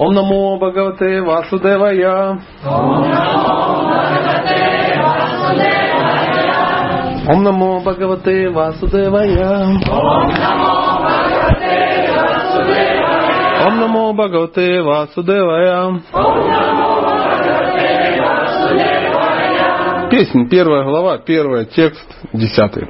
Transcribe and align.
Ом 0.00 0.14
намо 0.14 0.56
Бхагавате 0.56 1.20
Васудевая. 1.20 2.40
Ом 7.28 7.42
намо 7.42 7.80
Бхагавате 7.80 8.48
Васудевая. 8.48 9.66
Ом 13.66 13.74
намо 13.78 14.14
Бхагавате 14.14 14.80
Васудевая. 14.80 16.00
Песня, 20.10 20.48
первая 20.48 20.84
глава, 20.84 21.18
первый 21.18 21.66
текст, 21.66 22.08
десятый. 22.32 22.88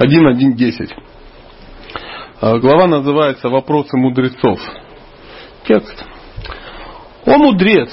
1.1.10. 0.00 0.88
А, 2.40 2.58
глава 2.58 2.86
называется 2.86 3.50
«Вопросы 3.50 3.94
мудрецов». 3.98 4.58
Текст. 5.66 6.15
О, 7.26 7.38
мудрец! 7.38 7.90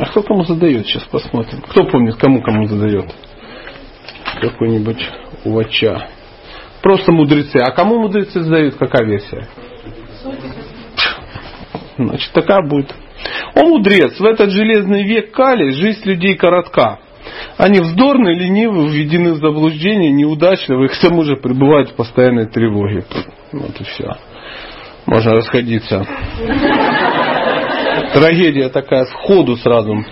А 0.00 0.06
кто 0.06 0.22
кому 0.22 0.42
задает? 0.42 0.86
Сейчас 0.86 1.04
посмотрим. 1.04 1.62
Кто 1.68 1.84
помнит, 1.84 2.16
кому 2.16 2.42
кому 2.42 2.66
задает? 2.66 3.14
Какой-нибудь 4.40 5.08
увача. 5.44 6.08
Просто 6.82 7.12
мудрецы. 7.12 7.58
А 7.58 7.70
кому 7.70 8.00
мудрецы 8.00 8.40
задают? 8.40 8.74
Какая 8.74 9.06
версия? 9.06 9.46
Значит, 11.96 12.32
такая 12.32 12.66
будет. 12.66 12.92
О, 13.54 13.62
мудрец! 13.62 14.18
В 14.18 14.24
этот 14.24 14.50
железный 14.50 15.04
век 15.04 15.30
Кали 15.30 15.70
жизнь 15.70 16.04
людей 16.04 16.34
коротка. 16.34 16.98
Они 17.56 17.78
вздорны, 17.78 18.30
ленивы, 18.30 18.88
введены 18.88 19.34
в 19.34 19.36
заблуждение, 19.36 20.10
неудачливы, 20.10 20.86
и 20.86 20.88
к 20.88 20.98
тому 20.98 21.22
же 21.22 21.36
пребывают 21.36 21.90
в 21.90 21.94
постоянной 21.94 22.46
тревоге. 22.46 23.04
Вот 23.52 23.80
и 23.80 23.84
все. 23.84 24.16
Можно 25.06 25.32
расходиться. 25.32 26.04
Трагедия 28.12 28.68
такая 28.68 29.04
сходу 29.06 29.56
сразу. 29.56 30.04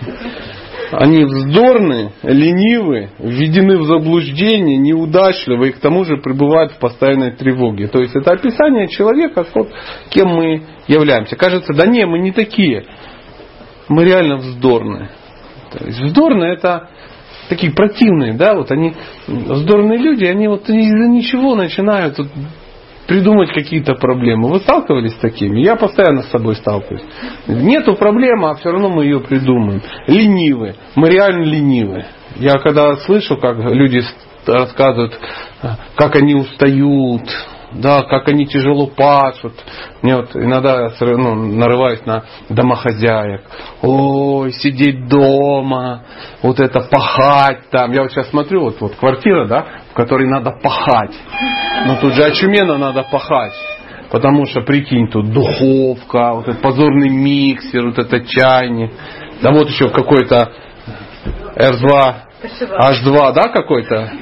Они 0.92 1.24
вздорны, 1.24 2.12
ленивы, 2.22 3.10
введены 3.18 3.78
в 3.78 3.84
заблуждение, 3.84 4.76
неудачливы 4.76 5.68
и 5.68 5.72
к 5.72 5.78
тому 5.78 6.04
же 6.04 6.16
пребывают 6.16 6.72
в 6.72 6.78
постоянной 6.78 7.30
тревоге. 7.32 7.86
То 7.86 8.00
есть 8.00 8.16
это 8.16 8.32
описание 8.32 8.88
человека, 8.88 9.46
вот, 9.54 9.68
кем 10.08 10.28
мы 10.28 10.62
являемся. 10.88 11.36
Кажется, 11.36 11.72
да 11.74 11.86
не, 11.86 12.06
мы 12.06 12.18
не 12.18 12.32
такие. 12.32 12.84
Мы 13.88 14.04
реально 14.04 14.36
вздорны. 14.38 15.10
То 15.72 15.84
есть 15.86 16.00
вздорны 16.00 16.44
это 16.44 16.88
такие 17.48 17.72
противные, 17.72 18.34
да, 18.34 18.54
вот 18.54 18.70
они, 18.70 18.94
вздорные 19.26 19.98
люди, 19.98 20.24
они 20.24 20.48
вот 20.48 20.68
из-за 20.68 21.08
ничего 21.08 21.54
начинают 21.54 22.18
вот, 22.18 22.28
придумать 23.06 23.52
какие-то 23.52 23.94
проблемы. 23.94 24.48
Вы 24.50 24.60
сталкивались 24.60 25.12
с 25.12 25.18
такими? 25.18 25.60
Я 25.60 25.76
постоянно 25.76 26.22
с 26.22 26.30
собой 26.30 26.54
сталкиваюсь. 26.56 27.04
Нету 27.46 27.94
проблемы, 27.94 28.50
а 28.50 28.54
все 28.54 28.70
равно 28.70 28.88
мы 28.90 29.04
ее 29.04 29.20
придумаем. 29.20 29.82
Ленивы. 30.06 30.74
Мы 30.94 31.10
реально 31.10 31.44
ленивы. 31.44 32.04
Я 32.36 32.58
когда 32.58 32.94
слышу, 32.96 33.36
как 33.36 33.58
люди 33.58 34.02
рассказывают, 34.46 35.18
как 35.96 36.16
они 36.16 36.34
устают, 36.34 37.22
да, 37.72 38.02
как 38.02 38.28
они 38.28 38.46
тяжело 38.46 38.86
пашут. 38.86 39.54
Мне 40.02 40.16
вот 40.16 40.34
иногда 40.34 40.88
ну, 41.00 41.34
нарываюсь 41.34 42.04
на 42.04 42.24
домохозяек. 42.48 43.42
Ой, 43.82 44.52
сидеть 44.52 45.08
дома, 45.08 46.04
вот 46.42 46.58
это 46.60 46.80
пахать 46.80 47.70
там. 47.70 47.92
Я 47.92 48.02
вот 48.02 48.12
сейчас 48.12 48.30
смотрю, 48.30 48.62
вот, 48.62 48.80
вот 48.80 48.94
квартира, 48.96 49.46
да, 49.46 49.66
в 49.90 49.94
которой 49.94 50.28
надо 50.28 50.52
пахать. 50.62 51.14
Но 51.86 51.96
тут 51.96 52.14
же 52.14 52.24
очуменно 52.24 52.76
надо 52.78 53.04
пахать. 53.10 53.54
Потому 54.10 54.44
что, 54.46 54.62
прикинь, 54.62 55.08
тут 55.08 55.32
духовка, 55.32 56.32
вот 56.34 56.48
этот 56.48 56.60
позорный 56.60 57.10
миксер, 57.10 57.86
вот 57.86 57.98
это 57.98 58.20
чайник. 58.26 58.90
Да 59.40 59.52
вот 59.52 59.68
еще 59.68 59.88
какой-то 59.88 60.52
R2, 61.54 62.14
H2, 62.42 63.32
да, 63.32 63.48
какой-то? 63.48 64.12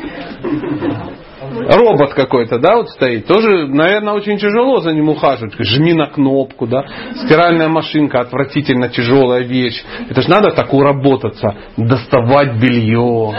Робот 1.51 2.15
какой-то, 2.15 2.59
да, 2.59 2.77
вот 2.77 2.91
стоит, 2.91 3.27
тоже, 3.27 3.67
наверное, 3.67 4.15
очень 4.15 4.39
тяжело 4.39 4.81
за 4.81 4.93
ним 4.93 5.09
ухаживать. 5.09 5.55
Жми 5.59 5.93
на 5.95 6.07
кнопку, 6.07 6.67
да. 6.67 6.85
Стиральная 7.25 7.69
машинка, 7.69 8.21
отвратительно 8.21 8.89
тяжелая 8.89 9.43
вещь. 9.43 9.83
Это 10.09 10.23
же 10.23 10.31
надо 10.31 10.51
так 10.51 10.73
уработаться, 10.73 11.55
доставать 11.77 12.61
белье, 12.61 13.35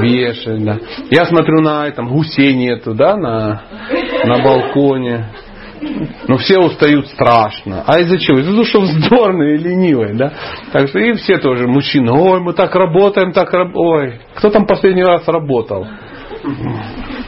вешать, 0.00 0.64
да. 0.64 0.78
Я 1.10 1.26
смотрю 1.26 1.60
на 1.60 1.86
этом, 1.86 2.08
гусей 2.08 2.54
нету, 2.54 2.94
да, 2.94 3.16
на, 3.16 3.62
на 4.24 4.42
балконе. 4.42 5.26
Но 6.28 6.38
все 6.38 6.58
устают 6.58 7.08
страшно. 7.08 7.84
А 7.86 8.00
из-за 8.00 8.18
чего? 8.18 8.38
Из-за 8.38 8.52
того, 8.52 8.64
что 8.64 8.80
вздорные 8.80 9.56
и 9.56 9.58
ленивые. 9.58 10.14
Да? 10.14 10.32
Так 10.72 10.88
что 10.88 10.98
и 10.98 11.12
все 11.12 11.36
тоже 11.36 11.66
мужчины. 11.66 12.10
Ой, 12.10 12.40
мы 12.40 12.54
так 12.54 12.74
работаем, 12.74 13.32
так 13.32 13.52
работаем. 13.52 13.76
Ой, 13.76 14.20
кто 14.34 14.50
там 14.50 14.66
последний 14.66 15.04
раз 15.04 15.26
работал? 15.28 15.86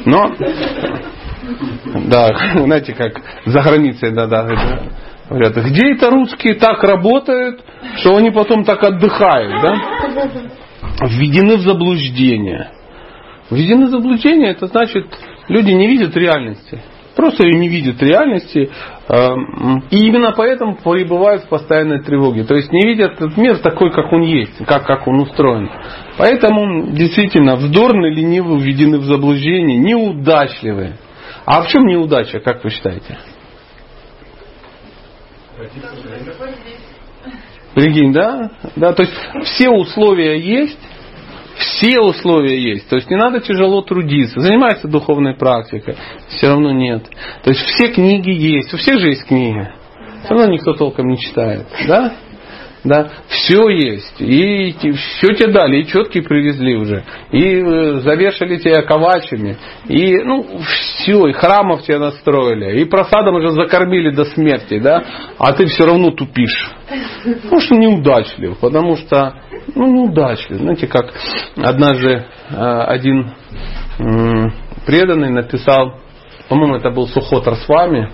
Но, 0.06 0.32
да, 2.06 2.28
знаете, 2.64 2.94
как 2.94 3.20
за 3.44 3.60
границей 3.60 4.12
да, 4.12 4.26
да, 4.26 4.48
говорят, 5.28 5.56
где 5.56 5.92
это 5.92 6.10
русские 6.10 6.54
так 6.54 6.82
работают, 6.82 7.62
что 7.96 8.16
они 8.16 8.30
потом 8.30 8.64
так 8.64 8.82
отдыхают, 8.82 9.62
да? 9.62 9.74
Введены 11.08 11.56
в 11.56 11.62
заблуждение. 11.62 12.70
Введены 13.50 13.86
в 13.86 13.90
заблуждение, 13.90 14.52
это 14.52 14.68
значит, 14.68 15.06
люди 15.48 15.72
не 15.72 15.88
видят 15.88 16.16
реальности. 16.16 16.80
Просто 17.16 17.44
не 17.44 17.68
видят 17.68 18.02
реальности. 18.02 18.70
Эм, 19.08 19.84
и 19.90 20.06
именно 20.06 20.32
поэтому 20.32 20.76
пребывают 20.76 21.44
в 21.44 21.48
постоянной 21.48 22.02
тревоге. 22.02 22.44
То 22.44 22.54
есть 22.54 22.70
не 22.70 22.86
видят 22.86 23.14
этот 23.14 23.38
мир 23.38 23.56
такой, 23.58 23.90
как 23.90 24.12
он 24.12 24.20
есть, 24.20 24.58
как, 24.66 24.86
как 24.86 25.08
он 25.08 25.22
устроен. 25.22 25.70
Поэтому 26.18 26.92
действительно 26.92 27.56
вздорны, 27.56 28.08
ленивы, 28.08 28.58
введены 28.58 28.98
в 28.98 29.04
заблуждение, 29.04 29.78
неудачливые. 29.78 30.98
А 31.46 31.62
в 31.62 31.68
чем 31.68 31.86
неудача, 31.86 32.38
как 32.40 32.62
вы 32.62 32.70
считаете? 32.70 33.16
Прикинь, 37.74 38.12
да? 38.12 38.50
Да, 38.76 38.92
то 38.92 39.02
есть 39.02 39.14
все 39.44 39.70
условия 39.70 40.38
есть, 40.38 40.78
все 41.58 42.00
условия 42.00 42.60
есть. 42.60 42.88
То 42.88 42.96
есть 42.96 43.10
не 43.10 43.16
надо 43.16 43.40
тяжело 43.40 43.82
трудиться. 43.82 44.40
Занимайся 44.40 44.88
духовной 44.88 45.34
практикой. 45.34 45.96
Все 46.28 46.48
равно 46.48 46.72
нет. 46.72 47.04
То 47.42 47.50
есть 47.50 47.62
все 47.62 47.88
книги 47.88 48.30
есть. 48.30 48.72
У 48.74 48.76
всех 48.76 48.98
же 49.00 49.08
есть 49.08 49.26
книги. 49.26 49.68
Все 50.24 50.34
равно 50.34 50.52
никто 50.52 50.74
толком 50.74 51.08
не 51.08 51.18
читает. 51.18 51.66
Да? 51.86 52.14
Да, 52.86 53.10
все 53.26 53.68
есть. 53.68 54.20
И 54.20 54.72
все 54.72 55.34
тебе 55.34 55.52
дали, 55.52 55.78
и 55.78 55.86
четкие 55.86 56.22
привезли 56.22 56.76
уже. 56.76 57.02
И 57.32 57.42
э, 57.42 58.00
завешали 58.00 58.58
тебя 58.58 58.82
ковачами. 58.82 59.56
И 59.88 60.16
ну, 60.18 60.60
все, 60.60 61.26
и 61.26 61.32
храмов 61.32 61.82
тебе 61.82 61.98
настроили. 61.98 62.80
И 62.80 62.84
просадом 62.84 63.34
уже 63.34 63.50
закормили 63.50 64.10
до 64.10 64.24
смерти, 64.26 64.78
да? 64.78 65.02
А 65.36 65.52
ты 65.52 65.66
все 65.66 65.84
равно 65.84 66.12
тупишь. 66.12 66.70
Потому 67.24 67.60
что 67.60 67.74
неудачлив. 67.74 68.56
Потому 68.58 68.96
что 68.96 69.34
ну, 69.74 69.92
неудачлив. 69.92 70.60
Знаете, 70.60 70.86
как 70.86 71.12
однажды 71.56 72.24
э, 72.50 72.54
один 72.54 73.32
преданный 74.86 75.30
написал, 75.30 75.98
по-моему, 76.48 76.76
это 76.76 76.90
был 76.90 77.08
Сухотр 77.08 77.56
с 77.56 77.68
вами, 77.68 78.12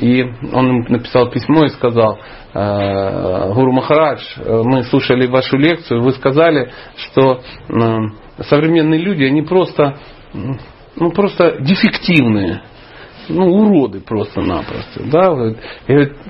и 0.00 0.24
он 0.52 0.84
написал 0.88 1.30
письмо 1.30 1.64
и 1.64 1.68
сказал, 1.68 2.18
«Э, 2.54 3.52
Гуру 3.52 3.72
Махарадж, 3.72 4.22
мы 4.38 4.82
слушали 4.84 5.26
вашу 5.26 5.56
лекцию, 5.56 6.02
вы 6.02 6.12
сказали, 6.12 6.70
что 6.96 7.40
современные 8.48 9.00
люди, 9.00 9.24
они 9.24 9.42
просто, 9.42 9.96
ну, 10.96 11.10
просто 11.10 11.58
дефективные 11.60 12.62
ну, 13.28 13.46
уроды 13.46 14.00
просто-напросто. 14.00 15.02
Да? 15.04 15.32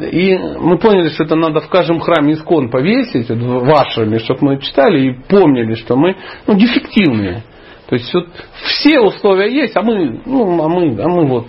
И 0.06 0.36
мы 0.36 0.78
поняли, 0.78 1.08
что 1.08 1.24
это 1.24 1.36
надо 1.36 1.60
в 1.60 1.68
каждом 1.68 2.00
храме 2.00 2.34
искон 2.34 2.70
повесить, 2.70 3.28
вашими, 3.31 4.19
чтобы 4.19 4.38
мы 4.42 4.60
читали 4.60 5.10
и 5.10 5.14
помнили, 5.28 5.75
что 5.75 5.96
мы 5.96 6.16
ну, 6.46 6.54
дефективные. 6.54 7.44
То 7.88 7.96
есть 7.96 8.12
вот 8.14 8.28
все 8.64 9.00
условия 9.00 9.52
есть, 9.52 9.76
а 9.76 9.82
мы, 9.82 10.22
ну, 10.25 10.62
а 10.62 10.69
мы, 10.69 11.02
а 11.02 11.08
мы 11.08 11.26
вот, 11.26 11.46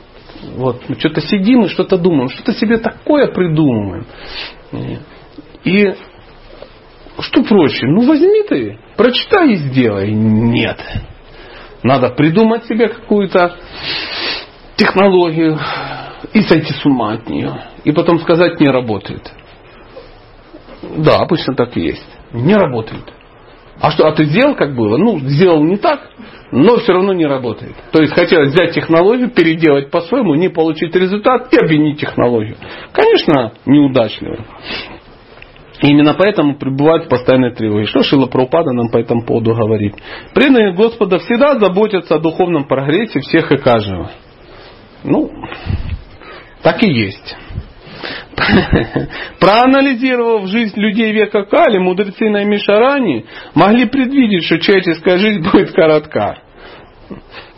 вот 0.56 0.84
что-то 0.98 1.22
сидим 1.22 1.66
и 1.66 1.70
что-то 1.70 1.98
думаем, 1.98 2.30
что-то 2.30 2.54
себе 2.54 2.78
такое 2.78 3.28
придумываем. 3.28 4.06
И 5.64 5.94
что 7.20 7.44
проще? 7.44 7.86
Ну 7.88 8.08
возьми 8.08 8.44
ты, 8.48 8.80
прочитай 8.98 9.52
и 9.52 9.56
сделай. 9.56 10.12
Нет. 10.12 10.80
Надо 11.84 12.10
придумать 12.10 12.66
себе 12.66 12.88
какую-то 12.88 13.58
технологию 14.78 15.60
и 16.34 16.42
сойти 16.42 16.74
с 16.74 16.86
ума 16.86 17.14
от 17.14 17.30
нее. 17.30 17.66
И 17.84 17.92
потом 17.92 18.20
сказать 18.20 18.60
не 18.60 18.68
работает. 18.68 19.32
Да, 20.98 21.18
обычно 21.20 21.56
так 21.56 21.76
и 21.78 21.82
есть. 21.82 22.08
Не 22.32 22.56
работает. 22.56 23.14
А 23.80 23.92
что, 23.92 24.08
а 24.08 24.14
ты 24.14 24.26
сделал 24.26 24.56
как 24.56 24.76
было? 24.76 24.98
Ну, 24.98 25.20
сделал 25.20 25.64
не 25.64 25.78
так, 25.78 26.10
но 26.52 26.78
все 26.78 26.94
равно 26.94 27.14
не 27.14 27.26
работает. 27.26 27.76
То 27.92 28.02
есть 28.02 28.14
хотелось 28.14 28.54
взять 28.54 28.74
технологию, 28.74 29.30
переделать 29.32 29.90
по-своему, 29.90 30.36
не 30.36 30.50
получить 30.50 30.96
результат 30.96 31.54
и 31.54 31.58
обвинить 31.58 32.00
технологию. 32.00 32.56
Конечно, 32.92 33.54
неудачливо. 33.66 34.46
Именно 35.82 36.14
поэтому 36.14 36.56
пребывают 36.56 37.06
в 37.06 37.10
постоянной 37.10 37.52
тревоге. 37.52 37.88
Что 37.88 38.04
Шила 38.04 38.28
Праупада 38.28 38.72
нам 38.72 38.90
по 38.90 38.98
этому 38.98 39.26
поводу 39.26 39.54
говорит? 39.54 39.96
Преданные 40.34 40.74
Господа 40.74 41.18
всегда 41.18 41.60
заботятся 41.60 42.16
о 42.16 42.20
духовном 42.20 42.66
прогрессе 42.66 43.20
всех 43.20 43.52
и 43.52 43.58
каждого. 43.58 44.12
Ну, 45.04 45.30
так 46.62 46.82
и 46.84 46.90
есть. 46.90 47.36
Проанализировав 49.40 50.48
жизнь 50.48 50.80
людей 50.80 51.14
века 51.14 51.44
Кали, 51.44 51.78
мудрецы 51.78 52.30
на 52.30 52.44
Мишарани 52.44 53.26
могли 53.54 53.86
предвидеть, 53.86 54.46
что 54.46 54.60
человеческая 54.60 55.18
жизнь 55.18 55.42
будет 55.52 55.72
коротка. 55.72 56.40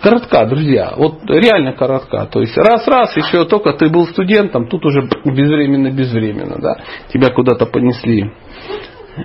Коротка, 0.02 0.46
друзья, 0.46 0.94
вот 0.98 1.22
реально 1.28 1.74
коротка. 1.74 2.26
То 2.26 2.42
есть 2.42 2.56
раз-раз, 2.58 3.16
еще 3.16 3.46
только 3.46 3.74
ты 3.74 3.90
был 3.90 4.06
студентом, 4.08 4.68
тут 4.68 4.86
уже 4.86 5.08
безвременно-безвременно, 5.24 6.58
да, 6.60 6.78
тебя 7.12 7.30
куда-то 7.30 7.66
понесли. 7.66 8.32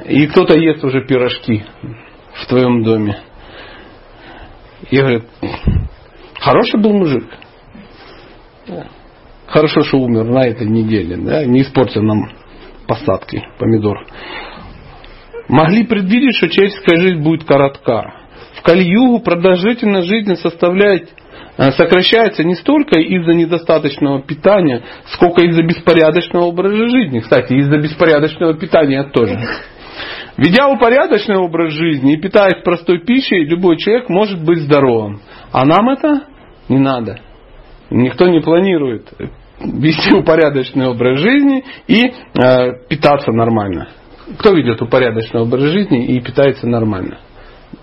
И 0.06 0.26
кто-то 0.28 0.56
ест 0.58 0.84
уже 0.84 1.04
пирожки 1.04 1.64
в 2.32 2.46
твоем 2.46 2.84
доме. 2.84 3.18
И 4.90 4.96
говорит, 4.96 5.24
хороший 6.38 6.80
был 6.80 6.92
мужик. 6.92 7.24
Хорошо, 9.50 9.82
что 9.82 9.98
умер 9.98 10.24
на 10.26 10.46
этой 10.46 10.66
неделе, 10.68 11.16
да, 11.16 11.44
не 11.44 11.62
испортил 11.62 12.02
нам 12.02 12.30
посадки 12.86 13.42
помидор. 13.58 14.06
Могли 15.48 15.84
предвидеть, 15.84 16.36
что 16.36 16.48
человеческая 16.48 16.96
жизнь 16.96 17.20
будет 17.20 17.42
коротка. 17.42 18.14
В 18.54 18.62
Кали-Югу 18.62 19.18
продолжительность 19.20 20.06
жизни 20.06 20.34
составляет 20.34 21.10
э, 21.56 21.72
сокращается 21.72 22.44
не 22.44 22.54
столько 22.54 23.00
из-за 23.00 23.32
недостаточного 23.32 24.22
питания, 24.22 24.82
сколько 25.06 25.42
из-за 25.42 25.64
беспорядочного 25.64 26.44
образа 26.44 26.88
жизни. 26.88 27.18
Кстати, 27.18 27.52
из-за 27.54 27.76
беспорядочного 27.78 28.54
питания 28.54 29.02
тоже. 29.12 29.36
Ведя 30.36 30.68
упорядоченный 30.68 31.38
образ 31.38 31.72
жизни 31.72 32.14
и 32.14 32.20
питаясь 32.20 32.62
простой 32.62 33.00
пищей, 33.00 33.44
любой 33.44 33.78
человек 33.78 34.08
может 34.08 34.44
быть 34.44 34.58
здоровым. 34.58 35.20
А 35.50 35.64
нам 35.64 35.88
это 35.90 36.22
не 36.68 36.78
надо. 36.78 37.18
Никто 37.90 38.28
не 38.28 38.40
планирует 38.40 39.12
вести 39.60 40.14
упорядоченный 40.14 40.88
образ 40.88 41.20
жизни 41.20 41.64
и 41.86 42.06
э, 42.06 42.86
питаться 42.88 43.30
нормально. 43.32 43.88
Кто 44.38 44.54
ведет 44.54 44.80
упорядоченный 44.80 45.42
образ 45.42 45.62
жизни 45.64 46.06
и 46.06 46.20
питается 46.20 46.66
нормально? 46.66 47.18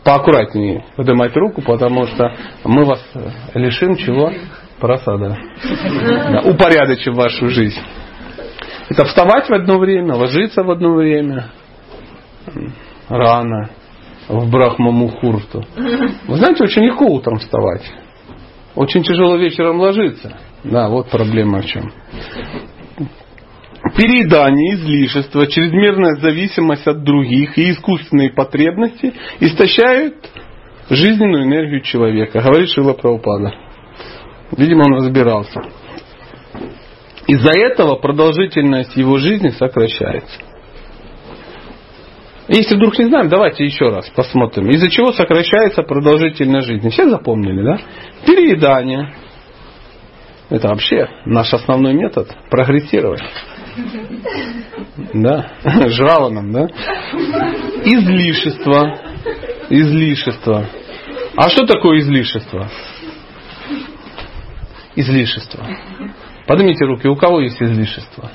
Поаккуратнее 0.04 0.86
поднимайте 0.96 1.40
руку, 1.40 1.62
потому 1.62 2.06
что 2.08 2.34
мы 2.64 2.84
вас 2.84 3.02
лишим 3.54 3.96
чего? 3.96 4.32
Просада. 4.80 5.36
Да, 6.32 6.42
упорядочив 6.46 7.16
вашу 7.16 7.50
жизнь. 7.50 7.80
Это 8.90 9.06
вставать 9.06 9.50
в 9.50 9.54
одно 9.54 9.80
время, 9.80 10.14
ложиться 10.14 10.64
в 10.64 10.70
одно 10.70 10.94
время. 10.94 11.52
Рано. 13.10 13.70
В 14.28 14.52
Брахмамухурту. 14.52 15.64
Вы 16.28 16.36
знаете, 16.36 16.64
очень 16.64 16.84
легко 16.84 17.06
утром 17.06 17.40
вставать. 17.40 17.84
Очень 18.76 19.04
тяжело 19.04 19.38
вечером 19.38 19.80
ложиться. 19.80 20.38
Да, 20.64 20.90
вот 20.90 21.10
проблема 21.10 21.62
в 21.62 21.66
чем. 21.66 21.92
Переедание, 23.96 24.76
излишество, 24.76 25.48
чрезмерная 25.48 26.16
зависимость 26.16 26.88
от 26.88 27.04
других 27.04 27.58
и 27.58 27.72
искусственные 27.72 28.32
потребности 28.32 29.14
истощают 29.40 30.16
жизненную 30.90 31.44
энергию 31.44 31.82
человека, 31.82 32.42
говорит 32.42 32.70
Шила 32.70 32.94
Праупада. 32.94 33.54
Видимо, 34.56 34.84
он 34.86 34.96
разбирался. 34.96 35.62
Из-за 37.28 37.52
этого 37.58 37.96
продолжительность 37.96 38.96
его 38.96 39.18
жизни 39.18 39.50
сокращается. 39.50 40.40
Если 42.48 42.76
вдруг 42.76 42.98
не 42.98 43.06
знаем, 43.06 43.28
давайте 43.28 43.66
еще 43.66 43.90
раз 43.90 44.10
посмотрим. 44.10 44.70
Из-за 44.70 44.90
чего 44.90 45.12
сокращается 45.12 45.84
продолжительность 45.84 46.68
жизни? 46.68 46.90
Все 46.90 47.10
запомнили, 47.10 47.62
да? 47.62 47.80
Переедание, 48.26 49.14
это 50.50 50.70
вообще 50.70 51.10
наш 51.26 51.54
основной 51.54 51.94
метод 51.94 52.30
прогрессировать. 52.50 53.22
Да, 55.14 55.52
жрало 55.90 56.30
нам, 56.30 56.52
да? 56.52 56.68
Излишество. 57.84 59.00
Излишество. 59.70 60.66
А 61.36 61.50
что 61.50 61.66
такое 61.66 62.00
излишество? 62.00 62.70
Излишество. 64.96 65.68
Поднимите 66.48 66.86
руки, 66.86 67.08
у 67.08 67.16
кого 67.16 67.42
есть 67.42 67.62
излишество? 67.62 68.32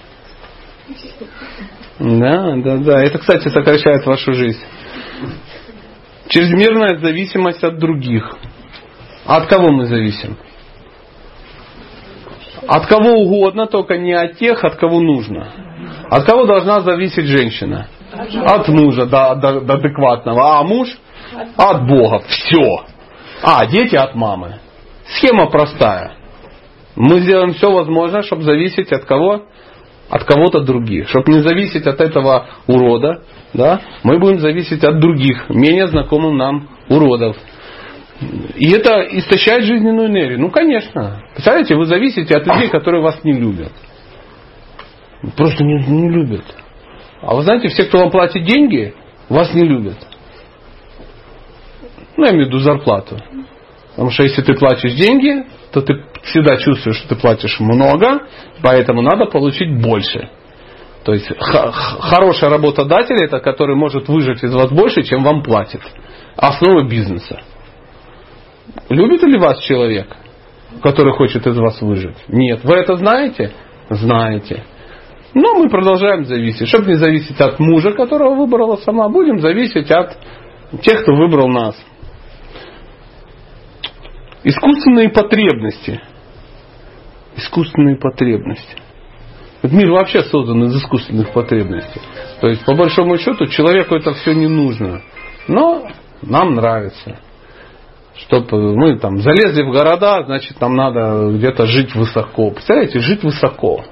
Да, 1.98 2.56
да, 2.56 2.76
да. 2.76 3.02
Это, 3.02 3.18
кстати, 3.18 3.48
сокращает 3.48 4.04
вашу 4.04 4.34
жизнь. 4.34 4.60
Чрезмерная 6.28 6.98
зависимость 6.98 7.64
от 7.64 7.78
других. 7.78 8.36
А 9.24 9.38
от 9.38 9.48
кого 9.48 9.70
мы 9.70 9.86
зависим? 9.86 10.36
От 12.74 12.86
кого 12.86 13.10
угодно, 13.10 13.66
только 13.66 13.98
не 13.98 14.14
от 14.14 14.38
тех, 14.38 14.64
от 14.64 14.76
кого 14.76 14.98
нужно. 14.98 15.52
От 16.08 16.24
кого 16.24 16.46
должна 16.46 16.80
зависеть 16.80 17.26
женщина? 17.26 17.88
От 18.46 18.66
мужа 18.68 19.04
до, 19.04 19.34
до, 19.34 19.60
до 19.60 19.74
адекватного. 19.74 20.58
А 20.58 20.62
муж? 20.62 20.88
От 21.58 21.86
Бога. 21.86 22.22
Все. 22.26 22.84
А, 23.42 23.66
дети 23.66 23.94
от 23.94 24.14
мамы. 24.14 24.54
Схема 25.04 25.50
простая. 25.50 26.14
Мы 26.96 27.20
сделаем 27.20 27.52
все 27.52 27.70
возможное, 27.70 28.22
чтобы 28.22 28.44
зависеть 28.44 28.90
от 28.90 29.04
кого? 29.04 29.42
От 30.08 30.24
кого-то 30.24 30.60
других. 30.60 31.10
Чтобы 31.10 31.30
не 31.30 31.40
зависеть 31.40 31.86
от 31.86 32.00
этого 32.00 32.46
урода, 32.66 33.22
да, 33.52 33.82
мы 34.02 34.18
будем 34.18 34.38
зависеть 34.38 34.82
от 34.82 34.98
других, 34.98 35.50
менее 35.50 35.88
знакомых 35.88 36.32
нам 36.32 36.68
уродов. 36.88 37.36
И 38.56 38.70
это 38.72 39.00
истощает 39.18 39.64
жизненную 39.64 40.08
энергию. 40.08 40.40
Ну, 40.40 40.50
конечно. 40.50 41.22
Представляете, 41.32 41.74
вы 41.74 41.86
зависите 41.86 42.34
от 42.36 42.46
людей, 42.46 42.68
которые 42.68 43.02
вас 43.02 43.22
не 43.24 43.32
любят. 43.32 43.72
Просто 45.36 45.62
не, 45.64 45.84
не 45.86 46.08
любят. 46.08 46.44
А 47.20 47.34
вы 47.34 47.42
знаете, 47.42 47.68
все, 47.68 47.84
кто 47.84 47.98
вам 47.98 48.10
платит 48.10 48.44
деньги, 48.44 48.94
вас 49.28 49.54
не 49.54 49.62
любят. 49.64 49.96
Ну, 52.16 52.24
я 52.24 52.32
имею 52.32 52.46
в 52.46 52.48
виду 52.48 52.58
зарплату. 52.58 53.18
Потому 53.90 54.10
что 54.10 54.22
если 54.24 54.42
ты 54.42 54.54
платишь 54.54 54.94
деньги, 54.94 55.44
то 55.72 55.82
ты 55.82 55.94
всегда 56.24 56.56
чувствуешь, 56.56 56.96
что 56.96 57.08
ты 57.08 57.16
платишь 57.16 57.60
много, 57.60 58.26
поэтому 58.62 59.02
надо 59.02 59.26
получить 59.26 59.80
больше. 59.80 60.28
То 61.04 61.14
есть 61.14 61.26
х- 61.36 61.72
хороший 61.72 62.48
работодатель 62.48 63.22
это 63.22 63.40
который 63.40 63.74
может 63.76 64.08
выжать 64.08 64.42
из 64.42 64.54
вас 64.54 64.70
больше, 64.70 65.02
чем 65.02 65.22
вам 65.24 65.42
платит. 65.42 65.80
Основа 66.36 66.88
бизнеса. 66.88 67.40
Любит 68.88 69.22
ли 69.22 69.38
вас 69.38 69.60
человек, 69.62 70.06
который 70.82 71.12
хочет 71.14 71.46
из 71.46 71.56
вас 71.56 71.80
выжить? 71.80 72.16
Нет. 72.28 72.60
Вы 72.64 72.76
это 72.76 72.96
знаете? 72.96 73.52
Знаете. 73.90 74.64
Но 75.34 75.54
мы 75.54 75.68
продолжаем 75.68 76.24
зависеть. 76.24 76.68
Чтобы 76.68 76.86
не 76.86 76.96
зависеть 76.96 77.40
от 77.40 77.58
мужа, 77.58 77.92
которого 77.92 78.34
выбрала 78.34 78.76
сама, 78.76 79.08
будем 79.08 79.40
зависеть 79.40 79.90
от 79.90 80.16
тех, 80.82 81.02
кто 81.02 81.14
выбрал 81.14 81.48
нас. 81.48 81.76
Искусственные 84.44 85.10
потребности. 85.10 86.00
Искусственные 87.36 87.96
потребности. 87.96 88.76
Мир 89.62 89.92
вообще 89.92 90.22
создан 90.22 90.64
из 90.64 90.76
искусственных 90.76 91.32
потребностей. 91.32 92.00
То 92.40 92.48
есть, 92.48 92.64
по 92.64 92.74
большому 92.74 93.16
счету, 93.16 93.46
человеку 93.46 93.94
это 93.94 94.12
все 94.12 94.34
не 94.34 94.48
нужно. 94.48 95.02
Но 95.46 95.86
нам 96.22 96.54
нравится 96.54 97.20
чтобы 98.16 98.76
мы 98.76 98.98
там 98.98 99.18
залезли 99.18 99.62
в 99.62 99.72
города, 99.72 100.22
значит 100.24 100.60
нам 100.60 100.74
надо 100.74 101.30
где-то 101.32 101.66
жить 101.66 101.94
высоко. 101.94 102.50
Представляете, 102.50 103.00
жить 103.00 103.22
высоко. 103.22 103.84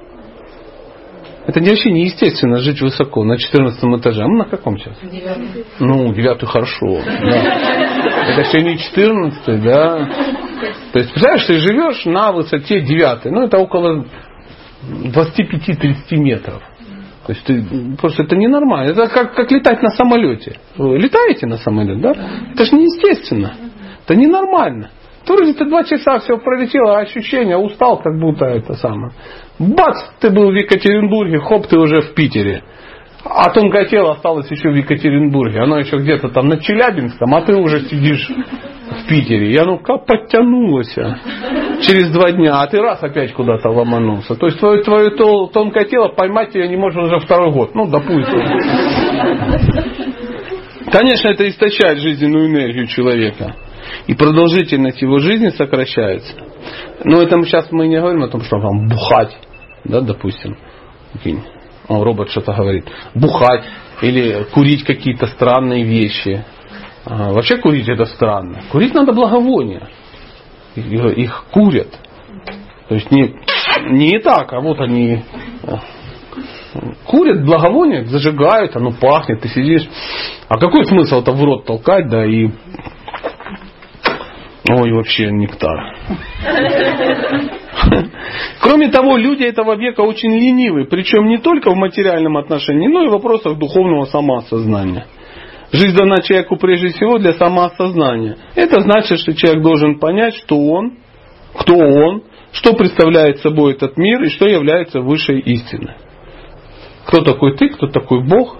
Это 1.46 1.58
вообще 1.60 1.90
неестественно 1.90 2.58
жить 2.58 2.80
высоко, 2.80 3.24
на 3.24 3.38
14 3.38 3.82
этаже. 3.98 4.22
А 4.22 4.28
мы 4.28 4.38
на 4.38 4.44
каком 4.44 4.78
сейчас? 4.78 4.96
Девятый. 5.02 5.64
Ну, 5.80 6.12
девятый 6.12 6.48
хорошо. 6.48 7.00
Да. 7.02 8.28
Это 8.28 8.40
еще 8.42 8.62
не 8.62 8.78
14, 8.78 9.62
да. 9.62 10.06
То 10.92 10.98
есть, 10.98 11.12
представляешь, 11.12 11.46
ты 11.46 11.54
живешь 11.54 12.04
на 12.04 12.32
высоте 12.32 12.80
девятой. 12.82 13.32
Ну, 13.32 13.44
это 13.44 13.58
около 13.58 14.04
25-30 14.82 16.16
метров. 16.16 16.62
То 17.26 17.32
есть 17.32 17.44
ты, 17.44 17.96
просто 17.96 18.24
это 18.24 18.36
ненормально. 18.36 18.92
Это 18.92 19.08
как, 19.08 19.34
как 19.34 19.50
летать 19.50 19.82
на 19.82 19.90
самолете. 19.90 20.56
Вы 20.76 20.98
летаете 20.98 21.46
на 21.46 21.56
самолете, 21.56 22.00
да? 22.00 22.10
Это 22.52 22.64
же 22.64 22.76
неестественно. 22.76 23.54
Это 24.10 24.18
ненормально. 24.18 24.90
То 25.24 25.34
вроде 25.34 25.52
ты 25.52 25.66
два 25.66 25.84
часа 25.84 26.18
все 26.18 26.36
пролетело, 26.36 26.96
а 26.96 27.02
ощущение 27.02 27.56
устал, 27.56 27.98
как 27.98 28.18
будто 28.18 28.44
это 28.44 28.74
самое. 28.74 29.12
Бац, 29.60 29.98
ты 30.18 30.30
был 30.30 30.50
в 30.50 30.54
Екатеринбурге, 30.54 31.38
хоп, 31.38 31.68
ты 31.68 31.78
уже 31.78 32.00
в 32.00 32.14
Питере. 32.14 32.64
А 33.24 33.50
тонкое 33.50 33.84
тело 33.84 34.12
осталось 34.12 34.50
еще 34.50 34.70
в 34.70 34.74
Екатеринбурге. 34.74 35.60
Оно 35.60 35.78
еще 35.78 35.98
где-то 35.98 36.30
там 36.30 36.48
на 36.48 36.56
Челябинском, 36.56 37.32
а 37.32 37.42
ты 37.42 37.54
уже 37.54 37.82
сидишь 37.82 38.28
в 38.28 39.08
Питере. 39.08 39.52
И 39.52 39.56
оно 39.56 39.78
как 39.78 40.06
подтянулось. 40.06 40.92
через 41.82 42.10
два 42.10 42.32
дня, 42.32 42.62
а 42.62 42.66
ты 42.66 42.78
раз 42.78 43.00
опять 43.04 43.32
куда-то 43.32 43.68
ломанулся. 43.68 44.34
То 44.34 44.46
есть 44.46 44.58
твое, 44.58 44.82
твое 44.82 45.10
тонкое 45.52 45.84
тело 45.84 46.08
поймать 46.08 46.50
тебя 46.50 46.66
не 46.66 46.76
может 46.76 47.00
уже 47.00 47.20
второй 47.20 47.52
год. 47.52 47.76
Ну, 47.76 47.86
допустим. 47.86 48.42
Конечно, 50.90 51.28
это 51.28 51.48
истощает 51.48 51.98
жизненную 51.98 52.48
энергию 52.48 52.88
человека. 52.88 53.54
И 54.06 54.14
продолжительность 54.14 55.02
его 55.02 55.18
жизни 55.18 55.48
сокращается. 55.48 56.32
Но 57.04 57.22
это 57.22 57.40
сейчас 57.42 57.70
мы 57.70 57.88
не 57.88 57.98
говорим 57.98 58.22
о 58.22 58.28
том, 58.28 58.42
что 58.42 58.60
там 58.60 58.88
бухать, 58.88 59.36
да, 59.84 60.00
допустим. 60.00 60.56
О, 61.88 62.04
робот 62.04 62.30
что-то 62.30 62.52
говорит. 62.52 62.84
Бухать 63.14 63.64
или 64.02 64.46
курить 64.52 64.84
какие-то 64.84 65.26
странные 65.26 65.84
вещи. 65.84 66.44
А, 67.04 67.32
вообще 67.32 67.56
курить 67.56 67.88
это 67.88 68.04
странно. 68.04 68.62
Курить 68.70 68.94
надо 68.94 69.12
благовония. 69.12 69.88
Их, 70.76 71.44
курят. 71.50 71.88
То 72.88 72.94
есть 72.94 73.10
не, 73.10 73.34
не 73.90 74.18
так, 74.20 74.52
а 74.52 74.60
вот 74.60 74.80
они 74.80 75.22
курят 77.04 77.44
благовоние, 77.44 78.04
зажигают, 78.06 78.76
оно 78.76 78.92
пахнет, 78.92 79.40
ты 79.40 79.48
сидишь. 79.48 79.88
А 80.48 80.58
какой 80.58 80.84
смысл 80.84 81.20
это 81.20 81.32
в 81.32 81.42
рот 81.42 81.66
толкать, 81.66 82.08
да, 82.08 82.24
и 82.24 82.50
Ой, 84.72 84.92
вообще 84.92 85.30
нектар. 85.32 85.96
Кроме 88.60 88.88
того, 88.88 89.16
люди 89.16 89.42
этого 89.42 89.76
века 89.76 90.02
очень 90.02 90.30
ленивы, 90.30 90.84
причем 90.84 91.26
не 91.26 91.38
только 91.38 91.70
в 91.70 91.76
материальном 91.76 92.36
отношении, 92.36 92.86
но 92.86 93.02
и 93.04 93.08
в 93.08 93.12
вопросах 93.12 93.58
духовного 93.58 94.04
самоосознания. 94.04 95.06
Жизнь 95.72 95.96
дана 95.96 96.18
человеку 96.22 96.56
прежде 96.56 96.88
всего 96.88 97.18
для 97.18 97.32
самоосознания. 97.32 98.36
Это 98.54 98.80
значит, 98.80 99.18
что 99.18 99.34
человек 99.34 99.62
должен 99.62 99.98
понять, 99.98 100.34
что 100.36 100.56
он, 100.56 100.98
кто 101.54 101.74
он, 101.74 102.22
что 102.52 102.74
представляет 102.74 103.38
собой 103.38 103.74
этот 103.74 103.96
мир 103.96 104.22
и 104.22 104.28
что 104.28 104.46
является 104.46 105.00
высшей 105.00 105.40
истиной. 105.40 105.94
Кто 107.06 107.22
такой 107.22 107.56
ты, 107.56 107.70
кто 107.70 107.88
такой 107.88 108.22
Бог, 108.24 108.58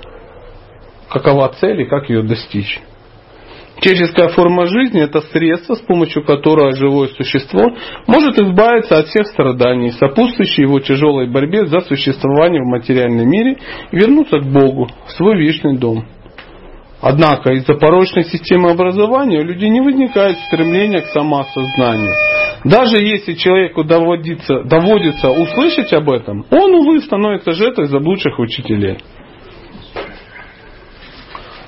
какова 1.09 1.53
цель 1.61 1.83
и 1.83 1.87
как 1.87 2.09
ее 2.09 2.23
достичь. 2.23 2.81
Человеческая 3.81 4.29
форма 4.29 4.67
жизни– 4.67 5.01
это 5.03 5.23
средство, 5.23 5.75
с 5.75 5.81
помощью 5.81 6.23
которого 6.23 6.73
живое 6.73 7.09
существо 7.09 7.73
может 8.07 8.39
избавиться 8.39 8.99
от 8.99 9.07
всех 9.07 9.27
страданий, 9.29 9.91
сопутствующих 9.93 10.59
его 10.59 10.81
тяжелой 10.81 11.29
борьбе 11.29 11.65
за 11.65 11.81
существование 11.81 12.61
в 12.63 12.67
материальном 12.67 13.27
мире 13.27 13.57
и 13.91 13.97
вернуться 13.97 14.39
к 14.39 14.45
Богу, 14.45 14.89
в 15.07 15.13
свой 15.13 15.39
вечный 15.39 15.79
дом. 15.79 16.05
Однако 17.01 17.53
из-за 17.53 17.73
порочной 17.75 18.25
системы 18.25 18.71
образования 18.71 19.39
у 19.39 19.45
людей 19.45 19.71
не 19.71 19.81
возникает 19.81 20.37
стремления 20.49 21.01
к 21.01 21.07
самоосознанию. 21.07 22.15
Даже 22.65 23.03
если 23.03 23.33
человеку 23.33 23.85
доводится, 23.85 24.63
доводится 24.65 25.31
услышать 25.31 25.95
об 25.95 26.11
этом, 26.11 26.45
он, 26.51 26.75
увы, 26.75 27.01
становится 27.01 27.53
жертвой 27.53 27.87
заблудших 27.87 28.39
учителей. 28.39 28.99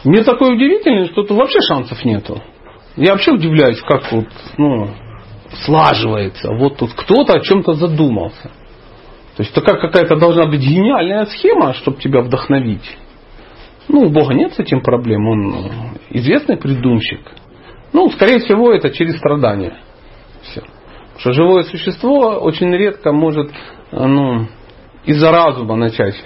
Мне 0.05 0.25
такое 0.25 0.55
удивительное, 0.55 1.07
что 1.07 1.23
тут 1.23 1.37
вообще 1.37 1.61
шансов 1.61 2.05
нету. 2.05 2.43
Я 2.97 3.13
вообще 3.13 3.33
удивляюсь, 3.33 3.81
как 3.83 4.11
вот, 4.13 4.27
ну, 4.59 4.89
слаживается. 5.65 6.53
Вот 6.53 6.77
тут 6.77 6.93
кто-то 6.95 7.35
о 7.35 7.41
чем-то 7.41 7.75
задумался. 7.75 8.51
То 9.37 9.43
есть 9.43 9.55
такая 9.55 9.81
какая-то 9.81 10.17
должна 10.17 10.47
быть 10.47 10.61
гениальная 10.61 11.25
схема, 11.27 11.73
чтобы 11.75 11.99
тебя 11.99 12.21
вдохновить. 12.21 12.99
Ну, 13.89 14.01
у 14.03 14.11
Бога 14.11 14.35
нет 14.35 14.55
с 14.55 14.59
этим 14.59 14.83
проблем, 14.83 15.27
он 15.27 15.55
известный 16.11 16.57
придумщик. 16.57 17.21
Ну, 17.93 18.11
скорее 18.11 18.41
всего, 18.41 18.73
это 18.73 18.91
через 18.91 19.17
страдания. 19.19 19.79
Все. 20.43 20.61
Потому 20.61 21.21
что 21.21 21.33
живое 21.33 21.63
существо 21.65 22.39
очень 22.41 22.73
редко 22.75 23.13
может 23.13 23.51
ну, 23.91 24.47
из-за 25.05 25.31
разума 25.31 25.77
начать 25.77 26.17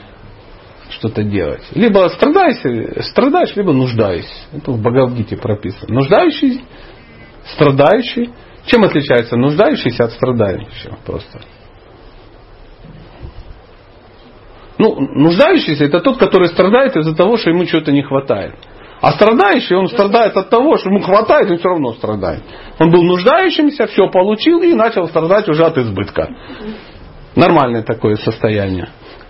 что-то 0.91 1.23
делать. 1.23 1.63
Либо 1.75 2.09
страдаешь, 2.09 3.05
страдаешь, 3.07 3.55
либо 3.57 3.73
нуждаешься. 3.73 4.33
Это 4.53 4.73
в 4.73 4.81
Бхагавдите 4.81 5.37
прописано. 5.37 5.95
Нуждающий, 5.95 6.65
страдающий. 7.55 8.31
Чем 8.67 8.83
отличается 8.83 9.37
нуждающийся 9.37 10.05
от 10.05 10.13
страдающего? 10.13 10.99
Просто. 11.05 11.41
Ну, 14.79 15.01
нуждающийся 15.01 15.85
это 15.85 16.01
тот, 16.01 16.19
который 16.19 16.49
страдает 16.49 16.97
из-за 16.97 17.15
того, 17.15 17.37
что 17.37 17.51
ему 17.51 17.65
чего-то 17.65 17.93
не 17.93 18.03
хватает. 18.03 18.55
А 19.01 19.13
страдающий, 19.13 19.75
он 19.75 19.89
страдает 19.89 20.37
от 20.37 20.49
того, 20.49 20.77
что 20.79 20.89
ему 20.89 21.01
хватает, 21.01 21.51
он 21.51 21.59
все 21.59 21.69
равно 21.69 21.93
страдает. 21.93 22.43
Он 22.79 22.91
был 22.91 23.03
нуждающимся, 23.03 23.87
все 23.87 24.09
получил 24.11 24.61
и 24.63 24.75
начал 24.75 25.07
страдать 25.07 25.49
уже 25.49 25.65
от 25.65 25.79
избытка. 25.79 26.29
Нормальное 27.35 27.83
такое 27.83 28.17
состояние. 28.17 28.89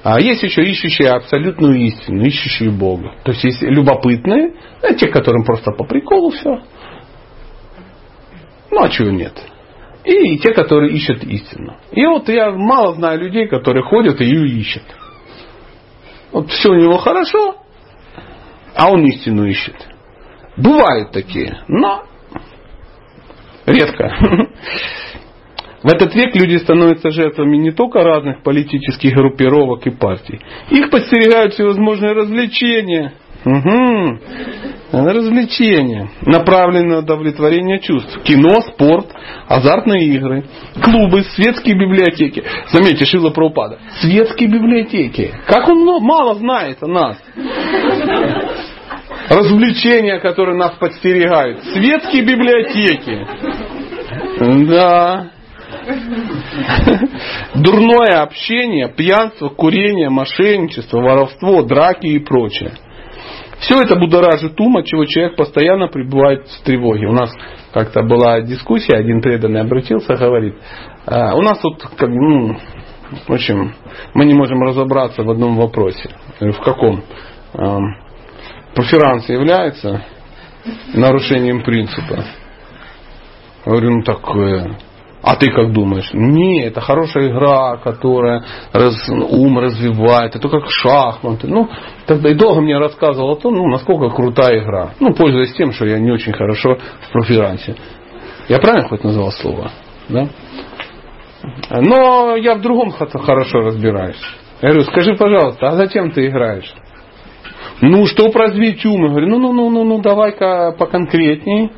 А 0.09 0.21
есть 0.21 0.41
еще 0.45 0.63
ищущие 0.63 1.11
абсолютную 1.11 1.75
истину, 1.81 2.25
ищущие 2.25 2.71
Бога. 2.71 3.17
То 3.25 3.33
есть 3.33 3.43
есть 3.43 3.61
любопытные, 3.61 4.55
а 4.81 4.95
те, 4.95 5.09
которым 5.09 5.45
просто 5.45 5.73
по 5.73 5.83
приколу 5.83 6.31
все. 6.31 6.61
Ну 8.71 8.85
а 8.85 8.89
чего 8.89 9.11
нет? 9.11 9.33
И 10.05 10.39
те, 10.39 10.53
которые 10.53 10.93
ищут 10.93 11.25
истину. 11.25 11.77
И 11.91 12.07
вот 12.07 12.29
я 12.29 12.53
мало 12.53 12.95
знаю 12.95 13.19
людей, 13.19 13.49
которые 13.49 13.83
ходят 13.83 14.21
и 14.21 14.27
ее 14.27 14.47
ищут. 14.47 14.85
Вот 16.31 16.53
все 16.53 16.69
у 16.69 16.77
него 16.77 16.99
хорошо, 16.99 17.57
а 18.77 18.93
он 18.93 19.05
истину 19.07 19.45
ищет. 19.45 19.75
Бывают 20.57 21.11
такие, 21.11 21.65
но 21.67 22.05
редко. 23.67 24.09
В 25.83 25.89
этот 25.89 26.15
век 26.15 26.35
люди 26.35 26.57
становятся 26.57 27.11
жертвами 27.11 27.57
не 27.57 27.71
только 27.71 28.03
разных 28.03 28.43
политических 28.43 29.13
группировок 29.15 29.87
и 29.87 29.91
партий. 29.91 30.41
Их 30.71 30.91
подстерегают 30.91 31.55
всевозможные 31.55 32.13
развлечения. 32.13 33.13
Угу. 33.45 34.19
Развлечения, 34.93 36.09
направленные 36.23 36.89
на 36.89 36.99
удовлетворение 36.99 37.79
чувств. 37.79 38.21
Кино, 38.25 38.61
спорт, 38.63 39.07
азартные 39.47 40.05
игры, 40.07 40.45
клубы, 40.83 41.23
светские 41.35 41.77
библиотеки. 41.77 42.43
Заметьте, 42.73 43.05
Шила 43.05 43.31
Праупада. 43.31 43.79
Светские 44.01 44.49
библиотеки. 44.49 45.33
Как 45.47 45.69
он 45.69 45.85
мало 46.03 46.35
знает 46.35 46.83
о 46.83 46.89
нас. 46.89 47.23
Развлечения, 49.29 50.19
которые 50.19 50.57
нас 50.57 50.73
подстерегают. 50.79 51.63
Светские 51.73 52.23
библиотеки. 52.23 53.27
Да. 54.69 55.36
Дурное 57.55 58.23
общение, 58.23 58.89
пьянство, 58.89 59.49
курение, 59.49 60.09
мошенничество, 60.11 61.01
воровство, 61.01 61.63
драки 61.63 62.07
и 62.07 62.19
прочее. 62.19 62.73
Все 63.59 63.81
это 63.81 63.97
будоражит 63.97 64.61
ум, 64.61 64.77
от 64.77 64.85
чего 64.85 65.07
человек 65.07 65.37
постоянно 65.37 65.89
пребывает 65.89 66.47
в 66.47 66.63
тревоге. 66.63 67.07
У 67.07 67.13
нас 67.13 67.33
как-то 67.73 68.03
была 68.03 68.43
дискуссия, 68.43 68.97
один 68.97 69.23
преданный 69.23 69.63
обратился, 69.63 70.15
говорит, 70.15 70.55
«А, 71.07 71.35
у 71.35 71.41
нас 71.41 71.59
тут, 71.59 71.83
ну, 72.01 72.59
в 73.27 73.33
общем, 73.33 73.75
мы 74.15 74.25
не 74.25 74.35
можем 74.35 74.63
разобраться 74.63 75.23
в 75.23 75.31
одном 75.31 75.57
вопросе. 75.57 76.11
В 76.41 76.61
каком? 76.61 77.03
Проферанс 78.75 79.29
является 79.29 80.05
нарушением 80.93 81.63
принципа. 81.63 82.25
Говорю, 83.65 83.97
ну 83.97 84.03
так 84.03 84.21
а 85.27 85.35
ты 85.35 85.51
как 85.51 85.73
думаешь? 85.73 86.09
Не, 86.13 86.67
это 86.67 86.81
хорошая 86.81 87.27
игра, 87.27 87.79
которая 87.79 88.45
раз, 88.73 88.95
ум 89.09 89.59
развивает. 89.59 90.37
Это 90.37 90.49
как 90.49 90.71
шахматы. 90.71 91.49
Ну, 91.49 91.69
тогда 92.07 92.31
и 92.31 92.35
долго 92.35 92.61
мне 92.61 92.79
рассказывал 92.79 93.33
о 93.33 93.37
том, 93.37 93.55
ну, 93.55 93.67
насколько 93.67 94.09
крутая 94.15 94.63
игра. 94.63 94.91
Ну, 95.01 95.15
пользуясь 95.15 95.53
тем, 95.55 95.73
что 95.73 95.85
я 95.85 95.99
не 95.99 96.13
очень 96.13 96.33
хорошо 96.33 96.77
в 96.77 97.13
проферансе. 97.13 97.75
Я 98.49 98.61
правильно 98.61 98.89
хоть 98.89 99.03
назвал 99.03 99.33
слово? 99.33 99.73
Да? 100.09 100.29
Но 101.71 102.37
я 102.37 102.55
в 102.55 102.61
другом 102.61 102.93
хорошо 102.93 103.63
разбираюсь. 103.63 104.23
Я 104.63 104.69
говорю, 104.69 104.85
скажи, 104.85 105.17
пожалуйста, 105.17 105.71
а 105.71 105.73
зачем 105.73 106.13
ты 106.13 106.29
играешь? 106.29 106.73
Ну, 107.81 108.07
чтобы 108.07 108.39
развить 108.39 108.87
ум. 108.87 109.03
Я 109.03 109.09
говорю, 109.09 109.27
ну, 109.27 109.39
ну, 109.41 109.53
ну, 109.53 109.71
ну, 109.71 109.85
ну, 109.85 110.01
давай-ка 110.01 110.77
поконкретней. 110.79 111.73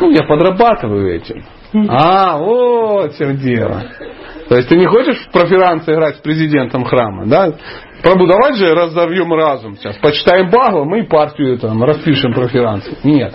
Ну, 0.00 0.10
я 0.12 0.22
подрабатываю 0.22 1.12
этим. 1.12 1.42
А, 1.88 2.38
вот 2.38 3.14
в 3.14 3.18
чем 3.18 3.36
дело. 3.38 3.82
То 4.48 4.56
есть 4.56 4.68
ты 4.68 4.76
не 4.76 4.86
хочешь 4.86 5.26
в 5.26 5.30
проферанс 5.30 5.84
играть 5.88 6.16
с 6.16 6.20
президентом 6.20 6.84
храма, 6.84 7.26
да? 7.26 7.52
Прабу, 8.02 8.26
давай 8.26 8.54
же 8.54 8.74
разорвем 8.74 9.32
разум 9.32 9.76
сейчас. 9.76 9.96
Почитаем 9.98 10.50
Багу, 10.50 10.84
мы 10.84 11.04
партию 11.04 11.58
там 11.58 11.82
распишем 11.82 12.34
проферанс. 12.34 12.84
Нет. 13.04 13.34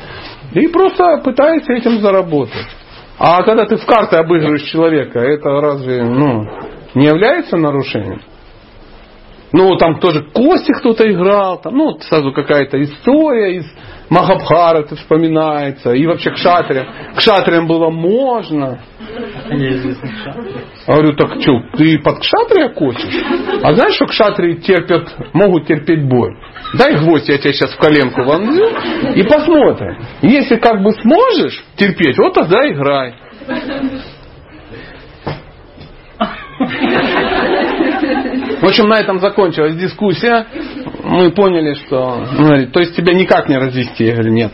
И 0.53 0.67
просто 0.67 1.21
пытаешься 1.23 1.73
этим 1.73 1.99
заработать. 1.99 2.67
А 3.17 3.41
когда 3.43 3.65
ты 3.65 3.77
в 3.77 3.85
карты 3.85 4.17
обыгрываешь 4.17 4.69
человека, 4.69 5.19
это 5.19 5.49
разве 5.61 6.03
ну, 6.03 6.45
не 6.93 7.07
является 7.07 7.57
нарушением? 7.57 8.21
Ну, 9.53 9.75
там 9.77 9.99
тоже 9.99 10.23
кости 10.33 10.73
кто-то 10.73 11.09
играл, 11.09 11.61
там, 11.61 11.75
ну, 11.75 11.97
сразу 11.99 12.31
какая-то 12.33 12.81
история 12.81 13.57
из 13.57 13.65
Махабхараты 14.09 14.95
вспоминается. 14.95 15.91
И 15.91 16.05
вообще 16.05 16.31
к 16.31 16.37
шатриям. 16.37 16.87
К 17.15 17.21
шатриям 17.21 17.67
было 17.67 17.89
можно. 17.89 18.79
Я 20.87 20.93
говорю, 20.93 21.15
так 21.15 21.41
что, 21.41 21.61
ты 21.77 21.99
под 21.99 22.19
кшатрия 22.19 22.69
косишь? 22.69 23.23
А 23.63 23.73
знаешь, 23.73 23.95
что 23.95 24.05
кшатрии 24.05 24.55
терпят, 24.55 25.09
могут 25.33 25.67
терпеть 25.67 26.07
боль? 26.07 26.37
Дай 26.77 26.95
гвоздь, 26.95 27.29
я 27.29 27.37
тебя 27.37 27.53
сейчас 27.53 27.73
в 27.73 27.77
коленку 27.77 28.23
вонзю 28.23 28.67
и 29.15 29.23
посмотрим. 29.23 29.97
Если 30.21 30.57
как 30.57 30.81
бы 30.81 30.91
сможешь 30.91 31.63
терпеть, 31.75 32.17
вот 32.17 32.33
тогда 32.33 32.67
играй. 32.67 33.15
В 38.67 38.69
общем, 38.69 38.89
на 38.89 38.99
этом 38.99 39.19
закончилась 39.19 39.77
дискуссия. 39.77 40.45
Мы 41.01 41.31
поняли, 41.31 41.75
что... 41.75 42.25
Ну, 42.37 42.67
то 42.69 42.81
есть 42.81 42.97
тебя 42.97 43.13
никак 43.13 43.47
не 43.47 43.57
развести. 43.57 44.03
Я 44.03 44.15
говорю, 44.15 44.33
нет. 44.33 44.51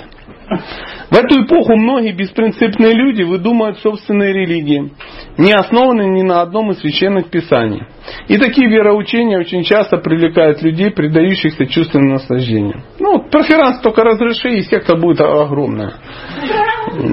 В 1.10 1.16
эту 1.16 1.44
эпоху 1.44 1.76
многие 1.76 2.12
беспринципные 2.12 2.94
люди 2.94 3.24
выдумывают 3.24 3.80
собственные 3.80 4.34
религии, 4.34 4.92
не 5.40 5.52
основанные 5.52 6.10
ни 6.10 6.22
на 6.22 6.42
одном 6.42 6.70
из 6.70 6.80
священных 6.82 7.32
писаний. 7.32 7.88
И 8.28 8.38
такие 8.38 8.70
вероучения 8.70 9.40
очень 9.40 9.64
часто 9.64 9.98
привлекают 9.98 10.62
людей, 10.62 10.92
предающихся 10.92 11.66
чувственным 11.66 12.14
наслаждениям. 12.14 12.84
Ну, 13.00 13.28
проферанс 13.32 13.80
только 13.80 14.04
разреши, 14.04 14.58
и 14.58 14.62
секта 14.62 14.96
будет 14.96 15.22
огромная. 15.22 15.96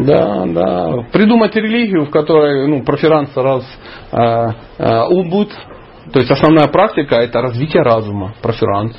Да, 0.05 0.45
да. 0.45 0.93
Придумать 1.13 1.57
религию, 1.57 2.05
в 2.05 2.11
которой 2.11 2.69
ну, 2.69 2.83
проферанс 2.83 3.35
раз 3.37 3.65
а, 4.13 4.55
а, 4.79 5.09
убудет, 5.09 5.57
то 6.13 6.19
есть 6.19 6.31
основная 6.31 6.69
практика 6.69 7.17
это 7.17 7.41
развитие 7.41 7.83
разума, 7.83 8.35
проферанс. 8.43 8.97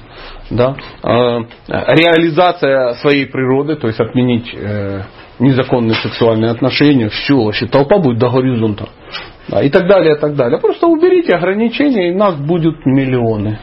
Да? 0.49 0.75
А, 1.03 1.39
реализация 1.67 2.93
своей 2.95 3.25
природы, 3.25 3.75
то 3.75 3.87
есть 3.87 3.99
отменить 3.99 4.53
э, 4.53 5.01
незаконные 5.39 5.95
сексуальные 5.95 6.51
отношения, 6.51 7.09
все, 7.09 7.35
вообще 7.35 7.67
толпа 7.67 7.99
будет 7.99 8.19
до 8.19 8.29
горизонта. 8.29 8.89
И 9.61 9.69
так 9.69 9.87
далее, 9.87 10.15
и 10.15 10.19
так 10.19 10.35
далее. 10.35 10.59
Просто 10.59 10.87
уберите 10.87 11.35
ограничения, 11.35 12.11
и 12.11 12.15
нас 12.15 12.35
будут 12.35 12.85
миллионы. 12.85 13.59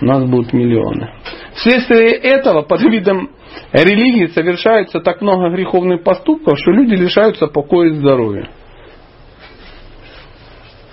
Нас 0.00 0.24
будут 0.24 0.52
миллионы. 0.52 1.10
Вследствие 1.54 2.10
этого 2.10 2.62
под 2.62 2.82
видом 2.82 3.30
религии 3.72 4.26
совершается 4.26 5.00
так 5.00 5.20
много 5.22 5.50
греховных 5.50 6.02
поступков, 6.02 6.58
что 6.58 6.70
люди 6.72 6.94
лишаются 6.94 7.46
покоя 7.46 7.88
и 7.88 7.94
здоровья. 7.94 8.48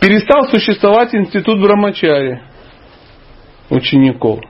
Перестал 0.03 0.49
существовать 0.49 1.15
институт 1.15 1.61
Брамачари 1.61 2.41
учеников. 3.69 4.41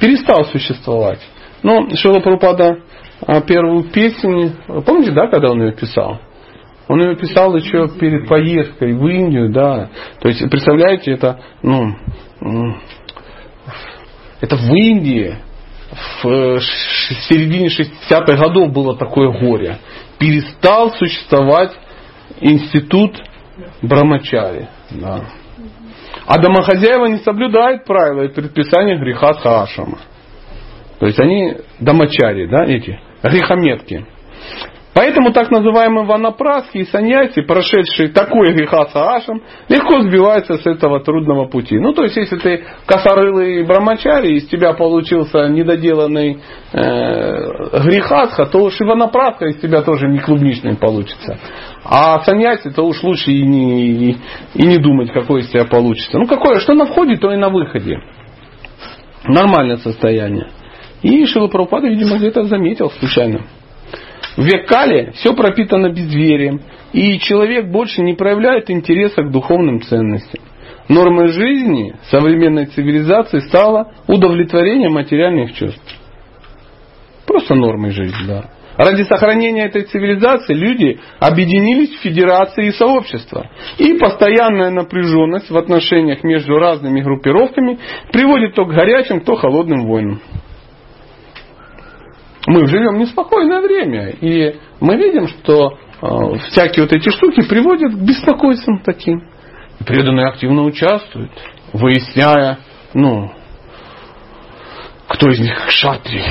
Перестал 0.00 0.44
существовать. 0.46 1.20
Но 1.62 1.94
Шила 1.94 2.18
Прупада 2.18 2.80
а, 3.24 3.40
первую 3.40 3.84
песню, 3.84 4.52
помните, 4.84 5.12
да, 5.12 5.28
когда 5.28 5.52
он 5.52 5.62
ее 5.62 5.72
писал? 5.74 6.18
Он 6.88 7.00
ее 7.02 7.14
писал 7.14 7.54
еще 7.54 7.86
перед 8.00 8.26
поездкой 8.26 8.94
в 8.94 9.06
Индию, 9.06 9.52
да. 9.52 9.90
То 10.18 10.26
есть, 10.26 10.40
представляете, 10.50 11.12
это, 11.12 11.38
ну, 11.62 11.94
это 14.40 14.56
в 14.56 14.74
Индии 14.74 15.36
в 16.24 16.58
середине 17.28 17.68
60-х 17.68 18.34
годов 18.34 18.72
было 18.72 18.96
такое 18.96 19.38
горе. 19.38 19.78
Перестал 20.18 20.90
существовать 20.90 21.70
институт 22.40 23.22
Брамачари. 23.82 24.79
Да. 24.90 25.24
А 26.26 26.38
домохозяева 26.38 27.06
не 27.06 27.18
соблюдают 27.18 27.84
правила 27.84 28.22
и 28.22 28.28
предписания 28.28 28.96
греха 28.98 29.34
Саашама. 29.34 29.98
То 30.98 31.06
есть 31.06 31.18
они 31.18 31.56
домочари, 31.80 32.46
да, 32.46 32.64
эти, 32.64 33.00
грехометки. 33.22 34.06
Поэтому 34.92 35.32
так 35.32 35.50
называемые 35.50 36.04
ванапраски 36.04 36.78
и 36.78 36.84
саньяси, 36.84 37.42
прошедшие 37.42 38.08
такой 38.08 38.52
греха 38.52 38.86
саашем, 38.86 39.40
легко 39.68 40.02
сбиваются 40.02 40.56
с 40.56 40.66
этого 40.66 41.00
трудного 41.00 41.46
пути. 41.46 41.78
Ну, 41.78 41.92
то 41.92 42.02
есть, 42.02 42.16
если 42.16 42.36
ты 42.36 42.64
косорылый 42.86 43.64
брамачари, 43.64 44.34
из 44.34 44.48
тебя 44.48 44.72
получился 44.72 45.48
недоделанный 45.48 46.40
э, 46.72 46.78
грехатха, 47.84 48.46
то 48.46 48.58
уж 48.58 48.80
и 48.80 48.84
ванапраска 48.84 49.46
из 49.46 49.60
тебя 49.60 49.82
тоже 49.82 50.08
не 50.08 50.18
клубничный 50.18 50.76
получится. 50.76 51.38
А 51.84 52.20
саньяси, 52.20 52.70
то 52.70 52.82
уж 52.86 53.02
лучше 53.02 53.30
и 53.32 53.42
не, 53.42 54.12
и, 54.54 54.66
не 54.66 54.78
думать, 54.78 55.12
какой 55.12 55.40
из 55.40 55.48
тебя 55.48 55.64
получится. 55.64 56.18
Ну, 56.18 56.26
какое, 56.26 56.60
что 56.60 56.74
на 56.74 56.86
входе, 56.86 57.16
то 57.16 57.32
и 57.32 57.36
на 57.36 57.48
выходе. 57.48 57.98
Нормальное 59.24 59.78
состояние. 59.78 60.48
И 61.02 61.24
Шилапрапада, 61.24 61.88
видимо, 61.88 62.18
где-то 62.18 62.44
заметил 62.44 62.90
случайно. 62.90 63.46
В 64.36 64.44
век 64.44 64.68
Кали 64.68 65.12
все 65.14 65.34
пропитано 65.34 65.90
безверием, 65.90 66.60
и 66.92 67.18
человек 67.18 67.66
больше 67.70 68.02
не 68.02 68.14
проявляет 68.14 68.70
интереса 68.70 69.22
к 69.22 69.30
духовным 69.30 69.80
ценностям. 69.80 70.42
Нормой 70.88 71.28
жизни 71.28 71.94
современной 72.10 72.66
цивилизации 72.66 73.40
стало 73.40 73.92
удовлетворение 74.06 74.90
материальных 74.90 75.54
чувств. 75.54 75.96
Просто 77.26 77.54
нормой 77.54 77.90
жизни, 77.90 78.26
да. 78.26 78.50
Ради 78.80 79.02
сохранения 79.02 79.66
этой 79.66 79.82
цивилизации 79.82 80.54
люди 80.54 80.98
объединились 81.18 81.90
в 81.90 82.00
федерации 82.00 82.68
и 82.68 82.72
сообщества. 82.72 83.50
И 83.76 83.92
постоянная 83.98 84.70
напряженность 84.70 85.50
в 85.50 85.56
отношениях 85.58 86.24
между 86.24 86.58
разными 86.58 87.02
группировками 87.02 87.78
приводит 88.10 88.54
то 88.54 88.64
к 88.64 88.72
горячим, 88.72 89.20
то 89.20 89.36
холодным 89.36 89.86
войнам 89.86 90.22
мы 92.46 92.66
живем 92.66 92.96
в 92.96 93.00
неспокойное 93.00 93.60
время. 93.60 94.10
И 94.20 94.56
мы 94.80 94.96
видим, 94.96 95.28
что 95.28 95.76
э, 96.00 96.38
всякие 96.48 96.84
вот 96.84 96.92
эти 96.94 97.10
штуки 97.10 97.46
приводят 97.46 97.92
к 97.92 97.98
беспокойствам 97.98 98.80
таким. 98.82 99.28
Преданные 99.86 100.26
активно 100.26 100.64
участвуют, 100.64 101.32
выясняя, 101.74 102.60
ну, 102.94 103.30
кто 105.06 105.28
из 105.28 105.38
них 105.38 105.70
шатри. 105.70 106.22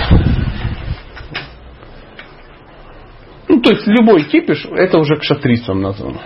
Ну, 3.50 3.60
то 3.62 3.72
есть 3.72 3.88
любой 3.88 4.24
кипиш, 4.24 4.66
это 4.72 5.00
уже 5.00 5.16
к 5.16 5.24
шатрицам 5.24 5.82
названо. 5.82 6.22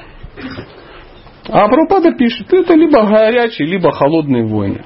А 1.50 1.68
Прабхупада 1.68 2.12
пишет, 2.18 2.52
это 2.54 2.74
либо 2.74 3.06
горячие, 3.06 3.68
либо 3.68 3.92
холодные 3.92 4.46
войны. 4.46 4.84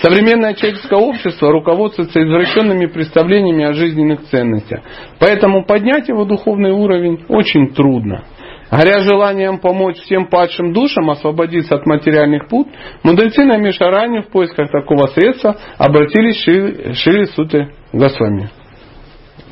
Современное 0.00 0.54
человеческое 0.54 1.00
общество 1.00 1.50
руководствуется 1.50 2.22
извращенными 2.22 2.86
представлениями 2.86 3.64
о 3.64 3.72
жизненных 3.72 4.22
ценностях. 4.24 4.80
Поэтому 5.18 5.64
поднять 5.64 6.08
его 6.08 6.24
духовный 6.24 6.70
уровень 6.70 7.24
очень 7.28 7.72
трудно. 7.72 8.24
Горя 8.70 9.00
желанием 9.00 9.58
помочь 9.58 9.98
всем 9.98 10.26
падшим 10.26 10.72
душам 10.72 11.10
освободиться 11.10 11.76
от 11.76 11.86
материальных 11.86 12.48
пут, 12.48 12.68
мудрецы 13.04 13.44
на 13.44 13.58
Мишаране 13.58 14.22
в 14.22 14.28
поисках 14.28 14.70
такого 14.70 15.06
средства 15.08 15.56
обратились 15.78 16.42
к 16.44 16.94
Шри 16.94 17.26
Суте 17.26 17.68
Госвами. 17.92 18.50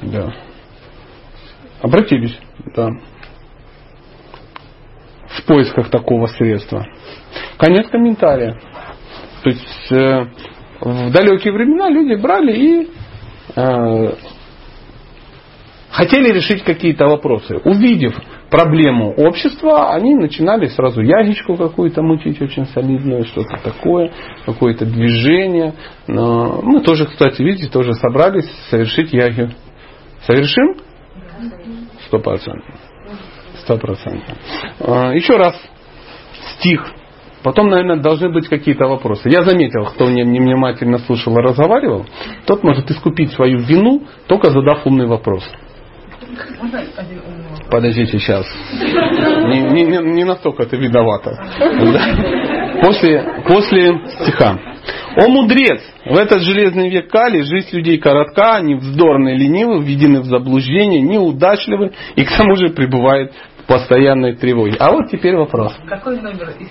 Да. 0.03 0.33
Обратились, 1.85 2.41
да. 2.75 2.89
В 5.29 5.45
поисках 5.45 5.91
такого 5.91 6.29
средства. 6.29 6.87
Конец 7.59 7.91
комментария. 7.91 8.59
То 9.43 9.51
есть 9.51 9.93
э, 9.93 10.25
в 10.81 11.13
далекие 11.13 11.53
времена 11.53 11.91
люди 11.91 12.19
брали 12.19 12.53
и 12.57 12.89
э, 13.55 14.15
хотели 15.91 16.33
решить 16.33 16.65
какие-то 16.65 17.05
вопросы. 17.05 17.59
Увидев 17.65 18.19
проблему 18.49 19.13
общества, 19.19 19.93
они 19.93 20.15
начинали 20.15 20.69
сразу 20.69 21.03
ягичку 21.03 21.55
какую-то 21.57 22.01
мутить 22.01 22.41
очень 22.41 22.65
солидную, 22.65 23.25
что-то 23.25 23.59
такое, 23.63 24.11
какое-то 24.47 24.87
движение. 24.87 25.75
Но 26.09 26.63
мы 26.63 26.81
тоже, 26.81 27.05
кстати, 27.05 27.43
видите, 27.43 27.69
тоже 27.69 27.93
собрались 27.93 28.51
совершить 28.71 29.13
ягию. 29.13 29.51
Совершим? 30.23 30.77
Сто 32.07 32.19
процентов. 32.19 32.75
Сто 33.61 33.77
процентов. 33.79 34.37
А, 34.81 35.13
еще 35.13 35.37
раз 35.37 35.55
стих 36.59 36.85
Потом, 37.45 37.69
наверное, 37.69 37.97
должны 37.97 38.31
быть 38.31 38.49
какие-то 38.49 38.87
вопросы. 38.87 39.29
Я 39.29 39.43
заметил, 39.43 39.85
кто 39.85 40.07
мне 40.07 40.25
невнимательно 40.25 40.97
слушал 40.97 41.37
и 41.39 41.43
разговаривал, 41.43 42.07
тот 42.47 42.65
может 42.65 42.91
искупить 42.91 43.33
свою 43.33 43.59
вину, 43.59 44.03
только 44.27 44.51
задав 44.51 44.87
умный 44.87 45.07
вопрос. 45.07 45.45
Подождите 47.71 48.19
сейчас. 48.19 48.47
Не, 48.73 49.61
не, 49.61 50.13
не 50.15 50.25
настолько 50.25 50.65
ты 50.65 50.79
виновата. 50.79 51.39
После, 52.83 53.43
после 53.47 54.01
стиха. 54.09 54.59
О 55.17 55.29
мудрец! 55.29 55.81
В 56.05 56.17
этот 56.17 56.43
железный 56.43 56.91
век 56.91 57.11
Кали 57.11 57.41
жизнь 57.41 57.69
людей 57.73 57.99
коротка, 57.99 58.57
они 58.57 58.75
вздорны, 58.75 59.37
ленивы, 59.37 59.83
введены 59.83 60.21
в 60.21 60.25
заблуждение, 60.25 61.01
неудачливы 61.01 61.93
и 62.17 62.25
к 62.25 62.37
тому 62.37 62.57
же 62.57 62.71
пребывает 62.71 63.33
в 63.63 63.67
постоянной 63.67 64.35
тревоги. 64.35 64.77
А 64.79 64.93
вот 64.93 65.11
теперь 65.11 65.37
вопрос. 65.37 65.75
Какой 65.89 66.21
номер 66.21 66.51
из 66.59 66.69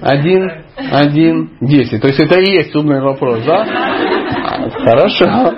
Один, 0.00 0.48
один, 0.90 1.50
десять. 1.60 2.00
То 2.00 2.08
есть 2.08 2.20
это 2.20 2.40
и 2.40 2.52
есть 2.52 2.74
умный 2.74 3.02
вопрос, 3.02 3.44
да? 3.44 3.66
Хорошо. 4.84 5.54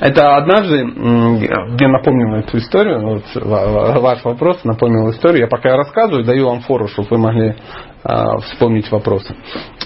Это 0.00 0.36
однажды, 0.36 0.84
мне 0.84 1.88
напомнил 1.88 2.36
эту 2.36 2.58
историю, 2.58 3.00
вот 3.00 3.24
ваш 3.34 4.24
вопрос 4.24 4.62
напомнил 4.62 5.10
историю. 5.10 5.40
Я 5.40 5.48
пока 5.48 5.76
рассказываю, 5.76 6.24
даю 6.24 6.46
вам 6.46 6.60
фору, 6.60 6.86
чтобы 6.86 7.08
вы 7.10 7.18
могли 7.18 7.56
вспомнить 8.02 8.90
вопросы. 8.90 9.34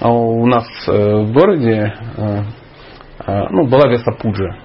А 0.00 0.10
у 0.10 0.46
нас 0.46 0.66
э, 0.86 0.92
в 0.92 1.32
городе 1.32 1.94
э, 2.16 2.42
э, 3.26 3.48
ну, 3.50 3.66
была 3.66 3.88
Веса 3.88 4.12
Пуджа. 4.20 4.58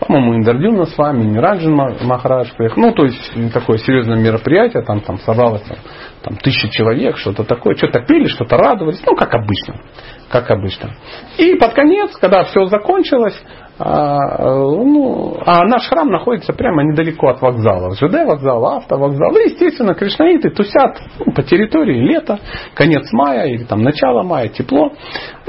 По-моему, 0.00 0.36
Индардюна 0.36 0.84
с 0.86 0.98
вами, 0.98 1.24
Мираджин 1.24 1.74
Махарадж 1.74 2.48
приехал. 2.56 2.82
Ну, 2.82 2.92
то 2.92 3.04
есть, 3.04 3.52
такое 3.52 3.78
серьезное 3.78 4.18
мероприятие, 4.18 4.82
там, 4.82 5.00
там 5.00 5.18
собралось 5.20 5.62
там, 5.62 5.78
там 6.22 6.36
тысяча 6.36 6.68
человек, 6.68 7.16
что-то 7.16 7.44
такое, 7.44 7.76
что-то 7.76 8.00
пели, 8.00 8.26
что-то 8.26 8.56
радовались, 8.56 9.02
ну, 9.06 9.16
как 9.16 9.32
обычно, 9.34 9.80
как 10.28 10.50
обычно. 10.50 10.94
И 11.38 11.54
под 11.54 11.72
конец, 11.72 12.16
когда 12.16 12.44
все 12.44 12.66
закончилось, 12.66 13.40
а, 13.76 14.44
ну, 14.44 15.36
а 15.44 15.64
наш 15.64 15.88
храм 15.88 16.08
находится 16.08 16.52
прямо 16.52 16.84
недалеко 16.84 17.28
от 17.28 17.42
вокзала. 17.42 17.94
ЖД 17.94 18.24
вокзал, 18.24 18.64
автовокзал. 18.64 19.36
И, 19.36 19.50
естественно, 19.50 19.94
кришнаиты 19.94 20.50
тусят 20.50 21.00
ну, 21.18 21.32
по 21.32 21.42
территории 21.42 21.98
лето, 22.00 22.38
конец 22.74 23.10
мая 23.12 23.46
или 23.48 23.64
там 23.64 23.82
начало 23.82 24.22
мая, 24.22 24.48
тепло. 24.48 24.92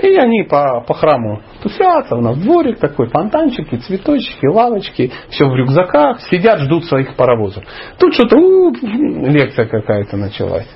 И 0.02 0.16
они 0.16 0.44
по, 0.44 0.84
по 0.88 0.96
храму 0.96 1.42
тусятся. 1.62 2.16
У 2.16 2.22
нас 2.22 2.38
дворик 2.40 2.80
такой, 2.80 3.10
фонтанчики, 3.10 3.76
цветочки, 3.76 4.48
лавочки. 4.48 5.12
Все 5.30 5.46
в 5.46 5.56
рюкзаках. 5.56 6.22
Сидят, 6.32 6.62
ждут 6.62 6.86
своих 6.86 7.16
паровозов. 7.16 7.64
Тут 8.00 8.16
что-то 8.16 8.38
лекция 8.38 9.68
какая-то 9.68 10.18
началась. 10.18 10.68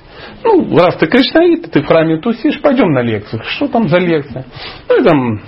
Ну, 0.44 0.76
раз 0.76 0.96
ты 0.96 1.06
кришнаит, 1.06 1.70
ты 1.70 1.82
в 1.82 1.86
храме 1.86 2.18
тусишь, 2.18 2.60
пойдем 2.60 2.92
на 2.92 3.02
лекцию. 3.02 3.42
Что 3.44 3.68
там 3.68 3.88
за 3.88 3.98
лекция? 3.98 4.44
Ну, 4.88 5.00
и 5.00 5.02
там 5.02 5.40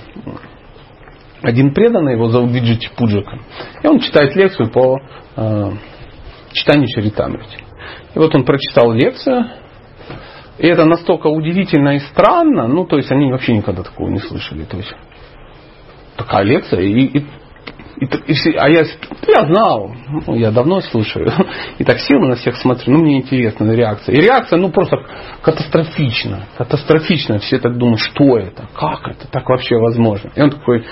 один 1.43 1.75
преданный, 1.75 2.15
его 2.15 2.29
зовут 2.29 2.51
Виджити 2.53 2.91
Пуджака. 2.97 3.39
И 3.83 3.87
он 3.87 4.01
читает 4.01 4.35
лекцию 4.37 4.71
по 4.71 4.99
э, 5.37 5.71
читанию 6.53 6.89
Чаритамрити. 6.89 7.59
И 8.15 8.19
вот 8.19 8.35
он 8.35 8.45
прочитал 8.45 8.93
лекцию, 8.93 9.47
и 10.59 10.67
это 10.67 10.85
настолько 10.85 11.27
удивительно 11.29 11.97
и 11.97 11.99
странно, 11.99 12.69
ну, 12.69 12.85
то 12.85 12.97
есть 12.97 13.11
они 13.11 13.31
вообще 13.31 13.55
никогда 13.55 13.83
такого 13.83 14.09
не 14.09 14.19
слышали. 14.19 14.65
То 14.65 14.77
есть 14.77 14.95
такая 16.17 16.45
лекция, 16.45 16.81
и, 16.81 17.01
и, 17.01 17.19
и, 17.19 18.05
и 18.05 18.57
а 18.57 18.69
я, 18.69 18.85
я 19.27 19.47
знал, 19.47 19.93
ну, 20.27 20.35
я 20.35 20.51
давно 20.51 20.81
слушаю, 20.83 21.33
и 21.79 21.85
так 21.85 21.99
сел 22.01 22.21
на 22.21 22.37
всех 22.37 22.57
смотрю, 22.57 22.93
ну, 22.93 23.01
мне 23.01 23.19
интересна 23.19 23.73
реакция. 23.73 24.15
И 24.15 24.21
реакция, 24.21 24.59
ну, 24.59 24.71
просто 24.71 24.99
катастрофична, 25.41 26.47
катастрофична. 26.59 27.39
Все 27.39 27.59
так 27.59 27.79
думают, 27.79 28.01
что 28.01 28.39
это, 28.39 28.69
как 28.75 29.09
это, 29.09 29.27
так 29.29 29.49
вообще 29.49 29.77
возможно. 29.77 30.31
И 30.35 30.41
он 30.41 30.51
такой, 30.51 30.85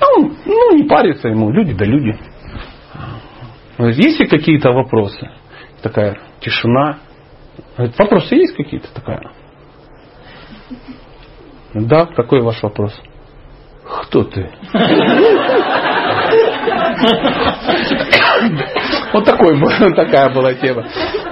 ну, 0.00 0.32
ну, 0.46 0.76
не 0.76 0.84
парится 0.84 1.28
ему, 1.28 1.50
люди 1.50 1.74
да 1.74 1.84
люди. 1.84 2.18
Есть 3.78 4.20
ли 4.20 4.26
какие-то 4.26 4.72
вопросы? 4.72 5.30
Такая 5.82 6.18
тишина. 6.40 6.98
Вопросы 7.76 8.34
есть 8.34 8.54
какие-то? 8.54 8.92
Такая. 8.92 9.32
Да, 11.74 12.06
какой 12.06 12.42
ваш 12.42 12.62
вопрос? 12.62 13.00
Кто 14.02 14.24
ты? 14.24 14.50
Вот 19.12 19.24
такой, 19.24 19.58
такая 19.94 20.32
была 20.32 20.54
тема. 20.54 20.84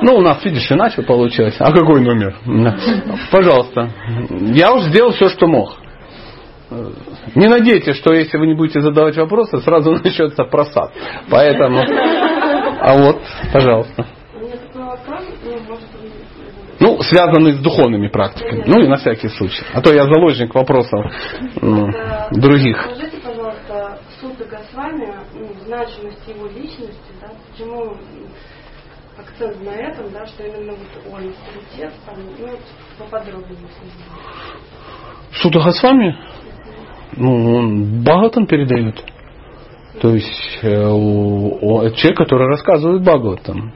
Ну, 0.03 0.17
у 0.17 0.21
нас, 0.21 0.45
видишь, 0.45 0.71
иначе 0.71 1.03
получилось. 1.03 1.57
А 1.59 1.73
какой 1.73 2.01
номер? 2.01 2.37
Пожалуйста. 3.31 3.91
Я 4.31 4.73
уже 4.73 4.89
сделал 4.89 5.13
все, 5.13 5.29
что 5.29 5.47
мог. 5.47 5.78
Не 7.35 7.49
надейтесь, 7.49 7.97
что 7.97 8.13
если 8.13 8.37
вы 8.37 8.47
не 8.47 8.55
будете 8.55 8.81
задавать 8.81 9.17
вопросы, 9.17 9.59
сразу 9.59 9.93
начнется 10.05 10.45
просад. 10.45 10.93
Поэтому... 11.31 11.81
А 12.81 12.95
вот, 12.95 13.21
пожалуйста. 13.53 14.07
Ну, 16.81 17.03
связанный 17.03 17.55
с 17.55 17.59
духовными 17.59 18.09
практиками. 18.09 18.63
Ну 18.67 18.81
и 18.81 18.87
на 18.87 18.97
всякий 18.97 19.29
случай. 19.29 19.65
А 19.73 19.81
то 19.81 19.93
я 19.93 20.05
заложник 20.05 20.55
вопросов 20.55 21.07
ну, 21.61 21.91
других. 22.31 22.81
Скажите, 22.83 23.17
пожалуйста, 23.19 23.99
Суда 24.21 24.45
Госвами, 24.45 25.13
ну, 25.35 25.49
значимость 25.67 26.29
его 26.29 26.47
личности, 26.47 27.11
да, 27.21 27.29
почему 27.51 27.97
акцент 29.19 29.65
на 29.65 29.71
этом, 29.71 30.13
да, 30.13 30.25
что 30.27 30.45
именно 30.45 30.73
вот 30.73 31.13
он 31.13 31.31
авторитет, 31.31 31.93
там, 32.07 32.17
ну, 32.39 32.49
поподробнее. 32.97 33.59
Суда 35.33 35.61
Госвами? 35.61 36.17
Ну, 37.17 37.57
он 37.57 38.03
Бхагаватам 38.03 38.47
передает. 38.47 39.03
То 40.01 40.15
есть 40.15 40.59
э, 40.63 40.69
человек, 40.69 42.17
который 42.17 42.47
рассказывает 42.47 43.03
Бхагаватам. 43.03 43.73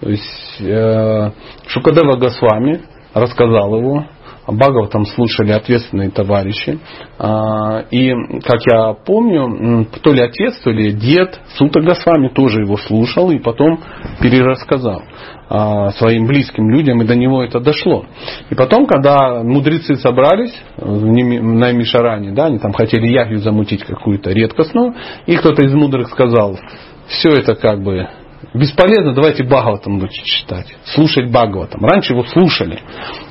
То 0.00 0.10
есть 0.10 0.60
э, 0.60 1.30
Шукадева 1.66 2.16
Госвами 2.16 2.82
рассказал 3.14 3.76
его, 3.76 4.06
Бхагаватам 4.46 5.06
слушали 5.06 5.52
ответственные 5.52 6.10
товарищи. 6.10 6.78
А, 7.18 7.84
и, 7.90 8.10
как 8.40 8.60
я 8.70 8.94
помню, 8.94 9.86
то 10.02 10.12
ли 10.12 10.20
отец, 10.20 10.58
то 10.62 10.70
ли 10.70 10.92
дед 10.92 11.40
Сута 11.56 11.80
Госвами 11.80 12.28
тоже 12.28 12.62
его 12.62 12.76
слушал 12.76 13.30
и 13.30 13.38
потом 13.38 13.78
перерассказал 14.20 15.02
а, 15.48 15.90
своим 15.90 16.26
близким 16.26 16.70
людям, 16.70 17.02
и 17.02 17.06
до 17.06 17.14
него 17.14 17.44
это 17.44 17.60
дошло. 17.60 18.04
И 18.50 18.54
потом, 18.54 18.86
когда 18.86 19.42
мудрецы 19.42 19.96
собрались 19.96 20.54
на 20.76 21.72
Мишаране, 21.72 22.32
да, 22.32 22.46
они 22.46 22.58
там 22.58 22.72
хотели 22.72 23.06
ягью 23.06 23.38
замутить 23.38 23.84
какую-то 23.84 24.30
редкостную, 24.30 24.94
и 25.26 25.36
кто-то 25.36 25.62
из 25.62 25.72
мудрых 25.72 26.08
сказал, 26.08 26.58
все 27.06 27.30
это 27.30 27.54
как 27.54 27.82
бы 27.82 28.08
бесполезно, 28.54 29.14
давайте 29.14 29.44
Бхагаватам 29.44 29.98
лучше 29.98 30.24
читать. 30.24 30.66
Слушать 30.84 31.30
Бхагаватам. 31.30 31.84
Раньше 31.84 32.12
его 32.12 32.24
слушали. 32.24 32.80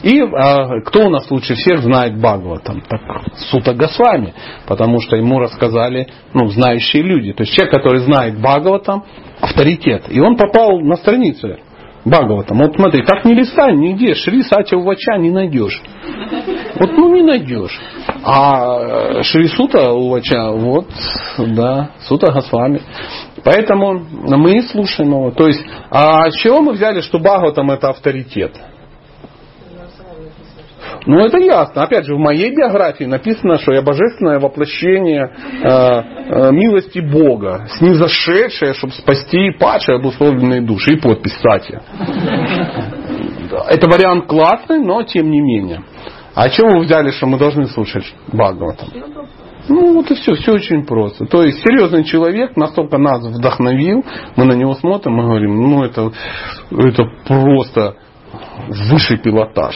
И 0.04 0.22
а, 0.22 0.82
кто 0.82 1.06
у 1.06 1.10
нас 1.10 1.30
лучше 1.30 1.56
всех 1.56 1.82
знает 1.82 2.18
Бхагаватам? 2.18 2.82
Так, 2.82 3.02
Сута 3.50 3.74
Госвами. 3.74 4.34
Потому 4.68 5.00
что 5.02 5.16
ему 5.16 5.40
рассказали 5.40 6.08
ну, 6.34 6.48
знающие 6.48 7.04
люди. 7.04 7.34
То 7.34 7.44
есть 7.44 7.54
человек, 7.54 7.74
который 7.76 8.00
знает 8.00 8.40
Бхагаватам, 8.40 9.04
авторитет. 9.40 10.06
И 10.10 10.20
он 10.20 10.38
попал 10.38 10.80
на 10.80 10.96
страницу 10.96 11.58
Бхагаватам. 12.06 12.58
Вот 12.58 12.76
смотри, 12.76 13.04
как 13.04 13.26
не 13.26 13.36
листай, 13.36 13.76
нигде 13.76 14.16
Шри 14.16 14.42
Сати 14.44 14.76
Увача 14.76 15.18
не 15.18 15.30
найдешь. 15.30 15.82
Вот 16.80 16.92
ну 16.94 17.14
не 17.14 17.22
найдешь. 17.22 17.80
А 18.24 19.22
Шри 19.24 19.48
Сута 19.48 19.92
Увача, 19.92 20.52
вот, 20.52 20.88
да, 21.38 21.92
Сута 22.08 22.32
Госвами. 22.32 22.82
Поэтому 23.43 23.99
мы 23.99 24.62
слушаем 24.63 25.12
его. 25.12 25.32
То 25.32 25.47
есть, 25.47 25.63
а 25.89 26.30
с 26.30 26.36
чего 26.36 26.62
мы 26.62 26.73
взяли, 26.73 27.01
что 27.01 27.19
Бхагаватам 27.19 27.71
это 27.71 27.89
авторитет? 27.89 28.51
Ну, 31.06 31.19
это 31.25 31.38
ясно. 31.39 31.84
Опять 31.84 32.06
же, 32.06 32.15
в 32.15 32.19
моей 32.19 32.56
биографии 32.56 33.06
написано, 33.06 33.58
что 33.58 33.73
я 33.73 33.82
божественное 33.82 34.39
воплощение 34.39 35.34
э, 35.34 35.67
э, 35.67 36.51
милости 36.51 36.99
Бога, 36.99 37.67
снизошедшее, 37.77 38.73
чтобы 38.75 38.93
спасти 38.93 39.51
падшие 39.60 39.97
обусловленные 39.97 40.62
души. 40.62 40.93
И 40.93 40.99
подпись, 40.99 41.34
кстати. 41.34 41.82
Это 43.69 43.88
вариант 43.88 44.27
классный, 44.27 44.80
но 44.80 45.01
тем 45.04 45.32
не 45.32 45.41
менее. 45.41 45.82
А 46.36 46.49
чего 46.49 46.77
вы 46.77 46.86
взяли, 46.86 47.10
что 47.12 47.25
мы 47.25 47.38
должны 47.38 47.65
слушать 47.65 48.06
Бхагаватам? 48.32 48.89
Ну 49.72 49.94
вот 49.94 50.12
и 50.12 50.16
все, 50.16 50.34
все 50.34 50.52
очень 50.52 50.86
просто. 50.86 51.26
То 51.26 51.44
есть 51.44 51.60
серьезный 51.64 52.04
человек 52.04 52.58
настолько 52.58 52.98
нас 52.98 53.24
вдохновил, 53.26 54.04
мы 54.36 54.44
на 54.44 54.52
него 54.52 54.74
смотрим 54.74 55.18
и 55.18 55.24
говорим, 55.24 55.56
ну 55.62 55.84
это, 55.84 56.12
это 56.72 57.04
просто 57.26 57.96
высший 58.68 59.18
пилотаж. 59.18 59.76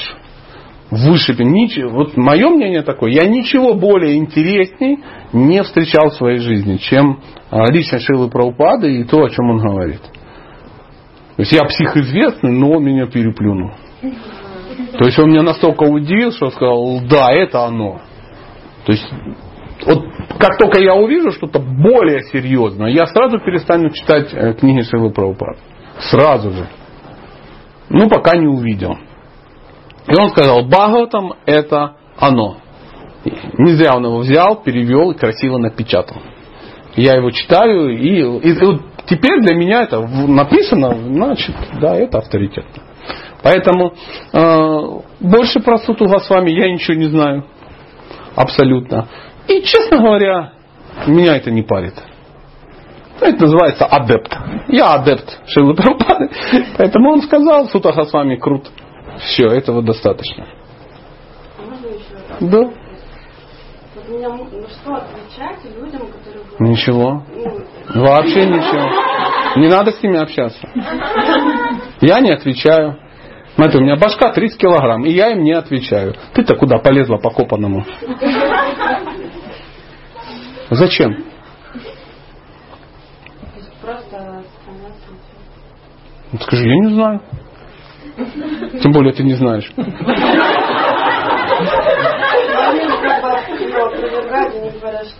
Выше, 0.91 1.33
ничего, 1.39 1.91
вот 1.91 2.17
мое 2.17 2.49
мнение 2.49 2.81
такое, 2.81 3.11
я 3.11 3.25
ничего 3.25 3.73
более 3.73 4.17
интересней 4.17 4.99
не 5.31 5.63
встречал 5.63 6.09
в 6.09 6.15
своей 6.15 6.39
жизни, 6.39 6.75
чем 6.77 7.21
а, 7.49 7.71
лично 7.71 7.99
Шилы 7.99 8.29
Праупады 8.29 8.99
и 8.99 9.03
то, 9.05 9.23
о 9.23 9.29
чем 9.29 9.49
он 9.49 9.57
говорит. 9.57 10.01
То 10.01 11.41
есть 11.41 11.53
я 11.53 11.63
псих 11.63 11.95
известный, 11.97 12.51
но 12.51 12.71
он 12.71 12.83
меня 12.83 13.07
переплюнул. 13.07 13.71
То 14.97 15.05
есть 15.05 15.17
он 15.17 15.31
меня 15.31 15.41
настолько 15.41 15.83
удивил, 15.83 16.31
что 16.31 16.49
сказал, 16.49 16.99
да, 17.09 17.31
это 17.31 17.65
оно. 17.65 18.01
То 18.85 18.91
есть 18.91 19.05
вот 19.85 20.05
как 20.39 20.57
только 20.57 20.81
я 20.81 20.95
увижу 20.95 21.31
что-то 21.31 21.59
более 21.59 22.23
серьезное, 22.23 22.89
я 22.89 23.05
сразу 23.07 23.39
перестану 23.39 23.89
читать 23.89 24.33
э, 24.33 24.53
книги 24.53 24.81
Шилы 24.81 25.11
Прабхупады. 25.11 25.59
Сразу 25.99 26.51
же. 26.51 26.67
Ну, 27.89 28.09
пока 28.09 28.37
не 28.37 28.47
увидел. 28.47 28.97
И 30.07 30.15
он 30.15 30.29
сказал, 30.29 30.65
Бхагаватам 30.65 31.33
это 31.45 31.95
оно. 32.17 32.57
Не 33.57 33.73
зря 33.73 33.95
он 33.95 34.05
его 34.05 34.19
взял, 34.19 34.61
перевел 34.61 35.11
и 35.11 35.17
красиво 35.17 35.57
напечатал. 35.57 36.17
Я 36.95 37.15
его 37.15 37.31
читаю, 37.31 37.89
и, 37.89 38.21
и, 38.39 38.51
и 38.51 38.79
теперь 39.07 39.41
для 39.41 39.55
меня 39.55 39.83
это 39.83 39.99
написано, 40.01 40.93
значит, 40.93 41.55
да, 41.81 41.95
это 41.95 42.19
авторитетно. 42.19 42.83
Поэтому 43.41 43.93
э, 44.33 44.79
больше 45.19 45.59
про 45.59 45.77
Сутуга 45.77 46.19
с 46.19 46.29
вами 46.29 46.51
я 46.51 46.71
ничего 46.71 46.97
не 46.97 47.05
знаю. 47.05 47.45
Абсолютно. 48.35 49.07
И, 49.47 49.61
честно 49.61 49.97
говоря, 49.97 50.53
меня 51.07 51.37
это 51.37 51.51
не 51.51 51.61
парит. 51.61 51.95
Это 53.21 53.41
называется 53.41 53.85
адепт. 53.85 54.35
Я 54.67 54.95
адепт 54.95 55.39
Шилы 55.47 55.75
Прабхупады. 55.75 56.29
Поэтому 56.77 57.11
он 57.11 57.21
сказал, 57.21 57.67
Сутаха 57.67 58.03
с 58.03 58.13
вами 58.13 58.35
крут. 58.35 58.69
Все, 59.19 59.47
этого 59.47 59.81
достаточно. 59.81 60.45
А 61.57 61.61
можно 61.61 61.87
еще? 61.87 62.15
Да. 62.41 62.71
Вот 63.95 64.09
меня, 64.09 64.29
ну 64.29 64.45
что 64.67 64.95
отвечать 64.95 65.63
людям, 65.63 66.07
которые... 66.07 66.43
говорят, 66.43 66.59
Ничего. 66.59 67.23
Ну, 67.93 68.01
Вообще 68.01 68.45
ничего. 68.45 69.61
Не 69.61 69.69
надо 69.69 69.91
с 69.91 70.03
ними 70.03 70.17
общаться. 70.21 70.67
Я 72.01 72.19
не 72.19 72.31
отвечаю. 72.31 72.97
Смотри, 73.55 73.79
у 73.79 73.83
меня 73.83 73.95
башка 73.95 74.33
30 74.33 74.57
килограмм, 74.59 75.05
и 75.05 75.11
я 75.11 75.31
им 75.31 75.43
не 75.43 75.53
отвечаю. 75.53 76.13
Ты-то 76.33 76.55
куда 76.55 76.79
полезла 76.79 77.17
по 77.17 77.29
копанному? 77.29 77.85
Зачем? 80.69 81.15
Ну, 86.31 86.39
Скажи, 86.39 86.67
я 86.67 86.75
не 86.75 86.93
знаю. 86.93 87.21
Тем 88.81 88.91
более 88.91 89.13
ты 89.13 89.23
не 89.23 89.33
знаешь. 89.33 89.71
Ну. 89.77 89.83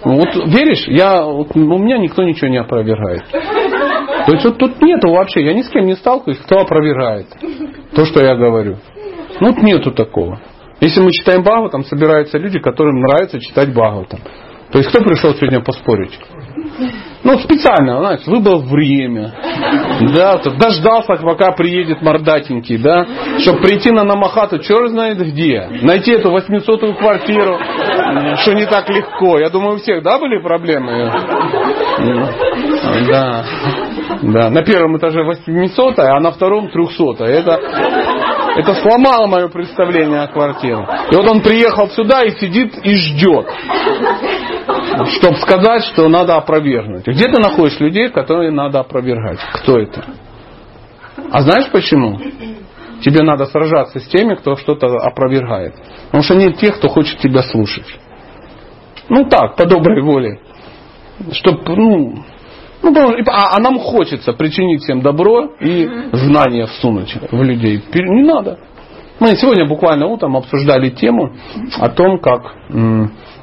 Вот 0.04 0.30
веришь, 0.48 0.88
я, 0.88 1.24
вот, 1.24 1.56
у 1.56 1.60
меня 1.60 1.98
никто 1.98 2.24
ничего 2.24 2.48
не 2.48 2.58
опровергает. 2.58 3.24
То 3.32 4.32
есть 4.34 4.46
вот 4.46 4.58
тут 4.58 4.82
нету 4.82 5.10
вообще, 5.10 5.46
я 5.46 5.54
ни 5.54 5.62
с 5.62 5.70
кем 5.70 5.86
не 5.86 5.96
сталкиваюсь, 5.96 6.40
кто 6.40 6.60
опровергает 6.60 7.28
то, 7.94 8.06
что 8.06 8.24
я 8.24 8.36
говорю. 8.36 8.78
Ну 9.40 9.50
вот 9.52 9.62
нету 9.62 9.92
такого. 9.92 10.40
Если 10.82 11.02
мы 11.02 11.12
читаем 11.12 11.44
Багу, 11.44 11.70
там 11.70 11.84
собираются 11.84 12.38
люди, 12.38 12.60
которым 12.60 13.02
нравится 13.02 13.40
читать 13.40 13.74
Багу. 13.74 14.06
То 14.76 14.80
есть 14.80 14.90
кто 14.90 15.02
пришел 15.06 15.34
сегодня 15.36 15.62
поспорить? 15.62 16.20
Ну, 17.24 17.40
специально, 17.40 18.00
знаете, 18.00 18.30
выбрал 18.30 18.60
время. 18.64 19.34
Да, 20.14 20.36
дождался, 20.60 21.16
пока 21.16 21.54
приедет 21.54 22.02
мордатенький, 22.02 22.78
да, 22.78 23.08
чтобы 23.40 23.62
прийти 23.62 23.92
на 23.92 24.04
Намахату, 24.04 24.60
черт 24.60 24.90
знает 24.90 25.18
где. 25.20 25.70
Найти 25.82 26.12
эту 26.12 26.30
800-ю 26.30 26.94
квартиру, 26.96 27.58
что 28.40 28.54
не 28.54 28.66
так 28.66 28.90
легко. 28.90 29.40
Я 29.40 29.50
думаю, 29.50 29.76
у 29.76 29.78
всех, 29.78 30.04
да, 30.04 30.20
были 30.20 30.44
проблемы? 30.44 31.10
Да. 33.08 33.46
Да, 34.24 34.50
на 34.50 34.62
первом 34.64 34.98
этаже 34.98 35.24
800, 35.24 36.00
а 36.00 36.20
на 36.20 36.32
втором 36.32 36.70
300. 36.70 37.24
Это, 37.24 37.60
это 38.58 38.74
сломало 38.82 39.28
мое 39.28 39.48
представление 39.48 40.20
о 40.20 40.28
квартире. 40.28 40.86
И 41.12 41.16
вот 41.16 41.30
он 41.30 41.42
приехал 41.42 41.88
сюда 41.92 42.24
и 42.24 42.32
сидит 42.32 42.78
и 42.84 42.94
ждет 42.96 43.48
чтобы 45.18 45.38
сказать, 45.38 45.84
что 45.86 46.08
надо 46.08 46.36
опровергнуть. 46.38 47.06
Где 47.08 47.28
ты 47.28 47.40
находишь 47.40 47.80
людей, 47.80 48.10
которые 48.10 48.52
надо 48.52 48.80
опровергать? 48.80 49.40
Кто 49.54 49.78
это? 49.78 50.04
А 51.32 51.42
знаешь 51.42 51.70
почему? 51.72 52.20
Тебе 53.02 53.24
надо 53.24 53.46
сражаться 53.46 54.00
с 54.00 54.08
теми, 54.08 54.36
кто 54.36 54.56
что-то 54.56 54.88
опровергает. 54.88 55.76
Потому 56.06 56.24
что 56.24 56.36
нет 56.36 56.58
тех, 56.58 56.78
кто 56.78 56.88
хочет 56.88 57.20
тебя 57.20 57.44
слушать. 57.44 57.86
Ну 59.10 59.26
так, 59.26 59.56
по 59.56 59.66
доброй 59.66 60.02
воле. 60.02 60.40
Чтоб, 61.32 61.68
ну, 61.68 62.24
ну, 62.82 63.16
а, 63.28 63.56
а 63.56 63.60
нам 63.60 63.80
хочется 63.80 64.34
причинить 64.34 64.84
всем 64.84 65.02
добро 65.02 65.52
и 65.60 65.90
знания 66.14 66.66
всунуть 66.66 67.16
в 67.32 67.44
людей. 67.44 67.84
Не 67.94 68.24
надо. 68.24 68.60
Мы 69.20 69.36
сегодня 69.36 69.66
буквально 69.68 70.08
утром 70.08 70.36
обсуждали 70.36 70.90
тему 70.90 71.34
о 71.80 71.90
том, 71.90 72.20
как, 72.20 72.42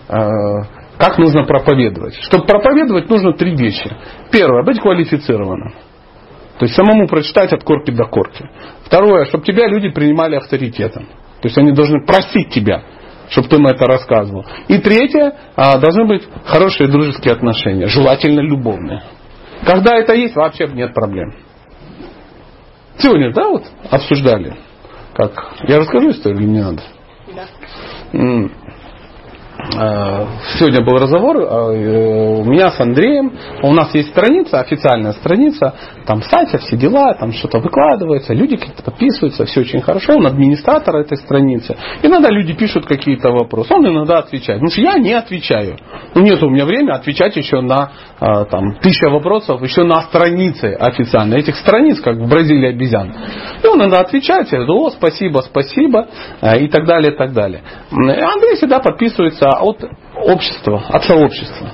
э, 0.08 0.81
как 1.02 1.18
нужно 1.18 1.42
проповедовать. 1.42 2.14
Чтобы 2.22 2.46
проповедовать, 2.46 3.10
нужно 3.10 3.32
три 3.32 3.56
вещи. 3.56 3.90
Первое, 4.30 4.62
быть 4.62 4.78
квалифицированным. 4.78 5.74
То 6.60 6.64
есть 6.64 6.76
самому 6.76 7.08
прочитать 7.08 7.52
от 7.52 7.64
корки 7.64 7.90
до 7.90 8.04
корки. 8.04 8.48
Второе, 8.84 9.24
чтобы 9.24 9.44
тебя 9.44 9.66
люди 9.66 9.88
принимали 9.88 10.36
авторитетом. 10.36 11.06
То 11.40 11.48
есть 11.48 11.58
они 11.58 11.72
должны 11.72 12.06
просить 12.06 12.50
тебя, 12.50 12.84
чтобы 13.30 13.48
ты 13.48 13.56
им 13.56 13.66
это 13.66 13.84
рассказывал. 13.84 14.46
И 14.68 14.78
третье, 14.78 15.34
а, 15.56 15.78
должны 15.78 16.06
быть 16.06 16.22
хорошие 16.44 16.88
дружеские 16.88 17.32
отношения, 17.32 17.88
желательно 17.88 18.38
любовные. 18.38 19.02
Когда 19.66 19.96
это 19.96 20.14
есть, 20.14 20.36
вообще 20.36 20.68
нет 20.68 20.94
проблем. 20.94 21.34
Сегодня, 22.98 23.32
да, 23.32 23.48
вот 23.48 23.64
обсуждали. 23.90 24.54
Как? 25.14 25.32
Я 25.66 25.80
расскажу 25.80 26.10
историю 26.10 26.42
или 26.42 26.48
не 26.48 26.60
надо? 26.60 26.82
Э, 28.12 28.61
Сегодня 29.70 30.84
был 30.84 30.94
разговор 30.94 31.36
э, 31.36 32.40
у 32.40 32.44
меня 32.44 32.70
с 32.70 32.80
Андреем. 32.80 33.32
У 33.62 33.72
нас 33.72 33.94
есть 33.94 34.08
страница, 34.08 34.58
официальная 34.58 35.12
страница, 35.12 35.74
там 36.04 36.20
сайт, 36.22 36.48
все 36.60 36.76
дела, 36.76 37.14
там 37.14 37.32
что-то 37.32 37.60
выкладывается, 37.60 38.34
люди 38.34 38.56
какие-то 38.56 38.82
подписываются, 38.82 39.44
все 39.44 39.60
очень 39.60 39.80
хорошо. 39.80 40.14
Он 40.14 40.26
администратор 40.26 40.96
этой 40.96 41.16
страницы. 41.16 41.76
Иногда 42.02 42.28
люди 42.30 42.54
пишут 42.54 42.86
какие-то 42.86 43.30
вопросы, 43.30 43.72
он 43.72 43.86
иногда 43.86 44.18
отвечает. 44.18 44.60
Потому 44.60 44.72
что 44.72 44.80
я 44.80 44.98
не 44.98 45.12
отвечаю. 45.12 45.76
Ну 46.14 46.22
нет 46.22 46.42
у 46.42 46.50
меня 46.50 46.64
времени 46.64 46.90
отвечать 46.90 47.36
еще 47.36 47.60
на 47.60 47.92
э, 48.20 48.44
там, 48.50 48.74
тысяча 48.80 49.10
вопросов, 49.10 49.62
еще 49.62 49.84
на 49.84 50.02
странице 50.02 50.74
официальной. 50.74 51.38
Этих 51.38 51.54
страниц, 51.56 52.00
как 52.00 52.16
в 52.16 52.28
Бразилии 52.28 52.70
обезьян. 52.70 53.14
И 53.62 53.66
он 53.68 53.78
иногда 53.78 54.00
отвечает, 54.00 54.50
я 54.50 54.62
о, 54.62 54.90
спасибо, 54.90 55.38
спасибо, 55.42 56.08
э, 56.40 56.64
и 56.64 56.68
так 56.68 56.84
далее, 56.84 57.12
и 57.12 57.16
так 57.16 57.32
далее. 57.32 57.62
Андрей 57.92 58.56
всегда 58.56 58.80
подписывается 58.80 59.51
от 59.54 59.82
общества, 60.16 60.82
от 60.88 61.04
сообщества. 61.04 61.72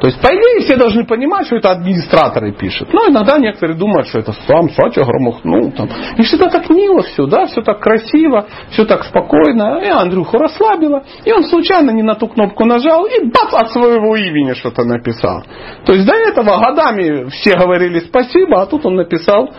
То 0.00 0.06
есть, 0.06 0.20
по 0.20 0.28
идее, 0.28 0.64
все 0.64 0.76
должны 0.76 1.04
понимать, 1.04 1.46
что 1.46 1.56
это 1.56 1.72
администраторы 1.72 2.52
пишут. 2.52 2.92
Но 2.92 3.08
иногда 3.08 3.36
некоторые 3.38 3.76
думают, 3.76 4.06
что 4.06 4.20
это 4.20 4.32
сам 4.46 4.70
Сатя 4.70 5.02
громыхнул. 5.04 5.72
Там. 5.72 5.88
И 6.16 6.22
всегда 6.22 6.48
так 6.48 6.70
мило 6.70 7.02
все, 7.02 7.26
да, 7.26 7.46
все 7.46 7.62
так 7.62 7.80
красиво, 7.80 8.46
все 8.70 8.84
так 8.84 9.04
спокойно. 9.04 9.80
И 9.84 9.88
Андрюху 9.88 10.38
расслабило. 10.38 11.02
И 11.24 11.32
он 11.32 11.42
случайно 11.44 11.90
не 11.90 12.02
на 12.02 12.14
ту 12.14 12.28
кнопку 12.28 12.64
нажал 12.64 13.06
и 13.06 13.24
бац, 13.24 13.52
от 13.52 13.72
своего 13.72 14.14
имени 14.14 14.52
что-то 14.54 14.84
написал. 14.84 15.42
То 15.84 15.94
есть, 15.94 16.06
до 16.06 16.14
этого 16.14 16.58
годами 16.58 17.28
все 17.30 17.56
говорили 17.56 17.98
спасибо, 18.00 18.62
а 18.62 18.66
тут 18.66 18.86
он 18.86 18.94
написал 18.94 19.50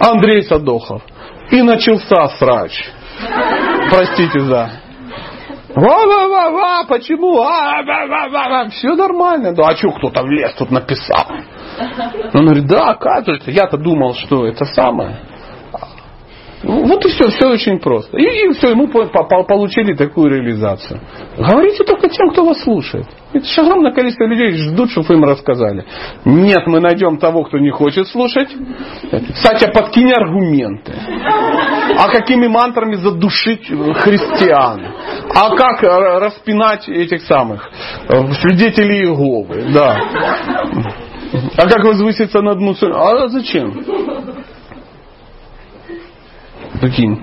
Андрей 0.00 0.42
Садохов. 0.42 1.02
И 1.52 1.62
начался 1.62 2.28
срач. 2.38 2.72
Простите 3.90 4.40
за... 4.40 4.70
Ва-ва-ва-ва, 5.74 6.84
почему? 6.88 7.40
А, 7.42 7.82
ва, 7.82 8.06
ва, 8.08 8.28
ва, 8.30 8.48
ва. 8.50 8.68
Все 8.70 8.94
нормально. 8.94 9.52
Да, 9.54 9.68
а 9.68 9.76
что 9.76 9.90
кто-то 9.92 10.22
в 10.22 10.30
лес 10.30 10.54
тут 10.58 10.70
написал? 10.70 11.26
Он 12.34 12.44
говорит, 12.44 12.66
да, 12.66 12.90
оказывается, 12.90 13.50
я-то 13.50 13.76
думал, 13.76 14.14
что 14.14 14.46
это 14.46 14.64
самое. 14.64 15.20
Вот 16.62 17.04
и 17.06 17.08
все, 17.08 17.28
все 17.30 17.48
очень 17.48 17.78
просто. 17.78 18.18
И, 18.18 18.22
и 18.22 18.52
все, 18.52 18.74
мы 18.74 18.88
по- 18.88 19.06
по- 19.06 19.44
получили 19.44 19.94
такую 19.94 20.30
реализацию. 20.30 21.00
Говорите 21.38 21.84
только 21.84 22.08
тем, 22.08 22.30
кто 22.30 22.44
вас 22.44 22.62
слушает. 22.62 23.06
Это 23.32 23.46
же 23.46 23.60
огромное 23.62 23.92
количество 23.92 24.24
людей 24.24 24.52
ждут, 24.52 24.90
чтобы 24.90 25.14
им 25.14 25.24
рассказали. 25.24 25.86
Нет, 26.26 26.66
мы 26.66 26.80
найдем 26.80 27.16
того, 27.18 27.44
кто 27.44 27.58
не 27.58 27.70
хочет 27.70 28.08
слушать. 28.08 28.50
Сатя, 29.36 29.70
подкинь 29.72 30.12
аргументы. 30.12 30.92
А 31.96 32.08
какими 32.10 32.46
мантрами 32.46 32.96
задушить 32.96 33.66
христиан? 33.66 34.86
А 35.34 35.56
как 35.56 35.82
распинать 35.82 36.88
этих 36.88 37.22
самых 37.22 37.70
э, 38.08 38.32
свидетелей 38.34 39.04
Иеговы? 39.06 39.72
Да. 39.72 39.96
А 41.56 41.68
как 41.68 41.84
возвыситься 41.84 42.42
над 42.42 42.58
мусульманами? 42.58 43.24
А 43.24 43.28
зачем? 43.28 43.84
Прикинь. 46.80 47.20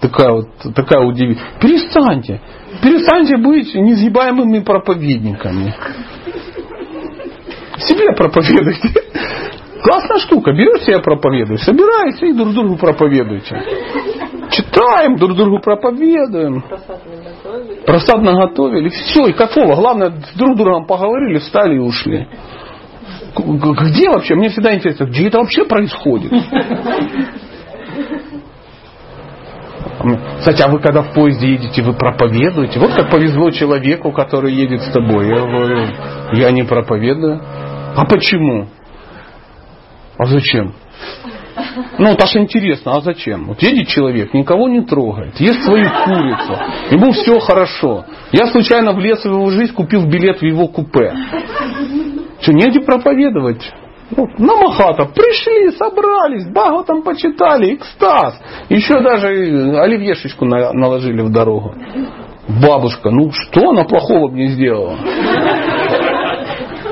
Такая 0.00 0.32
вот, 0.32 0.48
такая 0.74 1.04
удивительная. 1.04 1.58
Перестаньте. 1.60 2.40
Перестаньте 2.82 3.36
быть 3.36 3.74
несгибаемыми 3.74 4.60
проповедниками. 4.60 5.74
Себе 7.78 8.12
проповедуйте. 8.16 8.88
Классная 9.82 10.18
штука. 10.18 10.52
Берешь 10.52 10.82
себе 10.82 11.00
проповедуй, 11.00 11.58
собираешься 11.58 12.26
и 12.26 12.32
друг 12.32 12.52
другу 12.52 12.76
проповедуйте. 12.76 13.62
Читаем, 14.50 15.16
друг 15.16 15.36
другу 15.36 15.60
проповедуем. 15.60 16.64
Просад 17.86 18.20
не 18.22 18.32
готовили. 18.32 18.88
Все, 18.88 19.26
и 19.26 19.32
какого? 19.32 19.76
Главное, 19.76 20.10
друг 20.36 20.54
с 20.54 20.58
другом 20.58 20.86
поговорили, 20.86 21.38
встали 21.38 21.76
и 21.76 21.78
ушли. 21.78 22.28
Где 23.36 24.10
вообще? 24.10 24.34
Мне 24.34 24.48
всегда 24.48 24.74
интересно, 24.74 25.04
где 25.04 25.28
это 25.28 25.38
вообще 25.38 25.64
происходит? 25.64 26.32
Кстати, 30.38 30.62
а 30.62 30.68
вы 30.68 30.80
когда 30.80 31.02
в 31.02 31.12
поезде 31.12 31.48
едете, 31.52 31.82
вы 31.82 31.92
проповедуете? 31.92 32.78
Вот 32.78 32.94
как 32.94 33.10
повезло 33.10 33.50
человеку, 33.50 34.12
который 34.12 34.52
едет 34.52 34.82
с 34.82 34.90
тобой. 34.90 35.28
Я 35.28 35.40
говорю, 35.40 35.86
я 36.32 36.50
не 36.50 36.62
проповедую. 36.64 37.40
А 37.96 38.04
почему? 38.04 38.68
А 40.18 40.26
зачем? 40.26 40.74
Ну, 41.98 42.10
вот 42.10 42.36
интересно, 42.36 42.96
а 42.96 43.00
зачем? 43.00 43.46
Вот 43.46 43.62
едет 43.62 43.88
человек, 43.88 44.32
никого 44.32 44.68
не 44.68 44.82
трогает, 44.82 45.38
ест 45.40 45.62
свою 45.62 45.88
курицу, 46.04 46.58
ему 46.90 47.12
все 47.12 47.38
хорошо. 47.40 48.04
Я 48.30 48.46
случайно 48.46 48.92
влез 48.92 49.22
в 49.22 49.26
его 49.26 49.50
жизнь, 49.50 49.74
купил 49.74 50.06
билет 50.06 50.40
в 50.40 50.44
его 50.44 50.68
купе. 50.68 51.12
Что, 52.40 52.52
негде 52.52 52.80
проповедовать? 52.80 53.62
Вот, 54.10 54.38
на 54.38 54.56
Махата 54.56 55.04
пришли, 55.04 55.70
собрались, 55.72 56.48
Багу 56.50 56.82
там 56.84 57.02
почитали, 57.02 57.74
экстаз. 57.74 58.40
Еще 58.68 59.00
даже 59.02 59.28
оливьешечку 59.28 60.44
наложили 60.46 61.20
в 61.22 61.30
дорогу. 61.30 61.74
Бабушка, 62.48 63.10
ну 63.10 63.30
что 63.32 63.70
она 63.70 63.84
плохого 63.84 64.30
мне 64.30 64.48
сделала? 64.48 64.96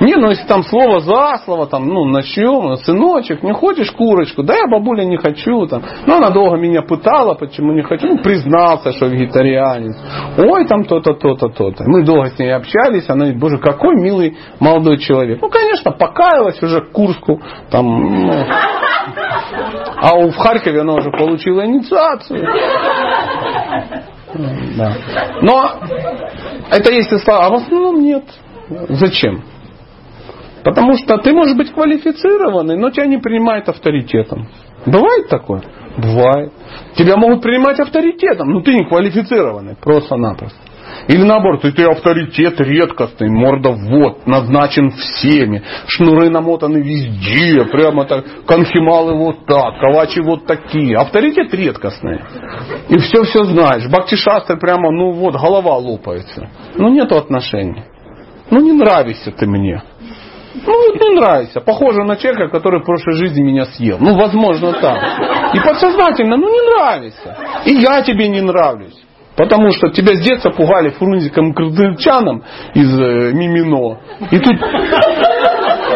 Не, 0.01 0.17
ну 0.17 0.31
если 0.31 0.47
там 0.47 0.63
слово 0.63 1.01
за 1.01 1.39
слово, 1.45 1.67
там, 1.67 1.87
ну, 1.87 2.05
начнем, 2.05 2.77
сыночек, 2.77 3.43
не 3.43 3.53
хочешь 3.53 3.91
курочку? 3.93 4.43
Да 4.43 4.55
я 4.55 4.67
бабуля 4.67 5.05
не 5.05 5.17
хочу. 5.17 5.67
Там. 5.67 5.83
Ну, 6.07 6.17
она 6.17 6.31
долго 6.31 6.57
меня 6.57 6.83
пытала, 6.83 7.35
почему 7.35 7.73
не 7.73 7.83
хочу. 7.83 8.07
Ну, 8.07 8.19
признался, 8.19 8.93
что 8.93 9.07
вегетарианец. 9.07 9.97
Ой, 10.39 10.67
там 10.67 10.85
то-то, 10.85 11.15
то-то, 11.15 11.49
то-то. 11.49 11.85
Мы 11.87 12.05
долго 12.05 12.29
с 12.29 12.39
ней 12.39 12.55
общались, 12.55 13.09
она 13.09 13.33
боже, 13.35 13.59
какой 13.59 13.95
милый 13.97 14.37
молодой 14.61 14.99
человек. 14.99 15.41
Ну, 15.41 15.49
конечно, 15.49 15.93
покаялась 15.93 16.63
уже 16.63 16.83
к 16.83 16.93
Курску. 16.93 17.41
Там, 17.71 17.87
ну, 18.27 18.33
а 19.97 20.17
в 20.17 20.37
Харькове 20.37 20.81
она 20.81 20.95
уже 20.95 21.11
получила 21.11 21.65
инициацию. 21.65 22.47
Да. 24.77 24.93
Но 25.41 25.71
это 26.71 26.93
есть 26.93 27.09
слова, 27.23 27.47
а 27.47 27.51
в 27.51 27.55
основном 27.55 28.01
нет. 28.01 28.25
Зачем? 28.89 29.43
Потому 30.67 30.97
что 30.97 31.19
ты 31.19 31.33
можешь 31.33 31.57
быть 31.57 31.73
квалифицированный, 31.73 32.77
но 32.77 32.91
тебя 32.91 33.07
не 33.07 33.19
принимают 33.19 33.69
авторитетом. 33.69 34.49
Бывает 34.85 35.29
такое? 35.29 35.63
Бывает. 35.97 36.53
Тебя 36.97 37.17
могут 37.17 37.41
принимать 37.41 37.79
авторитетом, 37.79 38.51
но 38.51 38.63
ты 38.63 38.75
не 38.75 38.85
квалифицированный, 38.85 39.77
просто-напросто. 39.81 40.59
Или 41.07 41.23
наоборот, 41.23 41.63
ты, 41.63 41.71
ты 41.71 41.85
авторитет 41.85 42.61
редкостный, 42.61 43.31
морда 43.31 43.71
вот, 43.71 44.27
назначен 44.27 44.91
всеми, 44.91 45.63
шнуры 45.87 46.31
намотаны 46.31 46.79
везде, 46.79 47.65
прямо 47.71 48.05
так, 48.05 48.25
конхималы 48.47 49.15
вот 49.17 49.47
так, 49.47 49.79
кавачи 49.79 50.19
вот 50.19 50.47
такие. 50.47 50.97
Авторитет 50.97 51.55
редкостный. 51.55 52.23
И 52.89 52.99
все-все 52.99 53.45
знаешь. 53.45 53.87
Бхактишастры 53.89 54.59
прямо, 54.59 54.91
ну 54.91 55.13
вот, 55.13 55.35
голова 55.35 55.77
лопается. 55.77 56.49
Ну 56.75 56.89
нету 56.89 57.17
отношений. 57.17 57.85
Ну 58.51 58.61
не 58.61 58.73
нравишься 58.73 59.31
ты 59.31 59.47
мне. 59.47 59.83
Ну, 60.65 60.73
вот 60.73 61.01
не 61.01 61.11
нравится. 61.17 61.61
Похоже 61.61 62.05
на 62.05 62.17
человека, 62.17 62.49
который 62.49 62.81
в 62.81 62.85
прошлой 62.85 63.15
жизни 63.15 63.43
меня 63.43 63.67
съел. 63.67 63.99
Ну, 64.01 64.17
возможно, 64.17 64.73
так. 64.73 65.55
И 65.55 65.61
подсознательно, 65.61 66.37
ну, 66.37 66.49
не 66.49 66.71
нравится. 66.71 67.37
И 67.65 67.73
я 67.73 68.03
тебе 68.03 68.29
не 68.29 68.41
нравлюсь. 68.41 68.97
Потому 69.37 69.71
что 69.73 69.91
тебя 69.91 70.15
с 70.15 70.21
детства 70.21 70.51
пугали 70.51 70.89
Фрунзиком 70.91 71.53
Крдырчаном 71.53 72.43
из 72.73 72.99
э, 72.99 73.33
Мимино. 73.35 73.99
И 74.31 74.39
тут 74.39 74.55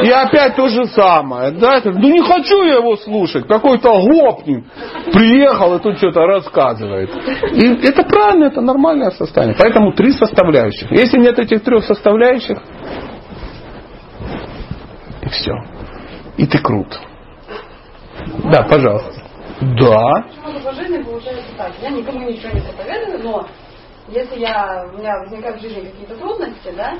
и 0.02 0.10
опять 0.10 0.56
то 0.56 0.68
же 0.68 0.84
самое. 0.86 1.50
Да? 1.52 1.80
Ну 1.84 2.10
не 2.10 2.20
хочу 2.20 2.62
я 2.64 2.76
его 2.76 2.96
слушать. 2.96 3.46
Какой-то 3.46 4.02
гопник 4.02 4.64
приехал 5.12 5.74
и 5.76 5.78
тут 5.80 5.96
что-то 5.96 6.20
рассказывает. 6.26 7.10
И 7.52 7.86
это 7.86 8.02
правильно, 8.04 8.44
это 8.44 8.60
нормальное 8.60 9.10
состояние. 9.10 9.56
Поэтому 9.58 9.92
три 9.92 10.12
составляющих. 10.12 10.90
Если 10.90 11.18
нет 11.18 11.38
этих 11.38 11.62
трех 11.62 11.84
составляющих, 11.84 12.58
все. 15.30 15.54
И 16.36 16.46
ты 16.46 16.58
крут. 16.58 16.98
Да, 18.44 18.62
пожалуйста. 18.62 19.22
Да. 19.60 20.24
Почему 20.44 20.72
жизни 20.72 21.02
получается 21.02 21.52
так? 21.56 21.72
Я 21.80 21.90
никому 21.90 22.20
ничего 22.20 22.52
не 22.52 22.60
проповедую, 22.60 23.22
но 23.22 23.48
если 24.08 24.40
я, 24.40 24.88
у 24.92 24.98
меня 24.98 25.18
возникают 25.18 25.58
в 25.58 25.62
жизни 25.62 25.90
какие-то 25.90 26.16
трудности, 26.16 26.72
да, 26.76 26.98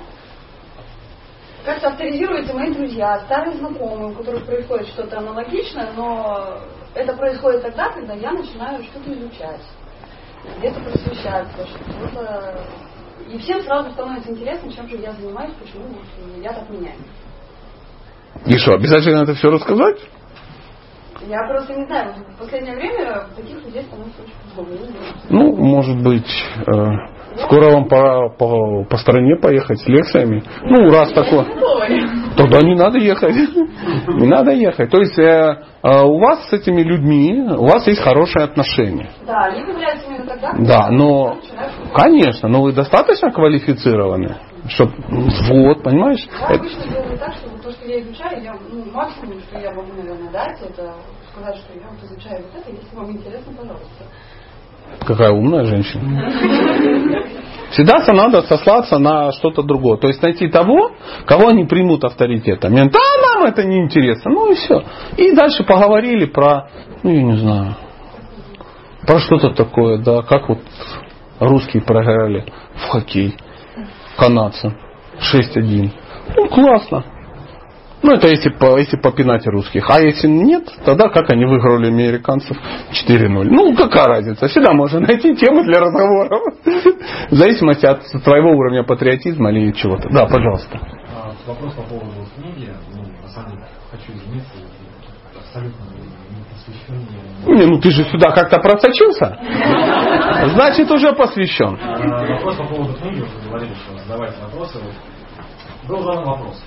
как-то 1.64 1.88
авторизируются 1.88 2.54
мои 2.54 2.72
друзья, 2.72 3.20
старые 3.26 3.56
знакомые, 3.58 4.12
у 4.12 4.14
которых 4.14 4.46
происходит 4.46 4.88
что-то 4.88 5.18
аналогичное, 5.18 5.92
но 5.96 6.58
это 6.94 7.14
происходит 7.16 7.62
тогда, 7.62 7.90
когда 7.90 8.14
я 8.14 8.32
начинаю 8.32 8.82
что-то 8.84 9.12
изучать, 9.12 9.60
где-то 10.58 10.80
просвещаться, 10.80 11.66
что-то... 11.66 12.60
И 13.28 13.38
всем 13.38 13.62
сразу 13.62 13.90
становится 13.92 14.30
интересно, 14.30 14.72
чем 14.72 14.88
же 14.88 14.96
я 14.96 15.12
занимаюсь, 15.12 15.54
почему 15.54 15.94
я 16.42 16.52
так 16.52 16.68
меняюсь. 16.70 16.98
И 18.46 18.56
что, 18.56 18.74
обязательно 18.74 19.22
это 19.22 19.34
все 19.34 19.50
рассказать? 19.50 19.98
Я 21.28 21.46
просто 21.46 21.74
не 21.74 21.86
знаю, 21.86 22.14
в 22.34 22.38
последнее 22.38 22.74
время 22.74 23.26
таких 23.36 23.62
людей 23.64 23.82
становится 23.82 24.22
очень 24.22 24.34
много. 24.56 24.92
Ну, 25.28 25.54
может 25.54 26.02
быть, 26.02 26.26
э, 26.66 27.42
скоро 27.44 27.72
вам 27.72 27.88
пора 27.88 28.30
по, 28.30 28.84
по 28.84 28.96
стране 28.96 29.36
поехать 29.36 29.80
с 29.80 29.86
лекциями. 29.86 30.42
Ну, 30.62 30.90
раз 30.90 31.12
такое. 31.12 31.44
Тогда 32.36 32.62
не 32.62 32.74
надо 32.74 32.98
ехать. 32.98 33.34
Не 34.08 34.26
надо 34.26 34.52
ехать. 34.52 34.90
То 34.90 34.98
есть 34.98 35.18
э, 35.18 35.62
э, 35.82 36.02
у 36.02 36.18
вас 36.18 36.48
с 36.48 36.52
этими 36.54 36.82
людьми, 36.82 37.44
у 37.56 37.66
вас 37.66 37.86
есть 37.86 38.00
хорошие 38.00 38.44
отношения. 38.44 39.10
Да, 39.26 39.44
они 39.44 39.62
появляются 39.62 40.06
именно 40.06 40.26
тогда. 40.26 40.52
Да, 40.58 40.90
но, 40.90 41.36
конечно, 41.94 42.48
но 42.48 42.62
вы 42.62 42.72
достаточно 42.72 43.30
квалифицированы. 43.30 44.36
Чтоб, 44.68 44.90
вот, 45.08 45.82
понимаешь? 45.82 46.26
Я 46.40 46.46
это... 46.46 46.54
обычно 46.54 46.82
делаю 46.88 47.18
так, 47.18 47.34
чтобы 47.34 47.58
то, 47.58 47.59
что 47.59 47.59
я 47.86 48.00
изучаю, 48.00 48.42
я, 48.42 48.54
ну, 48.70 48.84
максимум, 48.92 49.40
что 49.40 49.58
я 49.58 49.72
могу, 49.72 49.92
наверное, 49.92 50.30
дать, 50.30 50.60
это 50.60 50.94
сказать, 51.32 51.56
что 51.56 51.72
я 51.74 51.88
вот 51.88 52.02
изучаю 52.02 52.42
вот 52.42 52.60
это, 52.60 52.70
если 52.70 52.96
вам 52.96 53.10
интересно, 53.10 53.52
пожалуйста. 53.56 54.04
Какая 55.06 55.30
умная 55.30 55.64
женщина. 55.64 56.30
Всегда 57.70 58.04
надо 58.12 58.42
сослаться 58.42 58.98
на 58.98 59.30
что-то 59.32 59.62
другое. 59.62 59.98
То 59.98 60.08
есть 60.08 60.20
найти 60.22 60.48
того, 60.48 60.90
кого 61.26 61.48
они 61.48 61.64
примут 61.64 62.04
авторитетом. 62.04 62.74
Да, 62.74 62.98
нам 63.22 63.44
это 63.44 63.62
не 63.62 63.78
интересно. 63.78 64.32
Ну 64.32 64.50
и 64.50 64.56
все. 64.56 64.82
И 65.16 65.32
дальше 65.32 65.62
поговорили 65.62 66.26
про, 66.26 66.68
ну 67.04 67.10
я 67.10 67.22
не 67.22 67.36
знаю, 67.36 67.76
про 69.06 69.20
что-то 69.20 69.50
такое, 69.50 69.98
да, 69.98 70.22
как 70.22 70.48
вот 70.48 70.58
русские 71.38 71.82
проиграли 71.82 72.46
в 72.74 72.88
хоккей 72.88 73.36
канадцам 74.16 74.76
6-1. 75.32 75.90
Ну, 76.36 76.48
классно. 76.48 77.04
Ну, 78.02 78.12
это 78.12 78.28
если, 78.28 78.48
по, 78.50 78.78
если 78.78 78.96
попинать 78.96 79.46
русских. 79.46 79.84
А 79.90 80.00
если 80.00 80.26
нет, 80.26 80.64
тогда 80.84 81.08
как 81.08 81.30
они 81.30 81.44
выиграли 81.44 81.88
американцев 81.88 82.56
4-0? 83.06 83.44
Ну, 83.50 83.76
какая 83.76 84.06
разница? 84.06 84.48
Всегда 84.48 84.72
можно 84.72 85.00
найти 85.00 85.36
тему 85.36 85.62
для 85.64 85.80
разговоров. 85.80 86.40
В 87.30 87.34
зависимости 87.34 87.84
от 87.84 88.02
твоего 88.24 88.52
уровня 88.52 88.84
патриотизма 88.84 89.52
или 89.52 89.72
чего-то. 89.72 90.08
Да, 90.10 90.26
пожалуйста. 90.26 90.80
А, 91.14 91.32
вопрос 91.46 91.74
по 91.74 91.82
поводу 91.82 92.26
книги. 92.36 92.70
Ну, 92.94 93.02
на 93.22 93.28
самом 93.28 93.52
деле, 93.52 93.64
хочу 93.90 94.12
извиниться. 94.12 94.52
Абсолютно. 95.36 95.84
Не, 97.46 97.66
ну 97.66 97.80
ты 97.80 97.90
же 97.90 98.04
сюда 98.04 98.30
как-то 98.30 98.58
просочился. 98.60 99.38
Значит, 100.54 100.90
уже 100.90 101.12
посвящен. 101.12 101.78
А, 101.82 102.26
вопрос 102.34 102.56
по 102.56 102.64
поводу 102.64 102.94
книги. 102.94 103.20
Вы 103.20 103.48
говорили, 103.48 103.74
что 103.74 103.98
задавайте 103.98 104.36
вопросы. 104.42 104.78
Был 105.88 106.02
задан 106.02 106.24
вопрос. 106.24 106.62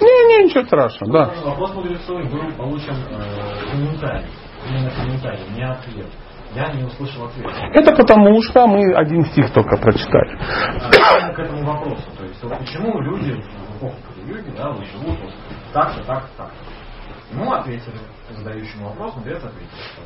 Не, 0.00 0.38
не, 0.38 0.44
ничего 0.44 0.64
страшного, 0.64 1.12
да. 1.12 1.34
Вопрос 1.44 1.74
мудрецу 1.74 2.18
был 2.18 2.52
получен 2.56 2.94
э, 3.10 3.70
комментарий. 3.70 4.26
Именно 4.68 4.90
комментарий, 4.90 5.48
не 5.54 5.62
ответ. 5.62 6.06
Я 6.54 6.72
не 6.72 6.84
услышал 6.84 7.26
ответа. 7.26 7.50
Это 7.74 7.94
потому 7.94 8.40
что 8.42 8.66
мы 8.66 8.94
один 8.94 9.24
стих 9.26 9.52
только 9.52 9.76
прочитали. 9.76 10.38
А, 10.38 11.32
к 11.32 11.38
этому 11.38 11.64
вопросу. 11.64 12.04
То 12.16 12.24
есть, 12.24 12.42
вот 12.42 12.58
почему 12.58 13.00
люди 13.00 13.32
в 13.32 13.76
эпоху 13.76 13.96
йоги, 14.26 14.50
да, 14.56 14.70
вот 14.70 14.86
живут 14.86 15.18
вот 15.20 15.32
так-то, 15.72 16.02
так-то, 16.04 16.28
так-то. 16.36 17.34
Ему 17.34 17.52
ответили, 17.52 17.98
задающему 18.30 18.88
вопрос, 18.88 19.16
мудрец 19.16 19.42
ответил, 19.42 19.76
что 19.92 20.02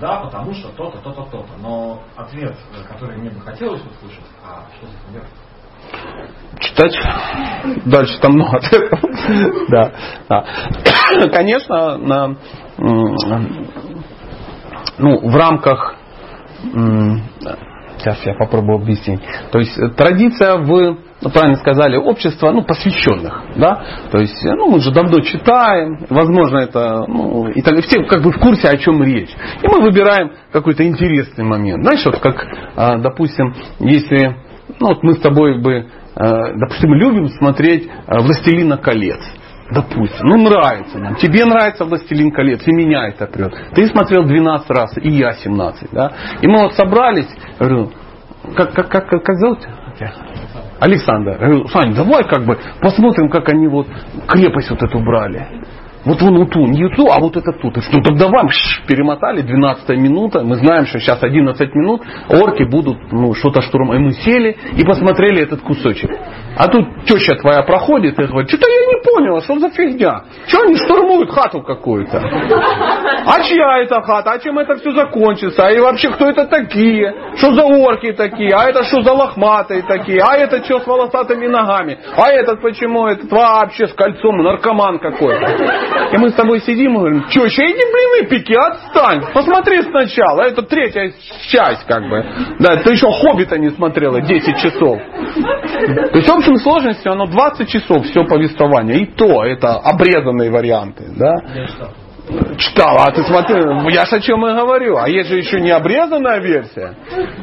да, 0.00 0.20
потому 0.20 0.54
что 0.54 0.68
то-то, 0.70 0.98
то-то, 0.98 1.24
то-то. 1.24 1.56
Но 1.58 2.02
ответ, 2.16 2.56
который 2.88 3.18
мне 3.18 3.30
бы 3.30 3.40
хотелось 3.40 3.82
услышать, 3.82 4.24
а 4.44 4.64
что 4.76 4.86
с 4.86 4.90
этим 4.90 5.12
делать? 5.12 5.28
Читать. 6.60 6.94
Дальше 7.84 8.18
там 8.20 8.32
много 8.32 8.58
ответов. 8.58 9.00
да. 9.68 10.44
Конечно, 11.32 11.98
на, 11.98 12.36
ну, 14.98 15.28
в 15.28 15.36
рамках 15.36 15.96
сейчас 17.98 18.18
я 18.24 18.34
попробую 18.34 18.78
объяснить. 18.82 19.20
То 19.50 19.58
есть 19.58 19.78
традиция 19.96 20.56
в 20.56 20.96
ну, 21.22 21.30
правильно 21.30 21.56
сказали, 21.56 21.96
общество 21.96 22.50
ну, 22.50 22.62
посвященных. 22.62 23.44
Да? 23.56 23.80
То 24.10 24.18
есть, 24.18 24.42
ну, 24.42 24.70
мы 24.70 24.80
же 24.80 24.90
давно 24.90 25.20
читаем, 25.20 26.04
возможно, 26.10 26.58
это, 26.58 27.04
ну, 27.06 27.46
и 27.48 27.62
так, 27.62 27.78
все 27.84 28.02
как 28.04 28.22
бы 28.22 28.32
в 28.32 28.40
курсе, 28.40 28.68
о 28.68 28.76
чем 28.76 29.02
речь. 29.04 29.30
И 29.62 29.68
мы 29.68 29.80
выбираем 29.82 30.32
какой-то 30.50 30.84
интересный 30.84 31.44
момент. 31.44 31.84
Знаешь, 31.84 32.04
вот 32.04 32.18
как, 32.18 32.44
а, 32.74 32.96
допустим, 32.98 33.54
если 33.78 34.36
ну, 34.80 34.88
вот 34.88 35.02
мы 35.02 35.14
с 35.14 35.20
тобой 35.20 35.60
бы 35.60 35.72
э, 35.72 36.54
допустим, 36.56 36.94
любим 36.94 37.28
смотреть 37.28 37.86
э, 37.86 38.18
«Властелина 38.18 38.76
колец». 38.78 39.20
Допустим, 39.70 40.26
ну 40.26 40.36
нравится 40.36 40.98
нам. 40.98 41.16
Тебе 41.16 41.44
нравится 41.46 41.84
«Властелин 41.84 42.30
колец», 42.30 42.62
и 42.66 42.72
меня 42.72 43.08
это 43.08 43.26
прет. 43.26 43.54
Ты 43.74 43.86
смотрел 43.86 44.24
12 44.24 44.70
раз, 44.70 44.98
и 44.98 45.08
я 45.10 45.32
17. 45.32 45.88
Да? 45.92 46.12
И 46.42 46.46
мы 46.46 46.64
вот 46.64 46.74
собрались, 46.74 47.28
говорю, 47.58 47.90
как, 48.54 48.74
как, 48.74 48.88
как, 48.88 49.08
как 49.08 49.36
зовут? 49.38 49.60
Александр. 50.80 51.32
Я 51.32 51.46
говорю, 51.46 51.66
Сань, 51.68 51.94
давай 51.94 52.24
как 52.24 52.44
бы 52.44 52.58
посмотрим, 52.80 53.28
как 53.28 53.48
они 53.48 53.68
вот 53.68 53.86
крепость 54.26 54.70
вот 54.70 54.82
эту 54.82 54.98
брали. 54.98 55.46
Вот 56.04 56.20
вон 56.20 56.36
у 56.36 56.46
ту, 56.46 56.66
не 56.66 56.88
ту, 56.96 57.08
а 57.10 57.20
вот 57.20 57.36
это 57.36 57.52
тут. 57.52 57.76
Ну 57.92 58.02
тогда 58.02 58.26
вам 58.26 58.48
ш, 58.48 58.82
перемотали, 58.88 59.42
12 59.42 59.88
минута. 59.90 60.42
Мы 60.42 60.56
знаем, 60.56 60.86
что 60.86 60.98
сейчас 60.98 61.22
11 61.22 61.74
минут, 61.74 62.02
орки 62.28 62.64
будут 62.64 62.98
ну, 63.12 63.34
что-то 63.34 63.62
штурмовать. 63.62 64.00
И 64.00 64.02
мы 64.02 64.12
сели 64.12 64.56
и 64.76 64.84
посмотрели 64.84 65.42
этот 65.42 65.62
кусочек. 65.62 66.10
А 66.56 66.66
тут 66.68 67.04
теща 67.04 67.36
твоя 67.36 67.62
проходит 67.62 68.18
и 68.18 68.24
говорит, 68.24 68.48
что-то 68.48 68.68
я 68.68 68.86
не 68.86 69.02
поняла, 69.02 69.40
что 69.40 69.58
за 69.58 69.70
фигня? 69.70 70.24
Что 70.48 70.62
они 70.62 70.76
штурмуют 70.76 71.30
хату 71.30 71.62
какую-то? 71.62 72.18
А 72.18 73.42
чья 73.42 73.78
это 73.82 74.02
хата? 74.02 74.32
А 74.32 74.38
чем 74.38 74.58
это 74.58 74.76
все 74.76 74.90
закончится? 74.90 75.68
И 75.68 75.78
вообще, 75.78 76.10
кто 76.10 76.28
это 76.28 76.46
такие? 76.46 77.14
Что 77.36 77.54
за 77.54 77.64
орки 77.64 78.12
такие? 78.12 78.52
А 78.54 78.68
это 78.68 78.82
что 78.84 79.02
за 79.02 79.12
лохматые 79.12 79.82
такие? 79.82 80.20
А 80.20 80.36
это 80.36 80.62
что 80.64 80.80
с 80.80 80.86
волосатыми 80.86 81.46
ногами? 81.46 81.98
А 82.16 82.30
этот 82.30 82.60
почему? 82.60 83.06
Этот 83.06 83.30
вообще 83.30 83.86
с 83.86 83.94
кольцом 83.94 84.38
наркоман 84.38 84.98
какой-то. 84.98 85.91
И 86.12 86.18
мы 86.18 86.30
с 86.30 86.34
тобой 86.34 86.60
сидим 86.60 86.94
и 86.94 86.98
говорим, 86.98 87.24
что, 87.28 87.44
еще 87.44 87.62
эти 87.64 87.74
блины 87.74 88.28
пики, 88.28 88.54
отстань. 88.54 89.22
Посмотри 89.32 89.82
сначала. 89.82 90.42
Это 90.42 90.62
третья 90.62 91.10
часть 91.48 91.84
как 91.86 92.02
бы. 92.08 92.24
Да, 92.58 92.76
ты 92.76 92.92
еще 92.92 93.06
Хоббита 93.10 93.58
не 93.58 93.70
смотрела 93.70 94.20
10 94.20 94.56
часов. 94.58 94.98
То 94.98 96.18
есть 96.18 96.28
в 96.28 96.32
общем 96.32 96.56
сложности 96.56 97.08
оно 97.08 97.26
20 97.26 97.68
часов 97.68 98.04
все 98.06 98.24
повествование. 98.24 99.02
И 99.02 99.06
то 99.06 99.44
это 99.44 99.76
обрезанные 99.76 100.50
варианты. 100.50 101.04
Да? 101.16 101.34
Читал, 102.56 102.96
а 103.00 103.10
ты 103.10 103.24
смотри, 103.24 103.56
я 103.92 104.06
же 104.06 104.16
о 104.16 104.20
чем 104.20 104.46
и 104.46 104.54
говорю. 104.54 104.96
А 104.96 105.08
есть 105.08 105.28
же 105.28 105.38
еще 105.38 105.60
не 105.60 105.70
обрезанная 105.70 106.40
версия. 106.40 106.94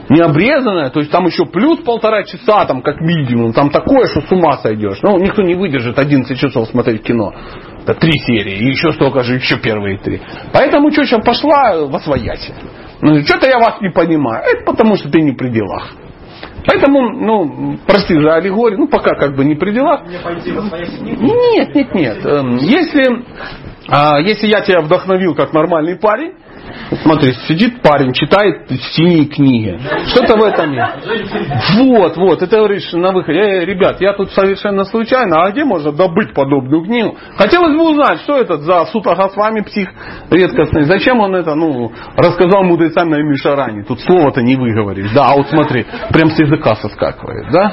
Не 0.08 0.22
обрезанная, 0.22 0.90
то 0.90 1.00
есть 1.00 1.12
там 1.12 1.26
еще 1.26 1.46
плюс 1.46 1.80
полтора 1.80 2.24
часа, 2.24 2.66
там 2.66 2.82
как 2.82 3.02
минимум. 3.02 3.52
Там 3.54 3.72
такое, 3.72 4.08
что 4.08 4.22
с 4.22 4.32
ума 4.32 4.58
сойдешь. 4.58 5.00
Ну, 5.04 5.20
никто 5.20 5.42
не 5.42 5.56
выдержит 5.56 6.00
11 6.00 6.40
часов 6.40 6.70
смотреть 6.70 7.04
кино. 7.04 7.34
Это 7.90 8.00
три 8.00 8.20
серии, 8.20 8.58
и 8.60 8.70
еще 8.70 8.92
столько 8.94 9.24
же, 9.24 9.36
еще 9.36 9.58
первые 9.58 9.98
три. 9.98 10.22
Поэтому 10.54 10.92
сейчас 10.92 11.24
пошла 11.26 11.88
во 11.88 12.00
свояси. 12.00 12.54
Ну, 13.02 13.20
что-то 13.24 13.48
я 13.48 13.58
вас 13.58 13.82
не 13.82 13.90
понимаю. 13.90 14.44
Это 14.46 14.64
потому, 14.64 14.96
что 14.96 15.10
ты 15.10 15.22
не 15.22 15.32
при 15.32 15.50
делах. 15.50 15.90
Поэтому, 16.68 17.10
ну, 17.10 17.78
прости 17.88 18.14
за 18.14 18.36
аллегорию, 18.36 18.80
ну, 18.80 18.88
пока 18.88 19.16
как 19.16 19.36
бы 19.36 19.44
не 19.44 19.56
при 19.56 19.72
делах. 19.72 20.04
Нет, 20.06 21.74
нет, 21.74 21.96
нет. 21.96 22.26
Эм, 22.26 22.58
если, 22.58 23.24
а, 23.88 24.20
если 24.20 24.48
я 24.48 24.62
тебя 24.62 24.82
вдохновил 24.82 25.34
как 25.34 25.52
нормальный 25.54 25.96
парень, 25.96 26.34
Смотри, 27.04 27.34
сидит 27.48 27.82
парень, 27.82 28.14
читает 28.14 28.70
синие 28.94 29.26
книги. 29.26 29.80
Что-то 30.08 30.38
в 30.38 30.44
этом 30.44 30.74
есть. 30.74 31.76
Вот, 31.78 32.18
вот, 32.18 32.42
это 32.42 32.58
говоришь 32.58 32.92
на 32.94 33.12
выходе. 33.12 33.40
Э, 33.40 33.66
ребят, 33.66 34.02
я 34.02 34.14
тут 34.14 34.32
совершенно 34.32 34.84
случайно, 34.86 35.44
а 35.44 35.52
где 35.52 35.64
можно 35.64 35.92
добыть 35.92 36.34
подобную 36.34 36.84
книгу? 36.84 37.18
Хотелось 37.38 37.76
бы 37.76 37.92
узнать, 37.92 38.22
что 38.22 38.38
это 38.38 38.58
за 38.58 38.86
сутага 38.86 39.30
с 39.30 39.36
вами 39.36 39.62
псих 39.62 39.90
редкостный. 40.30 40.84
Зачем 40.84 41.20
он 41.20 41.36
это, 41.36 41.56
ну, 41.56 41.92
рассказал 42.16 42.64
мудрецам 42.64 43.10
на 43.10 43.22
Мишаране. 43.22 43.84
Тут 43.84 44.02
слово-то 44.02 44.42
не 44.42 44.56
выговоришь. 44.56 45.12
Да, 45.14 45.30
а 45.32 45.36
вот 45.36 45.48
смотри, 45.48 45.86
прям 46.12 46.30
с 46.30 46.40
языка 46.40 46.76
соскакивает, 46.76 47.52
да? 47.52 47.72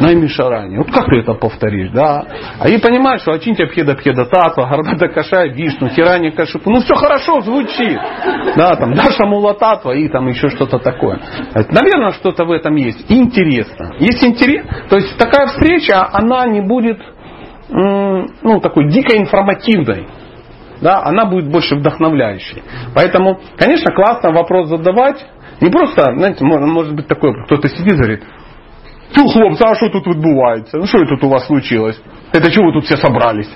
На 0.00 0.14
Мишаране. 0.14 0.78
Вот 0.78 0.90
как 0.90 1.06
ты 1.06 1.16
это 1.20 1.34
повторишь, 1.34 1.90
да? 1.92 2.24
А 2.60 2.68
и 2.68 2.78
понимаешь, 2.78 3.22
что 3.22 3.32
Ачинтя 3.32 3.66
Пхеда 3.66 3.94
Пхеда 3.94 4.24
Татва, 4.26 4.66
Гарбада 4.68 5.08
Кашай, 5.08 5.50
Вишну, 5.50 5.88
Хирани 5.88 6.30
Кашипу. 6.30 6.70
Ну 6.70 6.80
все 6.80 6.94
хорошо 6.94 7.40
звучит. 7.40 7.98
Да, 8.56 8.76
там 8.76 8.94
Даша 8.94 9.26
Мулататва 9.26 9.92
и 9.92 10.08
там 10.08 10.28
еще 10.28 10.48
что-то 10.48 10.78
такое. 10.78 11.20
Наверное, 11.70 12.12
что-то 12.12 12.44
в 12.44 12.52
этом 12.52 12.74
есть. 12.76 13.10
Интересно. 13.10 13.94
Есть 13.98 14.24
интерес. 14.24 14.66
То 14.88 14.96
есть 14.96 15.16
такая 15.16 15.46
встреча, 15.46 16.08
она 16.12 16.46
не 16.46 16.60
будет 16.60 16.98
ну, 17.68 18.60
такой 18.60 18.88
дико 18.88 19.16
информативной. 19.16 20.08
Да, 20.80 21.02
она 21.02 21.26
будет 21.26 21.50
больше 21.50 21.74
вдохновляющей. 21.74 22.62
Поэтому, 22.94 23.40
конечно, 23.56 23.92
классно 23.92 24.30
вопрос 24.30 24.68
задавать. 24.68 25.24
Не 25.60 25.70
просто, 25.70 26.14
знаете, 26.16 26.44
может 26.44 26.94
быть 26.94 27.08
такое, 27.08 27.44
кто-то 27.44 27.68
сидит 27.68 27.94
и 27.94 27.96
говорит, 27.96 28.22
Тю, 29.14 29.26
хлопцы, 29.26 29.64
а 29.64 29.74
что 29.74 29.88
тут 29.88 30.06
відбувається? 30.06 30.78
Ну 30.78 30.86
что 30.86 30.98
тут 31.06 31.24
у 31.24 31.28
вас 31.28 31.46
случилось? 31.46 32.00
Это 32.32 32.50
чего 32.50 32.66
вы 32.66 32.72
тут 32.72 32.84
все 32.84 32.96
собрались? 32.96 33.48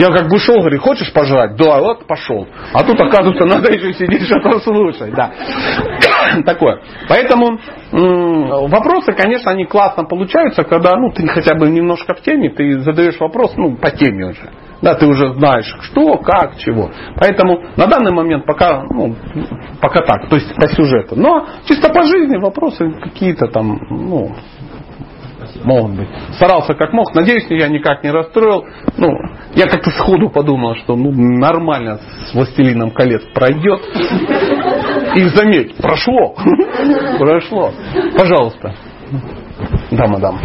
Я 0.00 0.10
как 0.12 0.30
бы 0.30 0.38
шел, 0.38 0.56
говорю, 0.56 0.80
хочешь 0.80 1.12
пожрать? 1.12 1.56
Да, 1.56 1.78
вот 1.78 2.06
пошел. 2.06 2.48
А 2.72 2.82
тут, 2.82 2.98
оказывается, 2.98 3.44
надо 3.44 3.70
еще 3.70 3.92
сидеть 3.92 4.22
что-то 4.22 4.58
слушать. 4.60 5.12
Да. 5.14 5.30
Такое. 6.46 6.80
Поэтому 7.06 7.58
вопросы, 7.92 9.12
конечно, 9.12 9.50
они 9.50 9.66
классно 9.66 10.04
получаются, 10.04 10.64
когда 10.64 10.96
ну, 10.96 11.10
ты 11.10 11.26
хотя 11.28 11.54
бы 11.54 11.68
немножко 11.68 12.14
в 12.14 12.22
теме, 12.22 12.48
ты 12.48 12.80
задаешь 12.80 13.20
вопрос 13.20 13.52
ну, 13.58 13.76
по 13.76 13.90
теме 13.90 14.30
уже. 14.30 14.48
Да, 14.80 14.94
ты 14.94 15.06
уже 15.06 15.34
знаешь, 15.34 15.70
что, 15.82 16.16
как, 16.16 16.56
чего. 16.56 16.90
Поэтому 17.16 17.60
на 17.76 17.86
данный 17.86 18.12
момент 18.12 18.46
пока, 18.46 18.82
ну, 18.88 19.14
пока 19.82 20.00
так, 20.06 20.30
то 20.30 20.36
есть 20.36 20.54
по 20.54 20.66
сюжету. 20.68 21.16
Но 21.16 21.46
чисто 21.66 21.92
по 21.92 22.04
жизни 22.04 22.38
вопросы 22.38 22.90
какие-то 23.02 23.48
там, 23.48 23.78
ну, 23.90 24.34
Могут 25.64 25.96
быть. 25.96 26.08
Старался 26.34 26.74
как 26.74 26.92
мог. 26.92 27.14
Надеюсь, 27.14 27.46
я 27.50 27.68
никак 27.68 28.02
не 28.02 28.10
расстроил. 28.10 28.64
Ну, 28.96 29.08
я 29.54 29.66
как-то 29.66 29.90
сходу 29.90 30.30
подумал, 30.30 30.74
что 30.76 30.96
ну, 30.96 31.10
нормально 31.12 31.98
с 31.98 32.34
«Властелином 32.34 32.90
колец» 32.90 33.22
пройдет. 33.34 33.80
И 35.16 35.24
заметь, 35.24 35.76
прошло. 35.76 36.34
Прошло. 37.18 37.72
Пожалуйста. 38.16 38.74
Да, 39.90 40.06
мадам. 40.06 40.40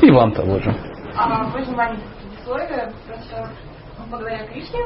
И 0.00 0.10
вам 0.10 0.32
того 0.32 0.58
же. 0.60 0.74
А, 1.16 1.44
вы 1.44 1.64
же 1.64 1.70
маленькие 1.72 2.06
предисловие, 2.20 2.92
просто 3.06 3.50
ну, 3.98 4.04
благодаря 4.10 4.46
Кришне 4.46 4.80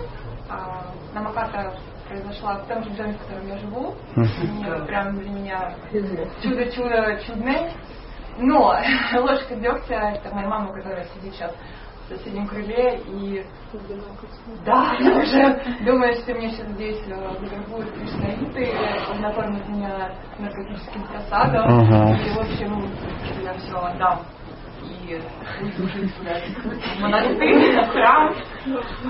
а, 0.49 0.87
Намаката 1.15 1.75
произошла 2.09 2.55
в 2.55 2.67
том 2.67 2.83
же 2.83 2.91
доме, 2.91 3.13
в 3.15 3.27
котором 3.27 3.49
я 3.49 3.59
живу. 3.59 3.95
Прям 4.87 5.19
для 5.19 5.31
меня 5.31 5.75
чудо-чудо 6.43 7.19
чудное. 7.27 7.73
Но 8.39 8.75
ложка 9.21 9.57
дегтя, 9.57 10.13
это 10.13 10.35
моя 10.35 10.49
мама, 10.49 10.73
которая 10.73 11.05
сидит 11.15 11.35
сейчас 11.35 11.55
в 12.07 12.09
соседнем 12.09 12.47
крыле, 12.47 13.01
и 13.07 13.45
да, 14.65 14.97
я 14.99 15.19
уже 15.19 15.85
думаю, 15.85 16.15
что 16.15 16.35
мне 16.35 16.51
сейчас 16.51 16.69
здесь 16.69 17.05
завербуют 17.05 17.93
кришнаиты, 17.93 18.73
познакомят 19.07 19.69
меня 19.69 20.15
наркотическим 20.39 21.05
просадом, 21.07 21.81
uh-huh. 21.81 22.17
и, 22.17 22.31
в 22.31 22.39
общем, 22.39 22.91
я 23.43 23.53
все 23.55 23.77
отдам 23.77 24.21
и 24.83 25.21
монастырь, 27.01 27.85
храм. 27.93 28.35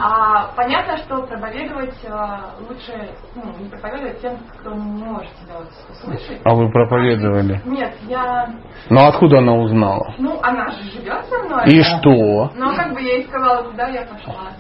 А, 0.03 0.53
понятно, 0.57 0.97
что 0.99 1.23
проповедовать 1.23 1.95
а, 2.09 2.55
лучше 2.69 3.11
ну, 3.35 3.43
не 3.59 3.69
проповедовать 3.69 4.21
тем, 4.21 4.39
кто 4.59 4.73
не 4.75 5.05
может 5.05 5.33
тебя 5.35 5.57
услышать. 5.91 6.41
А 6.45 6.55
вы 6.55 6.71
проповедовали? 6.71 7.61
Нет, 7.65 7.95
я... 8.09 8.49
Ну 8.91 9.07
откуда 9.07 9.39
она 9.39 9.55
узнала? 9.55 10.15
Ну, 10.19 10.39
она 10.43 10.69
же 10.71 10.83
живет 10.91 11.25
со 11.27 11.39
мной. 11.45 11.67
И 11.67 11.79
да? 11.79 11.99
что? 11.99 12.53
Ну, 12.55 12.77
как 12.77 12.95
бы 12.95 13.01
я 13.01 13.15
ей 13.15 13.27
сказала, 13.27 13.63
куда 13.65 13.89
я 13.89 14.07
пошла. 14.07 14.53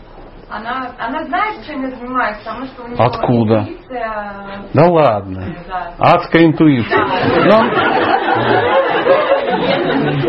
Она, 0.50 0.92
она 0.98 1.24
знает, 1.24 1.64
чем 1.66 1.82
я 1.82 1.90
занимаюсь, 1.90 2.38
потому 2.38 2.64
что 2.66 2.84
у 2.84 2.88
нее 2.88 2.96
Откуда? 2.98 3.60
интуиция... 3.60 4.68
Да 4.72 4.86
ладно. 4.86 5.54
Да. 5.68 5.92
Адская 5.98 6.46
интуиция. 6.46 7.06
Да. 7.50 7.62
Но... 7.62 7.70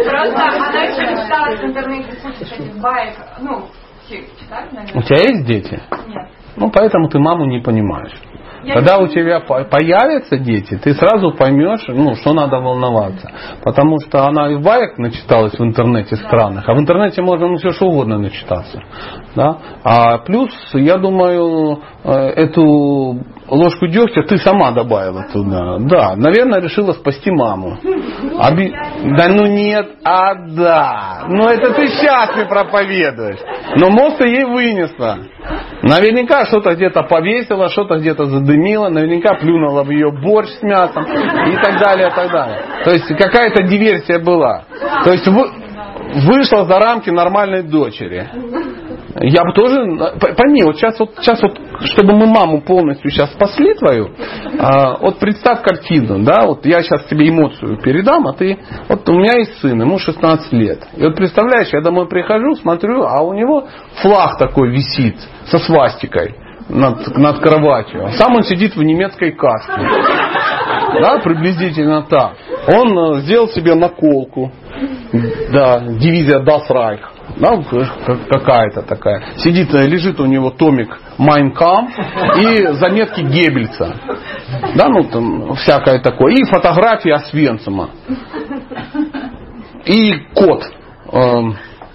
Просто 0.03 0.43
она 0.43 0.81
еще 0.83 1.23
читала 1.23 1.55
в 1.55 1.63
интернете 1.63 2.17
кучу 2.21 2.43
этих 2.53 2.81
баек, 2.81 3.15
ну, 3.39 3.65
читали, 4.09 4.67
наверное. 4.73 4.99
У 4.99 5.01
тебя 5.03 5.17
есть 5.17 5.45
дети? 5.45 5.81
Нет. 6.07 6.27
Ну, 6.57 6.69
поэтому 6.69 7.07
ты 7.07 7.19
маму 7.19 7.45
не 7.45 7.61
понимаешь. 7.61 8.13
Я 8.63 8.75
Когда 8.75 8.97
у 8.97 9.07
тебя 9.07 9.39
появятся 9.39 10.37
дети, 10.37 10.77
ты 10.77 10.93
сразу 10.93 11.31
поймешь, 11.31 11.85
ну, 11.87 12.15
что 12.15 12.33
надо 12.33 12.57
волноваться. 12.59 13.31
Потому 13.63 13.99
что 13.99 14.25
она 14.25 14.51
и 14.51 14.57
баек 14.57 14.97
начиталась 14.97 15.53
в 15.53 15.63
интернете 15.63 16.15
странных, 16.17 16.67
а 16.67 16.73
в 16.73 16.79
интернете 16.79 17.21
можно 17.21 17.47
ну, 17.47 17.55
все 17.57 17.71
что 17.71 17.87
угодно 17.87 18.17
начитаться. 18.17 18.81
Да? 19.35 19.57
А 19.83 20.17
плюс, 20.19 20.51
я 20.73 20.97
думаю, 20.97 21.79
э, 22.03 22.11
эту 22.11 23.19
ложку 23.49 23.87
дегтя 23.87 24.23
ты 24.23 24.37
сама 24.37 24.71
добавила 24.71 25.25
туда. 25.31 25.77
Да, 25.79 26.15
наверное, 26.15 26.61
решила 26.61 26.93
спасти 26.93 27.31
маму. 27.31 27.77
Оби... 28.39 28.73
Да 29.17 29.27
ну 29.29 29.45
нет, 29.45 29.87
а 30.03 30.35
да. 30.35 31.23
Ну 31.27 31.47
это 31.47 31.73
ты 31.73 31.87
сейчас 31.87 32.35
не 32.35 32.45
проповедуешь. 32.45 33.39
Но 33.75 33.89
мозг 33.89 34.17
ты 34.17 34.27
ей 34.27 34.45
вынесла. 34.45 35.19
Наверняка 35.81 36.45
что-то 36.45 36.75
где-то 36.75 37.03
повесила, 37.03 37.69
что-то 37.69 37.99
где-то 37.99 38.25
задымила, 38.25 38.89
наверняка 38.89 39.35
плюнула 39.35 39.83
в 39.83 39.89
ее 39.89 40.11
борщ 40.11 40.49
с 40.49 40.61
мясом 40.61 41.03
и 41.03 41.55
так 41.55 41.79
далее, 41.79 42.09
и 42.09 42.11
так 42.11 42.31
далее. 42.31 42.63
То 42.83 42.91
есть 42.91 43.07
какая-то 43.07 43.63
диверсия 43.63 44.19
была. 44.19 44.63
То 45.03 45.11
есть 45.11 45.27
вы, 45.27 45.49
вышла 46.15 46.65
за 46.65 46.79
рамки 46.79 47.09
нормальной 47.09 47.63
дочери. 47.63 48.27
Я 49.21 49.43
бы 49.43 49.51
тоже, 49.51 49.75
пойми, 50.37 50.63
вот 50.63 50.77
сейчас 50.77 50.97
вот, 50.97 51.11
сейчас 51.19 51.41
вот, 51.41 51.59
чтобы 51.87 52.15
мы 52.15 52.25
маму 52.25 52.61
полностью 52.61 53.11
сейчас 53.11 53.33
спасли 53.33 53.73
твою, 53.73 54.11
а, 54.57 54.97
вот 54.97 55.19
представь 55.19 55.61
картину, 55.61 56.23
да, 56.23 56.45
вот 56.45 56.65
я 56.65 56.81
сейчас 56.81 57.03
тебе 57.05 57.27
эмоцию 57.27 57.81
передам, 57.81 58.27
а 58.27 58.33
ты, 58.33 58.57
вот 58.87 59.07
у 59.09 59.13
меня 59.13 59.37
есть 59.39 59.59
сын, 59.59 59.79
ему 59.79 59.99
16 59.99 60.53
лет. 60.53 60.87
И 60.95 61.03
вот 61.03 61.15
представляешь, 61.15 61.67
я 61.73 61.81
домой 61.81 62.07
прихожу, 62.07 62.55
смотрю, 62.55 63.03
а 63.03 63.21
у 63.21 63.33
него 63.33 63.67
флаг 64.01 64.37
такой 64.37 64.71
висит 64.71 65.17
со 65.47 65.59
свастикой 65.59 66.35
над, 66.69 67.17
над 67.17 67.39
кроватью. 67.39 68.05
А 68.05 68.11
сам 68.13 68.35
он 68.35 68.43
сидит 68.43 68.77
в 68.77 68.81
немецкой 68.81 69.31
каске. 69.31 69.81
Да, 71.01 71.19
приблизительно 71.19 72.03
так. 72.03 72.35
Он 72.67 72.97
э, 72.97 73.21
сделал 73.21 73.49
себе 73.49 73.75
наколку. 73.75 74.51
Да, 75.51 75.79
дивизия 75.79 76.39
Das 76.39 76.69
Reich 76.69 77.18
да, 77.39 77.57
какая-то 78.29 78.81
такая. 78.81 79.23
Сидит, 79.37 79.73
э, 79.73 79.87
лежит 79.87 80.19
у 80.19 80.25
него 80.25 80.49
томик 80.51 80.97
Майнкам 81.17 81.89
и 82.37 82.67
заметки 82.73 83.21
Геббельса. 83.21 83.95
Да, 84.75 84.89
ну 84.89 85.03
там 85.05 85.55
всякое 85.55 85.99
такое. 85.99 86.33
И 86.33 86.43
фотографии 86.43 87.11
Освенцима. 87.11 87.91
И 89.85 90.13
кот 90.35 90.63
э, 91.11 91.41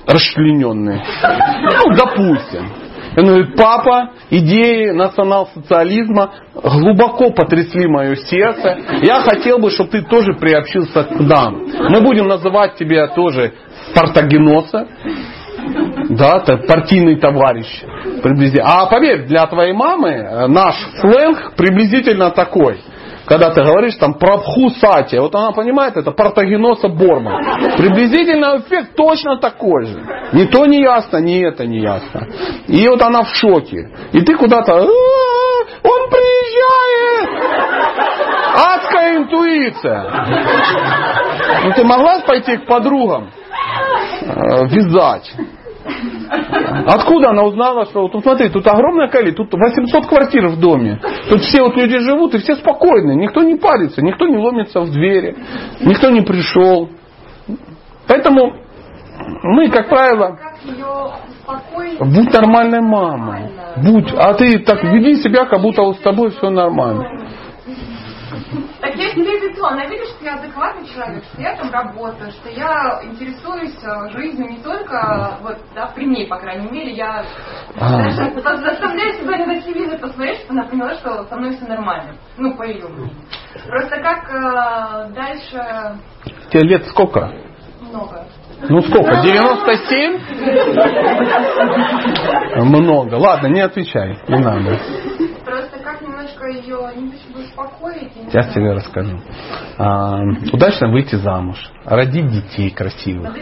расчлененный. 0.07 1.03
Ну, 1.23 1.95
допустим. 1.95 2.71
Он 3.17 3.27
говорит, 3.27 3.55
папа, 3.57 4.11
идеи 4.31 4.91
национал-социализма 4.91 6.33
глубоко 6.53 7.31
потрясли 7.31 7.87
мое 7.87 8.17
сердце. 8.17 8.77
Я 9.03 9.21
хотел 9.21 9.59
бы, 9.59 9.71
чтобы 9.71 9.91
ты 9.91 10.03
тоже 10.03 10.33
приобщился 10.35 11.05
к 11.05 11.21
нам. 11.21 11.65
Мы 11.91 12.01
будем 12.01 12.27
называть 12.27 12.75
тебя 12.75 13.07
тоже 13.09 13.55
Спартагеноса. 13.95 14.89
Да, 16.11 16.41
партийный 16.69 17.17
товарищ. 17.17 17.67
Приблизительно. 18.23 18.83
А 18.83 18.87
поверь, 18.87 19.27
для 19.27 19.47
твоей 19.47 19.73
мамы 19.73 20.11
э, 20.11 20.47
наш 20.47 20.75
сленг 21.01 21.55
приблизительно 21.57 22.31
такой. 22.31 22.81
Когда 23.27 23.51
ты 23.51 23.63
говоришь 23.63 23.95
там 23.95 24.15
про 24.15 24.37
Пхусати, 24.39 25.17
вот 25.17 25.35
она 25.35 25.53
понимает, 25.53 25.97
это 25.97 26.11
Партагеноса 26.11 26.89
Борма. 26.89 27.41
Приблизительно 27.79 28.59
эффект 28.59 28.95
точно 28.97 29.39
такой 29.39 29.87
же. 29.87 29.99
Ни 30.33 30.45
то 30.45 30.67
не 30.67 30.83
ясно, 30.83 31.19
ни 31.19 31.43
это 31.43 31.65
не 31.65 31.81
ясно. 31.81 32.27
И 32.69 32.87
вот 32.87 33.01
она 33.01 33.23
в 33.23 33.29
шоке. 33.29 33.91
И 34.13 34.21
ты 34.21 34.37
куда-то, 34.37 34.75
«А, 34.75 34.89
он 35.83 36.11
приезжает! 36.11 37.29
Адская 38.55 39.17
интуиция. 39.17 40.05
Ну 41.65 41.73
ты 41.73 41.85
могла 41.85 42.21
пойти 42.21 42.57
к 42.59 42.67
подругам? 42.67 43.31
Э, 44.23 44.67
вязать. 44.67 45.35
Откуда 46.87 47.31
она 47.31 47.43
узнала, 47.45 47.85
что 47.87 48.09
вот 48.09 48.23
смотри, 48.23 48.49
тут 48.49 48.67
огромное 48.67 49.09
количество, 49.09 49.47
тут 49.47 49.61
800 49.61 50.07
квартир 50.07 50.49
в 50.49 50.59
доме. 50.59 51.01
Тут 51.29 51.43
все 51.43 51.63
вот 51.63 51.77
люди 51.77 51.99
живут 51.99 52.35
и 52.35 52.39
все 52.39 52.55
спокойны. 52.57 53.15
Никто 53.17 53.43
не 53.43 53.57
парится, 53.57 54.03
никто 54.03 54.27
не 54.27 54.39
ломится 54.39 54.81
в 54.81 54.91
двери, 54.91 55.37
никто 55.81 56.11
не 56.11 56.23
пришел. 56.23 56.89
Поэтому 58.07 58.55
мы, 59.43 59.69
как 59.71 59.89
правило, 59.89 60.39
будь 62.01 62.33
нормальной 62.33 62.81
мамой. 62.81 63.51
Будь, 63.77 64.13
а 64.15 64.35
ты 64.35 64.59
так 64.61 64.83
веди 64.85 65.17
себя, 65.17 65.45
как 65.47 65.61
будто 65.61 65.83
вот 65.83 65.97
с 65.97 66.01
тобой 66.01 66.31
все 66.31 66.51
нормально. 66.51 67.25
Так 68.81 68.97
я 68.97 69.11
себе 69.11 69.41
веду, 69.41 69.65
она 69.65 69.87
видит, 69.87 70.07
что 70.09 70.25
я 70.25 70.35
адекватный 70.35 70.87
человек, 70.87 71.25
что 71.25 71.41
я 71.41 71.57
там 71.57 71.71
работаю, 71.71 72.31
что 72.33 72.51
я 72.51 73.01
интересуюсь 73.03 73.77
э, 73.83 74.11
жизнью 74.11 74.51
не 74.51 74.59
только, 74.59 75.39
вот, 75.41 75.57
да, 75.75 75.87
при 75.95 76.05
ней, 76.05 76.27
по 76.27 76.39
крайней 76.39 76.71
мере, 76.71 76.93
я 76.93 77.25
а. 77.81 78.11
заставляю 78.11 79.15
себя 79.15 79.47
на 79.47 79.61
телевизор 79.61 79.99
посмотреть, 80.01 80.41
чтобы 80.41 80.61
она 80.61 80.69
поняла, 80.69 80.95
что 80.95 81.25
со 81.25 81.37
мной 81.37 81.57
все 81.57 81.67
нормально. 81.67 82.17
Ну, 82.37 82.55
по 82.57 82.65
ее. 82.65 82.87
Просто 83.67 83.97
как 84.01 84.31
э, 84.31 85.13
дальше... 85.15 85.99
Тебе 86.51 86.69
лет 86.69 86.87
сколько? 86.87 87.33
Много. 87.81 88.27
Ну 88.69 88.81
сколько? 88.83 89.23
97? 89.23 90.19
Много. 92.57 93.15
Ладно, 93.15 93.49
не 93.49 93.61
отвечай. 93.61 94.19
Не 94.29 94.39
надо 94.39 94.79
немножко 96.25 96.47
ее 96.47 96.79
успокоить. 97.35 98.13
Сейчас 98.31 98.53
тебе 98.53 98.73
расскажу. 98.73 99.21
А, 99.79 100.21
удачно 100.53 100.91
выйти 100.91 101.17
замуж, 101.17 101.59
родить 101.85 102.31
детей 102.31 102.71
красивых. 102.71 103.35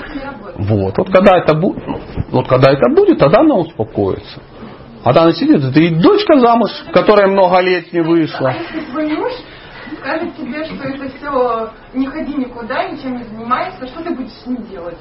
Вот. 0.57 0.97
Вот 0.97 1.11
когда 1.11 1.39
это 1.39 1.55
будет, 1.55 1.83
вот 2.31 2.49
когда 2.49 2.73
это 2.73 2.89
будет, 2.95 3.19
тогда 3.19 3.41
она 3.41 3.57
успокоится. 3.57 4.41
А 5.05 5.13
там 5.13 5.33
сидит, 5.33 5.65
это 5.65 5.81
и 5.81 5.91
дочка 6.01 6.39
замуж, 6.39 6.71
которая 6.93 7.27
много 7.27 7.61
лет 7.61 7.93
не 7.93 8.01
вышла. 8.03 8.51
А 8.51 8.55
если 8.55 9.52
скажет 9.97 10.37
тебе, 10.37 10.65
что 10.65 10.85
это 10.85 11.09
все 11.17 11.71
не 11.95 12.07
ходи 12.07 12.35
никуда, 12.35 12.89
ничем 12.89 13.17
не 13.17 13.25
занимайся, 13.25 13.87
что 13.87 14.03
ты 14.03 14.15
будешь 14.15 14.33
с 14.33 14.47
ним 14.47 14.63
делать? 14.67 14.99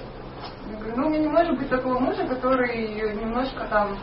Я 0.71 0.77
говорю, 0.77 0.95
ну, 0.97 1.07
у 1.07 1.09
меня 1.09 1.19
не 1.19 1.27
может 1.27 1.57
быть 1.57 1.69
такого 1.69 1.99
мужа, 1.99 2.25
который 2.25 3.13
немножко 3.15 3.65
там 3.69 3.97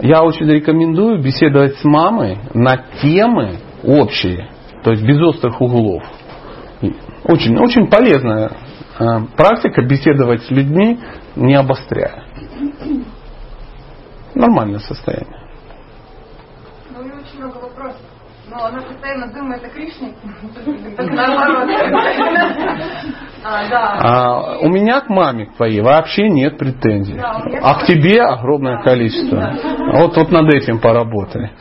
я 0.00 0.22
очень 0.22 0.46
рекомендую 0.46 1.22
беседовать 1.22 1.76
с 1.76 1.84
мамой 1.84 2.38
на 2.54 2.76
темы 3.02 3.58
общие, 3.82 4.50
то 4.84 4.92
есть 4.92 5.02
без 5.02 5.20
острых 5.20 5.60
углов. 5.60 6.04
Очень, 7.24 7.58
очень 7.58 7.88
полезная 7.88 8.52
э, 8.98 9.04
практика 9.36 9.82
беседовать 9.82 10.42
с 10.44 10.50
людьми, 10.50 11.00
не 11.34 11.56
обостряя. 11.56 12.24
Нормальное 14.34 14.78
состояние. 14.78 15.36
Ну, 16.90 17.00
у 17.00 17.02
нее 17.02 17.14
очень 17.14 17.38
много 17.38 17.56
вопросов. 17.56 18.00
Но 18.50 18.64
она 18.64 18.82
постоянно 18.82 19.32
думает 19.32 19.64
о 19.64 19.68
Кришне. 19.68 20.14
А, 23.44 23.98
а, 24.00 24.58
у 24.58 24.68
меня 24.68 25.00
к 25.00 25.08
маме 25.08 25.46
твоей 25.56 25.80
вообще 25.80 26.28
нет 26.28 26.58
претензий. 26.58 27.16
а 27.16 27.74
к 27.76 27.86
тебе 27.86 28.20
огромное 28.20 28.82
количество. 28.82 29.54
Вот, 29.92 30.16
вот 30.16 30.32
над 30.32 30.52
этим 30.52 30.80
поработай. 30.80 31.52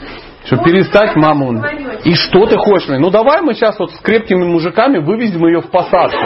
Чтобы 0.45 0.63
перестать 0.63 1.15
маму... 1.15 1.63
И 2.03 2.15
что 2.15 2.47
ты 2.47 2.57
хочешь? 2.57 2.87
Ну 2.87 3.11
давай 3.11 3.41
мы 3.41 3.53
сейчас 3.53 3.77
вот 3.77 3.91
с 3.91 3.99
крепкими 3.99 4.43
мужиками 4.45 4.97
вывезем 4.97 5.45
ее 5.45 5.61
в 5.61 5.69
посадку. 5.69 6.17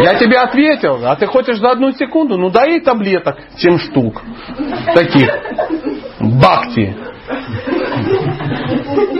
Я 0.00 0.14
тебе 0.18 0.38
ответил, 0.38 0.98
а 1.04 1.16
ты 1.16 1.26
хочешь 1.26 1.58
за 1.58 1.70
одну 1.70 1.92
секунду? 1.92 2.36
Ну 2.36 2.50
дай 2.50 2.72
ей 2.72 2.80
таблеток 2.80 3.36
7 3.56 3.78
штук. 3.78 4.22
Таких. 4.94 5.30
Бакти. 6.20 6.96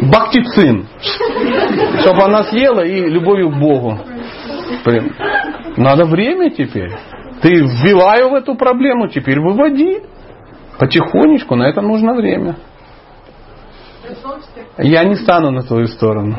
Бактицин. 0.03 0.87
Чтобы 2.01 2.23
она 2.25 2.45
съела 2.45 2.81
и 2.81 3.09
любовью 3.09 3.51
к 3.51 3.59
Богу. 3.59 3.99
Надо 5.77 6.05
время 6.05 6.51
теперь. 6.51 6.93
Ты 7.43 7.51
ее 7.51 8.29
в 8.29 8.35
эту 8.35 8.55
проблему, 8.55 9.09
теперь 9.09 9.41
выводи. 9.41 10.03
Потихонечку, 10.79 11.55
на 11.57 11.69
это 11.69 11.81
нужно 11.81 12.15
время. 12.15 12.57
Я 14.79 15.05
не 15.05 15.15
стану 15.15 15.51
на 15.51 15.63
твою 15.63 15.87
сторону. 15.87 16.37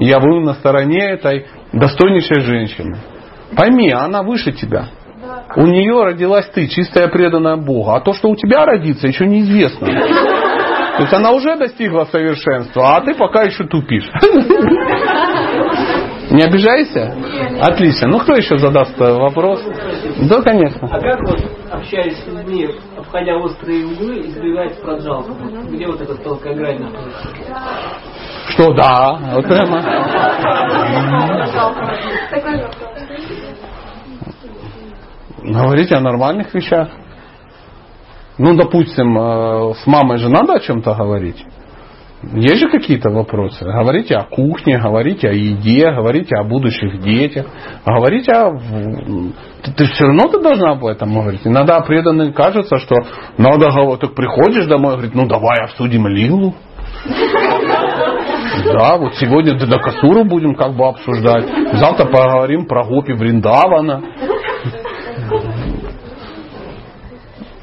Я 0.00 0.20
буду 0.20 0.40
на 0.40 0.54
стороне 0.54 1.10
этой 1.10 1.46
достойнейшей 1.72 2.40
женщины. 2.40 2.98
Пойми, 3.56 3.90
она 3.90 4.22
выше 4.22 4.52
тебя. 4.52 4.88
У 5.56 5.66
нее 5.66 6.04
родилась 6.04 6.48
ты, 6.54 6.68
чистая 6.68 7.08
преданная 7.08 7.56
Богу. 7.56 7.90
А 7.90 8.00
то, 8.00 8.12
что 8.12 8.28
у 8.28 8.36
тебя 8.36 8.64
родится, 8.64 9.08
еще 9.08 9.26
неизвестно. 9.26 9.88
То 11.00 11.04
есть 11.04 11.14
она 11.14 11.30
уже 11.30 11.56
достигла 11.56 12.04
совершенства, 12.04 12.96
а 12.96 13.00
ты 13.00 13.14
пока 13.14 13.44
еще 13.44 13.64
тупишь. 13.64 14.04
Не 16.30 16.42
обижайся? 16.42 17.16
Отлично. 17.62 18.08
Ну 18.08 18.18
кто 18.18 18.34
еще 18.34 18.58
задаст 18.58 18.98
вопрос? 18.98 19.64
Да, 20.28 20.42
конечно. 20.42 20.86
А 20.92 21.00
как 21.00 21.20
вот, 21.26 21.40
общаясь 21.70 22.18
с 22.18 22.26
людьми, 22.26 22.68
обходя 22.98 23.34
острые 23.36 23.86
углы, 23.86 24.20
избегать 24.26 24.78
проджалку? 24.82 25.32
Где 25.70 25.86
вот 25.86 26.02
эта 26.02 26.16
тонкая 26.16 26.54
грань 26.54 26.80
находится? 26.80 27.28
Что 28.50 28.74
да, 28.74 29.18
вот 29.32 29.46
прямо. 29.46 29.80
Говорите 35.42 35.94
о 35.94 36.00
нормальных 36.00 36.52
вещах. 36.52 36.90
Ну, 38.42 38.54
допустим, 38.54 39.18
э, 39.18 39.74
с 39.74 39.86
мамой 39.86 40.16
же 40.16 40.30
надо 40.30 40.54
о 40.54 40.60
чем-то 40.60 40.94
говорить. 40.94 41.44
Есть 42.32 42.56
же 42.56 42.70
какие-то 42.70 43.10
вопросы? 43.10 43.62
Говорите 43.66 44.14
о 44.14 44.24
кухне, 44.24 44.78
говорите 44.78 45.28
о 45.28 45.32
еде, 45.32 45.90
говорите 45.90 46.34
о 46.36 46.44
будущих 46.44 47.02
детях, 47.02 47.44
говорите 47.84 48.32
о... 48.32 48.58
Ты, 49.62 49.72
ты 49.72 49.84
все 49.84 50.04
равно 50.06 50.28
ты 50.28 50.40
должна 50.40 50.70
об 50.72 50.86
этом 50.86 51.12
говорить. 51.12 51.42
Иногда 51.44 51.80
преданным 51.80 52.32
кажется, 52.32 52.78
что 52.78 52.94
надо 53.36 53.70
говорить, 53.70 54.00
так 54.00 54.14
приходишь 54.14 54.64
домой 54.64 54.92
и 54.92 54.96
говорит, 54.96 55.14
ну 55.14 55.26
давай 55.26 55.64
обсудим 55.64 56.06
Лилу. 56.06 56.54
Да, 58.64 58.96
вот 58.96 59.16
сегодня 59.16 59.58
Дадакасуру 59.58 60.24
будем 60.24 60.54
как 60.54 60.74
бы 60.74 60.88
обсуждать. 60.88 61.44
Завтра 61.74 62.06
поговорим 62.06 62.64
про 62.64 62.84
Гопи 62.84 63.12
Вриндавана. 63.12 64.02
Э, 65.30 65.60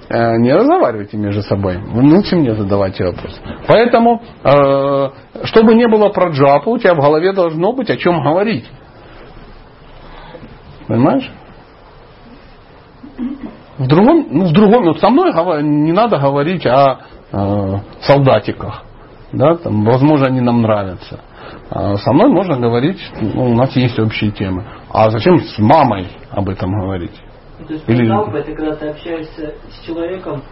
не 0.09 0.53
разговаривайте 0.53 1.17
между 1.17 1.41
собой. 1.41 1.77
Вы 1.77 2.01
лучше 2.15 2.37
мне 2.37 2.55
задавайте 2.55 3.05
вопрос. 3.05 3.39
Поэтому, 3.67 4.21
э, 4.43 5.09
чтобы 5.43 5.75
не 5.75 5.87
было 5.87 6.09
про 6.09 6.29
джапу, 6.29 6.71
у 6.71 6.77
тебя 6.77 6.93
в 6.93 6.99
голове 6.99 7.33
должно 7.33 7.73
быть 7.73 7.89
о 7.89 7.97
чем 7.97 8.23
говорить. 8.23 8.65
Понимаешь? 10.87 11.29
В 13.77 13.87
другом, 13.87 14.27
ну, 14.31 14.45
в 14.45 14.53
другом, 14.53 14.85
вот 14.85 14.99
со 14.99 15.09
мной 15.09 15.33
не 15.63 15.91
надо 15.91 16.17
говорить 16.17 16.65
о 16.65 16.99
э, 17.31 17.79
солдатиках. 18.01 18.83
Да, 19.33 19.55
там, 19.55 19.83
возможно, 19.83 20.27
они 20.27 20.39
нам 20.39 20.61
нравятся. 20.61 21.19
А 21.69 21.97
со 21.97 22.13
мной 22.13 22.29
можно 22.29 22.57
говорить, 22.57 22.99
ну, 23.19 23.51
у 23.51 23.55
нас 23.55 23.75
есть 23.75 23.99
общие 23.99 24.31
темы. 24.31 24.63
А 24.89 25.09
зачем 25.09 25.39
с 25.39 25.59
мамой 25.59 26.07
об 26.31 26.47
этом 26.49 26.71
говорить? 26.71 27.11
То 27.65 27.73
есть 27.73 27.89
Или... 27.89 28.05
жалко, 28.05 28.37
это 28.37 28.53
когда 28.53 28.75
ты 28.75 28.89
общаешься 28.89 29.55
с 29.69 29.85
человеком, 29.85 30.43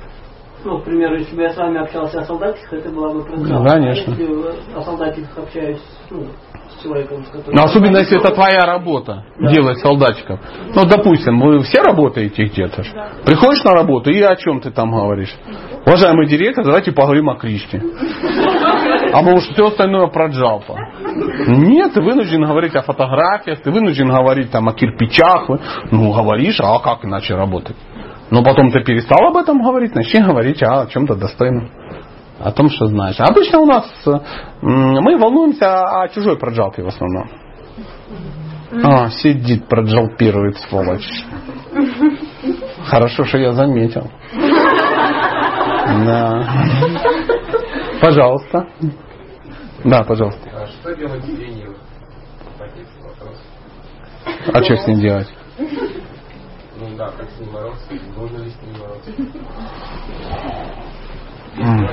ну, 0.63 0.79
к 0.79 0.83
примеру, 0.85 1.17
если 1.17 1.35
бы 1.35 1.43
я 1.43 1.53
с 1.53 1.57
вами 1.57 1.79
общался 1.79 2.21
о 2.21 2.25
солдатиках, 2.25 2.73
это 2.73 2.89
была 2.89 3.13
бы. 3.13 3.23
Ну, 3.29 3.63
конечно. 3.67 4.13
А 4.13 4.17
если 4.17 4.75
о 4.75 4.81
солдатиках 4.81 5.37
общаюсь 5.37 5.81
ну, 6.09 6.25
с 6.69 6.81
человеком, 6.81 7.23
с 7.23 7.29
которым... 7.29 7.55
Ну, 7.55 7.63
особенно 7.63 7.97
если 7.97 8.17
это 8.17 8.33
твоя 8.33 8.61
работа, 8.61 9.25
да. 9.39 9.51
делать 9.51 9.77
солдатчиков. 9.79 10.39
Ну, 10.73 10.85
допустим, 10.85 11.39
вы 11.39 11.61
все 11.61 11.81
работаете 11.81 12.45
где-то. 12.45 12.83
Да. 12.95 13.11
Приходишь 13.23 13.63
на 13.63 13.73
работу 13.73 14.09
и 14.09 14.19
о 14.21 14.35
чем 14.35 14.59
ты 14.59 14.71
там 14.71 14.89
говоришь? 14.91 15.35
Уважаемый 15.85 16.25
директор, 16.25 16.65
давайте 16.65 16.91
поговорим 16.91 17.29
о 17.29 17.35
Кришне. 17.35 17.81
А 19.15 19.21
может 19.21 19.53
все 19.53 19.67
остальное 19.67 20.07
про 20.07 20.27
Джалпа. 20.27 20.75
Нет, 21.47 21.93
ты 21.93 22.01
вынужден 22.01 22.43
говорить 22.43 22.75
о 22.75 22.81
фотографиях, 22.81 23.61
ты 23.61 23.71
вынужден 23.71 24.09
говорить 24.09 24.51
там 24.51 24.67
о 24.67 24.73
кирпичах. 24.73 25.47
Ну, 25.89 26.11
говоришь, 26.11 26.59
а 26.59 26.79
как 26.79 27.05
иначе 27.05 27.33
работать? 27.33 27.77
Но 28.29 28.43
потом 28.43 28.71
ты 28.71 28.83
перестал 28.83 29.29
об 29.29 29.37
этом 29.37 29.63
говорить, 29.63 29.95
начни 29.95 30.19
говорить 30.19 30.61
о 30.63 30.87
чем-то 30.87 31.15
достойном. 31.15 31.69
О 32.41 32.51
том, 32.51 32.69
что 32.69 32.87
знаешь. 32.87 33.15
Обычно 33.19 33.59
у 33.59 33.65
нас 33.65 33.89
мы 34.61 35.17
волнуемся 35.17 36.01
о 36.01 36.09
чужой 36.09 36.37
проджалке 36.37 36.83
в 36.83 36.87
основном. 36.87 37.29
А, 38.83 39.09
сидит, 39.11 39.69
проджалпирует, 39.69 40.57
сволочь. 40.57 41.07
Хорошо, 42.83 43.23
что 43.23 43.37
я 43.37 43.53
заметил. 43.53 44.11
Да. 46.05 46.74
Пожалуйста. 48.05 48.67
Да, 49.83 50.03
пожалуйста. 50.03 50.47
А 50.53 50.67
что 50.67 50.95
делать 50.95 51.23
с 51.23 51.27
ленивым? 51.27 51.75
А 54.53 54.63
что 54.63 54.75
с 54.75 54.87
ним 54.87 54.99
делать? 54.99 55.27
Ну 55.57 56.95
да, 56.97 57.11
как 57.17 57.27
с 57.31 57.39
ним 57.39 57.51
бороться? 57.51 57.93
Нужно 58.15 58.37
ли 58.43 58.51
с 58.51 58.61
ним 58.61 58.75
бороться? 58.79 59.11
Mm. 61.57 61.87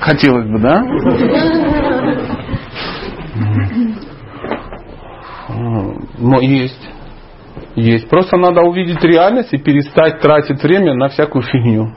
Хотелось 0.00 0.48
бы, 0.48 0.58
да? 0.60 0.82
Но 6.18 6.40
есть. 6.40 6.88
Есть. 7.74 8.08
Просто 8.08 8.38
надо 8.38 8.62
увидеть 8.62 9.02
реальность 9.04 9.52
и 9.52 9.58
перестать 9.58 10.20
тратить 10.20 10.62
время 10.62 10.94
на 10.94 11.08
всякую 11.08 11.42
фигню. 11.42 11.92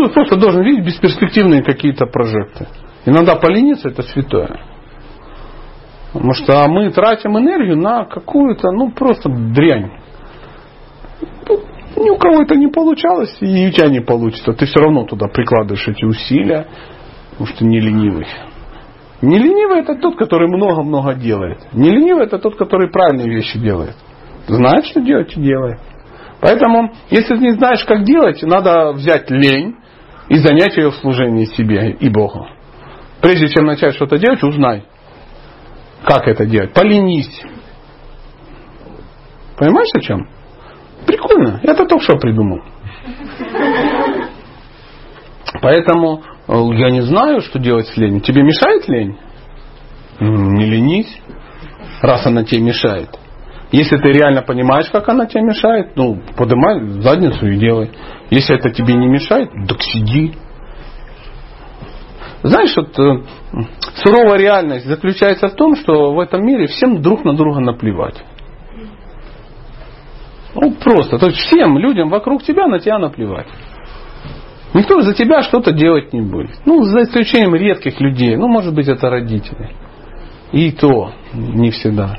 Тут 0.00 0.14
просто 0.14 0.36
должен 0.36 0.62
видеть 0.62 0.86
бесперспективные 0.86 1.62
какие-то 1.62 2.06
прожекты. 2.06 2.66
Иногда 3.04 3.36
полениться 3.36 3.88
это 3.88 4.02
святое. 4.02 4.58
Потому 6.14 6.32
что 6.32 6.66
мы 6.68 6.90
тратим 6.90 7.38
энергию 7.38 7.76
на 7.76 8.06
какую-то, 8.06 8.70
ну, 8.72 8.92
просто 8.92 9.28
дрянь. 9.28 9.90
Ни 11.96 12.08
у 12.08 12.16
кого 12.16 12.42
это 12.42 12.56
не 12.56 12.68
получалось, 12.68 13.36
и 13.40 13.68
у 13.68 13.70
тебя 13.72 13.88
не 13.88 14.00
получится. 14.00 14.54
Ты 14.54 14.64
все 14.64 14.80
равно 14.80 15.04
туда 15.04 15.26
прикладываешь 15.28 15.86
эти 15.86 16.06
усилия, 16.06 16.66
потому 17.32 17.46
что 17.48 17.66
не 17.66 17.78
ленивый. 17.78 18.26
Не 19.20 19.38
ленивый 19.38 19.80
это 19.80 19.96
тот, 19.96 20.16
который 20.16 20.48
много-много 20.48 21.12
делает. 21.12 21.58
Не 21.74 21.90
ленивый 21.90 22.24
это 22.24 22.38
тот, 22.38 22.56
который 22.56 22.90
правильные 22.90 23.28
вещи 23.28 23.58
делает. 23.58 23.96
Знает, 24.46 24.86
что 24.86 25.02
делать 25.02 25.36
и 25.36 25.40
делает. 25.42 25.78
Поэтому, 26.40 26.90
если 27.10 27.34
ты 27.34 27.40
не 27.40 27.52
знаешь, 27.52 27.84
как 27.84 28.04
делать, 28.04 28.42
надо 28.42 28.92
взять 28.92 29.30
лень 29.30 29.76
и 30.30 30.38
занять 30.38 30.76
ее 30.76 30.90
в 30.90 30.94
служении 30.94 31.44
себе 31.44 31.90
и 31.90 32.08
Богу. 32.08 32.46
Прежде 33.20 33.48
чем 33.48 33.66
начать 33.66 33.96
что-то 33.96 34.16
делать, 34.16 34.42
узнай, 34.42 34.84
как 36.04 36.26
это 36.28 36.46
делать. 36.46 36.72
Поленись. 36.72 37.42
Понимаешь 39.58 39.90
о 39.92 40.00
чем? 40.00 40.28
Прикольно. 41.04 41.60
Я 41.64 41.72
это 41.72 41.84
только 41.84 42.04
что 42.04 42.16
придумал. 42.16 42.60
Поэтому 45.60 46.22
э, 46.46 46.54
я 46.74 46.90
не 46.90 47.02
знаю, 47.02 47.40
что 47.40 47.58
делать 47.58 47.88
с 47.88 47.96
ленью. 47.96 48.20
Тебе 48.20 48.42
мешает 48.42 48.88
лень? 48.88 49.18
Не 50.20 50.64
ленись, 50.64 51.20
раз 52.02 52.24
она 52.24 52.44
тебе 52.44 52.62
мешает. 52.62 53.10
Если 53.72 53.96
ты 53.98 54.08
реально 54.08 54.42
понимаешь, 54.42 54.90
как 54.90 55.08
она 55.08 55.26
тебе 55.26 55.42
мешает, 55.42 55.92
ну, 55.94 56.20
поднимай 56.36 56.80
задницу 57.00 57.46
и 57.46 57.56
делай. 57.56 57.90
Если 58.30 58.56
это 58.56 58.70
тебе 58.70 58.94
не 58.94 59.06
мешает, 59.06 59.50
так 59.68 59.80
сиди. 59.82 60.34
Знаешь, 62.42 62.74
вот 62.74 62.98
э, 62.98 63.22
суровая 64.02 64.38
реальность 64.38 64.86
заключается 64.86 65.48
в 65.48 65.54
том, 65.54 65.76
что 65.76 66.12
в 66.14 66.20
этом 66.20 66.44
мире 66.44 66.66
всем 66.66 67.00
друг 67.00 67.24
на 67.24 67.34
друга 67.34 67.60
наплевать. 67.60 68.24
Ну, 70.54 70.72
просто. 70.72 71.18
То 71.18 71.26
есть 71.26 71.38
всем 71.38 71.78
людям 71.78 72.08
вокруг 72.08 72.42
тебя 72.42 72.66
на 72.66 72.80
тебя 72.80 72.98
наплевать. 72.98 73.46
Никто 74.74 75.00
за 75.02 75.14
тебя 75.14 75.42
что-то 75.42 75.72
делать 75.72 76.12
не 76.12 76.22
будет. 76.22 76.50
Ну, 76.64 76.82
за 76.82 77.02
исключением 77.02 77.54
редких 77.54 78.00
людей. 78.00 78.36
Ну, 78.36 78.48
может 78.48 78.74
быть, 78.74 78.88
это 78.88 79.10
родители. 79.10 79.70
И 80.52 80.72
то 80.72 81.12
не 81.32 81.70
всегда. 81.70 82.18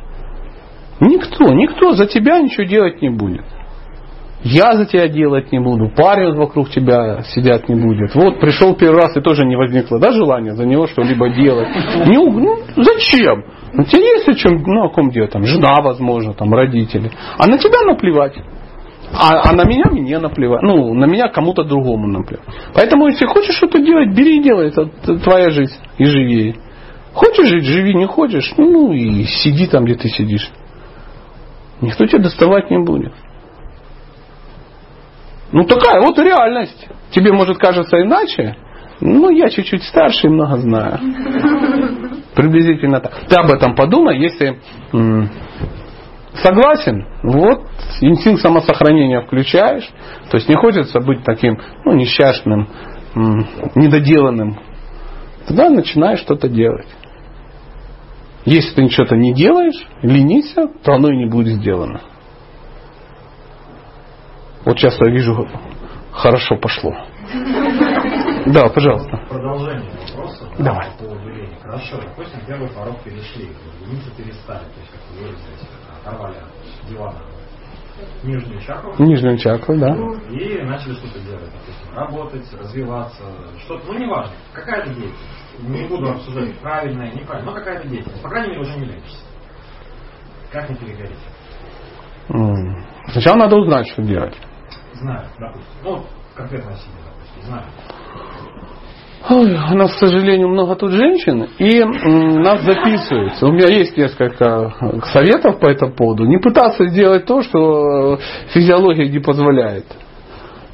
Никто, 1.02 1.46
никто 1.54 1.94
за 1.94 2.06
тебя 2.06 2.40
ничего 2.40 2.64
делать 2.64 3.02
не 3.02 3.10
будет. 3.10 3.44
Я 4.44 4.74
за 4.74 4.86
тебя 4.86 5.08
делать 5.08 5.52
не 5.52 5.60
буду, 5.60 5.90
парень 5.96 6.36
вокруг 6.36 6.70
тебя 6.70 7.22
сидят 7.24 7.70
не 7.70 7.76
будет. 7.76 8.16
Вот 8.16 8.40
пришел 8.40 8.76
первый 8.76 9.02
раз 9.02 9.16
и 9.18 9.22
тоже 9.22 9.46
не 9.46 9.56
возникло 9.56 10.00
да, 10.00 10.12
желания 10.12 10.54
за 10.54 10.66
него 10.66 10.88
что-либо 10.88 11.30
делать. 11.30 11.68
Не, 12.08 12.18
ну, 12.18 12.58
зачем? 12.76 13.44
У 13.74 13.84
тебя 13.84 14.02
есть 14.02 14.30
о 14.30 14.34
чем, 14.34 14.64
ну, 14.64 14.86
о 14.86 14.90
ком 14.90 15.12
делать? 15.12 15.32
Там, 15.32 15.44
жена, 15.44 15.82
возможно, 15.84 16.34
там, 16.34 16.54
родители. 16.54 17.12
А 17.38 17.48
на 17.48 17.58
тебя 17.58 17.82
наплевать. 17.86 18.36
А, 19.14 19.50
а 19.50 19.54
на 19.54 19.64
меня 19.64 19.86
мне 19.92 20.18
наплевать. 20.20 20.62
Ну, 20.64 20.94
на 20.94 21.06
меня 21.06 21.28
кому-то 21.28 21.64
другому 21.64 22.08
наплевать. 22.08 22.46
Поэтому, 22.74 23.08
если 23.08 23.26
хочешь 23.26 23.56
что-то 23.56 23.80
делать, 23.80 24.16
бери 24.16 24.40
и 24.40 24.44
делай. 24.44 24.70
Это 24.70 24.88
твоя 25.20 25.52
жизнь. 25.52 25.76
И 25.98 26.06
живи. 26.06 26.56
Хочешь 27.14 27.48
жить, 27.48 27.66
живи, 27.66 27.94
не 27.94 28.08
хочешь, 28.08 28.54
ну 28.58 28.94
и 28.94 29.24
сиди 29.24 29.68
там, 29.68 29.84
где 29.86 29.96
ты 29.96 30.08
сидишь. 30.08 30.50
Никто 31.82 32.06
тебя 32.06 32.24
доставать 32.24 32.70
не 32.70 32.80
будет. 32.80 33.14
Ну 35.52 35.64
такая 35.64 36.02
вот 36.02 36.18
реальность. 36.20 36.88
Тебе 37.12 37.34
может 37.34 37.58
кажется 37.58 38.02
иначе. 38.02 38.56
Ну, 39.02 39.32
я 39.32 39.50
чуть-чуть 39.50 39.84
старше 39.84 40.28
и 40.28 40.30
много 40.30 40.58
знаю. 40.58 41.00
Приблизительно 42.36 43.00
так. 43.00 43.14
Ты 43.28 43.36
об 43.36 43.50
этом 43.52 43.76
подумай, 43.76 44.20
если 44.20 44.60
согласен, 46.36 47.06
вот 47.24 47.68
инстинкт 48.00 48.42
самосохранения 48.42 49.22
включаешь. 49.22 49.90
То 50.30 50.38
есть 50.38 50.48
не 50.48 50.56
хочется 50.56 51.00
быть 51.00 51.24
таким 51.24 51.60
ну, 51.84 51.94
несчастным, 51.94 52.70
недоделанным. 53.76 54.60
Тогда 55.48 55.70
начинаешь 55.70 56.20
что-то 56.20 56.48
делать. 56.48 56.88
Если 58.46 58.74
ты 58.74 58.84
ничего-то 58.84 59.16
не 59.16 59.34
делаешь, 59.34 59.88
ленися, 60.02 60.68
то 60.84 60.94
оно 60.94 61.12
и 61.12 61.18
не 61.18 61.26
будет 61.28 61.60
сделано. 61.60 62.02
Вот 64.66 64.78
сейчас 64.78 65.00
я 65.00 65.12
вижу, 65.12 65.48
хорошо 66.12 66.58
пошло. 66.58 66.92
Да, 68.44 68.68
пожалуйста. 68.70 69.18
Продолжение 69.30 69.92
вопроса. 70.10 70.50
Давай. 70.58 70.88
По 70.98 71.04
лени. 71.04 71.56
Хорошо, 71.62 71.98
допустим, 72.02 72.40
первый 72.48 72.70
порог 72.70 73.00
перешли, 73.04 73.50
лениться 73.86 74.10
перестали, 74.18 74.64
то 74.64 74.80
есть, 74.80 74.92
как 74.92 75.02
вы 75.12 75.26
выразились, 75.26 75.70
оторвали 76.04 76.38
от 76.38 76.90
дивана 76.90 77.20
нижнюю 78.24 78.62
чакру. 78.62 78.94
Нижнюю 79.00 79.38
чакру, 79.38 79.78
да. 79.78 79.96
И 80.30 80.62
начали 80.64 80.94
что-то 80.94 81.20
делать, 81.20 81.50
допустим, 81.52 81.96
работать, 81.96 82.54
развиваться, 82.54 83.24
что-то, 83.64 83.88
ну 83.88 84.00
неважно, 84.00 84.34
какая-то 84.54 84.90
деятельность. 84.90 85.20
Не 85.62 85.88
буду 85.88 86.10
обсуждать 86.10 86.58
правильное, 86.60 87.12
неправильное, 87.12 87.54
но 87.54 87.60
какая-то 87.60 87.88
деятельность. 87.88 88.22
По 88.22 88.30
крайней 88.30 88.50
мере, 88.50 88.62
уже 88.62 88.74
не 88.80 88.86
ленишься. 88.86 89.26
Как 90.52 90.70
не 90.70 90.76
перегореть? 90.76 91.18
Сначала 93.12 93.38
надо 93.38 93.56
узнать, 93.58 93.88
что 93.90 94.02
делать. 94.02 94.36
Знаю, 94.94 95.26
допустим. 95.40 95.72
Ну, 95.84 96.04
конкретно 96.36 96.72
о 96.72 96.76
себе, 96.76 96.94
допустим, 97.06 97.42
знаю. 97.44 97.64
Ой, 99.30 99.54
у 99.54 99.78
нас, 99.78 99.94
к 99.96 100.00
сожалению, 100.00 100.50
много 100.50 100.76
тут 100.76 100.92
женщин, 100.92 101.48
и 101.60 101.78
м, 101.80 102.42
нас 102.42 102.62
записывается. 102.64 103.46
У 103.46 103.52
меня 103.52 103.68
есть 103.68 103.96
несколько 103.96 104.74
советов 105.14 105.60
по 105.60 105.68
этому 105.68 105.94
поводу. 105.94 106.26
Не 106.26 106.40
пытаться 106.40 106.88
сделать 106.88 107.26
то, 107.26 107.44
что 107.44 108.18
физиология 108.54 109.08
не 109.08 109.20
позволяет. 109.20 109.86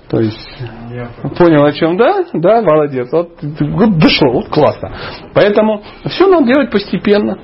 То 0.09 0.21
есть, 0.21 0.57
Я 0.89 1.09
понял 1.37 1.65
о 1.65 1.73
чем, 1.73 1.97
да? 1.97 2.23
Да, 2.33 2.61
молодец. 2.61 3.09
Вот, 3.11 3.31
вот 3.41 3.97
дошло, 3.97 4.31
вот 4.31 4.47
классно. 4.47 4.91
Поэтому 5.33 5.83
все 6.05 6.27
надо 6.27 6.45
делать 6.45 6.71
постепенно. 6.71 7.39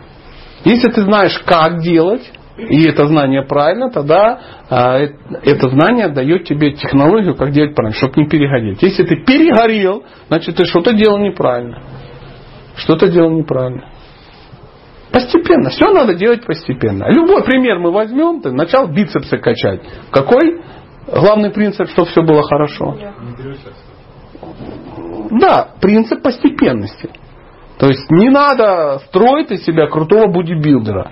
Если 0.64 0.89
ты 0.89 1.01
знаешь, 1.01 1.38
как 1.45 1.82
делать, 1.82 2.24
и 2.57 2.88
это 2.88 3.07
знание 3.07 3.43
правильно, 3.43 3.89
тогда 3.89 4.39
а, 4.70 4.99
э- 4.99 5.11
это 5.43 5.70
знание 5.70 6.07
дает 6.09 6.45
тебе 6.45 6.72
технологию, 6.72 7.36
как 7.36 7.51
делать 7.51 7.76
правильно, 7.76 7.97
чтобы 7.97 8.22
не 8.22 8.30
перегореть. 8.30 8.82
Если 8.82 9.03
ты 9.03 9.26
перегорел, 9.26 10.03
значит 10.30 10.55
ты 10.55 10.64
что-то 10.66 10.93
делал 10.93 11.18
неправильно. 11.18 11.82
Что-то 12.76 13.07
делал 13.09 13.32
неправильно. 13.32 13.89
Постепенно. 15.11 15.70
Все 15.70 15.91
надо 15.91 16.14
делать 16.14 16.45
постепенно. 16.45 17.05
Любой 17.11 17.43
пример 17.43 17.80
мы 17.80 17.91
возьмем, 17.91 18.41
ты 18.41 18.51
начал 18.51 18.88
бицепсы 18.88 19.38
качать. 19.38 19.82
Какой 20.11 20.61
главный 21.08 21.51
принцип, 21.51 21.89
чтобы 21.89 22.10
все 22.10 22.22
было 22.22 22.43
хорошо? 22.43 22.97
Да, 25.32 25.70
принцип 25.82 26.22
постепенности. 26.22 27.10
То 27.80 27.88
есть 27.88 28.10
не 28.12 28.30
надо 28.30 28.99
строить 29.08 29.51
из 29.51 29.66
себя 29.66 29.88
крутого 29.88 30.28
бодибилдера. 30.28 31.12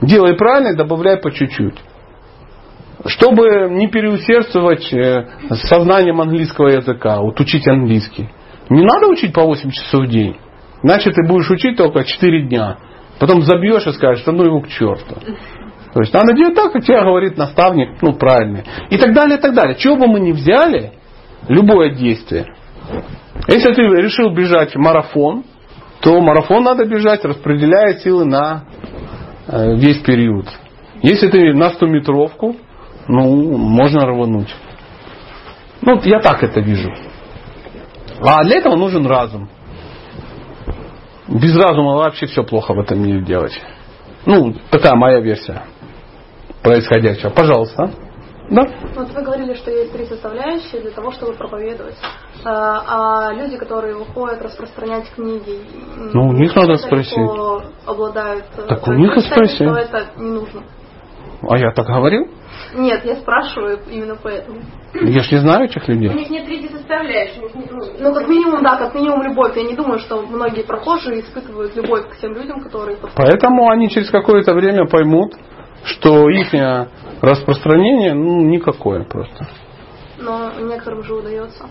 Делай 0.00 0.34
правильно 0.34 0.68
и 0.68 0.76
добавляй 0.76 1.18
по 1.18 1.30
чуть-чуть. 1.30 1.78
Чтобы 3.06 3.68
не 3.70 3.88
переусердствовать 3.88 4.92
э, 4.92 5.28
с 5.50 5.68
сознанием 5.68 6.20
английского 6.20 6.68
языка, 6.68 7.20
вот 7.20 7.38
учить 7.40 7.66
английский. 7.66 8.28
Не 8.68 8.82
надо 8.84 9.08
учить 9.08 9.32
по 9.32 9.42
8 9.42 9.70
часов 9.70 10.06
в 10.06 10.08
день. 10.08 10.36
Иначе 10.82 11.10
ты 11.10 11.26
будешь 11.26 11.50
учить 11.50 11.76
только 11.76 12.04
4 12.04 12.42
дня. 12.42 12.78
Потом 13.18 13.42
забьешь 13.42 13.86
и 13.86 13.92
скажешь, 13.92 14.22
что 14.22 14.32
ну 14.32 14.44
его 14.44 14.60
к 14.60 14.68
черту. 14.68 15.16
То 15.92 16.00
есть 16.00 16.12
надо 16.14 16.32
делать 16.32 16.54
так, 16.54 16.72
как 16.72 16.84
тебе 16.84 17.02
говорит 17.02 17.36
наставник, 17.36 18.00
ну 18.00 18.14
правильный. 18.14 18.64
И 18.88 18.96
так 18.96 19.12
далее, 19.12 19.38
и 19.38 19.40
так 19.40 19.54
далее. 19.54 19.76
Чего 19.76 19.96
бы 19.96 20.06
мы 20.06 20.20
ни 20.20 20.32
взяли, 20.32 20.94
любое 21.48 21.94
действие. 21.94 22.46
Если 23.46 23.74
ты 23.74 23.82
решил 23.82 24.34
бежать 24.34 24.74
марафон, 24.74 25.44
то 26.00 26.18
марафон 26.20 26.64
надо 26.64 26.86
бежать, 26.86 27.24
распределяя 27.24 27.98
силы 27.98 28.24
на 28.24 28.64
э, 29.46 29.76
весь 29.76 29.98
период. 29.98 30.46
Если 31.02 31.28
ты 31.28 31.52
на 31.52 31.70
100 31.70 31.86
метровку, 31.86 32.56
ну, 33.06 33.58
можно 33.58 34.06
рвануть. 34.06 34.54
Ну, 35.82 36.00
я 36.04 36.20
так 36.20 36.42
это 36.42 36.60
вижу. 36.60 36.90
А 38.20 38.44
для 38.44 38.58
этого 38.58 38.76
нужен 38.76 39.06
разум. 39.06 39.48
Без 41.28 41.54
разума 41.56 41.96
вообще 41.96 42.26
все 42.26 42.44
плохо 42.44 42.72
в 42.72 42.80
этом 42.80 43.02
мире 43.02 43.20
делать. 43.22 43.60
Ну, 44.24 44.54
такая 44.70 44.94
моя 44.94 45.20
версия 45.20 45.62
происходящего. 46.62 47.30
Пожалуйста. 47.30 47.90
Да? 48.50 48.66
Вот 48.94 49.08
вы 49.12 49.22
говорили, 49.22 49.54
что 49.54 49.70
есть 49.70 49.92
три 49.92 50.04
составляющие 50.04 50.82
для 50.82 50.90
того, 50.90 51.12
чтобы 51.12 51.32
проповедовать. 51.34 51.94
А, 52.44 53.28
а 53.28 53.32
люди, 53.32 53.56
которые 53.56 53.94
выходят 53.94 54.42
распространять 54.42 55.10
книги, 55.14 55.60
Ну, 56.12 56.28
у 56.28 56.32
них 56.32 56.54
надо 56.54 56.76
спросить. 56.76 57.16
обладают 57.86 58.44
э, 58.58 58.66
Так 58.68 58.86
у 58.88 58.92
них 58.92 59.16
и 59.16 59.20
спроси. 59.20 59.54
что 59.54 59.74
это 59.76 60.06
не 60.16 60.30
нужно. 60.30 60.62
А 61.48 61.56
я 61.58 61.72
так 61.72 61.86
говорил? 61.86 62.26
Нет, 62.74 63.04
я 63.04 63.16
спрашиваю 63.16 63.78
именно 63.90 64.16
поэтому. 64.22 64.60
Я 64.94 65.22
ж 65.22 65.32
не 65.32 65.38
знаю 65.38 65.64
этих 65.64 65.88
У 65.88 65.92
людей. 65.92 66.08
них 66.10 66.30
нет 66.30 66.44
третьей 66.44 66.68
составляющей. 66.68 67.40
у 67.40 67.48
ну, 67.58 67.92
Ну, 67.98 68.14
как 68.14 68.28
минимум, 68.28 68.62
да, 68.62 68.76
как 68.76 68.94
минимум 68.94 69.22
любовь. 69.22 69.56
Я 69.56 69.62
не 69.62 69.74
думаю, 69.74 69.98
что 69.98 70.22
многие 70.22 70.62
прохожие 70.62 71.20
испытывают 71.20 71.74
любовь 71.76 72.08
к 72.10 72.16
тем 72.18 72.34
людям, 72.34 72.60
которые... 72.60 72.98
Поэтому 73.14 73.70
они 73.70 73.88
через 73.88 74.10
какое-то 74.10 74.52
время 74.54 74.86
поймут, 74.86 75.34
что 75.84 76.28
их 76.28 76.52
распространение 77.20 78.14
ну, 78.14 78.42
никакое 78.42 79.04
просто. 79.04 79.48
Но 80.18 80.52
некоторым 80.60 81.02
же 81.02 81.14
удается 81.14 81.66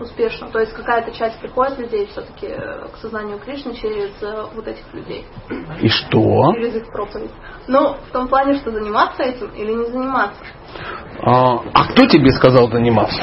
успешно. 0.00 0.48
То 0.48 0.60
есть 0.60 0.72
какая-то 0.72 1.12
часть 1.12 1.40
приходит 1.40 1.78
людей 1.78 2.06
все-таки 2.06 2.48
к 2.48 2.96
сознанию 3.00 3.38
Кришны 3.38 3.74
через 3.74 4.10
э, 4.22 4.46
вот 4.54 4.66
этих 4.66 4.92
людей. 4.92 5.24
И 5.80 5.88
что? 5.88 6.52
Через 6.54 6.76
их 6.76 6.90
проповедь. 6.90 7.30
Ну, 7.68 7.94
в 8.08 8.12
том 8.12 8.28
плане, 8.28 8.54
что 8.54 8.70
заниматься 8.70 9.22
этим 9.22 9.48
или 9.54 9.72
не 9.72 9.86
заниматься. 9.86 10.42
А, 11.22 11.60
а 11.72 11.84
кто 11.92 12.06
тебе 12.06 12.30
сказал 12.30 12.68
заниматься? 12.70 13.22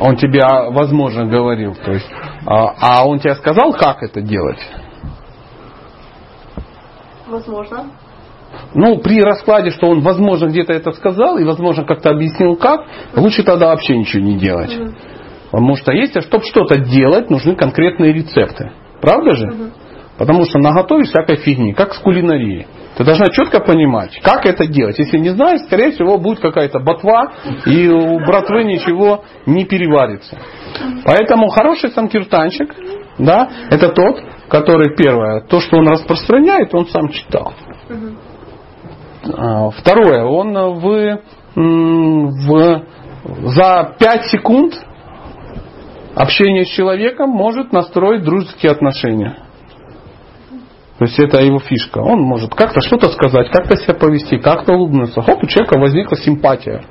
Он 0.00 0.16
тебе, 0.16 0.40
а, 0.40 0.70
возможно, 0.70 1.26
говорил. 1.26 1.74
То 1.74 1.92
есть, 1.92 2.10
а, 2.46 2.74
а 2.80 3.06
он 3.06 3.20
тебе 3.20 3.34
сказал, 3.36 3.72
как 3.72 4.02
это 4.02 4.20
делать? 4.20 4.58
Возможно. 7.26 7.86
Ну, 8.74 8.98
при 8.98 9.20
раскладе, 9.20 9.70
что 9.70 9.88
он, 9.88 10.00
возможно, 10.00 10.46
где-то 10.46 10.72
это 10.72 10.92
сказал 10.92 11.38
и, 11.38 11.44
возможно, 11.44 11.84
как-то 11.84 12.10
объяснил 12.10 12.56
как, 12.56 12.82
лучше 13.16 13.42
тогда 13.42 13.68
вообще 13.68 13.96
ничего 13.96 14.22
не 14.22 14.38
делать. 14.38 14.76
Потому 15.50 15.76
что 15.76 15.92
если, 15.92 16.20
чтобы 16.20 16.44
что-то 16.44 16.78
делать, 16.78 17.30
нужны 17.30 17.56
конкретные 17.56 18.12
рецепты. 18.12 18.72
Правда 19.00 19.32
же? 19.32 19.70
Потому 20.18 20.44
что 20.44 20.58
наготовишь 20.58 21.08
всякой 21.08 21.36
фигни, 21.36 21.72
как 21.72 21.94
с 21.94 21.98
кулинарией. 21.98 22.66
Ты 22.96 23.04
должна 23.04 23.26
четко 23.26 23.60
понимать, 23.60 24.20
как 24.22 24.46
это 24.46 24.66
делать. 24.66 24.98
Если 24.98 25.18
не 25.18 25.30
знаешь, 25.30 25.60
скорее 25.66 25.90
всего, 25.90 26.18
будет 26.18 26.38
какая-то 26.40 26.78
ботва, 26.78 27.32
и 27.66 27.88
у 27.88 28.18
братвы 28.24 28.64
ничего 28.64 29.24
не 29.46 29.64
переварится. 29.64 30.38
Поэтому 31.04 31.48
хороший 31.48 31.90
санкиртанчик, 31.90 32.72
да, 33.18 33.48
это 33.70 33.88
тот, 33.88 34.20
который, 34.48 34.94
первое, 34.96 35.42
то, 35.42 35.60
что 35.60 35.78
он 35.78 35.88
распространяет, 35.88 36.74
он 36.74 36.86
сам 36.86 37.08
читал. 37.08 37.52
А, 39.36 39.70
Второе, 39.70 40.24
он 40.24 40.52
в, 40.80 41.20
м, 41.56 42.28
в, 42.28 42.82
за 43.46 43.94
5 43.98 44.26
секунд 44.26 44.74
общения 46.14 46.64
с 46.64 46.68
человеком 46.68 47.30
может 47.30 47.72
настроить 47.72 48.22
дружеские 48.24 48.72
отношения. 48.72 49.38
То 50.98 51.06
есть 51.06 51.18
это 51.18 51.42
его 51.42 51.58
фишка. 51.58 51.98
Он 51.98 52.20
может 52.20 52.54
как-то 52.54 52.80
что-то 52.80 53.08
сказать, 53.08 53.50
как-то 53.50 53.76
себя 53.76 53.94
повести, 53.94 54.38
как-то 54.38 54.74
улыбнуться. 54.74 55.22
Хоп, 55.22 55.42
у 55.42 55.46
человека 55.46 55.78
возникла 55.78 56.16
симпатия 56.16 56.84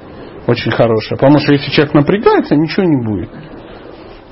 очень 0.47 0.71
хорошая. 0.71 1.17
Потому 1.17 1.39
что 1.39 1.53
если 1.53 1.71
человек 1.71 1.93
напрягается, 1.93 2.55
ничего 2.55 2.85
не 2.85 3.03
будет. 3.03 3.29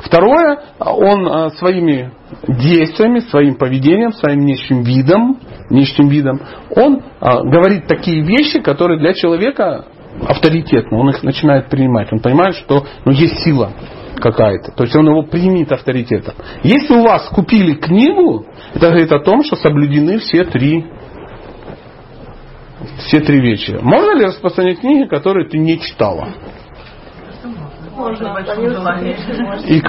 Второе, 0.04 0.60
он 0.80 1.28
а, 1.28 1.50
своими 1.52 2.12
действиями, 2.48 3.20
своим 3.20 3.56
поведением, 3.56 4.12
своим 4.14 4.42
внешним 4.42 4.84
видом, 4.84 5.40
внешним 5.70 6.10
видом, 6.10 6.42
он 6.76 7.02
а, 7.20 7.42
говорит 7.44 7.88
такие 7.88 8.22
вещи, 8.22 8.60
которые 8.62 9.00
для 9.00 9.14
человека 9.14 9.86
авторитетны. 10.28 10.98
Он 10.98 11.10
их 11.10 11.24
начинает 11.24 11.70
принимать. 11.70 12.12
Он 12.12 12.20
понимает, 12.20 12.56
что 12.56 12.86
ну, 13.06 13.12
есть 13.12 13.44
сила 13.44 13.72
какая-то. 14.18 14.72
То 14.74 14.84
есть 14.84 14.96
он 14.96 15.08
его 15.08 15.24
примет 15.24 15.72
авторитетом. 15.72 16.36
Если 16.64 16.94
у 16.94 17.04
вас 17.04 17.30
купили 17.30 17.76
книгу, 17.76 18.46
это 18.74 18.88
говорит 18.90 19.12
о 19.12 19.20
том, 19.20 19.44
что 19.44 19.56
соблюдены 19.56 20.20
все 20.20 20.44
три 20.44 20.86
все 22.98 23.20
три 23.20 23.40
вещи. 23.40 23.78
Можно 23.82 24.18
ли 24.18 24.26
распространять 24.26 24.80
книги, 24.80 25.08
которые 25.08 25.48
ты 25.48 25.58
не 25.58 25.80
читала? 25.80 26.30
Можно. 28.02 28.34
По 28.34 28.42
милости 28.52 29.22
Кришны 29.30 29.44
можно. 29.44 29.66
И 29.66 29.82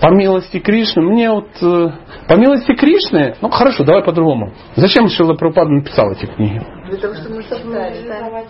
по 0.00 0.10
милости 0.10 0.58
Кришны, 0.60 1.02
мне 1.02 1.30
вот 1.30 1.48
э, 1.62 1.88
по 2.28 2.34
милости 2.36 2.74
Кришны, 2.74 3.34
ну 3.40 3.50
хорошо, 3.50 3.84
давай 3.84 4.02
по-другому. 4.02 4.52
Зачем 4.76 5.08
Шила 5.08 5.34
Прабхупада 5.34 5.70
написал 5.70 6.10
эти 6.12 6.26
книги? 6.26 6.60
Для 6.88 6.98
того, 6.98 7.14
чтобы 7.14 7.36
мы 7.36 7.42
читали, 7.42 8.06
да. 8.06 8.44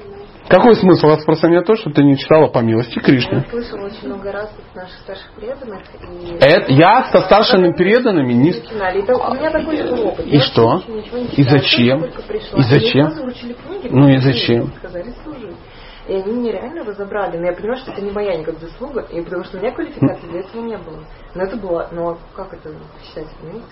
Какой 0.48 0.74
смысл 0.74 1.06
распространять 1.08 1.64
то, 1.64 1.76
что 1.76 1.90
ты 1.90 2.02
не 2.02 2.16
читала 2.18 2.48
по 2.48 2.58
милости 2.58 2.98
Кришны? 2.98 3.44
Я 3.44 3.50
слышала 3.50 3.86
очень 3.86 4.08
много 4.08 4.32
раз 4.32 4.50
от 4.52 4.76
наших 4.76 4.98
старших 4.98 5.32
преданных. 5.36 5.82
И... 6.02 6.34
Это, 6.40 6.72
я 6.72 7.04
со 7.12 7.20
старшими 7.20 7.72
преданными 7.72 8.32
не... 8.32 8.50
И 8.50 9.02
так- 9.06 9.30
у 9.30 9.34
меня 9.34 9.50
такой 9.50 9.82
был 9.88 10.08
опыт. 10.08 10.26
И 10.26 10.38
что? 10.38 10.82
И 11.36 11.42
зачем? 11.44 12.04
И 12.04 12.62
зачем? 12.62 13.12
Ну 13.90 14.08
и 14.08 14.16
зачем? 14.18 14.72
И 16.10 16.12
они 16.12 16.32
меня 16.32 16.50
реально 16.50 16.84
разобрали. 16.84 17.38
Но 17.38 17.46
я 17.46 17.52
понимаю, 17.52 17.78
что 17.78 17.92
это 17.92 18.02
не 18.02 18.10
моя 18.10 18.36
никак 18.36 18.58
заслуга, 18.58 19.02
и 19.02 19.22
потому 19.22 19.44
что 19.44 19.58
у 19.58 19.60
меня 19.60 19.72
квалификации 19.72 20.26
для 20.26 20.40
этого 20.40 20.60
не 20.60 20.76
было. 20.76 21.04
Но 21.36 21.44
это 21.44 21.56
было, 21.56 21.88
ну 21.92 22.18
как 22.34 22.52
это 22.52 22.74
считать? 23.04 23.28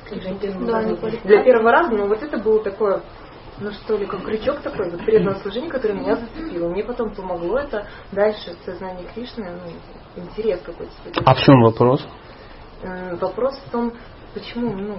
Кришна? 0.08 0.36
Да. 0.66 0.82
Для 1.24 1.42
первого 1.42 1.72
раза, 1.72 1.90
ну 1.90 2.06
вот 2.06 2.22
это 2.22 2.38
было 2.38 2.62
такое, 2.62 3.02
ну 3.58 3.72
что 3.72 3.96
ли, 3.96 4.06
как 4.06 4.24
крючок 4.24 4.60
такой, 4.60 4.88
вот 4.88 5.04
преданное 5.04 5.40
служение, 5.40 5.68
которое 5.68 5.94
меня 5.94 6.14
зацепило. 6.14 6.68
Мне 6.68 6.84
потом 6.84 7.12
помогло 7.12 7.58
это 7.58 7.88
дальше 8.12 8.52
в 8.52 8.64
сознании 8.64 9.08
Кришны, 9.12 9.50
ну, 9.50 10.22
интерес 10.22 10.60
какой-то. 10.62 10.92
А 11.24 11.34
в 11.34 11.40
чем 11.40 11.60
вопрос? 11.62 12.06
Вопрос 13.20 13.58
в 13.66 13.70
том, 13.72 13.92
почему 14.32 14.76
ну, 14.76 14.96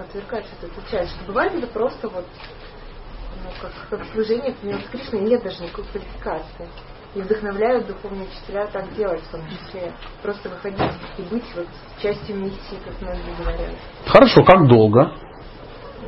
отвергать 0.00 0.46
вот 0.60 0.68
эту 0.68 0.90
часть. 0.90 1.12
Что 1.12 1.26
бывает 1.26 1.54
это 1.54 1.68
просто 1.68 2.08
вот 2.08 2.24
Ну, 3.42 3.50
как, 3.60 3.72
как 3.90 4.06
служение, 4.12 4.52
к 4.52 4.56
с 4.62 4.90
Кришной 4.90 5.20
нет 5.22 5.42
даже 5.42 5.62
никакой 5.62 5.84
квалификации. 5.84 6.68
И 7.14 7.20
вдохновляют 7.20 7.86
духовные 7.86 8.26
учителя 8.26 8.66
так 8.68 8.94
делать 8.94 9.20
в 9.20 9.30
том 9.30 9.40
числе. 9.48 9.92
Просто 10.22 10.48
выходить 10.48 10.80
и 11.18 11.22
быть 11.22 11.44
вот 11.54 11.66
частью 12.00 12.36
миссии, 12.36 12.78
как 12.84 13.00
многие 13.02 13.36
говорят. 13.36 13.74
Хорошо, 14.06 14.42
как 14.44 14.66
долго? 14.66 15.12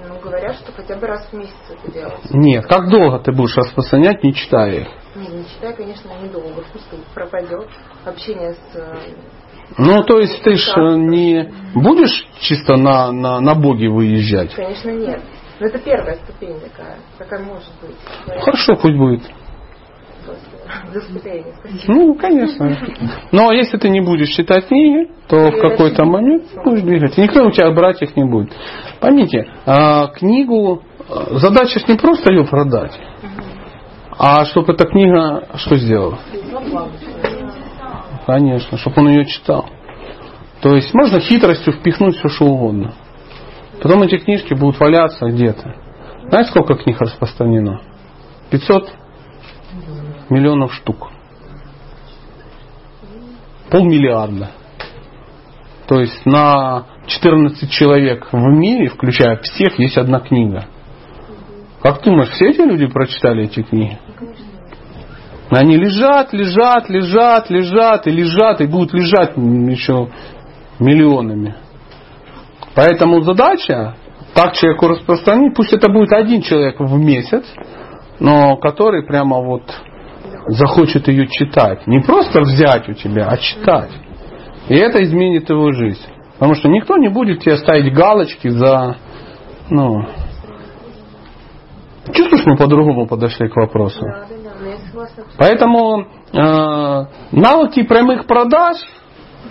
Ну, 0.07 0.19
говорят, 0.21 0.57
что 0.57 0.73
хотя 0.73 0.97
бы 0.97 1.07
раз 1.07 1.27
в 1.27 1.33
месяц 1.35 1.55
это 1.71 1.93
делать. 1.93 2.31
Нет, 2.31 2.67
как 2.67 2.89
долго 2.89 3.19
ты 3.21 3.33
будешь 3.33 3.57
распространять, 3.57 4.23
не 4.23 4.35
читая 4.35 4.81
их? 4.81 4.89
Не, 5.15 5.29
не 5.29 5.45
читая, 5.47 5.73
конечно, 5.75 6.11
недолго. 6.23 6.63
Пусть 6.73 6.89
пропадет 7.15 7.69
общение 8.05 8.55
с 8.55 8.77
э, 8.77 9.15
ну, 9.79 10.03
то 10.05 10.21
есть 10.21 10.43
ты 10.43 10.57
ж 10.57 10.69
э, 10.77 10.97
не 10.97 11.53
будешь 11.75 12.27
чисто 12.41 12.77
на, 12.77 13.11
на, 13.13 13.41
на 13.41 13.55
боги 13.55 13.87
выезжать? 13.87 14.55
Конечно, 14.55 14.91
нет. 14.91 15.21
Но 15.61 15.67
это 15.67 15.79
первая 15.79 16.17
ступень 16.17 16.59
такая. 16.61 16.97
Такая 17.19 17.41
может 17.41 17.71
быть. 17.81 17.97
Хорошо, 18.43 18.75
пусть 18.77 18.97
будет. 18.97 19.23
Ну, 21.87 22.15
конечно. 22.15 22.79
Но 23.31 23.53
если 23.53 23.77
ты 23.77 23.91
не 23.91 24.01
будешь 24.01 24.31
читать 24.31 24.67
книги, 24.67 25.11
то 25.29 25.51
в 25.51 25.61
какой-то 25.61 26.05
момент 26.05 26.45
будешь 26.65 26.83
двигаться. 26.83 27.21
Никто 27.21 27.45
у 27.45 27.51
тебя 27.51 27.71
брать 27.73 28.01
их 28.03 28.17
не 28.17 28.25
будет. 28.25 28.53
Поймите, 29.01 29.47
а, 29.67 30.09
книгу, 30.09 30.83
а, 31.09 31.39
задача 31.39 31.81
не 31.87 31.97
просто 31.97 32.33
ее 32.33 32.47
продать, 32.47 32.99
а 34.19 34.45
чтобы 34.47 34.73
эта 34.73 34.87
книга 34.87 35.49
что 35.57 35.77
сделала? 35.77 36.19
Конечно, 38.27 38.79
чтобы 38.79 39.03
он 39.03 39.09
ее 39.11 39.27
читал. 39.27 39.67
То 40.63 40.75
есть 40.75 40.95
можно 40.95 41.21
хитростью 41.21 41.75
впихнуть 41.75 42.17
все, 42.17 42.29
что 42.29 42.47
угодно. 42.47 42.95
Потом 43.83 44.03
эти 44.03 44.17
книжки 44.19 44.55
будут 44.55 44.79
валяться 44.81 45.27
где-то. 45.27 45.75
Знаете, 46.29 46.51
сколько 46.51 46.75
книг 46.75 47.01
распространено? 47.01 47.81
500 48.51 48.93
миллионов 50.31 50.73
штук. 50.75 51.11
Полмиллиарда. 53.71 54.51
То 55.87 56.01
есть 56.01 56.25
на 56.25 56.87
14 57.07 57.71
человек 57.71 58.29
в 58.33 58.39
мире, 58.39 58.89
включая 58.89 59.37
всех, 59.39 59.79
есть 59.79 59.99
одна 59.99 60.21
книга. 60.21 60.67
Как 61.83 62.01
ты 62.01 62.11
думаешь, 62.11 62.31
все 62.31 62.51
эти 62.51 62.63
люди 62.63 62.87
прочитали 62.87 63.45
эти 63.45 63.63
книги? 63.63 63.99
Они 65.51 65.77
лежат, 65.77 66.33
лежат, 66.33 66.89
лежат, 66.89 67.51
лежат 67.51 68.07
и 68.07 68.11
лежат, 68.11 68.61
и 68.63 68.67
будут 68.67 68.95
лежать 68.95 69.37
еще 69.37 70.09
миллионами. 70.79 71.55
Поэтому 72.75 73.23
задача 73.23 73.97
так 74.35 74.55
человеку 74.55 74.89
распространить, 74.89 75.55
пусть 75.55 75.73
это 75.73 75.89
будет 75.89 76.13
один 76.13 76.43
человек 76.43 76.81
в 76.81 76.99
месяц, 76.99 77.45
но 78.19 78.57
который 78.57 79.07
прямо 79.07 79.41
вот 79.41 79.63
захочет 80.49 81.09
ее 81.09 81.29
читать. 81.29 81.87
Не 81.87 82.01
просто 82.01 82.41
взять 82.41 82.89
у 82.89 82.93
тебя, 82.95 83.29
а 83.29 83.37
читать. 83.37 83.91
И 84.69 84.75
это 84.75 85.03
изменит 85.05 85.49
его 85.49 85.73
жизнь. 85.73 86.03
Потому 86.35 86.55
что 86.55 86.69
никто 86.69 86.97
не 86.97 87.09
будет 87.09 87.41
тебе 87.41 87.57
ставить 87.57 87.95
галочки 87.95 88.49
за... 88.49 88.97
Ну, 89.71 90.05
чувствуешь, 92.13 92.45
мы 92.45 92.57
по-другому 92.57 93.07
подошли 93.07 93.49
к 93.49 93.57
вопросу? 93.57 94.05
Поэтому 95.39 96.07
э, 96.33 96.37
навыки 97.31 97.83
прямых 97.83 98.27
продаж 98.27 98.77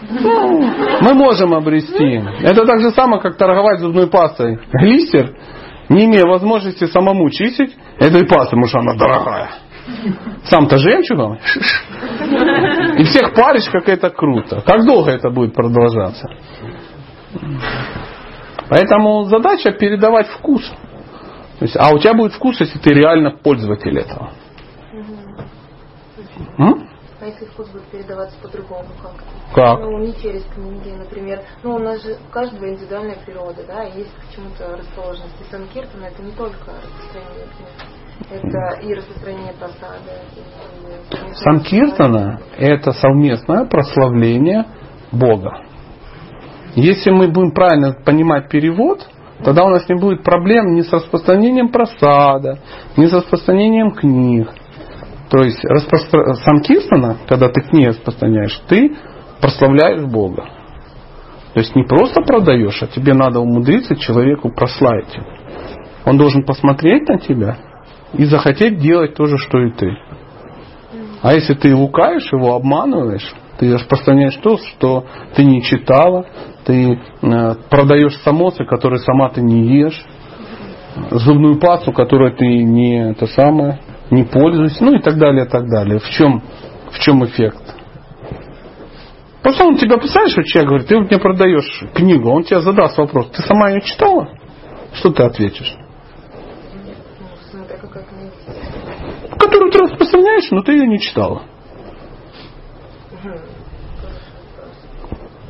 мы 0.09 1.13
можем 1.13 1.53
обрести. 1.53 2.23
Это 2.41 2.65
так 2.65 2.79
же 2.81 2.91
самое, 2.91 3.21
как 3.21 3.37
торговать 3.37 3.79
зубной 3.79 4.07
пастой. 4.07 4.59
Глистер, 4.71 5.35
не 5.89 6.05
имея 6.05 6.25
возможности 6.25 6.85
самому 6.85 7.29
чистить 7.29 7.75
этой 7.97 8.25
пастой, 8.27 8.51
потому 8.51 8.67
что 8.67 8.79
она 8.79 8.95
дорогая. 8.95 9.49
Сам-то 10.45 10.77
жемчугом. 10.77 11.37
И 12.97 13.03
всех 13.03 13.33
паришь, 13.33 13.69
как 13.69 13.89
это 13.89 14.09
круто. 14.09 14.61
Как 14.65 14.85
долго 14.85 15.11
это 15.11 15.29
будет 15.29 15.53
продолжаться? 15.53 16.27
Поэтому 18.69 19.25
задача 19.25 19.71
передавать 19.71 20.27
вкус. 20.27 20.63
То 21.59 21.65
есть, 21.65 21.75
а 21.77 21.93
у 21.93 21.99
тебя 21.99 22.13
будет 22.13 22.33
вкус, 22.33 22.59
если 22.59 22.79
ты 22.79 22.93
реально 22.93 23.31
пользователь 23.31 23.97
этого. 23.97 24.31
М? 26.57 26.92
А 27.23 27.25
если 27.25 27.45
вкус 27.45 27.69
будет 27.69 27.85
передаваться 27.85 28.35
по-другому, 28.41 28.89
как? 29.01 29.13
Как? 29.55 29.79
Ну, 29.79 29.97
не 29.99 30.13
через 30.21 30.43
книги, 30.53 30.89
например. 30.89 31.39
Ну, 31.63 31.75
у 31.75 31.79
нас 31.79 32.03
же 32.03 32.17
у 32.27 32.33
каждого 32.33 32.67
индивидуальная 32.67 33.15
природа, 33.25 33.63
да, 33.65 33.85
и 33.85 33.99
есть 33.99 34.11
к 34.11 34.35
чему-то 34.35 34.75
расположенность. 34.75 35.39
И 35.39 35.49
Санкиртана 35.49 36.07
это 36.07 36.21
не 36.21 36.31
только 36.33 36.71
распространение 36.83 37.47
книг. 37.55 37.69
Это 38.29 38.81
и 38.81 38.93
распространение 38.93 39.53
просады. 39.53 40.11
И, 40.35 41.33
Санкиртана– 41.35 42.41
это 42.57 42.91
совместное 42.91 43.65
прославление 43.67 44.65
Бога. 45.13 45.61
Если 46.75 47.09
мы 47.09 47.29
будем 47.29 47.51
правильно 47.51 47.93
понимать 47.93 48.49
перевод, 48.49 49.07
тогда 49.45 49.63
у 49.63 49.69
нас 49.69 49.87
не 49.87 49.95
будет 49.95 50.23
проблем 50.23 50.75
ни 50.75 50.81
с 50.81 50.91
распространением 50.91 51.69
просада, 51.69 52.59
ни 52.97 53.05
с 53.05 53.13
распространением 53.13 53.91
книг. 53.91 54.49
То 55.33 55.41
есть 55.41 55.65
распростр... 55.65 56.35
санкиртана, 56.45 57.17
когда 57.27 57.49
ты 57.49 57.61
книги 57.61 57.87
распространяешь, 57.87 58.55
ты 58.67 58.95
прославляешь 59.41 60.03
Бога. 60.03 60.45
То 61.55 61.59
есть 61.59 61.75
не 61.75 61.83
просто 61.85 62.21
продаешь, 62.21 62.83
а 62.83 62.85
тебе 62.85 63.15
надо 63.15 63.39
умудриться 63.39 63.95
человеку 63.95 64.51
прославить. 64.51 65.17
Он 66.05 66.19
должен 66.19 66.43
посмотреть 66.43 67.09
на 67.09 67.17
тебя 67.17 67.57
и 68.13 68.25
захотеть 68.25 68.77
делать 68.77 69.15
то 69.15 69.25
же, 69.25 69.39
что 69.39 69.59
и 69.61 69.71
ты. 69.71 69.97
А 71.23 71.33
если 71.33 71.55
ты 71.55 71.75
лукаешь 71.75 72.31
его, 72.31 72.53
обманываешь, 72.53 73.33
ты 73.57 73.73
распространяешь 73.73 74.35
то, 74.35 74.57
что 74.57 75.05
ты 75.35 75.45
не 75.45 75.63
читала, 75.63 76.27
ты 76.63 76.93
э, 76.93 77.55
продаешь 77.71 78.17
самосы, 78.17 78.65
которые 78.65 78.99
сама 78.99 79.29
ты 79.29 79.41
не 79.41 79.79
ешь, 79.79 80.05
зубную 81.09 81.59
пасту, 81.59 81.91
которую 81.91 82.35
ты 82.35 82.45
не 82.45 83.11
это 83.13 83.25
самое, 83.25 83.79
не 84.11 84.23
пользуешься, 84.23 84.83
ну 84.83 84.95
и 84.95 85.01
так 85.01 85.17
далее, 85.17 85.45
и 85.45 85.49
так 85.49 85.67
далее. 85.69 85.99
В 85.99 86.09
чем, 86.09 86.41
в 86.91 86.99
чем 86.99 87.25
эффект? 87.25 87.61
Просто 89.41 89.65
он 89.65 89.75
тебя, 89.75 89.97
представляешь, 89.97 90.37
вот 90.37 90.45
человек 90.45 90.69
говорит, 90.69 90.87
ты 90.87 90.99
мне 90.99 91.19
продаешь 91.19 91.83
книгу, 91.93 92.29
он 92.29 92.43
тебе 92.43 92.61
задаст 92.61 92.97
вопрос, 92.97 93.29
ты 93.31 93.41
сама 93.41 93.69
ее 93.69 93.81
читала? 93.81 94.29
Что 94.93 95.11
ты 95.11 95.23
ответишь? 95.23 95.75
Которую 99.37 99.71
ты 99.71 99.79
распространяешь, 99.79 100.49
но 100.51 100.61
ты 100.61 100.73
ее 100.73 100.87
не 100.87 100.99
читала. 100.99 101.43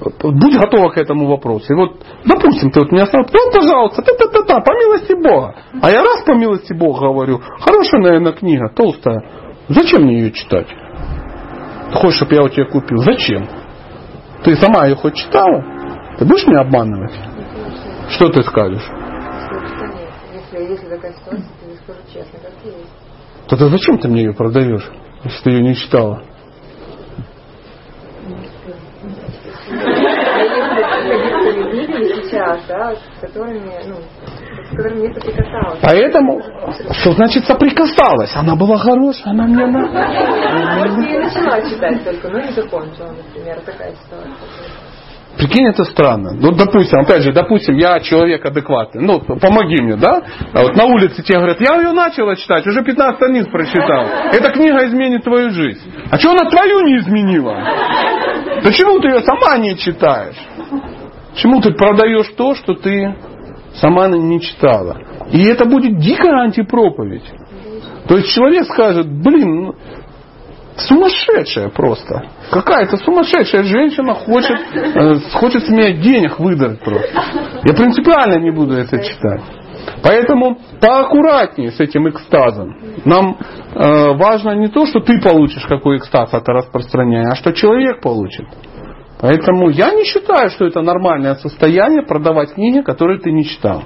Будь 0.04 0.58
готова 0.58 0.90
к 0.90 0.98
этому 0.98 1.28
вопросу. 1.28 1.74
И 1.74 1.76
вот, 1.76 2.02
допустим, 2.26 2.72
ты 2.72 2.80
вот 2.82 2.92
меня 2.92 3.06
спрашиваешь, 3.06 3.32
ну, 3.34 3.52
пожалуйста, 3.52 4.02
та-та-та-та, 4.02 4.60
по 4.60 4.74
милости 4.74 5.14
Бога. 5.14 5.56
А 5.82 5.90
я 5.92 6.02
раз 6.02 6.24
по 6.26 6.34
милости 6.34 6.74
Бога 6.74 7.08
говорю, 7.08 7.40
хорошая, 7.60 8.02
наверное, 8.02 8.34
книга, 8.34 8.70
толстая. 8.76 9.24
Зачем 9.70 10.04
мне 10.04 10.20
ее 10.20 10.32
читать? 10.32 10.68
Ты 10.68 12.00
хочешь, 12.00 12.18
чтобы 12.18 12.36
я 12.36 12.44
у 12.44 12.50
тебя 12.50 12.66
купил? 12.66 12.98
Зачем? 12.98 13.48
Ты 14.44 14.56
сама 14.56 14.86
ее 14.88 14.96
хоть 14.96 15.16
читала? 15.16 15.64
Ты 16.18 16.26
будешь 16.26 16.46
меня 16.48 16.62
обманывать? 16.62 17.14
Что 18.10 18.30
ты 18.30 18.44
скажешь? 18.44 18.84
Если, 20.34 20.72
если 20.72 20.90
такая 20.90 21.14
ситуация, 21.14 21.48
то 23.48 23.56
я 23.56 23.68
зачем 23.70 23.98
ты 23.98 24.08
мне 24.08 24.24
ее 24.24 24.34
продаешь, 24.34 24.90
если 25.24 25.44
ты 25.44 25.50
ее 25.52 25.62
не 25.62 25.76
читала? 25.76 26.24
Сейчас, 32.34 32.62
да, 32.68 32.96
с 32.96 33.22
которыми, 33.22 33.72
ну, 33.88 33.96
с 34.66 34.70
которыми 34.76 35.08
не 35.08 35.14
соприкасалась. 35.14 35.80
Поэтому, 35.82 36.42
что 36.92 37.12
значит 37.12 37.46
соприкасалась? 37.46 38.36
Она 38.36 38.56
была 38.56 38.78
хорошая, 38.78 39.34
она 39.34 39.46
мне 39.46 39.66
на... 39.68 39.82
Я 39.84 41.22
начала 41.22 41.62
читать 41.70 42.04
только, 42.04 42.30
но 42.30 42.40
не 42.40 42.52
закончила, 42.52 43.12
например, 43.12 43.60
такая 43.62 43.94
ситуация. 43.94 44.34
Прикинь, 45.38 45.68
это 45.68 45.84
странно. 45.84 46.32
Ну, 46.34 46.52
допустим, 46.52 47.00
опять 47.00 47.24
же, 47.24 47.34
допустим, 47.34 47.76
я 47.76 48.00
человек 48.02 48.46
адекватный. 48.46 49.02
Ну, 49.02 49.20
помоги 49.20 49.82
мне, 49.82 49.96
да? 49.96 50.22
А 50.54 50.62
вот 50.62 50.76
на 50.76 50.86
улице 50.86 51.24
тебе 51.24 51.40
говорят, 51.40 51.60
я 51.60 51.76
ее 51.78 51.92
начала 51.92 52.36
читать, 52.36 52.68
уже 52.68 52.84
15 52.84 53.16
страниц 53.16 53.48
прочитал. 53.48 54.06
Эта 54.32 54.52
книга 54.52 54.86
изменит 54.86 55.24
твою 55.24 55.50
жизнь. 55.50 55.92
А 56.12 56.20
что 56.20 56.32
она 56.32 56.50
твою 56.52 56.82
не 56.82 57.00
изменила? 57.00 57.58
Почему 58.64 59.00
ты 59.00 59.08
ее 59.08 59.22
сама 59.22 59.58
не 59.58 59.76
читаешь? 59.76 60.38
Почему 61.34 61.62
ты 61.62 61.74
продаешь 61.74 62.30
то, 62.38 62.54
что 62.56 62.76
ты 62.76 63.16
сама 63.76 64.08
не 64.08 64.40
читала? 64.40 64.98
И 65.32 65.44
это 65.44 65.66
будет 65.66 65.98
дикая 65.98 66.44
антипроповедь. 66.44 67.24
То 68.08 68.18
есть 68.18 68.30
человек 68.30 68.66
скажет, 68.66 69.08
блин, 69.08 69.64
ну, 69.64 69.76
сумасшедшая 70.78 71.70
просто. 71.70 72.24
Какая-то 72.52 72.98
сумасшедшая 72.98 73.64
женщина 73.64 74.14
хочет, 74.14 74.60
э, 74.76 75.16
хочет 75.34 75.66
с 75.66 75.70
меня 75.70 75.94
денег 75.94 76.40
выдать 76.40 76.80
просто. 76.82 77.10
Я 77.64 77.74
принципиально 77.74 78.40
не 78.40 78.52
буду 78.52 78.76
это 78.76 79.02
читать. 79.04 79.42
Поэтому 80.02 80.58
поаккуратнее 80.80 81.72
с 81.72 81.80
этим 81.80 82.10
экстазом. 82.10 82.76
Нам 83.06 83.38
э, 83.38 84.14
важно 84.16 84.52
не 84.52 84.68
то, 84.68 84.86
что 84.86 85.00
ты 85.00 85.20
получишь 85.22 85.66
какой 85.66 85.98
экстаз 85.98 86.34
от 86.34 86.48
распространения, 86.48 87.30
а 87.32 87.36
что 87.36 87.54
человек 87.54 88.02
получит. 88.02 88.46
Поэтому 89.24 89.70
я 89.70 89.94
не 89.94 90.04
считаю, 90.04 90.50
что 90.50 90.66
это 90.66 90.82
нормальное 90.82 91.36
состояние 91.36 92.02
продавать 92.02 92.56
книги, 92.56 92.82
которые 92.82 93.22
ты 93.22 93.32
не 93.32 93.46
читал. 93.46 93.84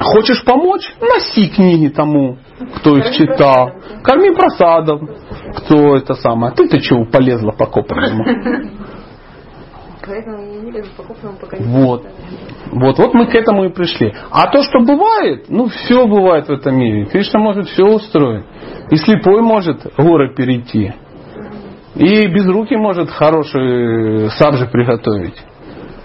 Хочешь 0.00 0.44
помочь? 0.44 0.82
Носи 1.00 1.48
книги 1.48 1.90
тому, 1.90 2.38
кто 2.78 2.96
их 2.96 3.12
читал. 3.12 3.70
Корми 4.02 4.34
просадом, 4.34 5.08
кто 5.58 5.94
это 5.94 6.14
самое. 6.14 6.52
Ты-то 6.54 6.80
чего 6.80 7.04
полезла 7.04 7.52
по 7.52 7.66
копанному? 7.66 8.24
Поэтому 10.04 10.38
я 10.52 10.60
не 10.62 10.72
лезу 10.72 10.90
по 10.96 11.04
пока 11.04 11.56
не 11.56 11.66
Вот. 11.66 12.04
Вот, 12.72 12.98
вот 12.98 13.14
мы 13.14 13.26
к 13.26 13.34
этому 13.36 13.66
и 13.66 13.68
пришли. 13.68 14.12
А 14.32 14.50
то, 14.50 14.64
что 14.64 14.80
бывает, 14.80 15.44
ну 15.48 15.68
все 15.68 16.04
бывает 16.08 16.48
в 16.48 16.50
этом 16.50 16.76
мире. 16.76 17.04
Кришна 17.04 17.38
может 17.38 17.68
все 17.68 17.84
устроить. 17.84 18.44
И 18.90 18.96
слепой 18.96 19.40
может 19.40 19.86
горы 19.96 20.34
перейти. 20.34 20.94
И 21.96 22.26
без 22.28 22.46
руки 22.46 22.76
может 22.76 23.10
хороший 23.10 24.30
сабжи 24.30 24.66
приготовить. 24.66 25.36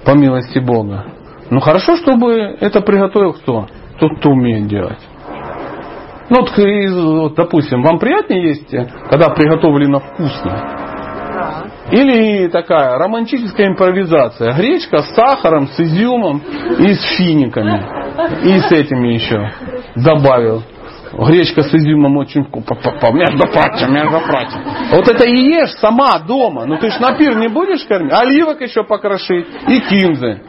По 0.04 0.12
милости 0.12 0.60
Бога. 0.60 1.06
Ну 1.50 1.60
хорошо, 1.60 1.96
чтобы 1.98 2.34
это 2.60 2.82
приготовил 2.82 3.34
кто? 3.34 3.68
Тот, 4.00 4.18
кто 4.20 4.32
умеет 4.32 4.68
делать. 4.68 5.00
Ну, 6.30 6.40
вот, 6.42 6.58
из- 6.58 6.96
вот, 6.96 7.36
допустим, 7.36 7.84
вам 7.84 8.00
приятнее 8.00 8.48
есть, 8.50 8.70
когда 9.10 9.30
приготовлено 9.30 10.00
вкусно? 10.00 10.82
Или 11.92 12.48
такая 12.48 12.98
романтическая 12.98 13.68
импровизация. 13.68 14.54
Гречка 14.54 15.04
с 15.04 15.14
сахаром, 15.14 15.68
с 15.68 15.80
изюмом 15.80 16.42
и 16.80 16.94
с 16.94 17.18
финиками. 17.18 17.86
И 18.44 18.60
с 18.60 18.72
этими 18.72 19.14
еще 19.14 19.52
добавил. 19.96 20.64
Гречка 21.18 21.64
с 21.64 21.74
изюмом 21.74 22.18
очень 22.18 22.44
вкусно. 22.44 22.76
Между 23.14 23.48
прочим, 23.48 23.94
между 23.94 24.20
прочим. 24.20 24.60
Вот 24.92 25.08
это 25.08 25.26
и 25.26 25.38
ешь 25.38 25.72
сама 25.80 26.20
дома. 26.20 26.66
Ну 26.66 26.78
ты 26.78 26.92
ж 26.92 27.00
на 27.00 27.14
пир 27.14 27.38
не 27.38 27.48
будешь 27.48 27.86
кормить. 27.86 28.14
Оливок 28.14 28.62
еще 28.62 28.84
покрошить. 28.84 29.48
И 29.68 29.80
кинзы. 29.80 30.42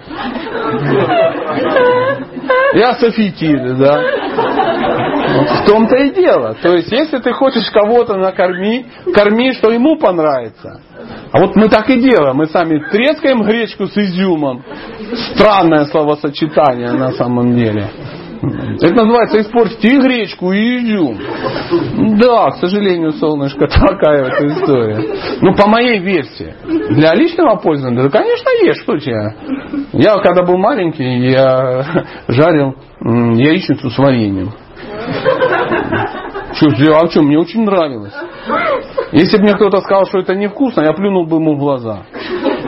И 2.75 2.81
асофетиды, 2.81 3.75
да. 3.75 4.03
В 5.63 5.67
том-то 5.67 5.97
и 5.97 6.11
дело. 6.11 6.55
То 6.61 6.75
есть, 6.75 6.91
если 6.91 7.19
ты 7.19 7.33
хочешь 7.33 7.71
кого-то 7.71 8.17
накормить, 8.17 8.87
корми, 9.15 9.53
что 9.53 9.71
ему 9.71 9.97
понравится. 9.99 10.81
А 11.33 11.41
вот 11.41 11.55
мы 11.55 11.69
так 11.69 11.89
и 11.91 12.01
делаем. 12.01 12.37
Мы 12.37 12.47
сами 12.47 12.79
трескаем 12.91 13.43
гречку 13.43 13.87
с 13.87 13.97
изюмом. 13.97 14.65
Странное 15.35 15.85
словосочетание 15.87 16.93
на 16.93 17.13
самом 17.13 17.55
деле. 17.55 17.89
Это 18.81 18.95
называется 18.95 19.41
испортить 19.41 19.85
и 19.85 19.99
гречку, 19.99 20.53
и 20.53 20.79
изюм. 20.79 21.19
Да, 22.19 22.51
к 22.51 22.57
сожалению, 22.57 23.13
солнышко, 23.13 23.67
такая 23.69 24.25
вот 24.25 24.51
история. 24.51 25.01
Ну, 25.41 25.55
по 25.55 25.69
моей 25.69 25.99
версии. 25.99 26.55
Для 26.95 27.15
личного 27.15 27.57
пользования, 27.57 28.03
да, 28.03 28.11
конечно, 28.11 28.49
ешь, 28.65 28.83
что 28.83 28.99
тебе. 28.99 29.35
Я, 29.93 30.19
когда 30.19 30.43
был 30.43 30.57
маленький, 30.57 31.31
я 31.31 32.05
жарил 32.29 32.75
яичницу 33.01 33.91
с 33.91 33.99
вареньем. 33.99 34.53
Что, 36.55 36.69
а 36.97 37.11
что, 37.11 37.23
мне 37.23 37.39
очень 37.39 37.65
нравилось. 37.65 38.15
Если 39.13 39.37
бы 39.37 39.45
мне 39.45 39.55
кто-то 39.55 39.81
сказал, 39.81 40.07
что 40.07 40.19
это 40.19 40.35
невкусно, 40.35 40.83
я 40.83 40.93
плюнул 40.93 41.27
бы 41.27 41.37
ему 41.37 41.55
в 41.57 41.59
глаза. 41.59 42.05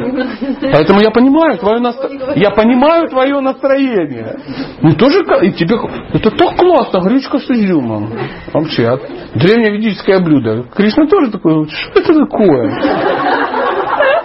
Поэтому 0.73 1.01
я 1.01 1.11
понимаю 1.11 1.59
твое 1.59 1.81
настро... 1.81 2.09
я 2.35 2.51
понимаю 2.51 3.09
твое 3.09 3.41
настроение. 3.41 4.37
Ну 4.83 4.95
тоже 4.95 5.21
и 5.43 5.53
тебе 5.53 5.77
это 6.13 6.31
так 6.31 6.57
классно, 6.57 7.01
гречка 7.01 7.39
с 7.39 7.51
изюмом. 7.51 8.13
Вообще, 8.53 8.89
от- 8.89 9.09
древневедическое 9.35 10.21
блюдо. 10.21 10.65
Кришна 10.75 11.07
тоже 11.07 11.31
такой, 11.31 11.69
что 11.69 12.01
это 12.01 12.15
такое? 12.15 12.71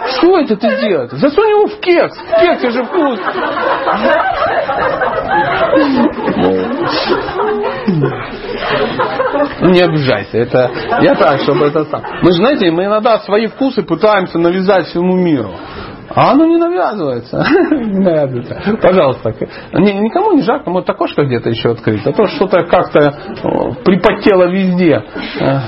Что 0.06 0.38
это 0.38 0.56
ты 0.56 0.68
делаешь? 0.80 1.10
Засунь 1.12 1.48
его 1.48 1.66
в 1.66 1.80
кекс. 1.80 2.16
В 2.16 2.40
кексе 2.40 2.70
же 2.70 2.84
вкус. 2.84 3.18
Ну, 9.60 9.70
Не 9.70 9.80
обижайся, 9.80 10.38
это 10.38 10.70
я 11.00 11.14
так, 11.14 11.40
чтобы 11.40 11.66
это 11.66 11.84
сам. 11.86 12.02
Мы 12.22 12.32
же, 12.32 12.38
знаете, 12.38 12.70
мы 12.70 12.84
иногда 12.84 13.18
свои 13.20 13.46
вкусы 13.46 13.82
пытаемся 13.82 14.38
навязать 14.38 14.86
всему 14.88 15.16
миру. 15.16 15.52
А 16.10 16.32
оно 16.32 16.44
не 16.46 16.56
навязывается. 16.56 17.44
Не 17.70 18.00
навязывается. 18.00 18.76
Пожалуйста. 18.82 19.34
Ни- 19.72 19.92
Никому 20.04 20.32
не 20.32 20.42
жарко, 20.42 20.70
может 20.70 20.88
окошко 20.90 21.24
где-то 21.24 21.48
еще 21.50 21.70
открыть. 21.70 22.06
А 22.06 22.12
то 22.12 22.26
что-то 22.26 22.62
как-то 22.64 23.14
о, 23.42 23.72
припотело 23.84 24.44
везде. 24.50 25.02
Э, 25.40 25.58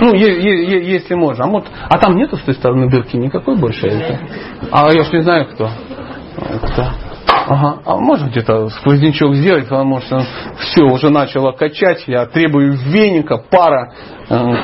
Ну, 0.00 0.12
е- 0.14 0.42
е- 0.42 0.64
е- 0.72 0.92
если 0.94 1.14
можно. 1.14 1.44
А, 1.44 1.46
может, 1.46 1.68
а 1.88 1.98
там 1.98 2.16
нету 2.16 2.36
с 2.36 2.40
той 2.42 2.54
стороны 2.54 2.90
дырки 2.90 3.16
никакой 3.16 3.56
больше? 3.56 3.86
Это? 3.86 4.18
А 4.72 4.92
я 4.92 5.04
ж 5.04 5.12
не 5.12 5.22
знаю 5.22 5.46
кто. 5.52 5.70
Кто? 6.64 6.86
Ага. 7.46 7.78
А 7.84 7.96
можно 7.96 8.26
где-то 8.28 8.68
сквознячок 8.70 9.34
сделать, 9.36 9.68
потому 9.68 10.00
что 10.00 10.24
все, 10.58 10.82
уже 10.84 11.10
начало 11.10 11.52
качать, 11.52 12.04
я 12.08 12.26
требую 12.26 12.72
веника, 12.72 13.38
пара. 13.50 13.92
Э, 14.30 14.54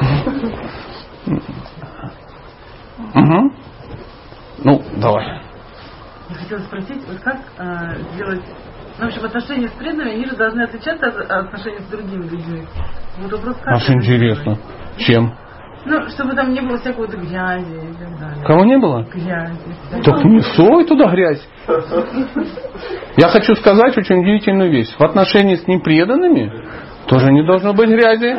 Мгм. 3.15 3.53
Ну, 4.63 4.83
давай. 4.97 5.41
Я 6.29 6.37
хотела 6.37 6.61
спросить, 6.61 7.03
вот 7.07 7.19
как 7.21 7.39
э, 7.59 8.03
сделать... 8.15 8.43
Ну, 8.99 9.07
в 9.07 9.09
общем, 9.09 9.25
отношения 9.25 9.69
с 9.69 9.73
преданными, 9.73 10.13
они 10.13 10.27
же 10.27 10.37
должны 10.37 10.63
отличаться 10.63 11.07
от 11.07 11.17
от 11.17 11.31
отношений 11.47 11.79
с 11.79 11.91
другими 11.91 12.23
людьми. 12.25 12.63
Вот 13.19 13.33
вопрос, 13.33 13.57
как 13.57 13.75
Аж 13.75 13.91
интересно. 13.91 14.59
Чем? 14.99 15.35
Ну, 15.87 16.09
чтобы 16.11 16.35
там 16.35 16.53
не 16.53 16.61
было 16.61 16.77
всякого 16.77 17.07
вот 17.07 17.15
грязи 17.15 17.73
и 17.73 17.95
так 17.95 18.19
далее. 18.19 18.45
Кого 18.45 18.65
не 18.65 18.77
было? 18.77 19.03
Грязи. 19.05 20.03
Так 20.05 20.25
не 20.25 20.41
сой 20.41 20.85
туда 20.85 21.07
грязь. 21.11 21.43
Я 23.17 23.29
хочу 23.29 23.55
сказать 23.55 23.97
очень 23.97 24.21
удивительную 24.21 24.71
вещь. 24.71 24.95
В 24.99 25.03
отношении 25.03 25.55
с 25.55 25.67
непреданными 25.67 26.53
тоже 27.07 27.33
не 27.33 27.43
должно 27.45 27.73
быть 27.73 27.89
грязи. 27.89 28.37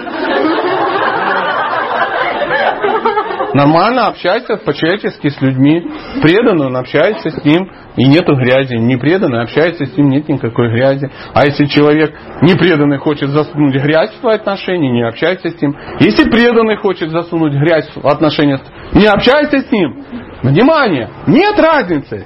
Нормально 3.53 4.07
общайся 4.07 4.57
по-человечески 4.57 5.29
с 5.29 5.41
людьми. 5.41 5.85
Преданный, 6.21 6.67
он 6.67 6.77
общается 6.77 7.29
с 7.29 7.43
ним, 7.43 7.69
и 7.97 8.07
нету 8.07 8.35
грязи. 8.35 8.75
Непреданный 8.75 9.41
общается 9.41 9.85
с 9.85 9.97
ним, 9.97 10.09
нет 10.09 10.29
никакой 10.29 10.69
грязи. 10.69 11.09
А 11.33 11.45
если 11.45 11.65
человек 11.65 12.11
непреданный 12.41 12.97
хочет 12.97 13.29
засунуть 13.29 13.75
грязь 13.75 14.11
в 14.11 14.21
твои 14.21 14.35
отношения, 14.35 14.91
не 14.91 15.03
общайся 15.05 15.49
с 15.49 15.61
ним. 15.61 15.75
Если 15.99 16.29
преданный 16.29 16.77
хочет 16.77 17.09
засунуть 17.09 17.53
грязь 17.53 17.89
в 17.93 18.07
отношения, 18.07 18.59
не 18.93 19.05
общайся 19.05 19.59
с 19.59 19.71
ним. 19.71 20.05
Внимание! 20.43 21.09
Нет 21.27 21.59
разницы. 21.59 22.25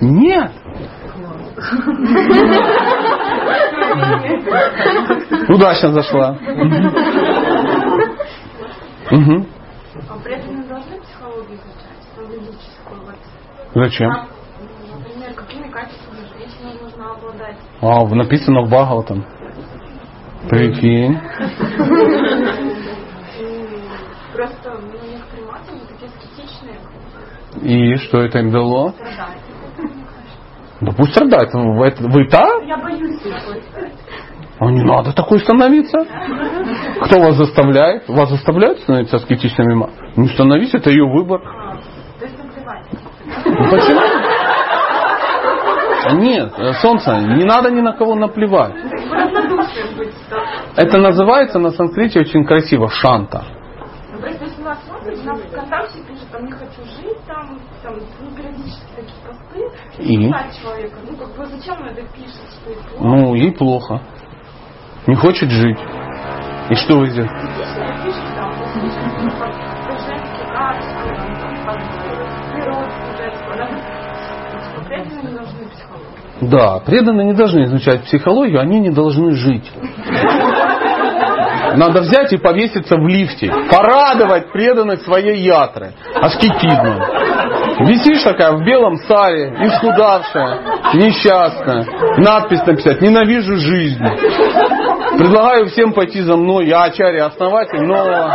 Нет. 0.00 0.52
Удачно 5.48 5.92
зашла. 5.92 6.36
Мгм. 9.10 9.46
При 10.28 10.36
этом 10.36 10.56
мы 10.56 10.64
должны 10.64 11.00
психологию 11.00 11.56
изучать, 11.56 12.04
поведенческую. 12.14 13.00
Вот. 13.06 13.14
Зачем? 13.74 14.10
Ну, 14.10 14.98
Например, 14.98 15.32
какими 15.34 15.70
качествами 15.70 16.20
женщине 16.36 16.74
нужно 16.82 17.12
обладать. 17.12 17.56
А, 17.80 18.04
в- 18.04 18.14
написано 18.14 18.60
в 18.60 18.68
Бхагаватам. 18.68 19.24
Прикинь. 20.50 21.18
Просто 24.34 24.78
ну, 24.78 24.92
некоторые 25.10 25.46
маты 25.46 25.72
такие 25.88 26.10
скептичные, 26.10 26.78
И 27.62 27.96
что 27.96 28.20
это 28.20 28.40
им 28.40 28.50
дало? 28.50 28.92
Да 30.82 30.92
пусть 30.92 31.12
страдает. 31.12 31.54
Вы, 31.54 31.86
это- 31.86 32.02
вы 32.06 32.28
та? 32.28 32.46
Я 32.66 32.76
боюсь. 32.76 33.18
А 34.60 34.70
не 34.70 34.82
надо 34.82 35.12
такой 35.12 35.38
становиться. 35.38 35.98
Кто 37.02 37.20
вас 37.20 37.36
заставляет? 37.36 38.08
Вас 38.08 38.28
заставляют 38.28 38.80
становиться 38.80 39.16
аскетичными? 39.16 39.88
Не 40.16 40.28
становись, 40.28 40.74
это 40.74 40.90
ее 40.90 41.04
выбор. 41.04 41.40
Ну, 43.44 43.70
почему? 43.70 44.00
Нет, 46.20 46.52
э, 46.56 46.72
солнце, 46.74 47.18
не 47.20 47.44
надо 47.44 47.70
ни 47.70 47.80
на 47.80 47.92
кого 47.92 48.14
наплевать. 48.14 48.74
Это 50.76 50.98
называется 50.98 51.58
на 51.58 51.70
санскрите 51.70 52.20
очень 52.20 52.44
красиво 52.44 52.88
шанта. 52.88 53.44
Ну, 54.10 54.30
ну. 59.54 59.70
И? 59.98 60.16
Писать 60.18 60.60
человека. 60.60 60.96
Ну, 61.08 61.16
как 61.16 61.36
бы 61.36 61.46
зачем 61.46 61.80
он 61.80 61.88
это 61.88 62.02
пишет, 62.12 62.40
что 62.50 62.70
это 62.70 62.82
плохо? 62.82 63.04
Ну, 63.04 63.34
ей 63.34 63.52
плохо. 63.52 64.00
Не 65.08 65.14
хочет 65.14 65.50
жить. 65.50 65.78
И 66.68 66.74
что 66.74 66.98
вы 66.98 67.08
сделаете? 67.08 67.34
Отлично 67.34 68.04
пишет, 68.04 68.36
там, 68.36 68.50
как 68.50 69.38
про 69.38 69.98
женские 69.98 70.46
качества, 70.52 71.08
там, 71.16 71.34
как 71.64 71.78
бы, 71.78 72.26
природу 72.52 72.90
женскую. 73.16 73.56
Надо 73.56 74.84
Преданные 74.84 75.22
не 75.22 75.34
должны 75.34 75.66
психологию. 75.70 76.10
Да, 76.42 76.80
преданные 76.80 77.26
не 77.26 77.32
должны 77.32 77.64
изучать 77.64 78.02
психологию, 78.02 78.60
они 78.60 78.80
не 78.80 78.90
должны 78.90 79.32
жить. 79.32 79.72
Надо 81.76 82.00
взять 82.00 82.32
и 82.32 82.36
повеситься 82.36 82.96
в 82.96 83.06
лифте. 83.06 83.52
Порадовать 83.70 84.52
преданных 84.52 85.02
своей 85.02 85.38
ятры. 85.42 85.92
Аскетизмом. 86.14 87.00
Висишь 87.86 88.22
такая 88.22 88.52
в 88.52 88.64
белом 88.64 88.96
саре, 88.96 89.54
исхудавшая, 89.60 90.60
несчастная. 90.94 91.86
Надпись 92.18 92.66
написать 92.66 93.00
«Ненавижу 93.00 93.56
жизнь». 93.56 94.04
Предлагаю 95.16 95.66
всем 95.66 95.92
пойти 95.92 96.20
за 96.20 96.36
мной. 96.36 96.66
Я 96.66 96.84
Ачарья 96.84 97.26
основатель, 97.26 97.82
но... 97.82 98.30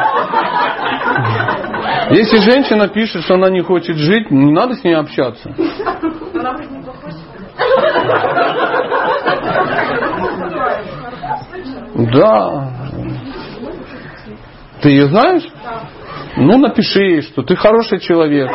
Если 2.10 2.40
женщина 2.40 2.88
пишет, 2.88 3.24
что 3.24 3.36
она 3.36 3.50
не 3.50 3.62
хочет 3.62 3.98
жить, 3.98 4.30
не 4.32 4.52
надо 4.52 4.76
с 4.76 4.84
ней 4.84 4.96
общаться. 4.96 5.54
Да. 11.96 12.83
Ты 14.84 14.90
ее 14.90 15.08
знаешь? 15.08 15.44
Ну, 16.36 16.58
напиши 16.58 17.00
ей, 17.00 17.22
что 17.22 17.42
ты 17.42 17.56
хороший 17.56 18.00
человек. 18.00 18.52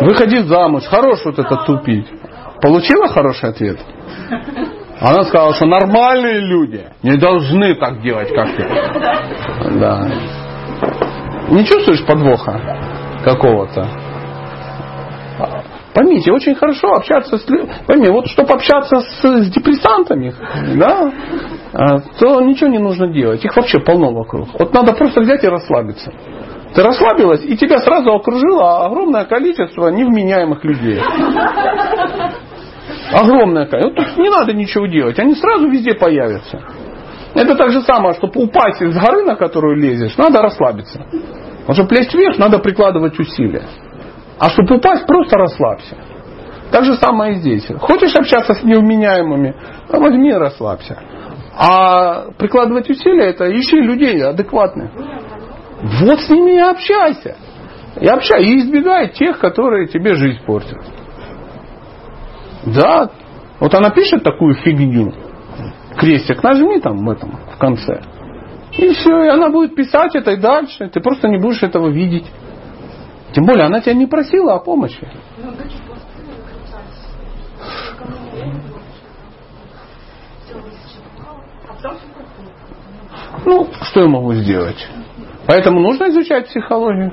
Выходи 0.00 0.38
замуж. 0.38 0.84
Хорош 0.84 1.20
вот 1.24 1.38
это 1.38 1.56
тупить. 1.66 2.06
Получила 2.62 3.08
хороший 3.08 3.50
ответ? 3.50 3.78
Она 4.98 5.24
сказала, 5.24 5.52
что 5.52 5.66
нормальные 5.66 6.40
люди 6.40 6.86
не 7.02 7.18
должны 7.18 7.74
так 7.74 8.00
делать, 8.00 8.34
как 8.34 8.56
ты. 8.56 8.66
Да. 9.78 10.10
Не 11.50 11.64
чувствуешь 11.66 12.04
подвоха 12.06 12.58
какого-то? 13.22 14.05
Поймите, 15.96 16.30
очень 16.30 16.54
хорошо 16.54 16.92
общаться 16.92 17.38
с. 17.38 17.46
Пойми, 17.86 18.10
вот 18.10 18.26
чтобы 18.26 18.52
общаться 18.52 19.00
с, 19.00 19.22
с 19.22 19.50
депрессантами, 19.50 20.34
да, 20.76 21.10
а, 21.72 22.00
то 22.18 22.38
ничего 22.42 22.68
не 22.68 22.78
нужно 22.78 23.10
делать. 23.10 23.42
Их 23.42 23.56
вообще 23.56 23.80
полно 23.80 24.12
вокруг. 24.12 24.48
Вот 24.58 24.74
надо 24.74 24.92
просто 24.92 25.22
взять 25.22 25.42
и 25.42 25.48
расслабиться. 25.48 26.12
Ты 26.74 26.82
расслабилась, 26.82 27.42
и 27.46 27.56
тебя 27.56 27.78
сразу 27.78 28.12
окружило 28.12 28.84
огромное 28.84 29.24
количество 29.24 29.88
невменяемых 29.88 30.62
людей. 30.64 31.00
Огромное 33.14 33.64
количество. 33.64 34.02
Вот 34.02 34.18
не 34.18 34.28
надо 34.28 34.52
ничего 34.52 34.86
делать. 34.86 35.18
Они 35.18 35.34
сразу 35.34 35.66
везде 35.66 35.94
появятся. 35.94 36.60
Это 37.32 37.54
так 37.54 37.70
же 37.70 37.80
самое, 37.80 38.12
чтобы 38.16 38.42
упасть 38.42 38.82
из 38.82 38.94
горы, 38.94 39.22
на 39.22 39.34
которую 39.34 39.76
лезешь, 39.76 40.18
надо 40.18 40.42
расслабиться. 40.42 41.06
А 41.66 41.72
чтобы 41.72 41.94
лезть 41.94 42.12
вверх, 42.12 42.36
надо 42.36 42.58
прикладывать 42.58 43.18
усилия. 43.18 43.62
А 44.38 44.50
чтобы 44.50 44.76
упасть, 44.76 45.06
просто 45.06 45.36
расслабься. 45.36 45.96
Так 46.70 46.84
же 46.84 46.94
самое 46.94 47.34
и 47.34 47.36
здесь. 47.36 47.66
Хочешь 47.78 48.14
общаться 48.14 48.54
с 48.54 48.62
невменяемыми, 48.62 49.54
а 49.88 49.98
возьми 49.98 50.30
и 50.30 50.34
расслабься. 50.34 50.98
А 51.58 52.30
прикладывать 52.32 52.90
усилия, 52.90 53.30
это 53.30 53.48
ищи 53.50 53.80
людей 53.80 54.22
адекватных. 54.22 54.90
Вот 56.02 56.20
с 56.20 56.28
ними 56.28 56.52
и 56.52 56.58
общайся. 56.58 57.36
И 58.00 58.06
общай, 58.06 58.42
и 58.42 58.58
избегай 58.58 59.08
тех, 59.08 59.38
которые 59.38 59.86
тебе 59.86 60.14
жизнь 60.14 60.44
портят. 60.44 60.82
Да, 62.66 63.10
вот 63.58 63.74
она 63.74 63.90
пишет 63.90 64.22
такую 64.22 64.54
фигню. 64.54 65.14
Крестик 65.96 66.42
нажми 66.42 66.78
там 66.80 67.06
в 67.06 67.10
этом, 67.10 67.38
в 67.54 67.58
конце. 67.58 68.02
И 68.76 68.92
все, 68.92 69.24
и 69.24 69.28
она 69.28 69.48
будет 69.48 69.74
писать 69.74 70.14
это 70.14 70.32
и 70.32 70.36
дальше. 70.36 70.90
Ты 70.92 71.00
просто 71.00 71.28
не 71.28 71.38
будешь 71.38 71.62
этого 71.62 71.88
видеть. 71.88 72.26
Тем 73.36 73.44
более 73.44 73.66
она 73.66 73.82
тебя 73.82 73.92
не 73.92 74.06
просила 74.06 74.54
о 74.54 74.60
помощи. 74.60 75.06
Ну, 83.44 83.68
что 83.82 84.00
я 84.00 84.08
могу 84.08 84.32
сделать? 84.32 84.88
Поэтому 85.46 85.80
нужно 85.80 86.08
изучать 86.08 86.46
психологию. 86.46 87.12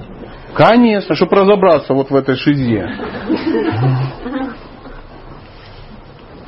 Конечно, 0.54 1.14
чтобы 1.14 1.36
разобраться 1.36 1.94
вот 1.94 2.10
в 2.10 2.16
этой 2.16 2.38
шизе. 2.38 2.90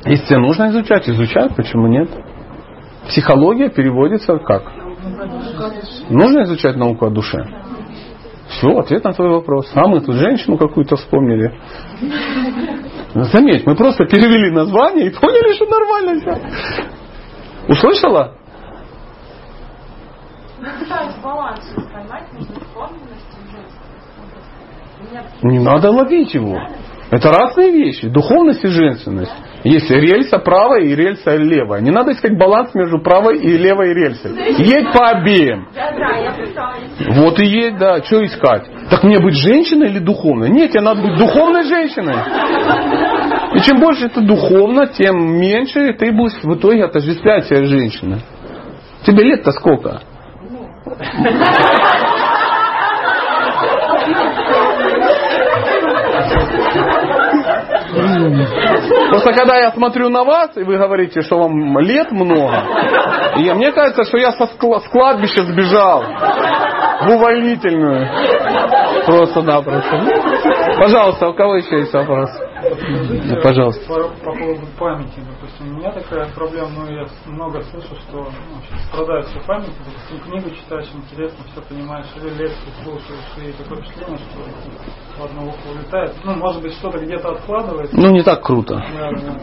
Если 0.06 0.24
тебе 0.24 0.38
нужно 0.38 0.70
изучать, 0.70 1.06
изучай, 1.06 1.50
почему 1.54 1.86
нет? 1.88 2.08
Психология 3.08 3.68
переводится 3.68 4.38
как? 4.38 4.72
Нужно 6.08 6.44
изучать 6.44 6.76
науку 6.76 7.04
о 7.04 7.10
душе. 7.10 7.46
Все, 8.56 8.68
ответ 8.78 9.04
на 9.04 9.12
твой 9.12 9.28
вопрос. 9.30 9.70
А 9.74 9.86
мы 9.86 10.00
тут 10.00 10.14
женщину 10.14 10.56
какую-то 10.56 10.96
вспомнили. 10.96 11.52
Заметь, 13.14 13.66
мы 13.66 13.76
просто 13.76 14.06
перевели 14.06 14.50
название 14.50 15.06
и 15.06 15.10
поняли, 15.10 15.54
что 15.54 15.66
нормально 15.66 16.20
все. 16.20 16.32
Услышала? 17.68 18.34
Женственностью. 25.10 25.50
Не 25.50 25.58
надо 25.58 25.90
ловить 25.90 26.34
его. 26.34 26.58
Это 27.10 27.30
разные 27.30 27.72
вещи. 27.72 28.08
Духовность 28.08 28.64
и 28.64 28.68
женственность. 28.68 29.32
Есть 29.64 29.90
рельса 29.90 30.38
правая 30.38 30.82
и 30.82 30.94
рельса 30.94 31.36
левая. 31.36 31.80
Не 31.80 31.90
надо 31.90 32.12
искать 32.12 32.36
баланс 32.38 32.74
между 32.74 32.98
правой 33.00 33.38
и 33.38 33.56
левой 33.56 33.92
рельсой. 33.94 34.32
Едь 34.58 34.92
по 34.92 35.08
обеим. 35.08 35.68
Вот 37.14 37.38
и 37.40 37.46
есть, 37.46 37.78
да. 37.78 38.02
Что 38.02 38.24
искать? 38.24 38.68
Так 38.90 39.02
мне 39.02 39.18
быть 39.18 39.34
женщиной 39.34 39.88
или 39.88 39.98
духовной? 39.98 40.50
Нет, 40.50 40.70
тебе 40.70 40.82
надо 40.82 41.02
быть 41.02 41.18
духовной 41.18 41.64
женщиной. 41.64 42.14
И 43.54 43.60
чем 43.60 43.80
больше 43.80 44.08
ты 44.08 44.20
духовно, 44.20 44.86
тем 44.86 45.40
меньше 45.40 45.92
ты 45.94 46.12
будешь 46.12 46.42
в 46.42 46.54
итоге 46.54 46.84
отождествлять 46.84 47.46
себя 47.46 47.64
женщиной. 47.64 48.20
Тебе 49.04 49.24
лет-то 49.24 49.52
сколько? 49.52 50.02
Просто 59.10 59.32
когда 59.32 59.56
я 59.58 59.70
смотрю 59.72 60.08
на 60.08 60.24
вас, 60.24 60.56
и 60.56 60.62
вы 60.62 60.76
говорите, 60.76 61.22
что 61.22 61.38
вам 61.38 61.78
лет 61.80 62.10
много, 62.10 62.62
и 63.36 63.52
мне 63.52 63.72
кажется, 63.72 64.04
что 64.04 64.18
я 64.18 64.32
со 64.32 64.44
скла- 64.44 64.80
с 64.80 64.88
кладбища 64.88 65.42
сбежал 65.42 66.02
в 67.02 67.10
увольнительную. 67.10 68.08
Просто-напросто. 69.06 70.00
Пожалуйста, 70.78 71.28
у 71.28 71.34
кого 71.34 71.56
еще 71.56 71.78
есть 71.78 71.92
вопрос? 71.92 72.30
Пожалуйста. 73.42 73.86
По, 73.86 73.94
по 74.24 74.32
поводу 74.36 74.66
памяти, 74.78 75.20
у 75.60 75.64
меня 75.64 75.90
такая 75.90 76.28
проблема, 76.34 76.70
ну, 76.76 76.90
я 76.90 77.06
много 77.26 77.62
слышу, 77.62 77.94
что 77.96 78.24
ну, 78.24 78.78
страдает 78.88 79.26
все 79.26 79.40
память, 79.40 79.72
допустим, 79.78 80.30
книгу 80.30 80.50
читаешь, 80.50 80.88
интересно, 80.92 81.44
все 81.50 81.62
понимаешь, 81.62 82.06
или 82.16 82.30
лекции 82.30 82.70
слушаешь, 82.82 83.20
и 83.38 83.52
такое 83.62 83.82
впечатление, 83.82 84.18
что 84.18 85.22
в 85.22 85.24
одно 85.24 85.46
ухо 85.46 85.56
улетает. 85.74 86.14
Ну, 86.24 86.34
может 86.34 86.62
быть, 86.62 86.72
что-то 86.74 86.98
где-то 86.98 87.28
откладывается. 87.30 87.96
Ну, 87.96 88.10
не 88.10 88.22
так 88.22 88.42
круто. 88.42 88.74
Да, 88.94 89.10
да. 89.10 89.40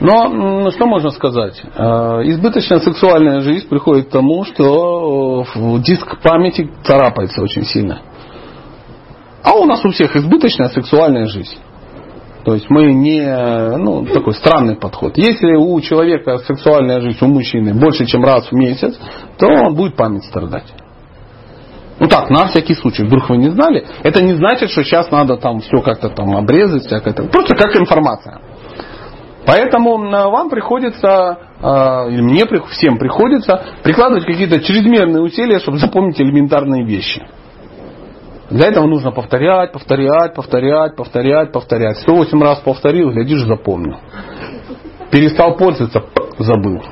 Но 0.00 0.24
м, 0.64 0.70
что 0.70 0.86
можно 0.86 1.10
сказать? 1.10 1.62
Э, 1.74 2.22
Избыточная 2.24 2.78
сексуальная 2.78 3.40
жизнь 3.40 3.68
приходит 3.68 4.08
к 4.08 4.10
тому, 4.10 4.44
что 4.44 5.44
диск 5.78 6.20
памяти 6.22 6.70
царапается 6.84 7.42
очень 7.42 7.64
сильно. 7.64 8.00
А 9.42 9.54
у 9.54 9.66
нас 9.66 9.84
у 9.84 9.90
всех 9.90 10.16
избыточная 10.16 10.68
сексуальная 10.68 11.26
жизнь. 11.26 11.58
То 12.44 12.54
есть 12.54 12.66
мы 12.68 12.92
не, 12.92 13.24
ну, 13.78 14.04
такой 14.04 14.34
странный 14.34 14.76
подход. 14.76 15.16
Если 15.16 15.54
у 15.54 15.80
человека 15.80 16.38
сексуальная 16.38 17.00
жизнь, 17.00 17.18
у 17.22 17.26
мужчины 17.26 17.72
больше, 17.72 18.04
чем 18.04 18.22
раз 18.22 18.48
в 18.48 18.52
месяц, 18.52 18.98
то 19.38 19.46
он 19.46 19.74
будет 19.74 19.96
память 19.96 20.24
страдать. 20.24 20.72
Ну 22.00 22.08
так, 22.08 22.28
на 22.28 22.46
всякий 22.46 22.74
случай, 22.74 23.04
вдруг 23.04 23.28
вы 23.30 23.36
не 23.36 23.50
знали. 23.50 23.86
Это 24.02 24.22
не 24.22 24.34
значит, 24.34 24.70
что 24.70 24.82
сейчас 24.82 25.10
надо 25.10 25.36
там 25.36 25.60
все 25.60 25.80
как-то 25.80 26.10
там 26.10 26.36
обрезать, 26.36 26.84
всякое 26.84 27.14
такое. 27.14 27.30
Просто 27.30 27.54
как 27.56 27.74
информация. 27.76 28.40
Поэтому 29.46 30.04
э, 30.04 30.24
вам 30.24 30.50
приходится, 30.50 31.38
э, 31.62 32.10
или 32.10 32.20
мне 32.22 32.44
всем 32.70 32.98
приходится 32.98 33.62
прикладывать 33.82 34.24
какие-то 34.24 34.60
чрезмерные 34.60 35.22
усилия, 35.22 35.60
чтобы 35.60 35.78
запомнить 35.78 36.20
элементарные 36.20 36.84
вещи. 36.84 37.22
Для 38.50 38.68
этого 38.68 38.86
нужно 38.86 39.10
повторять, 39.10 39.72
повторять, 39.72 40.34
повторять, 40.34 40.96
повторять, 40.96 41.52
повторять. 41.52 41.98
108 41.98 42.40
раз 42.42 42.58
повторил, 42.60 43.10
глядишь, 43.10 43.42
запомнил. 43.42 43.96
Перестал 45.10 45.56
пользоваться, 45.56 46.02
забыл. 46.38 46.82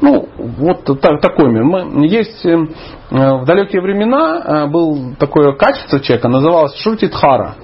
Ну, 0.00 0.28
вот 0.38 0.84
так- 1.00 1.20
такой 1.20 1.50
мир. 1.50 1.64
Мы- 1.64 2.06
Есть 2.06 2.44
э, 2.46 2.56
в 3.10 3.44
далекие 3.44 3.82
времена 3.82 4.42
э, 4.44 4.66
был 4.68 5.14
такое 5.18 5.52
качество 5.56 5.98
человека, 6.00 6.28
называлось 6.28 6.76
шутитхара. 6.76 7.56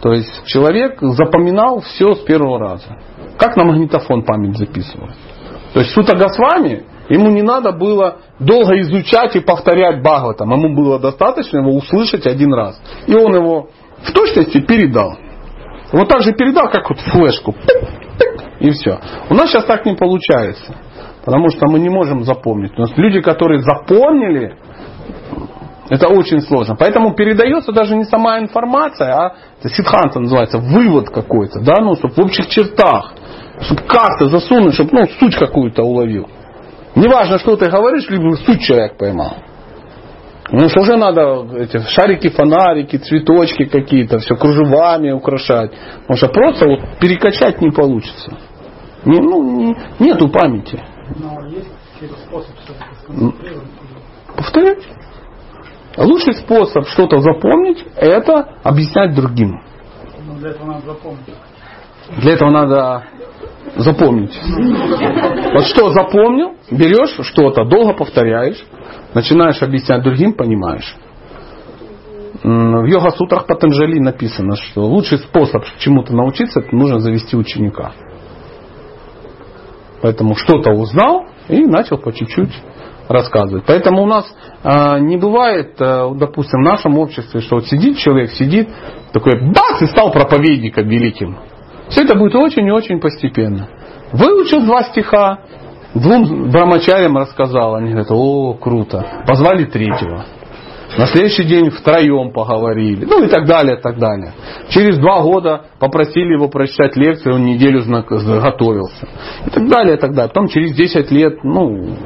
То 0.00 0.12
есть 0.12 0.44
человек 0.46 0.98
запоминал 1.00 1.80
все 1.80 2.14
с 2.14 2.20
первого 2.20 2.58
раза. 2.58 2.96
Как 3.38 3.56
на 3.56 3.64
магнитофон 3.64 4.22
память 4.22 4.56
записывал. 4.56 5.08
То 5.74 5.80
есть 5.80 5.92
Сута 5.92 6.16
Госвами, 6.16 6.84
ему 7.14 7.30
не 7.30 7.42
надо 7.42 7.72
было 7.72 8.18
долго 8.38 8.80
изучать 8.80 9.36
и 9.36 9.40
повторять 9.40 10.00
Бхагаватам. 10.02 10.50
Ему 10.52 10.74
было 10.74 10.98
достаточно 10.98 11.58
его 11.58 11.74
услышать 11.74 12.26
один 12.26 12.54
раз. 12.54 12.80
И 13.06 13.14
он 13.14 13.34
его 13.34 13.68
в 14.02 14.12
точности 14.12 14.60
передал. 14.60 15.16
Вот 15.92 16.08
так 16.08 16.22
же 16.22 16.32
передал, 16.32 16.70
как 16.70 16.88
вот 16.88 17.00
флешку. 17.00 17.54
И 18.60 18.70
все. 18.70 18.98
У 19.28 19.34
нас 19.34 19.50
сейчас 19.50 19.64
так 19.64 19.84
не 19.84 19.94
получается. 19.94 20.76
Потому 21.24 21.50
что 21.50 21.66
мы 21.66 21.80
не 21.80 21.88
можем 21.88 22.24
запомнить. 22.24 22.72
У 22.76 22.80
нас 22.80 22.92
люди, 22.96 23.20
которые 23.20 23.60
запомнили, 23.60 24.56
это 25.90 26.08
очень 26.08 26.40
сложно. 26.40 26.76
Поэтому 26.76 27.14
передается 27.14 27.72
даже 27.72 27.96
не 27.96 28.04
сама 28.04 28.38
информация, 28.38 29.12
а 29.12 29.34
ситханта 29.64 30.20
называется, 30.20 30.58
вывод 30.58 31.10
какой-то, 31.10 31.60
да, 31.60 31.82
ну, 31.82 31.96
чтобы 31.96 32.14
в 32.14 32.18
общих 32.20 32.48
чертах, 32.48 33.12
чтобы 33.62 33.82
как-то 33.82 34.28
засунуть, 34.28 34.74
чтобы 34.74 34.90
ну, 34.92 35.08
суть 35.18 35.36
какую-то 35.36 35.82
уловил. 35.82 36.28
Неважно, 36.94 37.38
что 37.38 37.56
ты 37.56 37.70
говоришь, 37.70 38.08
либо 38.08 38.34
суть 38.36 38.60
человек 38.62 38.96
поймал. 38.96 39.36
Ну 40.52 40.68
что 40.68 40.80
уже 40.80 40.96
надо 40.96 41.46
эти 41.56 41.78
шарики, 41.78 42.28
фонарики, 42.28 42.96
цветочки 42.96 43.66
какие-то, 43.66 44.18
все 44.18 44.34
кружевами 44.34 45.12
украшать. 45.12 45.70
Потому 46.00 46.16
что 46.16 46.28
просто 46.28 46.68
вот 46.68 46.98
перекачать 46.98 47.60
не 47.60 47.70
получится. 47.70 48.36
Не, 49.04 49.20
ну, 49.20 49.42
не, 49.42 49.76
нету 50.00 50.28
памяти. 50.28 50.82
Но 51.16 51.46
есть 51.46 51.68
способ. 52.26 52.54
Повторять. 54.36 54.82
Лучший 55.96 56.34
способ 56.34 56.86
что-то 56.88 57.20
запомнить, 57.20 57.84
это 57.96 58.56
объяснять 58.62 59.14
другим. 59.14 59.60
Но 60.26 60.34
для 60.36 60.50
этого 60.50 60.66
надо 60.66 60.86
запомнить. 60.86 61.34
Для 62.18 62.32
этого 62.32 62.50
надо 62.50 63.04
запомнить. 63.76 64.36
Вот 65.52 65.64
что 65.64 65.90
запомнил, 65.92 66.54
берешь 66.70 67.18
что-то, 67.26 67.64
долго 67.64 67.92
повторяешь, 67.92 68.62
начинаешь 69.14 69.62
объяснять 69.62 70.02
другим, 70.02 70.34
понимаешь. 70.34 70.96
В 72.42 72.84
йога-сутрах 72.86 73.46
Патанджали 73.46 73.98
написано, 73.98 74.56
что 74.56 74.82
лучший 74.82 75.18
способ 75.18 75.62
чему-то 75.78 76.14
научиться, 76.14 76.60
это 76.60 76.74
нужно 76.74 77.00
завести 77.00 77.36
ученика. 77.36 77.92
Поэтому 80.00 80.34
что-то 80.34 80.70
узнал 80.70 81.26
и 81.48 81.66
начал 81.66 81.98
по 81.98 82.12
чуть-чуть 82.12 82.52
рассказывать. 83.08 83.64
Поэтому 83.66 84.02
у 84.02 84.06
нас 84.06 84.24
а, 84.62 84.98
не 84.98 85.18
бывает, 85.18 85.74
а, 85.80 86.10
допустим, 86.14 86.62
в 86.62 86.64
нашем 86.64 86.96
обществе, 86.96 87.40
что 87.40 87.56
вот 87.56 87.66
сидит 87.66 87.98
человек, 87.98 88.30
сидит, 88.30 88.68
такой 89.12 89.52
бац, 89.52 89.82
и 89.82 89.86
стал 89.86 90.12
проповедником 90.12 90.88
великим. 90.88 91.36
Все 91.90 92.02
это 92.02 92.14
будет 92.14 92.34
очень 92.34 92.66
и 92.66 92.70
очень 92.70 93.00
постепенно. 93.00 93.68
Выучил 94.12 94.62
два 94.62 94.84
стиха, 94.84 95.40
двум 95.94 96.50
брамачарям 96.50 97.16
рассказал, 97.16 97.74
они 97.74 97.90
говорят, 97.90 98.10
о, 98.10 98.54
круто. 98.54 99.04
Позвали 99.26 99.64
третьего. 99.64 100.24
На 100.98 101.06
следующий 101.06 101.44
день 101.44 101.70
втроем 101.70 102.32
поговорили. 102.32 103.04
Ну 103.04 103.24
и 103.24 103.28
так 103.28 103.46
далее, 103.46 103.76
так 103.76 103.98
далее. 103.98 104.32
Через 104.70 104.98
два 104.98 105.22
года 105.22 105.66
попросили 105.78 106.32
его 106.32 106.48
прочитать 106.48 106.96
лекцию, 106.96 107.36
он 107.36 107.44
неделю 107.44 107.82
готовился. 108.40 109.08
И 109.46 109.50
так 109.50 109.68
далее, 109.68 109.96
так 109.96 110.12
далее. 110.14 110.28
Потом 110.28 110.48
через 110.48 110.74
10 110.74 111.10
лет, 111.12 111.44
ну, 111.44 111.96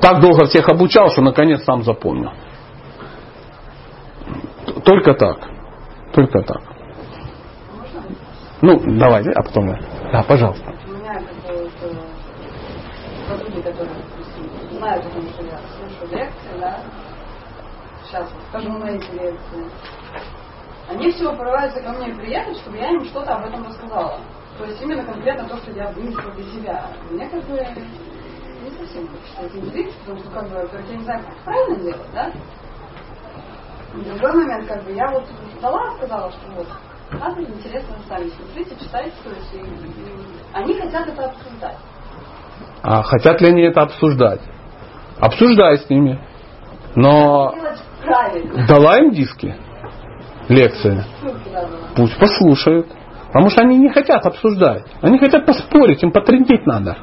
так 0.00 0.20
долго 0.20 0.46
всех 0.46 0.68
обучал, 0.68 1.10
что 1.10 1.22
наконец 1.22 1.64
сам 1.64 1.82
запомнил. 1.82 2.30
Только 4.84 5.14
так. 5.14 5.38
Только 6.12 6.42
так. 6.42 6.75
Ну, 8.62 8.78
давай, 8.98 9.22
а 9.22 9.42
потом 9.42 9.68
я. 9.68 9.78
Да, 10.12 10.22
пожалуйста. 10.22 10.74
У 10.86 10.90
меня 10.92 11.14
как 11.14 11.54
вот, 11.54 11.72
э, 11.82 13.28
подруги, 13.28 13.60
которые, 13.60 13.96
знают 14.72 15.04
о 15.06 15.10
том, 15.10 15.28
что 15.28 15.44
я 15.44 15.60
слушаю 15.78 16.10
лекции, 16.10 16.58
да, 16.58 16.80
сейчас 18.04 18.28
скажу 18.48 18.72
на 18.72 18.86
эти 18.90 19.10
лекции, 19.10 19.70
они 20.88 21.10
все 21.12 21.36
порываются 21.36 21.82
ко 21.82 21.90
мне 21.90 22.14
приехать, 22.14 22.56
чтобы 22.58 22.78
я 22.78 22.90
им 22.92 23.04
что-то 23.04 23.34
об 23.34 23.46
этом 23.46 23.66
рассказала. 23.66 24.20
То 24.56 24.64
есть 24.64 24.80
именно 24.80 25.04
конкретно 25.04 25.48
то, 25.48 25.56
что 25.58 25.72
я 25.72 25.90
вынесла 25.90 26.30
для 26.32 26.44
себя. 26.44 26.86
Мне 27.10 27.28
как 27.28 27.44
бы 27.44 27.58
не 27.58 28.70
совсем 28.70 29.08
хочется 29.08 29.42
этим 29.42 29.70
делиться, 29.70 29.98
потому 30.00 30.18
что 30.18 30.30
как 30.30 30.48
бы, 30.48 30.54
во-первых, 30.54 30.90
я 30.90 30.96
не 30.96 31.04
знаю, 31.04 31.24
как 31.24 31.38
правильно 31.44 31.76
делать, 31.82 32.12
да? 32.14 32.32
И 33.94 34.00
другой 34.02 34.32
момент, 34.32 34.68
как 34.68 34.84
бы, 34.84 34.92
я 34.92 35.10
вот 35.10 35.24
дала, 35.60 35.96
сказала, 35.96 36.30
что 36.30 36.50
вот, 36.52 36.68
надо 37.12 37.40
интересно, 37.42 37.94
сами 38.08 38.28
смотрите, 38.30 38.76
читайте, 38.82 39.12
то 39.24 39.30
есть, 39.30 39.54
и- 39.54 39.58
и 39.58 40.12
они 40.52 40.74
хотят 40.74 41.08
это 41.08 41.26
обсуждать. 41.26 41.76
А 42.82 43.02
хотят 43.02 43.40
ли 43.40 43.48
они 43.48 43.62
это 43.62 43.82
обсуждать? 43.82 44.40
Обсуждай 45.20 45.78
с 45.78 45.88
ними. 45.90 46.20
Но 46.94 47.54
дала 48.68 48.98
им 48.98 49.10
диски, 49.10 49.54
лекции. 50.48 51.04
Дала. 51.52 51.68
Пусть 51.96 52.18
послушают. 52.18 52.86
Потому 53.32 53.50
что 53.50 53.62
они 53.62 53.76
не 53.76 53.90
хотят 53.90 54.24
обсуждать. 54.24 54.84
Они 55.02 55.18
хотят 55.18 55.44
поспорить, 55.44 56.02
им 56.02 56.10
потрендеть 56.10 56.64
надо. 56.64 56.96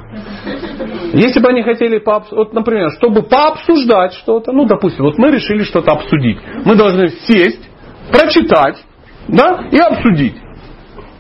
Если 1.12 1.40
бы 1.40 1.50
они 1.50 1.62
хотели, 1.62 2.00
пообс- 2.04 2.32
вот, 2.32 2.54
например, 2.54 2.90
чтобы 2.94 3.22
пообсуждать 3.22 4.14
что-то, 4.14 4.52
ну, 4.52 4.66
допустим, 4.66 5.04
вот 5.04 5.18
мы 5.20 5.30
решили 5.30 5.64
что-то 5.64 5.92
обсудить. 5.92 6.40
Мы 6.66 6.76
должны 6.76 7.10
сесть, 7.10 7.70
прочитать, 8.12 8.84
да, 9.28 9.68
и 9.72 9.78
обсудить. 9.78 10.36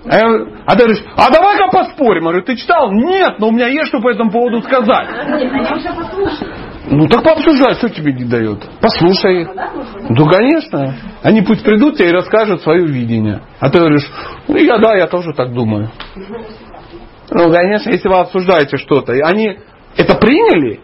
А, 0.06 0.18
я 0.18 0.24
а 0.66 0.76
ты 0.76 0.86
говоришь, 0.86 1.04
а 1.16 1.32
давай-ка 1.32 1.68
поспорим. 1.72 2.24
Я 2.24 2.30
говорю, 2.30 2.44
ты 2.44 2.56
читал? 2.58 2.92
Нет, 2.92 3.40
но 3.40 3.48
у 3.48 3.52
меня 3.52 3.68
есть 3.68 3.88
что 3.88 4.00
по 4.02 4.10
этому 4.10 4.32
поводу 4.32 4.62
сказать. 4.62 5.08
Ну 6.88 7.08
так 7.08 7.24
пообсуждай, 7.24 7.76
что 7.76 7.90
тебе 7.90 8.12
не 8.12 8.26
дает. 8.26 8.60
Послушай? 8.82 9.48
Ну, 10.10 10.26
конечно. 10.30 10.96
Они 11.22 11.42
пусть 11.42 11.64
придут 11.64 11.98
тебе 11.98 12.10
и 12.10 12.12
расскажут 12.12 12.62
свое 12.62 12.86
видение. 12.86 13.42
А 13.60 13.70
ты 13.70 13.80
говоришь, 13.80 14.10
ну, 14.50 14.58
я 14.58 14.78
да, 14.78 14.96
я 14.96 15.08
тоже 15.08 15.32
так 15.34 15.54
думаю. 15.54 15.90
Ну, 17.32 17.52
конечно, 17.52 17.90
если 17.90 18.10
вы 18.10 18.20
обсуждаете 18.20 18.78
что-то, 18.78 19.14
они 19.14 19.58
это 19.96 20.16
приняли, 20.16 20.82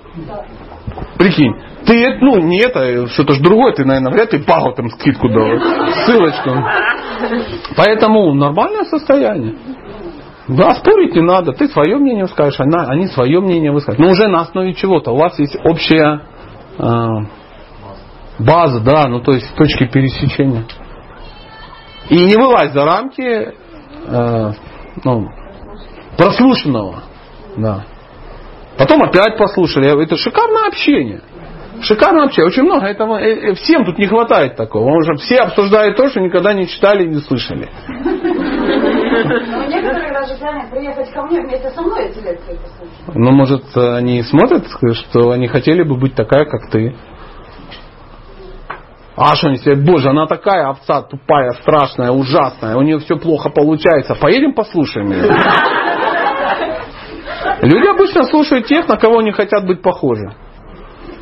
прикинь, 1.18 1.54
ты, 1.86 2.18
ну, 2.22 2.38
не 2.38 2.62
это, 2.62 3.08
что-то 3.08 3.34
ж 3.34 3.40
другое, 3.40 3.74
ты, 3.74 3.84
наверное, 3.84 4.12
вряд 4.12 4.32
ли 4.32 4.40
пагу 4.40 4.72
там 4.74 4.90
скидку 4.90 5.28
дал, 5.28 5.60
ссылочку. 6.06 6.52
Поэтому 7.76 8.34
нормальное 8.34 8.86
состояние. 8.86 9.56
Да, 10.48 10.74
спорить 10.76 11.14
не 11.16 11.22
надо. 11.22 11.54
Ты 11.54 11.68
свое 11.68 11.98
мнение 11.98 12.28
скажешь, 12.28 12.60
она, 12.60 12.86
они 12.88 13.08
свое 13.08 13.40
мнение 13.40 13.72
выскажут. 13.72 14.00
Но 14.00 14.10
уже 14.10 14.28
на 14.28 14.41
основе 14.41 14.74
чего-то. 14.74 15.12
У 15.12 15.18
вас 15.18 15.38
есть 15.38 15.56
общая 15.64 16.22
э, 16.80 17.08
база, 18.40 18.80
да, 18.80 19.08
ну 19.08 19.22
то 19.22 19.34
есть 19.34 19.54
точки 19.56 19.86
пересечения. 19.86 20.66
И 22.10 22.26
не 22.26 22.36
вылазь 22.36 22.74
за 22.74 22.84
рамки 22.84 23.22
э, 23.22 24.52
ну, 25.04 25.30
прослушанного. 26.18 27.04
Да. 27.58 27.86
Потом 28.78 29.04
опять 29.04 29.38
послушали. 29.38 30.04
Это 30.04 30.16
шикарное 30.16 30.68
общение. 30.68 31.22
Шикарное 31.81 32.26
общение. 32.26 32.47
Очень 32.47 32.64
много 32.64 32.85
этого. 32.88 33.18
э, 33.19 33.51
э, 33.51 33.53
Всем 33.56 33.85
тут 33.85 33.97
не 33.97 34.07
хватает 34.07 34.56
такого. 34.56 34.85
Потому 34.85 35.03
что 35.03 35.26
все 35.26 35.38
обсуждают 35.38 35.95
то, 35.97 36.10
что 36.10 36.19
никогда 36.19 36.53
не 36.53 36.68
читали 36.68 37.03
и 37.06 37.07
не 37.07 37.19
слышали. 37.19 37.69
Но 37.91 39.65
некоторые 39.65 40.14
даже 40.14 40.35
сами 40.38 40.69
приехать 40.69 41.11
ко 41.11 41.23
мне 41.23 41.41
вместе 41.41 41.69
со 41.72 41.81
мной 41.81 42.06
эти 42.06 42.18
лекции 42.19 42.57
послушать. 42.57 43.15
Ну, 43.15 43.31
может, 43.31 43.64
они 43.76 44.22
смотрят, 44.23 44.65
что 44.93 45.31
они 45.31 45.47
хотели 45.47 45.84
бы 45.84 45.95
быть 45.97 46.15
такая, 46.15 46.45
как 46.45 46.69
ты. 46.72 46.95
А 49.15 49.35
что 49.35 49.47
они 49.49 49.57
себе, 49.57 49.76
боже, 49.76 50.10
она 50.10 50.27
такая 50.27 50.69
овца 50.69 51.01
тупая, 51.01 51.51
страшная, 51.61 52.11
ужасная, 52.11 52.77
у 52.77 52.81
нее 52.81 52.99
все 52.99 53.18
плохо 53.18 53.49
получается. 53.49 54.15
Поедем 54.15 54.53
послушаем 54.53 55.11
ее. 55.11 55.23
Люди 57.61 57.88
обычно 57.88 58.23
слушают 58.23 58.68
тех, 58.68 58.88
на 58.88 58.95
кого 58.95 59.19
они 59.19 59.31
хотят 59.31 59.65
быть 59.65 59.81
похожи. 59.81 60.34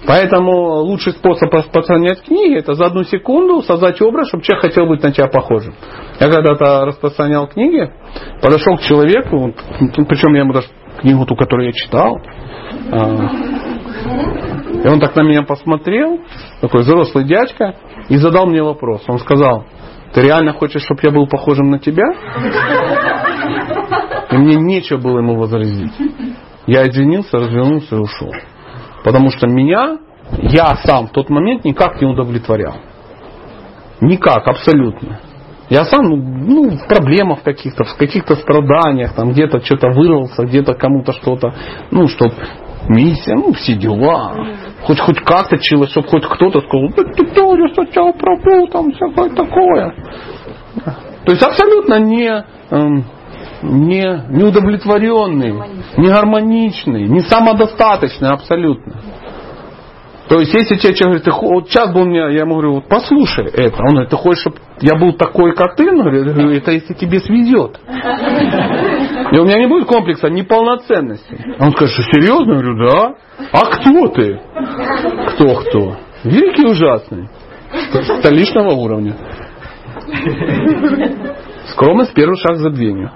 Поэтому 0.07 0.84
лучший 0.84 1.11
способ 1.11 1.53
распространять 1.53 2.23
книги 2.23 2.57
это 2.57 2.75
за 2.75 2.85
одну 2.85 3.03
секунду 3.03 3.61
создать 3.61 4.01
образ, 4.01 4.29
чтобы 4.29 4.43
человек 4.43 4.63
хотел 4.63 4.88
быть 4.88 5.03
на 5.03 5.11
тебя 5.11 5.27
похожим. 5.27 5.75
Я 6.19 6.31
когда-то 6.31 6.85
распространял 6.85 7.47
книги, 7.47 7.91
подошел 8.41 8.77
к 8.77 8.81
человеку, 8.81 9.53
причем 10.07 10.34
я 10.34 10.41
ему 10.41 10.53
даже 10.53 10.67
книгу 11.01 11.25
ту, 11.25 11.35
которую 11.35 11.67
я 11.67 11.73
читал, 11.73 12.17
а, 12.89 13.29
и 14.84 14.88
он 14.88 14.99
так 15.01 15.13
на 15.15 15.23
меня 15.23 15.43
посмотрел, 15.43 16.21
такой 16.61 16.81
взрослый 16.81 17.25
дядька, 17.25 17.75
и 18.07 18.15
задал 18.15 18.45
мне 18.45 18.63
вопрос. 18.63 19.03
Он 19.09 19.19
сказал, 19.19 19.65
ты 20.13 20.21
реально 20.21 20.53
хочешь, 20.53 20.84
чтобы 20.84 21.01
я 21.03 21.11
был 21.11 21.27
похожим 21.27 21.69
на 21.69 21.79
тебя? 21.79 22.05
И 24.31 24.38
мне 24.38 24.55
нечего 24.55 24.99
было 24.99 25.19
ему 25.19 25.38
возразить. 25.38 25.91
Я 26.65 26.88
извинился, 26.88 27.38
развернулся 27.38 27.95
и 27.95 27.99
ушел. 27.99 28.31
Потому 29.07 29.29
что 29.29 29.47
меня, 29.47 29.99
я 30.34 30.75
сам 30.84 31.07
в 31.07 31.11
тот 31.11 31.29
момент 31.29 31.63
никак 31.63 32.01
не 32.01 32.07
удовлетворял. 32.07 32.75
Никак, 34.01 34.45
абсолютно. 34.45 35.21
Я 35.69 35.85
сам 35.85 36.09
ну, 36.09 36.17
ну, 36.17 36.69
в 36.71 36.88
проблемах 36.89 37.41
каких-то, 37.41 37.85
в 37.85 37.95
каких-то 37.95 38.35
страданиях, 38.35 39.13
там 39.13 39.31
где-то 39.31 39.63
что-то 39.63 39.91
вырвался, 39.91 40.43
где-то 40.43 40.73
кому-то 40.73 41.13
что-то, 41.13 41.53
ну, 41.89 42.09
что 42.09 42.29
миссия, 42.89 43.35
ну, 43.35 43.53
все 43.53 43.75
дела. 43.75 44.35
Хоть, 44.84 44.99
хоть 44.99 45.21
как-то 45.21 45.57
чилось, 45.57 45.91
чтобы 45.91 46.09
хоть 46.09 46.25
кто-то 46.25 46.59
сказал, 46.59 46.89
да 46.89 47.03
ты 47.13 47.27
тоже 47.27 47.73
сначала 47.75 48.11
пробыл, 48.11 48.67
там 48.67 48.91
всякое 48.91 49.29
такое. 49.29 49.95
То 51.23 51.31
есть 51.31 51.43
абсолютно 51.43 51.97
не, 51.99 52.43
эм, 52.71 53.05
не, 53.61 54.25
неудовлетворенный, 54.29 55.53
не 55.97 56.07
гармоничный, 56.07 57.07
не 57.07 57.21
самодостаточный 57.21 58.29
абсолютно. 58.29 58.93
То 60.29 60.39
есть, 60.41 60.53
если 60.53 60.75
человек 60.75 60.99
говорит, 60.99 61.23
ты, 61.23 61.31
вот 61.31 61.69
сейчас 61.69 61.93
бы 61.93 62.01
он 62.01 62.09
мне, 62.09 62.19
я 62.19 62.41
ему 62.41 62.55
говорю, 62.55 62.73
вот 62.75 62.89
послушай 62.89 63.45
это. 63.45 63.77
Он 63.81 63.91
говорит, 63.91 64.09
ты 64.09 64.17
хочешь, 64.17 64.41
чтобы 64.41 64.57
я 64.81 64.97
был 64.99 65.13
такой, 65.13 65.55
как 65.55 65.75
ты? 65.75 65.89
Он 65.89 66.01
говорит, 66.01 66.25
я 66.25 66.34
говорю, 66.34 66.51
это 66.51 66.71
если 66.71 66.93
тебе 66.93 67.19
сведет. 67.21 67.79
И 69.31 69.38
у 69.38 69.45
меня 69.45 69.59
не 69.59 69.67
будет 69.67 69.88
комплекса 69.88 70.29
неполноценности. 70.29 71.55
Он 71.59 71.71
скажет, 71.71 71.93
что 71.93 72.03
серьезно? 72.03 72.53
Я 72.53 72.59
говорю, 72.59 72.89
да. 72.89 73.15
А 73.53 73.65
кто 73.67 74.07
ты? 74.09 74.41
Кто-кто? 75.29 75.95
Великий 76.25 76.65
ужасный. 76.65 77.29
Столичного 78.19 78.71
уровня. 78.71 79.15
Скромность 81.72 82.14
первый 82.14 82.38
шаг 82.38 82.57
за 82.57 82.69
дверью. 82.69 83.11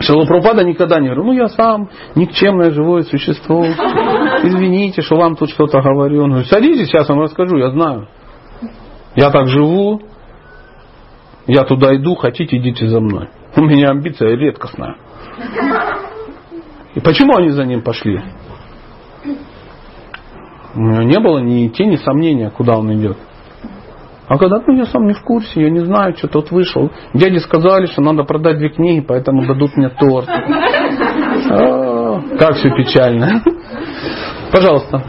Шилопропада 0.00 0.64
никогда 0.64 1.00
не 1.00 1.06
говорил, 1.06 1.24
ну 1.24 1.32
я 1.32 1.48
сам 1.48 1.88
никчемное 2.14 2.70
живое 2.70 3.02
существо. 3.02 3.64
Извините, 3.64 5.02
что 5.02 5.16
вам 5.16 5.36
тут 5.36 5.50
что-то 5.50 5.80
говорю. 5.80 6.24
Он 6.24 6.30
говорит, 6.30 6.48
садитесь, 6.48 6.88
сейчас 6.88 7.08
вам 7.08 7.20
расскажу, 7.20 7.56
я 7.56 7.70
знаю. 7.70 8.08
Я 9.14 9.30
так 9.30 9.46
живу, 9.48 10.02
я 11.46 11.64
туда 11.64 11.94
иду, 11.96 12.14
хотите, 12.14 12.56
идите 12.58 12.86
за 12.86 13.00
мной. 13.00 13.28
У 13.56 13.62
меня 13.62 13.90
амбиция 13.90 14.36
редкостная. 14.36 14.96
И 16.94 17.00
почему 17.00 17.36
они 17.36 17.50
за 17.50 17.64
ним 17.64 17.82
пошли? 17.82 18.20
У 20.74 20.80
него 20.80 21.02
не 21.02 21.18
было 21.20 21.38
ни 21.38 21.68
тени 21.68 21.96
сомнения, 21.96 22.50
куда 22.50 22.78
он 22.78 22.92
идет. 22.94 23.18
А 24.32 24.38
когда 24.38 24.62
ну, 24.66 24.74
я 24.74 24.86
сам 24.86 25.04
не 25.04 25.12
в 25.12 25.22
курсе, 25.22 25.60
я 25.60 25.68
не 25.68 25.80
знаю, 25.80 26.16
что 26.16 26.26
тот 26.26 26.50
вышел. 26.50 26.90
Дяде 27.12 27.38
сказали, 27.40 27.84
что 27.84 28.00
надо 28.00 28.24
продать 28.24 28.56
две 28.56 28.70
книги, 28.70 29.04
поэтому 29.06 29.46
дадут 29.46 29.76
мне 29.76 29.90
торт. 29.90 30.26
А, 31.50 32.18
как 32.38 32.54
все 32.54 32.70
печально. 32.70 33.42
Пожалуйста. 34.50 35.02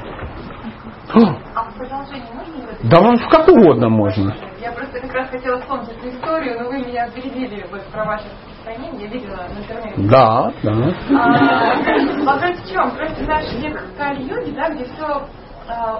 Да 2.83 2.99
вам 2.99 3.15
в 3.15 3.29
как 3.29 3.47
угодно 3.47 3.87
можно. 3.87 4.35
Я 4.61 4.73
просто 4.73 4.99
как 4.99 5.13
раз 5.13 5.29
хотела 5.29 5.57
вспомнить 5.61 5.91
эту 5.91 6.09
историю, 6.09 6.61
но 6.61 6.69
вы 6.69 6.79
меня 6.79 7.05
опередили 7.05 7.65
вот 7.71 7.81
про 7.93 8.03
ваше 8.03 8.25
распространение, 8.25 9.07
я 9.07 9.13
видела 9.13 9.47
на 9.47 9.57
интернете. 9.57 10.01
Да, 10.09 10.51
да. 10.63 10.71
А, 11.17 12.25
вопрос 12.25 12.59
в 12.59 12.69
чем? 12.69 12.91
Просто 12.91 13.23
наш 13.25 13.53
век 13.53 13.81
Кали-юги, 13.97 14.51
да, 14.51 14.69
где 14.69 14.83
все 14.83 15.27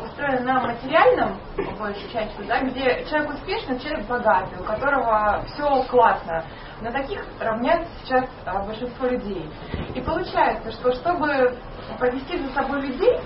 устроено 0.04 0.42
на 0.42 0.60
материальном, 0.62 1.40
большей 1.80 2.10
частью, 2.12 2.46
да, 2.48 2.62
где 2.62 3.06
человек 3.10 3.34
успешный, 3.34 3.80
человек 3.80 4.06
богатый, 4.08 4.60
у 4.60 4.64
которого 4.64 5.44
все 5.54 5.84
классно. 5.84 6.44
На 6.82 6.92
таких 6.92 7.24
равняется 7.40 7.90
сейчас 8.04 8.26
а, 8.46 8.64
большинство 8.64 9.08
людей. 9.08 9.50
И 9.96 10.02
получается, 10.02 10.72
что 10.72 10.92
чтобы 10.94 11.58
повести 11.98 12.38
за 12.38 12.54
собой 12.54 12.82
людей, 12.82 13.20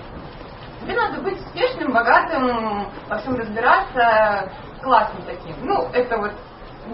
тебе 0.80 0.94
надо 0.94 1.20
быть 1.22 1.40
успешным, 1.40 1.92
богатым, 1.92 2.86
во 3.08 3.18
всем 3.18 3.34
разбираться, 3.34 4.52
классным 4.80 5.22
таким. 5.22 5.56
Ну, 5.66 5.88
это 5.92 6.18
вот 6.18 6.32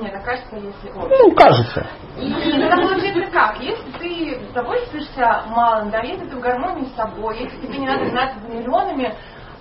мне 0.01 0.11
так 0.11 0.25
кажется, 0.25 0.57
если 0.57 0.91
Ну, 0.93 1.35
кажется. 1.37 1.87
И 2.19 2.33
тогда 2.33 2.77
получается 2.77 3.31
как? 3.31 3.61
Если 3.61 3.91
ты 3.93 4.53
довольствуешься 4.53 5.45
малым, 5.49 5.91
да, 5.91 6.01
если 6.01 6.27
ты 6.27 6.37
в 6.37 6.41
гармонии 6.41 6.87
с 6.87 6.97
собой, 6.97 7.39
если 7.39 7.57
тебе 7.59 7.79
не 7.79 7.87
надо 7.87 8.07
гнаться 8.07 8.41
за 8.41 8.49
миллионами, 8.49 9.15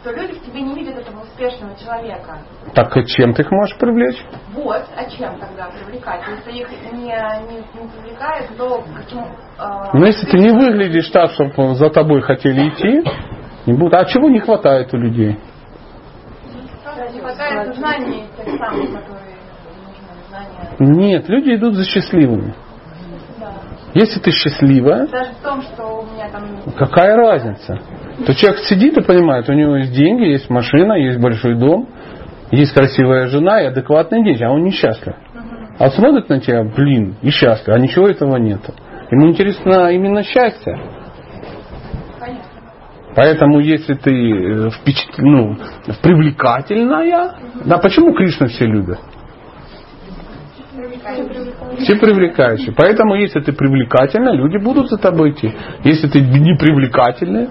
то 0.04 0.12
люди 0.12 0.34
в 0.34 0.46
тебе 0.46 0.62
не 0.62 0.76
видят 0.76 0.98
этого 0.98 1.22
успешного 1.22 1.76
человека. 1.78 2.40
Так 2.74 2.96
и 2.98 3.06
чем 3.06 3.34
ты 3.34 3.44
их 3.44 3.52
можешь 3.52 3.78
привлечь? 3.78 4.18
Вот, 4.54 4.84
а 4.96 5.10
чем 5.10 5.40
тогда 5.40 5.70
привлекать? 5.70 6.22
Если 6.28 6.60
их 6.60 6.70
не, 6.92 7.04
не, 7.04 7.58
не 7.58 7.90
привлекает, 7.90 8.50
то 8.58 8.84
каким... 8.96 9.20
Э, 9.58 9.92
ну, 9.94 10.06
если 10.06 10.28
ты 10.28 10.38
не 10.38 10.50
выглядишь 10.50 11.10
так, 11.10 11.32
чтобы 11.32 11.76
за 11.76 11.90
тобой 11.90 12.22
хотели 12.22 12.70
идти, 12.70 13.10
не 13.66 13.74
будут. 13.74 13.94
А 13.94 14.06
чего 14.06 14.30
не 14.30 14.40
хватает 14.40 14.94
у 14.94 14.98
людей? 14.98 15.40
Не 17.14 17.20
хватает 17.20 17.76
знаний 17.76 18.26
тех 18.38 18.58
самых, 18.58 18.92
которые 18.92 19.36
нужны, 19.86 20.14
знания. 20.30 20.76
Нет, 20.80 21.30
люди 21.30 21.56
идут 21.56 21.76
за 21.76 21.86
счастливыми. 21.86 22.54
Если 23.94 24.20
ты 24.20 24.32
счастливая, 24.32 25.08
Даже 25.08 25.34
в 25.34 25.44
том, 25.44 25.62
что 25.62 26.02
у 26.02 26.14
меня 26.14 26.28
там... 26.30 26.44
какая 26.76 27.16
разница? 27.16 27.80
То 28.26 28.34
человек 28.34 28.62
сидит 28.62 28.98
и 28.98 29.02
понимает, 29.02 29.48
у 29.50 29.54
него 29.54 29.76
есть 29.78 29.94
деньги, 29.94 30.24
есть 30.24 30.50
машина, 30.50 30.94
есть 30.94 31.20
большой 31.20 31.56
дом, 31.56 31.88
есть 32.52 32.74
красивая 32.74 33.28
жена 33.28 33.62
и 33.62 33.66
адекватные 33.66 34.24
дети, 34.24 34.44
а 34.44 34.52
он 34.52 34.64
несчастлив. 34.64 35.16
А 35.78 35.90
смотрит 35.90 36.30
на 36.30 36.40
тебя, 36.40 36.64
блин, 36.64 37.18
и 37.22 37.30
счастлив, 37.30 37.76
а 37.76 37.80
ничего 37.80 38.08
этого 38.08 38.38
нет. 38.38 38.62
Ему 39.12 39.28
интересно 39.28 39.92
именно 39.92 40.24
счастье. 40.24 40.76
Поэтому 43.16 43.60
если 43.60 43.94
ты 43.94 44.12
э, 44.12 44.70
впечат... 44.72 45.20
ну, 45.20 45.56
привлекательная, 46.02 47.36
да, 47.64 47.78
почему 47.78 48.14
Кришна 48.14 48.48
все 48.48 48.66
любят? 48.66 49.00
Все 51.80 51.96
привлекающие. 51.96 52.74
Поэтому, 52.76 53.16
если 53.16 53.40
ты 53.42 53.52
привлекательная, 53.52 54.34
люди 54.34 54.58
будут 54.58 54.90
за 54.90 54.98
тобой 54.98 55.32
идти. 55.32 55.54
Если 55.84 56.08
ты 56.08 56.22
не 56.22 56.56
привлекательная, 56.58 57.48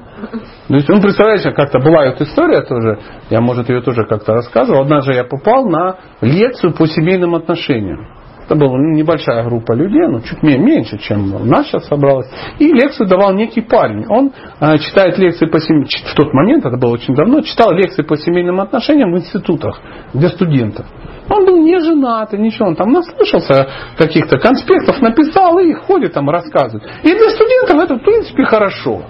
то 0.69 0.75
есть, 0.75 0.89
ну, 0.89 1.01
представляете, 1.01 1.51
как-то 1.53 1.79
была 1.81 2.07
эта 2.07 2.25
история 2.25 2.63
тоже, 2.63 2.99
я, 3.31 3.41
может, 3.41 3.69
ее 3.69 3.83
тоже 3.83 4.05
как-то 4.07 4.33
рассказывал. 4.35 4.83
Однажды 4.83 5.15
я 5.15 5.25
попал 5.25 5.67
на 5.69 5.97
лекцию 6.21 6.75
по 6.75 6.87
семейным 6.87 7.35
отношениям. 7.35 8.22
Это 8.53 8.61
была 8.61 8.77
небольшая 8.77 9.45
группа 9.45 9.73
людей, 9.73 10.07
ну, 10.09 10.21
чуть 10.21 10.43
меньше, 10.43 10.99
чем 10.99 11.35
у 11.35 11.39
нас 11.39 11.69
сейчас 11.69 11.87
собралось. 11.87 12.27
И 12.59 12.67
лекцию 12.67 13.09
давал 13.09 13.33
некий 13.33 13.63
парень. 13.63 14.05
Он 14.11 14.31
э, 14.61 14.77
читает 14.77 15.17
лекции 15.17 15.47
по 15.47 15.59
семейным... 15.59 15.87
В 15.87 16.15
тот 16.15 16.35
момент, 16.35 16.67
это 16.67 16.77
было 16.77 16.93
очень 16.93 17.15
давно, 17.15 17.41
читал 17.41 17.73
лекции 17.73 18.03
по 18.03 18.15
семейным 18.15 18.61
отношениям 18.61 19.11
в 19.11 19.17
институтах 19.17 19.81
для 20.13 20.29
студентов. 20.29 20.85
Он 21.31 21.47
был 21.47 21.63
не 21.65 21.79
женат, 21.81 22.35
и 22.35 22.37
ничего. 22.37 22.67
Он 22.67 22.77
там 22.77 22.93
наслышался 22.93 23.69
каких-то 23.97 24.37
конспектов, 24.37 25.01
написал 25.01 25.59
и 25.59 25.73
ходит 25.73 26.13
там 26.13 26.29
рассказывает. 26.29 26.87
И 27.05 27.09
для 27.09 27.31
студентов 27.31 27.79
это, 27.79 27.95
в 27.95 28.05
принципе, 28.05 28.45
хорошо. 28.45 29.01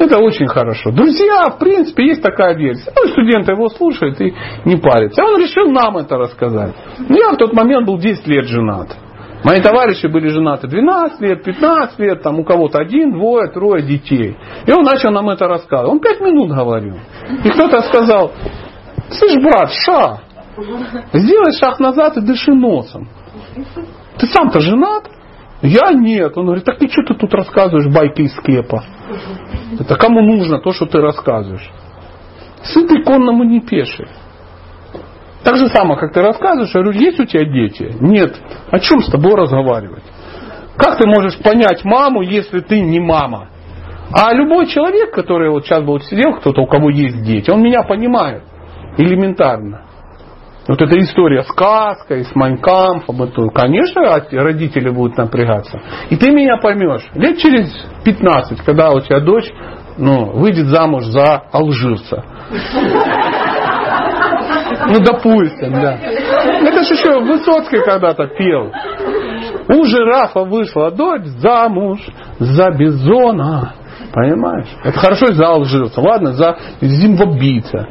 Это 0.00 0.18
очень 0.18 0.46
хорошо. 0.46 0.90
Друзья, 0.92 1.50
в 1.50 1.58
принципе, 1.58 2.06
есть 2.06 2.22
такая 2.22 2.56
версия. 2.56 2.90
Ну, 2.96 3.10
студенты 3.10 3.52
его 3.52 3.68
слушают 3.68 4.18
и 4.22 4.34
не 4.64 4.76
парятся. 4.76 5.22
Он 5.22 5.38
решил 5.38 5.70
нам 5.70 5.98
это 5.98 6.16
рассказать. 6.16 6.74
Я 7.10 7.32
в 7.32 7.36
тот 7.36 7.52
момент 7.52 7.86
был 7.86 7.98
10 7.98 8.26
лет 8.26 8.46
женат. 8.46 8.96
Мои 9.44 9.60
товарищи 9.60 10.06
были 10.06 10.28
женаты 10.28 10.68
12 10.68 11.20
лет, 11.20 11.44
15 11.44 11.98
лет, 11.98 12.22
там 12.22 12.40
у 12.40 12.44
кого-то 12.44 12.78
один, 12.78 13.12
двое, 13.12 13.50
трое 13.50 13.82
детей. 13.82 14.38
И 14.66 14.72
он 14.72 14.84
начал 14.84 15.10
нам 15.10 15.28
это 15.28 15.46
рассказывать. 15.46 15.92
Он 15.92 16.00
пять 16.00 16.20
минут 16.20 16.50
говорил. 16.50 16.96
И 17.44 17.50
кто-то 17.50 17.82
сказал, 17.82 18.32
слышь, 19.10 19.42
брат, 19.42 19.70
ша, 19.70 20.20
сделай 21.12 21.52
шаг 21.52 21.78
назад 21.78 22.16
и 22.16 22.22
дыши 22.22 22.52
носом. 22.52 23.06
Ты 24.16 24.26
сам-то 24.28 24.60
женат? 24.60 25.10
Я 25.62 25.92
нет. 25.92 26.36
Он 26.38 26.46
говорит, 26.46 26.64
так 26.64 26.78
ты 26.78 26.88
что 26.88 27.02
ты 27.02 27.14
тут 27.14 27.34
рассказываешь 27.34 27.92
байки 27.92 28.22
из 28.22 28.34
скепа? 28.36 28.82
Это 29.78 29.96
кому 29.96 30.20
нужно 30.22 30.58
то, 30.60 30.72
что 30.72 30.86
ты 30.86 30.98
рассказываешь? 30.98 31.70
Сытый 32.62 33.02
конному 33.04 33.44
не 33.44 33.60
пеший. 33.60 34.06
Так 35.42 35.56
же 35.56 35.68
самое, 35.68 35.98
как 35.98 36.12
ты 36.12 36.20
рассказываешь, 36.20 36.74
я 36.74 36.82
говорю, 36.82 36.98
есть 36.98 37.18
у 37.20 37.24
тебя 37.24 37.44
дети? 37.44 37.96
Нет. 38.00 38.38
О 38.70 38.78
чем 38.78 39.02
с 39.02 39.10
тобой 39.10 39.34
разговаривать? 39.34 40.02
Как 40.76 40.98
ты 40.98 41.06
можешь 41.06 41.38
понять 41.38 41.84
маму, 41.84 42.22
если 42.22 42.60
ты 42.60 42.80
не 42.80 43.00
мама? 43.00 43.48
А 44.12 44.32
любой 44.34 44.66
человек, 44.66 45.12
который 45.12 45.50
вот 45.50 45.64
сейчас 45.64 45.82
бы 45.82 45.92
вот 45.92 46.04
сидел, 46.04 46.34
кто-то, 46.34 46.62
у 46.62 46.66
кого 46.66 46.90
есть 46.90 47.22
дети, 47.22 47.50
он 47.50 47.62
меня 47.62 47.82
понимает. 47.82 48.42
Элементарно. 48.98 49.84
Вот 50.70 50.80
эта 50.80 51.00
история 51.00 51.42
с 51.42 51.50
каской, 51.50 52.22
с 52.22 52.32
Майнкамфом, 52.32 53.20
это, 53.24 53.48
конечно, 53.48 54.02
родители 54.30 54.88
будут 54.88 55.16
напрягаться. 55.18 55.80
И 56.10 56.16
ты 56.16 56.30
меня 56.30 56.58
поймешь. 56.58 57.02
Лет 57.14 57.38
через 57.38 57.74
15, 58.04 58.60
когда 58.60 58.92
у 58.92 59.00
тебя 59.00 59.18
дочь 59.18 59.50
ну, 59.98 60.30
выйдет 60.30 60.66
замуж 60.66 61.06
за 61.06 61.42
алжирца. 61.50 62.24
Ну, 64.86 65.00
допустим, 65.00 65.72
да. 65.72 65.94
Это 65.94 66.84
же 66.84 66.94
еще 66.94 67.18
Высоцкий 67.18 67.82
когда-то 67.84 68.28
пел. 68.28 68.70
У 69.76 69.84
жирафа 69.86 70.44
вышла 70.44 70.92
дочь 70.92 71.24
замуж 71.38 71.98
за 72.38 72.70
бизона. 72.70 73.74
Понимаешь? 74.12 74.68
Это 74.84 74.96
хорошо 74.96 75.32
за 75.32 75.48
алжирца. 75.48 76.00
Ладно, 76.00 76.32
за 76.32 76.56
зимбабийца. 76.80 77.88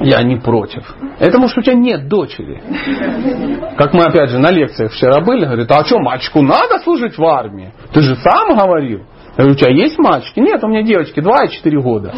Я 0.00 0.22
не 0.22 0.36
против. 0.36 0.82
Это 1.18 1.38
может 1.38 1.58
у 1.58 1.62
тебя 1.62 1.74
нет 1.74 2.08
дочери. 2.08 2.62
Как 3.76 3.92
мы 3.92 4.04
опять 4.04 4.30
же 4.30 4.38
на 4.38 4.50
лекциях 4.50 4.92
вчера 4.92 5.20
были, 5.20 5.44
говорит, 5.44 5.70
а 5.70 5.84
что, 5.84 5.98
мальчику 5.98 6.40
надо 6.42 6.78
служить 6.82 7.18
в 7.18 7.24
армии? 7.24 7.72
Ты 7.92 8.00
же 8.00 8.16
сам 8.16 8.56
говорил. 8.56 9.00
Я 9.36 9.44
говорю, 9.44 9.52
у 9.52 9.54
тебя 9.54 9.70
есть 9.70 9.98
мальчики? 9.98 10.40
Нет, 10.40 10.62
у 10.64 10.68
меня 10.68 10.82
девочки 10.82 11.20
2 11.20 11.44
и 11.44 11.48
4 11.50 11.80
года. 11.80 12.12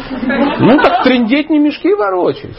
Ну 0.59 0.77
так 0.81 1.03
трендеть 1.03 1.49
не 1.49 1.59
мешки 1.59 1.93
ворочать. 1.93 2.57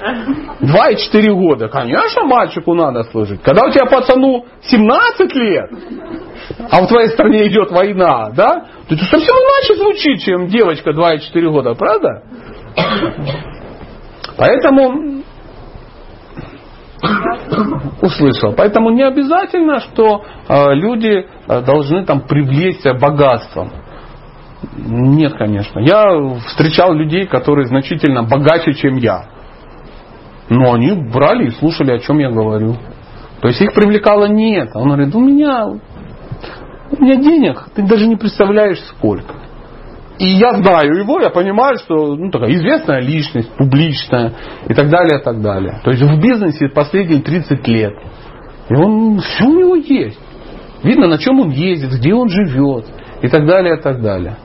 2 0.60 0.90
и 0.90 0.96
4 0.96 1.34
года. 1.34 1.68
Конечно, 1.68 2.24
мальчику 2.24 2.74
надо 2.74 3.02
служить. 3.04 3.42
Когда 3.42 3.66
у 3.66 3.70
тебя 3.70 3.86
пацану 3.86 4.46
17 4.62 5.34
лет, 5.34 5.70
а 6.70 6.82
в 6.82 6.86
твоей 6.86 7.08
стране 7.08 7.48
идет 7.48 7.70
война, 7.70 8.30
да? 8.30 8.66
То 8.88 8.94
это 8.94 9.04
совсем 9.04 9.34
иначе 9.34 9.76
звучит, 9.76 10.20
чем 10.20 10.46
девочка 10.46 10.92
2 10.92 11.14
и 11.14 11.20
4 11.20 11.50
года, 11.50 11.74
правда? 11.74 12.22
Поэтому 14.36 15.13
услышал. 18.02 18.52
Поэтому 18.56 18.90
не 18.90 19.02
обязательно, 19.02 19.80
что 19.80 20.24
э, 20.48 20.74
люди 20.74 21.26
э, 21.48 21.60
должны 21.62 22.04
там 22.04 22.22
привлечься 22.22 22.94
богатством. 22.94 23.70
Нет, 24.76 25.34
конечно. 25.34 25.80
Я 25.80 26.38
встречал 26.46 26.94
людей, 26.94 27.26
которые 27.26 27.66
значительно 27.66 28.22
богаче, 28.22 28.72
чем 28.74 28.96
я. 28.96 29.26
Но 30.48 30.74
они 30.74 30.92
брали 30.92 31.46
и 31.46 31.50
слушали, 31.50 31.92
о 31.92 31.98
чем 31.98 32.18
я 32.18 32.30
говорю. 32.30 32.76
То 33.40 33.48
есть 33.48 33.60
их 33.60 33.74
привлекало 33.74 34.26
не 34.26 34.56
это. 34.56 34.78
Он 34.78 34.88
говорит, 34.88 35.14
у 35.14 35.20
меня, 35.20 35.66
у 35.66 37.02
меня 37.02 37.16
денег, 37.16 37.68
ты 37.74 37.82
даже 37.82 38.06
не 38.06 38.16
представляешь 38.16 38.80
сколько. 38.84 39.34
И 40.18 40.26
я 40.26 40.54
знаю 40.54 40.94
его, 40.94 41.20
я 41.20 41.30
понимаю, 41.30 41.76
что 41.76 42.14
ну, 42.14 42.30
такая 42.30 42.52
известная 42.52 43.00
личность, 43.00 43.50
публичная 43.56 44.32
и 44.68 44.74
так 44.74 44.88
далее, 44.88 45.18
и 45.20 45.22
так 45.22 45.40
далее. 45.40 45.80
То 45.82 45.90
есть 45.90 46.02
в 46.02 46.20
бизнесе 46.20 46.68
последние 46.68 47.20
30 47.20 47.66
лет. 47.66 47.92
И 48.68 48.74
он, 48.74 49.18
все 49.18 49.44
у 49.44 49.58
него 49.58 49.74
есть. 49.74 50.18
Видно, 50.84 51.08
на 51.08 51.18
чем 51.18 51.40
он 51.40 51.50
ездит, 51.50 51.90
где 51.98 52.14
он 52.14 52.28
живет 52.28 52.86
и 53.22 53.28
так 53.28 53.46
далее, 53.46 53.76
и 53.76 53.80
так 53.80 54.00
далее. 54.00 54.36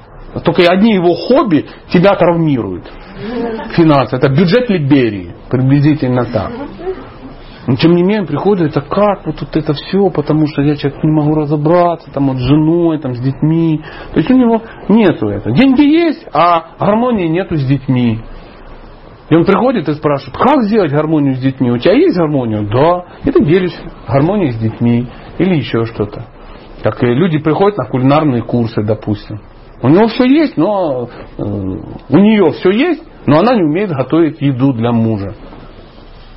Только 0.44 0.64
одни 0.72 0.94
его 0.94 1.14
хобби 1.14 1.66
тебя 1.90 2.16
травмируют. 2.16 2.86
Финансы. 3.76 4.16
Это 4.16 4.30
бюджет 4.30 4.70
Либерии. 4.70 5.36
Приблизительно 5.50 6.26
так. 6.26 6.52
Но 7.70 7.76
тем 7.76 7.94
не 7.94 8.02
менее 8.02 8.26
приходит, 8.26 8.72
это 8.72 8.82
как 8.82 9.28
вот, 9.28 9.42
вот 9.42 9.56
это 9.56 9.74
все, 9.74 10.10
потому 10.10 10.48
что 10.48 10.64
я 10.64 10.76
человек 10.76 11.04
не 11.04 11.12
могу 11.12 11.36
разобраться, 11.36 12.10
там 12.12 12.30
вот 12.30 12.38
с 12.38 12.42
женой, 12.42 12.98
там 12.98 13.14
с 13.14 13.20
детьми. 13.20 13.80
То 14.12 14.18
есть 14.18 14.32
у 14.32 14.36
него 14.36 14.64
нету 14.88 15.28
этого. 15.28 15.56
Деньги 15.56 15.84
есть, 15.84 16.26
а 16.34 16.72
гармонии 16.80 17.28
нету 17.28 17.58
с 17.58 17.64
детьми. 17.64 18.22
И 19.30 19.36
он 19.36 19.46
приходит 19.46 19.88
и 19.88 19.94
спрашивает, 19.94 20.36
как 20.36 20.64
сделать 20.64 20.92
гармонию 20.92 21.36
с 21.36 21.40
детьми? 21.40 21.70
У 21.70 21.78
тебя 21.78 21.94
есть 21.94 22.18
гармония? 22.18 22.64
Да. 22.64 23.06
И 23.24 23.30
ты 23.30 23.46
делишь 23.46 23.80
гармонией 24.08 24.54
с 24.54 24.58
детьми. 24.58 25.06
Или 25.38 25.58
еще 25.58 25.86
что-то. 25.86 26.26
Как 26.82 27.00
люди 27.04 27.38
приходят 27.38 27.78
на 27.78 27.86
кулинарные 27.86 28.42
курсы, 28.42 28.82
допустим. 28.82 29.42
У 29.84 29.90
него 29.90 30.08
все 30.08 30.26
есть, 30.26 30.58
но 30.58 31.08
э, 31.38 31.44
у 31.44 32.18
нее 32.18 32.50
все 32.50 32.72
есть, 32.72 33.04
но 33.28 33.42
она 33.42 33.54
не 33.54 33.62
умеет 33.62 33.92
готовить 33.92 34.42
еду 34.42 34.74
для 34.74 34.92
мужа 34.92 35.36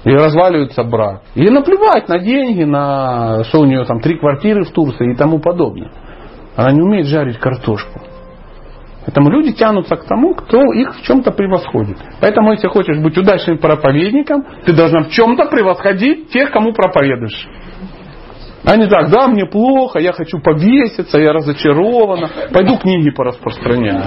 и 0.05 0.11
разваливается 0.11 0.83
брак. 0.85 1.23
И 1.35 1.49
наплевать 1.49 2.09
на 2.09 2.19
деньги, 2.19 2.65
на 2.65 3.45
что 3.45 3.61
у 3.61 3.65
нее 3.65 3.85
там 3.85 4.01
три 4.01 4.19
квартиры 4.19 4.65
в 4.65 4.71
Турции 4.71 5.13
и 5.13 5.17
тому 5.17 5.39
подобное. 5.39 5.91
Она 6.57 6.73
не 6.73 6.83
умеет 6.83 7.07
жарить 7.07 7.39
картошку. 7.39 8.01
Поэтому 9.05 9.31
люди 9.31 9.53
тянутся 9.53 9.97
к 9.97 10.05
тому, 10.05 10.35
кто 10.35 10.61
их 10.73 10.97
в 10.97 11.03
чем-то 11.03 11.33
превосходит. 11.33 11.99
Поэтому, 12.21 12.53
если 12.53 12.69
хочешь 12.69 12.99
быть 12.99 13.19
удачным 13.19 13.59
проповедником, 13.59 14.45
ты 14.65 14.73
должна 14.73 15.03
в 15.03 15.11
чем-то 15.11 15.47
превосходить 15.47 16.31
тех, 16.31 16.53
кому 16.53 16.73
проповедуешь. 16.73 17.49
А 18.65 18.77
не 18.77 18.87
так, 18.87 19.11
да, 19.11 19.27
мне 19.27 19.45
плохо, 19.45 19.99
я 19.99 20.13
хочу 20.13 20.39
повеситься, 20.39 21.19
я 21.19 21.33
разочарована, 21.33 22.31
пойду 22.53 22.77
книги 22.79 23.11
пораспространяю. 23.11 24.05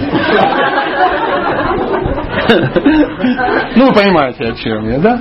Ну, 3.76 3.86
вы 3.86 3.92
понимаете, 3.94 4.44
о 4.44 4.54
чем 4.54 4.88
я, 4.88 4.98
да? 4.98 5.20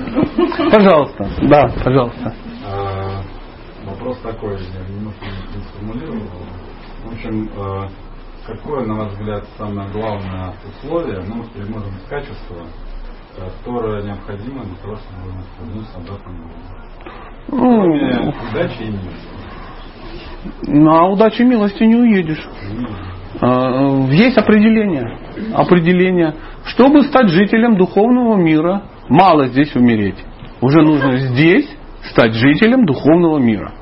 Пожалуйста. 0.71 1.27
Да, 1.43 1.71
пожалуйста. 1.83 2.33
А, 2.65 3.21
вопрос 3.85 4.17
такой, 4.19 4.53
я 4.53 4.95
немножко 4.95 5.25
не 5.55 5.63
сформулировал. 5.63 6.27
В 7.03 7.13
общем, 7.13 7.49
а, 7.57 7.87
какое, 8.45 8.85
на 8.85 8.95
ваш 8.95 9.13
взгляд, 9.13 9.43
самое 9.57 9.89
главное 9.91 10.53
условие, 10.69 11.21
ну, 11.27 11.43
или, 11.55 11.71
может 11.71 11.91
быть, 11.91 12.05
качество, 12.07 12.57
которое 13.37 14.03
необходимо 14.03 14.63
для 14.63 14.75
того, 14.77 14.95
чтобы 14.95 15.33
вернуться 15.59 15.97
обратно 15.97 16.31
ну, 17.47 18.33
удачи 18.51 18.81
и 18.81 18.89
милости. 18.89 19.27
На 20.67 21.07
удачи 21.07 21.41
и 21.41 21.45
милости 21.45 21.83
не 21.83 21.95
уедешь. 21.95 22.47
А, 23.41 23.99
есть 24.09 24.37
определение. 24.37 25.19
Определение. 25.53 26.35
Чтобы 26.65 27.03
стать 27.03 27.29
жителем 27.29 27.77
духовного 27.77 28.37
мира, 28.37 28.83
мало 29.07 29.47
здесь 29.47 29.75
умереть. 29.75 30.17
Уже 30.61 30.81
нужно 30.81 31.17
здесь 31.17 31.69
стать 32.09 32.33
жителем 32.33 32.85
духовного 32.85 33.37
мира. 33.37 33.73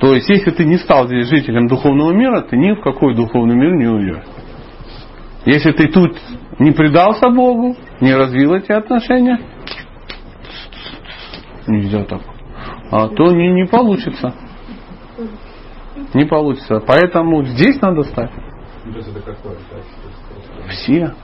То 0.00 0.14
есть, 0.14 0.28
если 0.28 0.50
ты 0.50 0.64
не 0.64 0.76
стал 0.78 1.06
здесь 1.06 1.28
жителем 1.28 1.68
духовного 1.68 2.12
мира, 2.12 2.42
ты 2.42 2.56
ни 2.56 2.72
в 2.72 2.80
какой 2.82 3.14
духовный 3.14 3.54
мир 3.54 3.74
не 3.76 3.86
уйдешь. 3.86 4.24
Если 5.46 5.72
ты 5.72 5.88
тут 5.88 6.18
не 6.58 6.72
предался 6.72 7.28
Богу, 7.28 7.76
не 8.00 8.14
развил 8.14 8.54
эти 8.54 8.72
отношения, 8.72 9.38
нельзя 11.66 12.04
так, 12.04 12.22
а 12.90 13.08
то 13.08 13.30
не, 13.30 13.48
не 13.52 13.66
получится. 13.66 14.34
Не 16.12 16.24
получится. 16.24 16.82
Поэтому 16.86 17.44
здесь 17.44 17.80
надо 17.80 18.02
стать. 18.02 18.30
Все. 20.68 21.14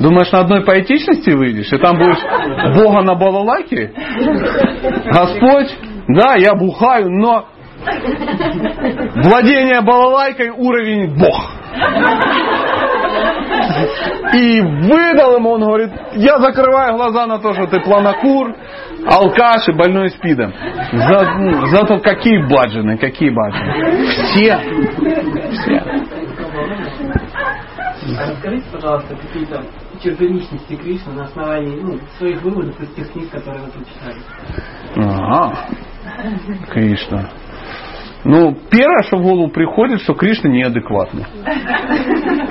Думаешь, 0.00 0.32
на 0.32 0.40
одной 0.40 0.64
поэтичности 0.64 1.30
выйдешь, 1.30 1.72
и 1.72 1.78
там 1.78 1.96
будешь 1.96 2.20
Бога 2.76 3.02
на 3.02 3.14
балалайке? 3.14 3.92
Господь, 5.06 5.72
да, 6.08 6.34
я 6.34 6.54
бухаю, 6.54 7.08
но 7.10 7.46
владение 9.24 9.80
балалайкой 9.80 10.50
уровень 10.50 11.16
Бог. 11.16 11.52
И 14.34 14.60
выдал 14.60 15.36
ему, 15.36 15.50
он 15.50 15.60
говорит, 15.62 15.90
я 16.14 16.38
закрываю 16.38 16.96
глаза 16.96 17.26
на 17.26 17.38
то, 17.38 17.52
что 17.52 17.66
ты 17.66 17.80
планокур, 17.80 18.54
алкаш 19.06 19.68
и 19.68 19.72
больной 19.72 20.10
спидом. 20.10 20.52
За, 20.92 21.32
ну, 21.38 21.66
зато 21.66 21.98
какие 21.98 22.38
баджины, 22.48 22.98
какие 22.98 23.30
баджины. 23.30 24.06
Все. 24.06 24.58
Все. 25.50 25.82
А 28.22 28.30
расскажите, 28.30 28.64
пожалуйста, 28.70 29.16
какие-то 29.16 29.64
черты 30.02 30.26
личности 30.28 30.76
Кришны 30.76 31.12
на 31.12 31.24
основании 31.24 31.80
ну, 31.80 31.98
своих 32.18 32.40
выводов 32.42 32.80
из 32.80 32.88
тех 32.94 33.10
книг, 33.12 33.30
которые 33.30 33.64
вы 33.64 33.70
прочитали. 33.72 34.20
Ага. 34.96 35.58
Кришна. 36.70 37.30
Ну, 38.24 38.56
первое, 38.70 39.02
что 39.02 39.16
в 39.16 39.22
голову 39.22 39.48
приходит, 39.48 40.00
что 40.02 40.14
Кришна 40.14 40.48
неадекватный. 40.50 41.24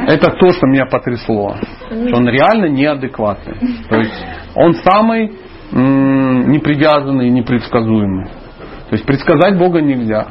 Это 0.08 0.32
то, 0.32 0.50
что 0.50 0.68
меня 0.68 0.86
потрясло. 0.86 1.56
Что 1.88 2.18
он 2.18 2.28
реально 2.28 2.66
неадекватный. 2.66 3.56
То 3.88 3.96
есть 3.98 4.26
он 4.56 4.74
самый 4.74 5.38
м- 5.72 6.52
непривязанный 6.52 7.28
и 7.28 7.32
непредсказуемый. 7.32 8.26
То 8.26 8.96
есть 8.96 9.06
предсказать 9.06 9.58
Бога 9.58 9.80
нельзя. 9.82 10.28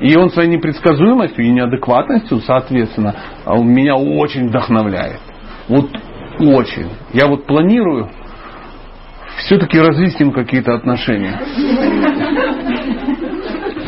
И 0.00 0.16
он 0.16 0.30
своей 0.30 0.48
непредсказуемостью 0.48 1.44
и 1.44 1.50
неадекватностью, 1.50 2.40
соответственно, 2.40 3.14
меня 3.46 3.96
очень 3.96 4.48
вдохновляет. 4.48 5.20
Вот 5.68 5.90
очень. 6.40 6.88
Я 7.12 7.26
вот 7.26 7.46
планирую 7.46 8.08
все-таки 9.38 9.78
развить 9.78 10.16
с 10.16 10.20
ним 10.20 10.32
какие-то 10.32 10.74
отношения 10.74 11.38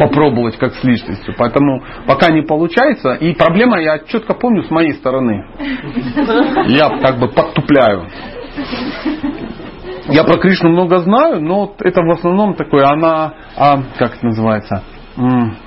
попробовать 0.00 0.56
как 0.56 0.72
с 0.74 0.82
личностью. 0.82 1.34
Поэтому 1.36 1.82
пока 2.06 2.32
не 2.32 2.40
получается. 2.42 3.14
И 3.14 3.34
проблема, 3.34 3.78
я 3.80 3.98
четко 3.98 4.32
помню, 4.32 4.64
с 4.64 4.70
моей 4.70 4.94
стороны. 4.94 5.44
Я 6.68 6.88
как 7.02 7.18
бы 7.18 7.28
подтупляю. 7.28 8.06
Я 10.08 10.24
про 10.24 10.38
Кришну 10.38 10.70
много 10.70 10.98
знаю, 10.98 11.42
но 11.42 11.74
это 11.78 12.00
в 12.00 12.10
основном 12.10 12.54
такое, 12.54 12.86
она, 12.86 13.34
а, 13.56 13.82
как 13.98 14.16
это 14.16 14.26
называется, 14.26 14.82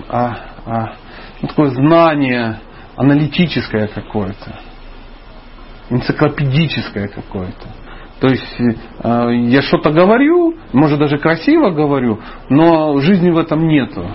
а, 0.09 0.37
а, 0.65 0.93
ну, 1.41 1.47
такое 1.47 1.69
знание 1.69 2.59
аналитическое 2.95 3.87
какое-то, 3.87 4.59
энциклопедическое 5.89 7.07
какое-то. 7.07 7.67
То 8.19 8.29
есть 8.29 8.55
э, 8.57 9.35
я 9.47 9.61
что-то 9.63 9.91
говорю, 9.91 10.55
может 10.71 10.97
даже 10.97 11.17
красиво 11.17 11.71
говорю, 11.71 12.21
но 12.47 12.97
жизни 12.99 13.29
в 13.29 13.37
этом 13.37 13.67
нету. 13.67 14.07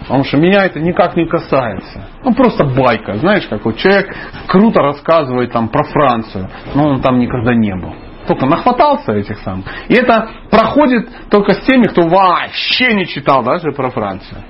Потому 0.00 0.24
что 0.24 0.36
меня 0.36 0.66
это 0.66 0.80
никак 0.80 1.16
не 1.16 1.26
касается. 1.26 2.08
Ну 2.22 2.34
просто 2.34 2.66
байка. 2.66 3.16
Знаешь, 3.16 3.46
как 3.46 3.64
вот 3.64 3.78
человек 3.78 4.14
круто 4.48 4.82
рассказывает 4.82 5.52
там 5.52 5.68
про 5.68 5.82
Францию, 5.84 6.50
но 6.74 6.90
он 6.90 7.00
там 7.00 7.18
никогда 7.18 7.54
не 7.54 7.74
был. 7.74 7.94
Только 8.26 8.44
нахватался 8.44 9.12
этих 9.12 9.38
самых. 9.38 9.66
И 9.88 9.94
это 9.94 10.28
проходит 10.50 11.08
только 11.30 11.54
с 11.54 11.60
теми, 11.64 11.84
кто 11.84 12.02
вообще 12.02 12.92
не 12.94 13.06
читал 13.06 13.42
даже 13.42 13.72
про 13.72 13.90
Францию. 13.90 14.42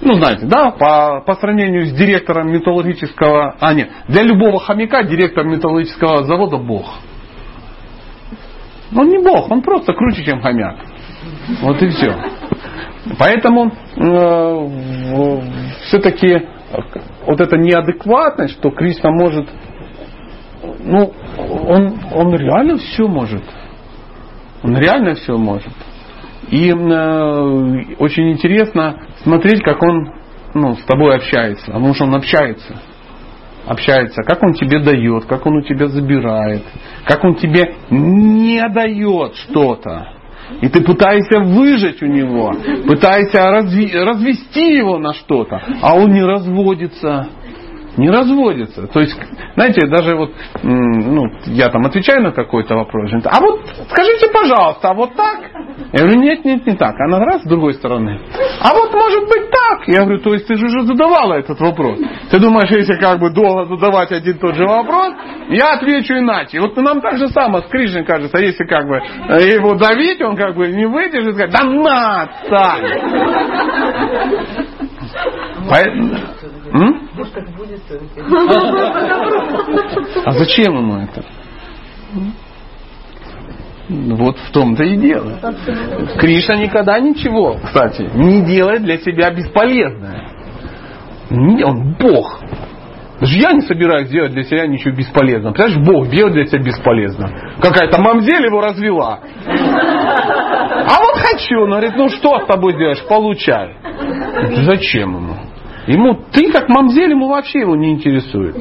Ну 0.00 0.14
знаете, 0.14 0.46
да, 0.46 0.70
по, 0.70 1.22
по 1.24 1.34
сравнению 1.36 1.86
с 1.86 1.92
директором 1.92 2.52
металлургического, 2.52 3.56
а 3.60 3.74
нет, 3.74 3.90
для 4.08 4.22
любого 4.22 4.60
хомяка 4.60 5.04
директор 5.04 5.44
металлургического 5.44 6.24
завода 6.24 6.56
бог. 6.58 6.86
Он 8.96 9.08
не 9.08 9.18
бог, 9.18 9.50
он 9.50 9.62
просто 9.62 9.92
круче, 9.92 10.24
чем 10.24 10.40
хомяк. 10.40 10.76
Вот 11.62 11.82
и 11.82 11.88
все. 11.88 12.14
Поэтому 13.18 13.70
э, 13.96 15.40
все-таки 15.86 16.48
вот 17.26 17.40
эта 17.40 17.56
неадекватность, 17.56 18.54
что 18.54 18.70
Кришна 18.70 19.10
может, 19.10 19.48
ну, 20.80 21.12
он, 21.38 21.98
он 22.12 22.34
реально 22.34 22.78
все 22.78 23.06
может. 23.06 23.42
Он 24.62 24.76
реально 24.76 25.14
все 25.14 25.36
может. 25.36 25.72
И 26.50 26.70
э, 26.70 26.74
очень 27.98 28.32
интересно 28.32 29.02
смотреть, 29.24 29.62
как 29.62 29.82
он 29.82 30.12
ну, 30.54 30.76
с 30.76 30.84
тобой 30.84 31.16
общается. 31.16 31.66
Потому 31.66 31.94
что 31.94 32.04
он 32.04 32.14
общается. 32.14 32.80
Общается. 33.66 34.22
Как 34.22 34.42
он 34.42 34.54
тебе 34.54 34.78
дает, 34.78 35.24
как 35.24 35.44
он 35.46 35.56
у 35.56 35.62
тебя 35.62 35.88
забирает. 35.88 36.62
Как 37.06 37.24
он 37.24 37.34
тебе 37.34 37.74
не 37.90 38.62
дает 38.68 39.34
что-то. 39.36 40.08
И 40.60 40.68
ты 40.68 40.82
пытаешься 40.82 41.40
выжать 41.40 42.02
у 42.02 42.06
него, 42.06 42.52
пытаешься 42.86 43.38
разви- 43.38 43.92
развести 43.92 44.76
его 44.76 44.98
на 44.98 45.14
что-то, 45.14 45.60
а 45.80 45.94
он 45.96 46.12
не 46.12 46.22
разводится 46.22 47.28
не 47.96 48.10
разводится. 48.10 48.86
То 48.88 49.00
есть, 49.00 49.16
знаете, 49.54 49.86
даже 49.86 50.16
вот, 50.16 50.30
ну, 50.62 51.24
я 51.46 51.68
там 51.70 51.84
отвечаю 51.86 52.22
на 52.22 52.32
какой-то 52.32 52.74
вопрос, 52.74 53.10
а 53.24 53.40
вот 53.40 53.60
скажите, 53.90 54.28
пожалуйста, 54.32 54.88
а 54.90 54.94
вот 54.94 55.14
так? 55.14 55.40
Я 55.92 56.00
говорю, 56.00 56.20
нет, 56.20 56.44
нет, 56.44 56.66
не 56.66 56.76
так. 56.76 56.94
Она 57.00 57.18
раз 57.20 57.42
с 57.42 57.48
другой 57.48 57.74
стороны. 57.74 58.20
А 58.60 58.74
вот 58.74 58.92
может 58.92 59.28
быть 59.28 59.50
так? 59.50 59.88
Я 59.88 60.02
говорю, 60.02 60.20
то 60.20 60.34
есть 60.34 60.46
ты 60.46 60.56
же 60.56 60.66
уже 60.66 60.82
задавала 60.86 61.34
этот 61.34 61.60
вопрос. 61.60 61.98
Ты 62.30 62.38
думаешь, 62.38 62.70
если 62.70 62.94
как 62.94 63.18
бы 63.18 63.30
долго 63.30 63.66
задавать 63.66 64.12
один 64.12 64.38
тот 64.38 64.54
же 64.54 64.66
вопрос, 64.66 65.14
я 65.48 65.74
отвечу 65.74 66.14
иначе. 66.14 66.60
Вот 66.60 66.76
нам 66.76 67.00
так 67.00 67.18
же 67.18 67.28
самое 67.28 67.64
с 67.64 67.68
Кришной 67.68 68.04
кажется, 68.04 68.38
если 68.38 68.64
как 68.64 68.86
бы 68.86 68.96
его 68.96 69.74
давить, 69.74 70.20
он 70.22 70.36
как 70.36 70.54
бы 70.54 70.68
не 70.68 70.86
выдержит, 70.86 71.34
скажет, 71.34 71.54
да 71.54 71.64
на, 71.64 72.22
отстань. 72.22 72.84
Может, 77.24 77.34
так 77.34 77.56
будет 77.56 77.80
А 80.24 80.32
зачем 80.32 80.76
ему 80.76 80.96
это? 80.98 81.24
Вот 83.88 84.38
в 84.38 84.50
том-то 84.50 84.84
и 84.84 84.96
дело. 84.96 85.38
Кришна 86.18 86.56
никогда 86.56 86.98
ничего, 87.00 87.58
кстати, 87.62 88.10
не 88.14 88.42
делает 88.42 88.82
для 88.82 88.98
себя 88.98 89.30
бесполезное. 89.30 90.30
Он 91.30 91.94
Бог. 91.98 92.40
Даже 93.20 93.38
я 93.38 93.52
не 93.52 93.60
собираюсь 93.60 94.08
делать 94.08 94.32
для 94.32 94.42
себя 94.42 94.66
ничего 94.66 94.94
бесполезного. 94.94 95.54
Понимаешь, 95.54 95.86
Бог 95.86 96.08
делает 96.08 96.34
для 96.34 96.46
себя 96.46 96.62
бесполезно. 96.62 97.28
Какая-то 97.60 98.00
мамзель 98.00 98.44
его 98.44 98.60
развела. 98.60 99.20
А 99.46 100.98
вот 101.00 101.16
хочу. 101.16 101.60
Он 101.60 101.70
говорит, 101.70 101.92
ну 101.96 102.08
что 102.08 102.40
с 102.40 102.46
тобой 102.46 102.72
делаешь? 102.74 103.02
Получай. 103.08 103.76
Зачем 104.64 105.16
ему? 105.16 105.53
Ему 105.86 106.14
ты 106.32 106.50
как 106.50 106.68
мамзель, 106.68 107.10
ему 107.10 107.28
вообще 107.28 107.60
его 107.60 107.76
не 107.76 107.92
интересует. 107.92 108.56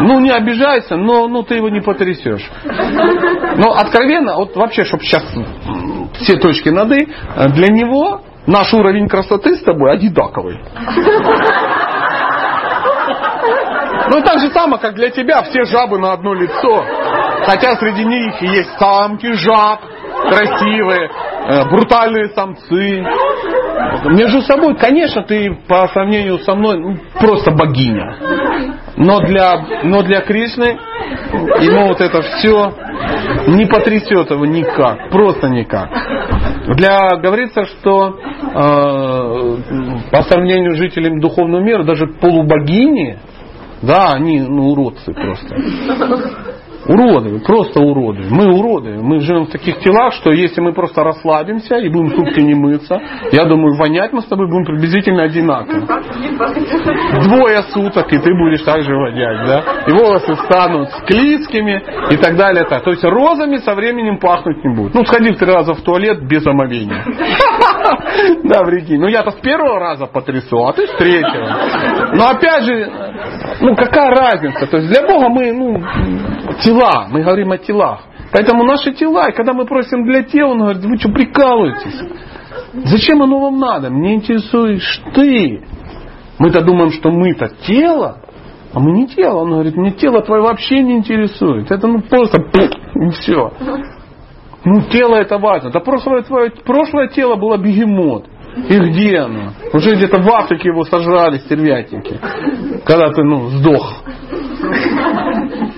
Ну, 0.00 0.20
не 0.20 0.30
обижайся, 0.30 0.96
но 0.96 1.28
ну, 1.28 1.42
ты 1.42 1.54
его 1.56 1.68
не 1.68 1.80
потрясешь. 1.80 2.50
Но 2.64 3.72
откровенно, 3.72 4.36
вот 4.36 4.56
вообще, 4.56 4.84
чтобы 4.84 5.04
сейчас 5.04 5.24
все 6.20 6.36
точки 6.36 6.68
над 6.68 6.90
«и», 6.92 7.08
для 7.54 7.68
него 7.68 8.22
наш 8.46 8.74
уровень 8.74 9.08
красоты 9.08 9.54
с 9.54 9.62
тобой 9.62 9.92
одинаковый. 9.92 10.58
Ну, 14.12 14.20
так 14.22 14.40
же 14.40 14.50
самое, 14.50 14.80
как 14.80 14.96
для 14.96 15.10
тебя 15.10 15.42
все 15.42 15.64
жабы 15.64 15.98
на 15.98 16.12
одно 16.12 16.34
лицо. 16.34 16.84
Хотя 17.46 17.76
среди 17.76 18.04
них 18.04 18.42
есть 18.42 18.76
самки 18.78 19.32
жаб, 19.32 19.80
красивые, 20.30 21.10
э, 21.10 21.68
брутальные 21.70 22.28
самцы. 22.30 23.04
Между 24.04 24.42
собой, 24.42 24.76
конечно, 24.76 25.22
ты 25.22 25.56
по 25.68 25.88
сравнению 25.88 26.38
со 26.38 26.54
мной 26.54 26.78
ну, 26.78 26.96
просто 27.18 27.50
богиня. 27.50 28.16
Но 28.96 29.20
для, 29.20 29.82
но 29.82 30.02
для 30.02 30.20
Кришны 30.20 30.78
ему 31.60 31.88
вот 31.88 32.00
это 32.00 32.22
все 32.22 32.72
не 33.48 33.66
потрясет 33.66 34.30
его 34.30 34.44
никак. 34.44 35.10
Просто 35.10 35.48
никак. 35.48 35.90
Для, 36.76 37.16
говорится, 37.16 37.64
что 37.64 38.18
э, 38.18 38.52
по 40.12 40.22
сравнению 40.22 40.74
с 40.74 40.78
жителями 40.78 41.20
духовного 41.20 41.62
мира, 41.62 41.84
даже 41.84 42.06
полубогини, 42.06 43.18
да, 43.82 44.12
они 44.12 44.40
ну, 44.40 44.70
уродцы 44.70 45.12
просто. 45.12 45.56
Уроды, 46.86 47.40
просто 47.40 47.80
уроды. 47.80 48.24
Мы 48.30 48.58
уроды. 48.58 48.98
Мы 49.00 49.20
живем 49.20 49.44
в 49.44 49.50
таких 49.50 49.78
телах, 49.80 50.14
что 50.14 50.30
если 50.32 50.60
мы 50.60 50.72
просто 50.72 51.04
расслабимся 51.04 51.76
и 51.76 51.88
будем 51.88 52.16
сутки 52.16 52.40
не 52.40 52.54
мыться, 52.54 52.98
я 53.32 53.44
думаю, 53.44 53.76
вонять 53.76 54.12
мы 54.12 54.22
с 54.22 54.26
тобой 54.26 54.48
будем 54.48 54.64
приблизительно 54.64 55.24
одинаково. 55.24 55.80
Двое 57.22 57.62
суток, 57.70 58.12
и 58.12 58.18
ты 58.18 58.32
будешь 58.34 58.62
так 58.62 58.82
же 58.82 58.94
вонять, 58.94 59.46
да? 59.46 59.64
И 59.86 59.92
волосы 59.92 60.34
станут 60.44 60.90
склизкими 60.90 61.82
и 62.10 62.16
так 62.16 62.36
далее. 62.36 62.64
Так. 62.64 62.82
То 62.82 62.90
есть 62.90 63.04
розами 63.04 63.56
со 63.56 63.74
временем 63.74 64.18
пахнуть 64.18 64.64
не 64.64 64.74
будут. 64.74 64.94
Ну, 64.94 65.04
сходи 65.04 65.32
три 65.34 65.52
раза 65.52 65.74
в 65.74 65.82
туалет 65.82 66.26
без 66.26 66.46
омовения. 66.46 67.04
Да, 68.44 68.62
прикинь. 68.64 69.00
Ну, 69.00 69.08
я-то 69.08 69.30
с 69.30 69.40
первого 69.40 69.78
раза 69.78 70.06
потрясу, 70.06 70.64
а 70.64 70.72
ты 70.72 70.86
с 70.86 70.92
третьего. 70.96 72.14
Но 72.14 72.28
опять 72.28 72.64
же, 72.64 72.90
ну, 73.60 73.74
какая 73.74 74.10
разница? 74.10 74.66
То 74.66 74.78
есть 74.78 74.88
для 74.88 75.06
Бога 75.06 75.28
мы, 75.28 75.52
ну, 75.52 75.80
тела, 76.62 76.79
мы 77.10 77.22
говорим 77.22 77.52
о 77.52 77.58
телах. 77.58 78.00
Поэтому 78.32 78.64
наши 78.64 78.92
тела, 78.92 79.28
и 79.28 79.34
когда 79.34 79.52
мы 79.52 79.66
просим 79.66 80.04
для 80.04 80.22
тела, 80.22 80.50
он 80.50 80.60
говорит, 80.60 80.84
вы 80.84 80.96
что, 80.98 81.10
прикалываетесь? 81.10 82.00
Зачем 82.84 83.22
оно 83.22 83.40
вам 83.40 83.58
надо? 83.58 83.90
Мне 83.90 84.14
интересуешь 84.14 85.02
ты. 85.14 85.64
Мы-то 86.38 86.62
думаем, 86.62 86.90
что 86.92 87.10
мы-то 87.10 87.48
тело, 87.66 88.22
а 88.72 88.80
мы 88.80 88.92
не 88.92 89.08
тело. 89.08 89.40
Он 89.40 89.50
говорит, 89.50 89.76
мне 89.76 89.90
тело 89.92 90.22
твое 90.22 90.42
вообще 90.42 90.80
не 90.80 90.96
интересует. 90.96 91.70
Это 91.70 91.86
ну 91.86 92.00
просто 92.02 92.40
и 92.40 93.10
все. 93.10 93.52
Ну, 94.64 94.82
тело 94.90 95.16
это 95.16 95.38
важно. 95.38 95.70
Да 95.70 95.80
прошлое, 95.80 96.22
твое, 96.22 96.50
прошлое 96.64 97.08
тело 97.08 97.36
было 97.36 97.56
бегемот. 97.56 98.26
И 98.68 98.78
где 98.78 99.18
оно? 99.18 99.52
Уже 99.72 99.94
где-то 99.94 100.20
в 100.20 100.28
Африке 100.28 100.68
его 100.68 100.84
сожрали 100.84 101.38
стервятники. 101.38 102.18
Когда 102.84 103.10
ты, 103.10 103.22
ну, 103.22 103.48
сдох. 103.48 104.02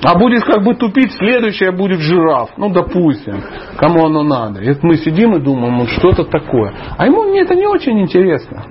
А 0.05 0.19
будет 0.19 0.43
как 0.43 0.65
бы 0.65 0.75
тупить, 0.75 1.13
следующее 1.13 1.71
будет 1.71 2.01
жираф. 2.01 2.51
Ну, 2.57 2.71
допустим, 2.71 3.41
кому 3.77 4.07
оно 4.07 4.23
надо. 4.25 4.61
И 4.61 4.75
мы 4.83 4.97
сидим 4.97 5.37
и 5.37 5.41
думаем, 5.41 5.79
вот 5.79 5.91
что-то 5.91 6.25
такое. 6.25 6.75
А 6.99 7.07
ему 7.07 7.23
мне 7.23 7.43
это 7.43 7.55
не 7.55 7.67
очень 7.67 8.01
интересно. 8.01 8.65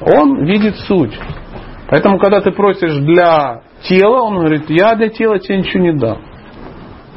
Он 0.00 0.44
видит 0.44 0.76
суть. 0.86 1.18
Поэтому, 1.88 2.18
когда 2.18 2.40
ты 2.40 2.52
просишь 2.52 2.96
для 2.96 3.62
тела, 3.82 4.22
он 4.22 4.38
говорит, 4.38 4.70
я 4.70 4.94
для 4.94 5.08
тела 5.10 5.38
тебе 5.38 5.58
ничего 5.58 5.82
не 5.82 5.92
дам. 5.92 6.18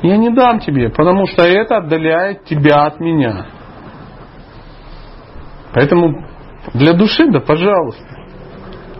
Я 0.01 0.17
не 0.17 0.29
дам 0.29 0.59
тебе, 0.59 0.89
потому 0.89 1.25
что 1.27 1.43
это 1.43 1.77
отдаляет 1.77 2.43
тебя 2.43 2.85
от 2.85 2.99
меня. 2.99 3.45
Поэтому 5.73 6.25
для 6.73 6.93
души, 6.93 7.27
да, 7.31 7.39
пожалуйста. 7.39 8.03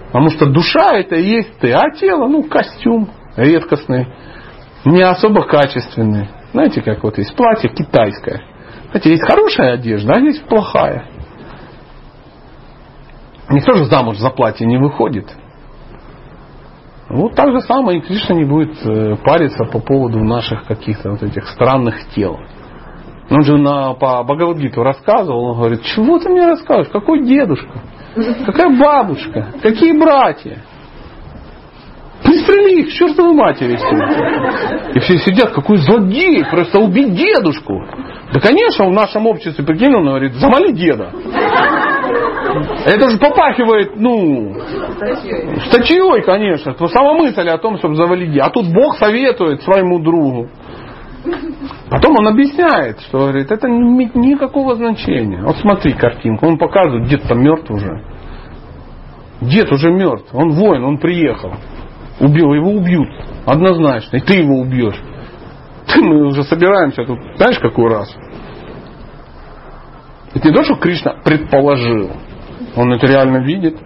Потому 0.08 0.30
что 0.30 0.46
душа 0.46 0.96
это 0.96 1.16
и 1.16 1.24
есть 1.24 1.60
ты, 1.60 1.72
а 1.74 1.90
тело, 1.92 2.28
ну, 2.28 2.44
костюм 2.44 3.10
редкостный, 3.36 4.08
не 4.86 5.02
особо 5.02 5.44
качественный. 5.44 6.30
Знаете, 6.52 6.82
как 6.82 7.04
вот 7.04 7.18
есть 7.18 7.36
платье 7.36 7.70
китайское. 7.70 8.42
Знаете, 8.92 9.10
есть 9.12 9.24
хорошая 9.24 9.74
одежда, 9.74 10.14
а 10.14 10.20
есть 10.20 10.46
плохая. 10.46 11.06
Никто 13.50 13.74
же 13.74 13.86
замуж 13.86 14.18
за 14.18 14.30
платье 14.30 14.66
не 14.66 14.78
выходит. 14.78 15.26
Вот 17.10 17.36
так 17.36 17.52
же 17.52 17.60
самое 17.62 18.00
и 18.00 18.02
Кришна 18.02 18.36
не 18.36 18.46
будет 18.46 18.76
э, 18.86 19.18
париться 19.18 19.66
по 19.66 19.80
поводу 19.80 20.20
наших 20.20 20.66
каких-то 20.66 21.12
вот 21.12 21.22
этих 21.22 21.48
странных 21.50 22.10
тел. 22.16 22.40
Он 23.30 23.42
же 23.44 23.58
на, 23.58 23.94
по 23.94 24.24
Бхагавадгиту 24.24 24.84
рассказывал, 24.84 25.52
он 25.52 25.58
говорит, 25.58 25.84
чего 25.84 26.20
ты 26.20 26.30
мне 26.30 26.46
рассказываешь, 26.46 26.92
какой 26.92 27.24
дедушка, 27.24 27.82
какая 28.46 28.78
бабушка, 28.78 29.48
какие 29.62 29.98
братья. 29.98 30.60
Пристрели 32.46 32.82
их, 32.82 32.94
чертовой 32.94 33.34
матери. 33.34 33.74
И 34.96 35.00
все 35.00 35.18
сидят, 35.20 35.52
какой 35.52 35.78
злодей, 35.78 36.44
просто 36.50 36.80
убить 36.80 37.16
дедушку. 37.16 37.86
Да, 38.34 38.40
конечно, 38.40 38.86
в 38.86 38.92
нашем 38.92 39.28
обществе, 39.28 39.64
прикинь, 39.64 39.94
он 39.94 40.06
говорит, 40.06 40.34
завали 40.34 40.72
деда. 40.72 41.12
Это 42.86 43.10
же 43.10 43.18
попахивает, 43.18 43.96
ну, 43.96 44.56
статьей, 45.68 46.22
конечно. 46.24 46.74
То 46.74 46.88
сама 46.88 47.14
мысль 47.14 47.48
о 47.48 47.58
том, 47.58 47.78
чтобы 47.78 47.96
завалить 47.96 48.32
деда. 48.32 48.46
А 48.46 48.50
тут 48.50 48.66
Бог 48.74 48.98
советует 48.98 49.62
своему 49.62 50.00
другу. 50.00 50.50
Потом 51.90 52.16
он 52.20 52.28
объясняет, 52.28 53.00
что 53.02 53.20
говорит, 53.20 53.50
это 53.50 53.70
не 53.70 53.80
имеет 53.80 54.16
никакого 54.16 54.76
значения. 54.76 55.42
Вот 55.42 55.56
смотри 55.58 55.94
картинку, 55.94 56.48
он 56.48 56.58
показывает, 56.58 57.08
дед 57.08 57.24
там 57.24 57.42
мертв 57.42 57.72
уже. 57.72 58.04
Дед 59.42 59.72
уже 59.72 59.90
мертв, 59.92 60.30
он 60.34 60.52
воин, 60.52 60.84
он 60.84 60.98
приехал. 60.98 61.54
Убил, 62.20 62.54
его 62.54 62.72
убьют. 62.72 63.10
Однозначно. 63.46 64.18
И 64.18 64.20
ты 64.20 64.36
его 64.36 64.60
убьешь. 64.60 65.00
Мы 66.02 66.28
уже 66.28 66.44
собираемся 66.44 67.06
тут, 67.06 67.20
знаешь, 67.38 67.60
какой 67.60 67.90
раз? 67.90 68.16
Это 70.34 70.48
не 70.48 70.54
то, 70.54 70.64
что 70.64 70.76
Кришна 70.76 71.16
предположил. 71.24 72.12
Он 72.76 72.94
это 72.94 73.06
реально 73.06 73.44
видит. 73.44 73.78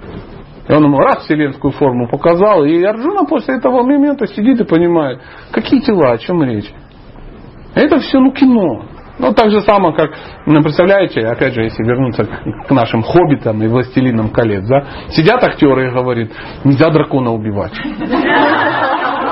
И 0.68 0.74
он 0.74 0.84
ему 0.84 0.98
раз 0.98 1.24
вселенскую 1.24 1.72
форму 1.72 2.10
показал, 2.10 2.66
и 2.66 2.84
Арджуна 2.84 3.24
после 3.26 3.56
этого 3.56 3.84
момента 3.84 4.28
сидит 4.28 4.60
и 4.60 4.66
понимает, 4.66 5.22
какие 5.52 5.80
тела, 5.80 6.12
о 6.12 6.18
чем 6.18 6.44
речь. 6.44 6.70
Это 7.74 8.00
все 8.00 8.20
ну 8.20 8.32
кино. 8.32 8.86
Ну, 9.20 9.34
так 9.34 9.50
же 9.50 9.62
самое, 9.62 9.96
как, 9.96 10.12
ну, 10.46 10.62
представляете, 10.62 11.22
опять 11.22 11.54
же, 11.54 11.64
если 11.64 11.84
вернуться 11.84 12.24
к 12.24 12.72
нашим 12.72 13.02
хоббитам 13.02 13.62
и 13.64 13.68
властелинам 13.68 14.30
колец, 14.30 14.64
да, 14.68 14.84
сидят 15.10 15.44
актеры 15.44 15.88
и 15.88 15.92
говорят, 15.92 16.30
нельзя 16.64 16.90
дракона 16.90 17.32
убивать. 17.32 17.74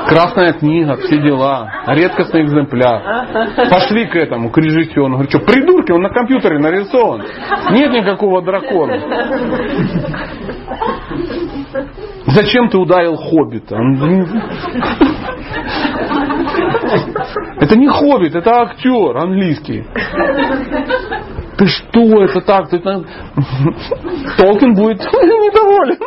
Красная 0.08 0.54
книга, 0.54 0.98
все 0.98 1.18
дела, 1.18 1.84
редкостный 1.88 2.44
экземпляр. 2.44 3.28
Пошли 3.70 4.06
к 4.06 4.16
этому, 4.16 4.52
к 4.52 4.58
режиссеру. 4.58 5.06
Он 5.06 5.12
говорит, 5.14 5.32
что, 5.32 5.40
придурки, 5.40 5.92
он 5.92 6.02
на 6.02 6.10
компьютере 6.10 6.60
нарисован. 6.60 7.24
Нет 7.72 7.92
никакого 7.92 8.44
дракона. 8.44 9.00
Зачем 12.28 12.70
ты 12.70 12.78
ударил 12.78 13.16
хоббита? 13.16 13.78
Это 17.60 17.78
не 17.78 17.88
хоббит, 17.88 18.36
это 18.36 18.52
актер 18.62 19.18
английский. 19.18 19.86
Ты 21.58 21.68
что, 21.68 22.24
это 22.24 22.42
так? 22.42 22.70
Ты... 22.70 22.80
Толкин 22.80 24.74
будет 24.74 25.00
недоволен. 25.00 25.98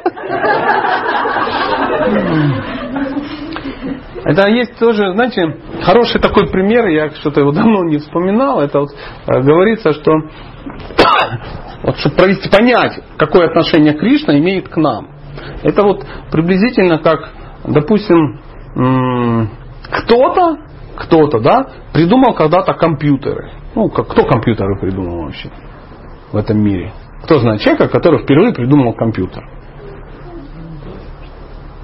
Это 4.25 4.49
есть 4.49 4.79
тоже, 4.79 5.13
знаете, 5.15 5.57
хороший 5.83 6.21
такой 6.21 6.49
пример, 6.49 6.89
я 6.89 7.11
что-то 7.11 7.41
его 7.41 7.53
давно 7.53 7.85
не 7.85 7.97
вспоминал, 7.99 8.61
это 8.61 8.81
вот 8.81 8.91
э, 8.91 9.41
говорится, 9.41 9.93
что 9.93 10.13
вот, 11.83 11.97
чтобы 11.97 12.17
провести, 12.17 12.51
понять, 12.51 13.01
какое 13.17 13.47
отношение 13.47 13.95
Кришна 13.95 14.39
имеет 14.39 14.69
к 14.69 14.77
нам. 14.77 15.09
Это 15.63 15.83
вот 15.83 16.05
приблизительно 16.31 16.99
как, 16.99 17.31
допустим, 17.65 18.41
кто-то, 19.91 20.59
кто-то, 20.97 21.41
да, 21.41 21.67
придумал 21.93 22.35
когда-то 22.35 22.75
компьютеры. 22.75 23.51
Ну, 23.75 23.89
как, 23.89 24.09
кто 24.09 24.25
компьютеры 24.25 24.79
придумал 24.79 25.25
вообще 25.25 25.51
в 26.33 26.37
этом 26.37 26.63
мире? 26.63 26.93
Кто 27.25 27.39
знает 27.39 27.61
человека, 27.61 27.89
который 27.89 28.23
впервые 28.23 28.53
придумал 28.53 28.95
компьютер? 28.95 29.45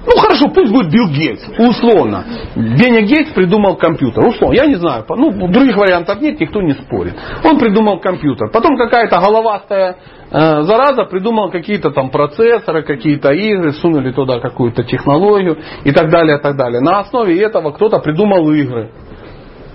Ну 0.05 0.17
хорошо, 0.17 0.49
пусть 0.49 0.71
будет 0.71 0.91
Билл 0.91 1.07
Гейтс, 1.09 1.43
условно. 1.57 2.23
Веня 2.55 3.01
Гейтс 3.01 3.31
придумал 3.31 3.75
компьютер, 3.75 4.25
условно. 4.27 4.55
Я 4.55 4.67
не 4.67 4.75
знаю, 4.75 5.05
ну 5.09 5.47
других 5.47 5.75
вариантов 5.75 6.21
нет, 6.21 6.39
никто 6.39 6.61
не 6.61 6.73
спорит. 6.73 7.15
Он 7.43 7.57
придумал 7.57 7.99
компьютер. 7.99 8.49
Потом 8.51 8.77
какая-то 8.77 9.19
головастая 9.19 9.97
э, 10.31 10.61
зараза 10.61 11.05
придумала 11.05 11.49
какие-то 11.49 11.91
там 11.91 12.09
процессоры, 12.09 12.83
какие-то 12.83 13.33
игры, 13.33 13.73
сунули 13.73 14.11
туда 14.11 14.39
какую-то 14.39 14.83
технологию 14.83 15.57
и 15.83 15.91
так 15.91 16.09
далее, 16.09 16.37
и 16.37 16.41
так 16.41 16.55
далее. 16.55 16.81
На 16.81 16.99
основе 16.99 17.41
этого 17.41 17.71
кто-то 17.71 17.99
придумал 17.99 18.51
игры. 18.51 18.91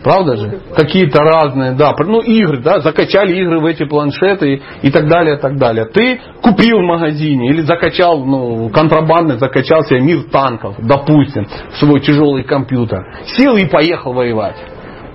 Правда 0.03 0.37
же? 0.37 0.61
Какие-то 0.75 1.21
разные, 1.21 1.73
да, 1.73 1.95
ну 1.99 2.21
игры, 2.21 2.59
да, 2.59 2.81
закачали 2.81 3.37
игры 3.41 3.61
в 3.61 3.67
эти 3.67 3.85
планшеты 3.85 4.55
и, 4.55 4.63
и 4.83 4.91
так 4.91 5.09
далее, 5.09 5.37
так 5.37 5.57
далее. 5.57 5.85
Ты 5.85 6.21
купил 6.43 6.79
в 6.79 6.85
магазине 6.85 7.51
или 7.51 7.61
закачал, 7.61 8.25
ну, 8.25 8.71
контрабандно 8.71 9.37
закачал 9.37 9.83
себе 9.83 10.01
мир 10.01 10.23
танков, 10.31 10.77
допустим, 10.79 11.47
в 11.71 11.77
свой 11.77 12.01
тяжелый 12.01 12.45
компьютер. 12.45 13.05
Сел 13.37 13.57
и 13.57 13.67
поехал 13.67 14.15
воевать. 14.15 14.57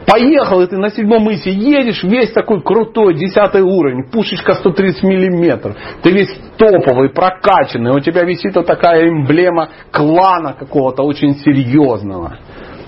Поехал, 0.05 0.61
и 0.61 0.67
ты 0.67 0.77
на 0.77 0.91
седьмом 0.91 1.23
мысе 1.23 1.49
едешь, 1.49 2.03
весь 2.03 2.31
такой 2.31 2.61
крутой, 2.61 3.15
десятый 3.15 3.61
уровень, 3.61 4.03
пушечка 4.11 4.53
130 4.53 5.03
миллиметров. 5.03 5.75
Ты 6.03 6.11
весь 6.11 6.29
топовый, 6.57 7.09
прокачанный, 7.09 7.91
у 7.91 7.99
тебя 7.99 8.23
висит 8.23 8.55
вот 8.55 8.67
такая 8.67 9.09
эмблема 9.09 9.69
клана 9.91 10.53
какого-то 10.53 11.01
очень 11.01 11.37
серьезного. 11.37 12.37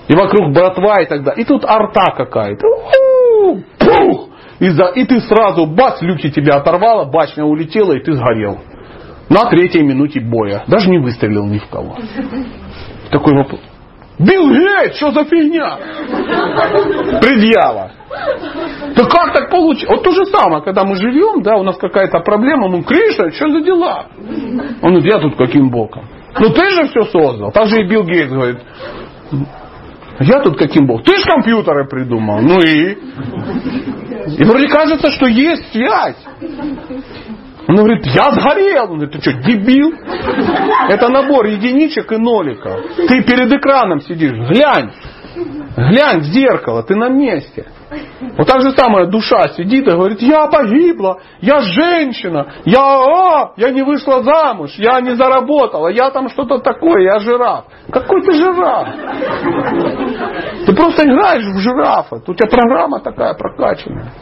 И 0.08 0.14
вокруг 0.14 0.52
братва 0.52 1.02
и 1.02 1.06
так 1.06 1.22
далее. 1.22 1.44
И 1.44 1.46
тут 1.46 1.64
арта 1.64 2.12
какая-то. 2.16 2.66
Пух! 3.78 4.28
И, 4.58 4.70
за, 4.70 4.86
и 4.86 5.04
ты 5.04 5.20
сразу, 5.20 5.66
бац, 5.66 6.00
люки 6.00 6.30
тебя 6.30 6.56
оторвало, 6.56 7.04
башня 7.04 7.44
улетела, 7.44 7.92
и 7.92 8.02
ты 8.02 8.12
сгорел. 8.14 8.58
На 9.28 9.48
третьей 9.50 9.82
минуте 9.82 10.20
боя. 10.20 10.64
Даже 10.66 10.90
не 10.90 10.98
выстрелил 10.98 11.44
ни 11.46 11.58
в 11.58 11.68
кого. 11.68 11.96
Такой 13.10 13.34
вопрос. 13.34 13.60
Билл 14.18 14.50
Гейтс, 14.50 14.96
что 14.96 15.12
за 15.12 15.24
фигня? 15.24 15.76
Предъява. 17.20 17.92
Да 18.96 19.04
как 19.04 19.32
так 19.32 19.50
получилось? 19.50 19.96
Вот 19.96 20.02
то 20.02 20.10
же 20.10 20.24
самое, 20.26 20.62
когда 20.62 20.84
мы 20.84 20.96
живем, 20.96 21.42
да, 21.42 21.56
у 21.56 21.62
нас 21.62 21.76
какая-то 21.76 22.18
проблема, 22.20 22.68
мы, 22.68 22.82
Кришна, 22.82 23.30
что 23.30 23.48
за 23.48 23.60
дела? 23.60 24.06
Он 24.82 24.94
говорит, 24.94 25.04
я 25.04 25.20
тут 25.20 25.36
каким 25.36 25.70
боком? 25.70 26.04
Ну 26.40 26.48
ты 26.50 26.70
же 26.70 26.88
все 26.88 27.02
создал. 27.04 27.52
Так 27.52 27.66
же 27.66 27.76
и 27.80 27.88
Билл 27.88 28.04
Гейтс 28.04 28.32
говорит, 28.32 28.58
я 30.20 30.40
тут 30.42 30.58
каким 30.58 30.86
бог? 30.86 31.04
Ты 31.04 31.16
же 31.16 31.24
компьютеры 31.24 31.86
придумал. 31.88 32.40
Ну 32.40 32.60
и? 32.60 32.98
И 34.36 34.44
вроде 34.44 34.68
кажется, 34.68 35.10
что 35.10 35.26
есть 35.26 35.72
связь. 35.72 36.16
Он 37.68 37.76
говорит, 37.76 38.06
я 38.06 38.30
сгорел. 38.32 38.84
Он 38.84 38.98
говорит, 38.98 39.12
ты 39.12 39.20
что, 39.20 39.32
дебил? 39.42 39.92
Это 40.88 41.08
набор 41.08 41.46
единичек 41.46 42.10
и 42.12 42.16
ноликов. 42.16 42.80
Ты 42.96 43.22
перед 43.22 43.52
экраном 43.52 44.00
сидишь, 44.00 44.32
глянь. 44.32 44.90
Глянь 45.76 46.20
в 46.20 46.24
зеркало, 46.24 46.82
ты 46.82 46.96
на 46.96 47.08
месте. 47.08 47.66
Вот 48.36 48.46
так 48.46 48.60
же 48.60 48.72
самое 48.72 49.06
душа 49.06 49.48
сидит 49.48 49.86
и 49.86 49.90
говорит, 49.90 50.20
я 50.20 50.46
погибла, 50.46 51.20
я 51.40 51.60
женщина, 51.60 52.52
я, 52.64 52.80
а, 52.80 53.52
я 53.56 53.70
не 53.70 53.82
вышла 53.82 54.22
замуж, 54.22 54.74
я 54.76 55.00
не 55.00 55.14
заработала, 55.14 55.88
я 55.88 56.10
там 56.10 56.28
что-то 56.28 56.58
такое, 56.58 57.04
я 57.04 57.18
жираф. 57.18 57.64
Какой 57.90 58.22
ты 58.22 58.32
жираф? 58.32 58.88
Ты 60.66 60.74
просто 60.74 61.04
играешь 61.04 61.44
в 61.44 61.58
жирафа, 61.58 62.16
у 62.16 62.34
тебя 62.34 62.48
программа 62.48 63.00
такая 63.00 63.34
прокачанная. 63.34 64.12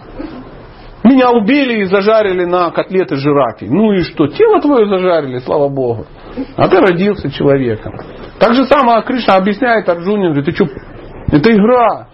Меня 1.02 1.30
убили 1.30 1.82
и 1.82 1.84
зажарили 1.84 2.44
на 2.44 2.70
котлеты 2.72 3.14
жирафи. 3.14 3.64
Ну 3.64 3.93
и 3.93 4.02
что? 4.02 4.26
Тело 4.26 4.60
твое 4.60 4.88
зажарили, 4.88 5.38
слава 5.38 5.68
Богу. 5.68 6.05
А 6.56 6.68
ты 6.68 6.80
родился 6.80 7.30
человеком. 7.30 7.94
Так 8.40 8.55
же 8.55 8.64
самое 8.64 9.02
Кришна 9.02 9.36
объясняет 9.36 9.88
Арджуне, 9.88 10.30
говорит, 10.30 10.47
ты 10.47 10.52
что, 10.52 10.66
это 11.30 11.52
игра. 11.52 12.09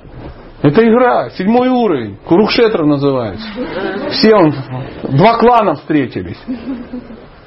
Это 0.63 0.89
игра, 0.89 1.31
седьмой 1.31 1.69
уровень, 1.69 2.19
Курукшетра 2.25 2.85
называется. 2.85 3.47
Все 4.11 4.35
он, 4.35 4.55
два 5.11 5.37
клана 5.39 5.75
встретились. 5.75 6.39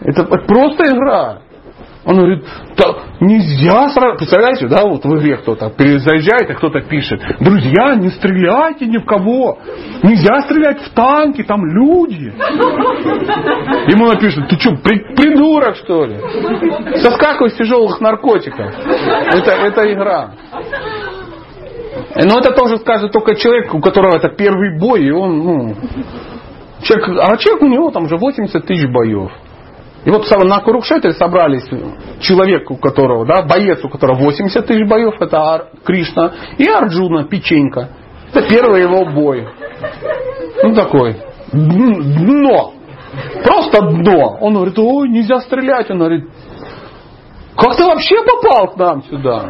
Это 0.01 0.23
просто 0.23 0.83
игра. 0.93 1.39
Он 2.05 2.17
говорит, 2.17 2.43
да, 2.77 2.85
нельзя 3.19 3.89
сразу, 3.89 4.17
представляете, 4.17 4.67
да, 4.67 4.85
вот 4.85 5.03
в 5.03 5.17
игре 5.17 5.37
кто-то 5.37 5.71
перезаезжает, 5.71 6.51
а 6.51 6.53
кто-то 6.53 6.81
пишет, 6.81 7.19
друзья, 7.39 7.95
не 7.95 8.09
стреляйте 8.09 8.85
ни 8.85 8.97
в 8.99 9.05
кого, 9.05 9.57
нельзя 10.03 10.41
стрелять 10.41 10.81
в 10.81 10.93
танки, 10.93 11.41
там 11.41 11.65
люди. 11.65 12.31
Ему 13.91 14.05
напишут, 14.05 14.49
ты 14.49 14.59
что, 14.59 14.75
при, 14.75 15.15
придурок 15.15 15.77
что 15.77 16.05
ли? 16.05 16.17
Соскакивай 16.97 17.49
с 17.49 17.55
тяжелых 17.55 17.99
наркотиков. 17.99 18.71
Это, 18.77 19.51
это 19.51 19.91
игра. 19.91 20.31
Но 22.15 22.39
это 22.39 22.51
тоже 22.51 22.77
скажет 22.77 23.11
только 23.11 23.35
человек, 23.35 23.73
у 23.73 23.79
которого 23.79 24.17
это 24.17 24.29
первый 24.29 24.77
бой, 24.77 25.03
и 25.03 25.11
он, 25.11 25.39
ну, 25.39 25.75
человек, 26.81 27.09
а 27.21 27.37
человек 27.37 27.63
у 27.63 27.67
него 27.67 27.91
там 27.91 28.03
уже 28.03 28.17
80 28.17 28.65
тысяч 28.65 28.89
боев. 28.89 29.31
И 30.05 30.09
вот 30.11 30.29
на 30.29 30.59
Курукшетре 30.59 31.13
собрались 31.13 31.67
человек, 32.19 32.69
у 32.69 32.75
которого, 32.75 33.25
да, 33.25 33.41
боец, 33.41 33.83
у 33.83 33.89
которого 33.89 34.19
80 34.19 34.65
тысяч 34.65 34.87
боев, 34.87 35.15
это 35.19 35.37
Ар, 35.39 35.67
Кришна, 35.83 36.31
и 36.57 36.67
Арджуна, 36.67 37.23
печенька. 37.23 37.89
Это 38.31 38.47
первый 38.47 38.81
его 38.81 39.05
бой. 39.05 39.47
Ну 40.63 40.75
такой, 40.75 41.17
дно. 41.51 42.73
Просто 43.43 43.81
дно. 43.81 44.37
Он 44.41 44.53
говорит, 44.55 44.77
ой, 44.77 45.09
нельзя 45.09 45.39
стрелять. 45.39 45.89
Он 45.89 45.99
говорит, 45.99 46.25
как 47.57 47.77
ты 47.77 47.85
вообще 47.85 48.15
попал 48.23 48.73
к 48.73 48.77
нам 48.77 49.03
сюда? 49.03 49.45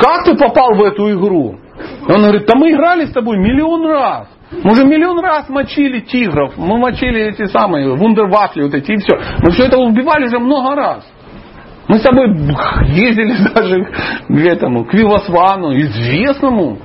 Как 0.00 0.24
ты 0.24 0.36
попал 0.36 0.74
в 0.74 0.82
эту 0.82 1.12
игру? 1.12 1.56
Он 2.08 2.22
говорит, 2.22 2.46
да 2.46 2.54
мы 2.56 2.70
играли 2.70 3.06
с 3.06 3.12
тобой 3.12 3.38
миллион 3.38 3.86
раз. 3.86 4.28
Мы 4.50 4.72
уже 4.72 4.84
миллион 4.84 5.20
раз 5.20 5.48
мочили 5.50 6.00
тигров, 6.00 6.56
мы 6.56 6.78
мочили 6.78 7.20
эти 7.24 7.44
самые 7.44 7.94
вундервафли 7.94 8.62
вот 8.62 8.74
эти 8.74 8.92
и 8.92 8.96
все. 8.96 9.18
Мы 9.42 9.50
все 9.50 9.64
это 9.64 9.76
убивали 9.76 10.26
уже 10.26 10.38
много 10.38 10.74
раз. 10.74 11.06
Мы 11.88 11.98
с 11.98 12.02
тобой 12.02 12.28
ездили 12.88 13.34
даже 13.54 13.84
к 14.28 14.46
этому, 14.46 14.84
к 14.86 14.94
Вивасвану, 14.94 15.76
известному 15.76 16.78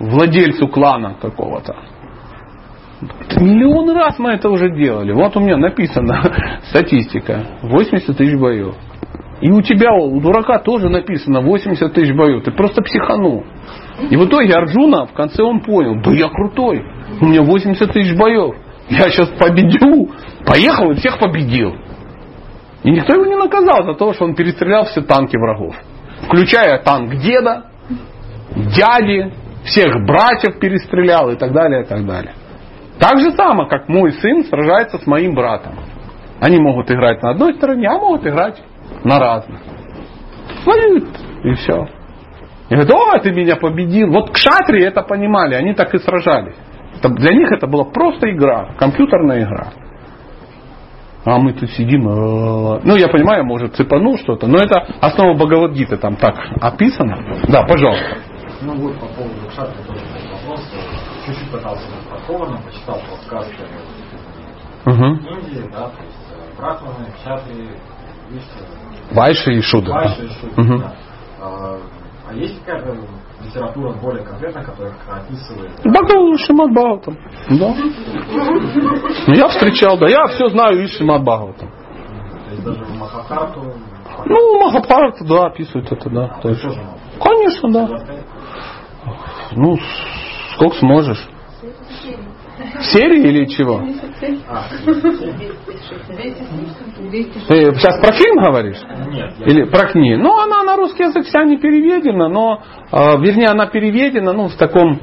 владельцу 0.00 0.66
клана 0.68 1.16
какого-то. 1.20 1.74
Миллион 3.40 3.90
раз 3.96 4.18
мы 4.18 4.32
это 4.32 4.48
уже 4.48 4.70
делали. 4.70 5.12
Вот 5.12 5.36
у 5.36 5.40
меня 5.40 5.56
написано 5.56 6.22
статистика. 6.70 7.58
80 7.62 8.16
тысяч 8.16 8.38
боев. 8.38 8.74
И 9.40 9.50
у 9.50 9.60
тебя, 9.62 9.92
у 9.92 10.20
дурака 10.20 10.58
тоже 10.58 10.88
написано 10.88 11.40
80 11.40 11.92
тысяч 11.92 12.14
боев. 12.14 12.44
Ты 12.44 12.52
просто 12.52 12.82
психанул. 12.82 13.44
И 14.10 14.16
в 14.16 14.26
итоге 14.26 14.54
Арджуна 14.54 15.06
в 15.06 15.12
конце 15.12 15.42
он 15.42 15.60
понял, 15.60 16.00
да 16.02 16.10
я 16.12 16.28
крутой. 16.28 16.84
У 17.20 17.26
меня 17.26 17.42
80 17.42 17.92
тысяч 17.92 18.16
боев. 18.16 18.54
Я 18.88 19.10
сейчас 19.10 19.28
победю. 19.30 20.10
Поехал 20.46 20.90
и 20.92 20.94
всех 20.94 21.18
победил. 21.18 21.74
И 22.82 22.90
никто 22.90 23.14
его 23.14 23.26
не 23.26 23.36
наказал 23.36 23.84
за 23.84 23.94
то, 23.94 24.12
что 24.12 24.24
он 24.24 24.34
перестрелял 24.34 24.84
все 24.84 25.00
танки 25.00 25.36
врагов. 25.36 25.74
Включая 26.26 26.78
танк 26.82 27.14
деда, 27.16 27.64
дяди, 28.54 29.32
всех 29.64 30.04
братьев 30.06 30.58
перестрелял 30.58 31.30
и 31.30 31.36
так 31.36 31.52
далее, 31.52 31.82
и 31.82 31.86
так 31.86 32.04
далее. 32.06 32.34
Так 32.98 33.18
же 33.20 33.32
само, 33.32 33.66
как 33.66 33.88
мой 33.88 34.12
сын 34.12 34.44
сражается 34.44 34.98
с 34.98 35.06
моим 35.06 35.34
братом. 35.34 35.74
Они 36.40 36.58
могут 36.58 36.90
играть 36.90 37.22
на 37.22 37.30
одной 37.30 37.54
стороне, 37.54 37.88
а 37.88 37.98
могут 37.98 38.26
играть 38.26 38.62
на 39.04 39.18
разных. 39.18 39.60
Воюют, 40.64 41.08
и 41.44 41.54
все. 41.54 41.86
И 42.70 42.74
говорят, 42.74 42.90
о, 42.90 43.18
ты 43.20 43.32
меня 43.32 43.56
победил. 43.56 44.10
Вот 44.10 44.30
кшатри 44.30 44.82
это 44.82 45.02
понимали, 45.02 45.54
они 45.54 45.74
так 45.74 45.94
и 45.94 45.98
сражались. 45.98 46.56
Это, 46.98 47.10
для 47.10 47.34
них 47.34 47.52
это 47.52 47.66
была 47.66 47.84
просто 47.84 48.30
игра, 48.30 48.70
компьютерная 48.78 49.44
игра. 49.44 49.72
А 51.26 51.38
мы 51.38 51.54
тут 51.54 51.70
сидим, 51.70 52.06
э, 52.06 52.80
ну 52.84 52.96
я 52.96 53.08
понимаю, 53.08 53.44
может 53.44 53.74
цепанул 53.76 54.18
что-то, 54.18 54.46
но 54.46 54.58
это 54.58 54.86
основа 55.00 55.34
Бхагавадгиты 55.34 55.96
там 55.96 56.16
так 56.16 56.34
описано. 56.60 57.16
Да, 57.48 57.62
пожалуйста. 57.62 58.16
Ну 58.60 58.74
вот 58.74 58.94
по 59.00 59.06
поводу 59.06 59.48
кшатри 59.48 59.82
тоже 59.86 60.00
вопрос. 60.32 60.60
Чуть-чуть 61.26 61.50
пытался 61.50 61.86
быть 61.86 62.10
подкованным, 62.10 62.62
почитал 62.62 63.00
подсказки 63.10 63.62
Угу. 64.86 65.02
Индии, 65.02 65.66
да, 65.72 65.88
то 65.88 66.02
есть 66.02 66.28
э, 66.30 66.58
брахманы, 66.58 67.06
кшатри, 67.16 67.70
вишни, 68.28 68.60
Вайши 69.12 69.54
и 69.54 69.60
Шудра. 69.60 69.92
Вайши 69.94 70.24
и 70.24 70.28
Шудра, 70.28 70.62
Мгм. 70.62 70.78
да. 70.80 70.94
А, 71.40 71.76
а 72.30 72.34
есть 72.34 72.58
какая-то 72.64 72.96
литература 73.44 73.92
более 73.92 74.24
конкретная, 74.24 74.64
которая 74.64 74.94
описывает 75.08 75.72
Бхагавад 75.84 76.40
Шимат 76.40 76.70
Бхагаватам. 76.70 77.18
Да. 77.50 77.74
Ну, 79.26 79.34
Я 79.34 79.48
встречал, 79.48 79.98
да, 79.98 80.08
я 80.08 80.26
все 80.28 80.48
знаю 80.48 80.82
из 80.84 80.90
Шимат 80.96 81.22
Бхагаватам. 81.22 81.68
То 81.68 82.50
есть 82.50 82.64
даже 82.64 82.84
Махабхарату 82.98 83.74
Ну, 84.26 84.60
Махабхарата, 84.64 85.24
да, 85.24 85.46
описывает 85.46 85.90
это, 85.92 86.10
да. 86.10 86.28
То 86.42 86.48
есть, 86.50 86.64
конечно, 87.20 87.70
да. 87.72 87.88
Ну, 89.52 89.76
сколько 90.54 90.76
сможешь. 90.78 91.28
Серии 92.92 93.28
или 93.28 93.46
чего? 93.46 93.80
Ты 97.48 97.74
сейчас 97.74 98.00
про 98.00 98.12
фильм 98.12 98.42
говоришь? 98.42 98.80
нет, 99.08 99.32
Или 99.46 99.64
про 99.64 99.88
книгу? 99.88 100.22
Ну, 100.22 100.38
она 100.38 100.62
на 100.62 100.76
русский 100.76 101.02
язык 101.04 101.26
вся 101.26 101.44
не 101.44 101.58
переведена, 101.58 102.28
но, 102.28 102.62
э, 102.92 103.18
вернее, 103.18 103.48
она 103.48 103.66
переведена, 103.66 104.32
ну, 104.32 104.48
в 104.48 104.56
таком... 104.56 105.00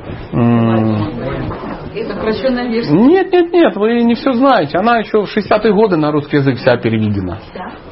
версия. 2.69 2.93
Нет, 2.93 3.33
нет, 3.33 3.51
нет, 3.51 3.75
вы 3.75 4.01
не 4.03 4.15
все 4.15 4.31
знаете. 4.31 4.77
Она 4.77 4.99
еще 4.99 5.25
в 5.25 5.37
60-е 5.37 5.73
годы 5.73 5.97
на 5.97 6.11
русский 6.11 6.37
язык 6.37 6.55
вся 6.57 6.77
переведена. 6.77 7.39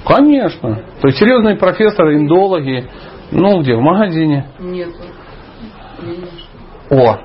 Конечно. 0.05 0.83
То 1.01 1.07
есть 1.07 1.19
серьезные 1.19 1.57
профессоры, 1.57 2.15
индологи, 2.15 2.89
ну 3.31 3.61
где, 3.61 3.75
в 3.75 3.81
магазине. 3.81 4.47
Нет. 4.59 4.89
О, 6.89 7.17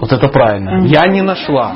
вот 0.00 0.12
это 0.12 0.28
правильно. 0.28 0.84
Я 0.86 1.06
не 1.06 1.22
нашла. 1.22 1.74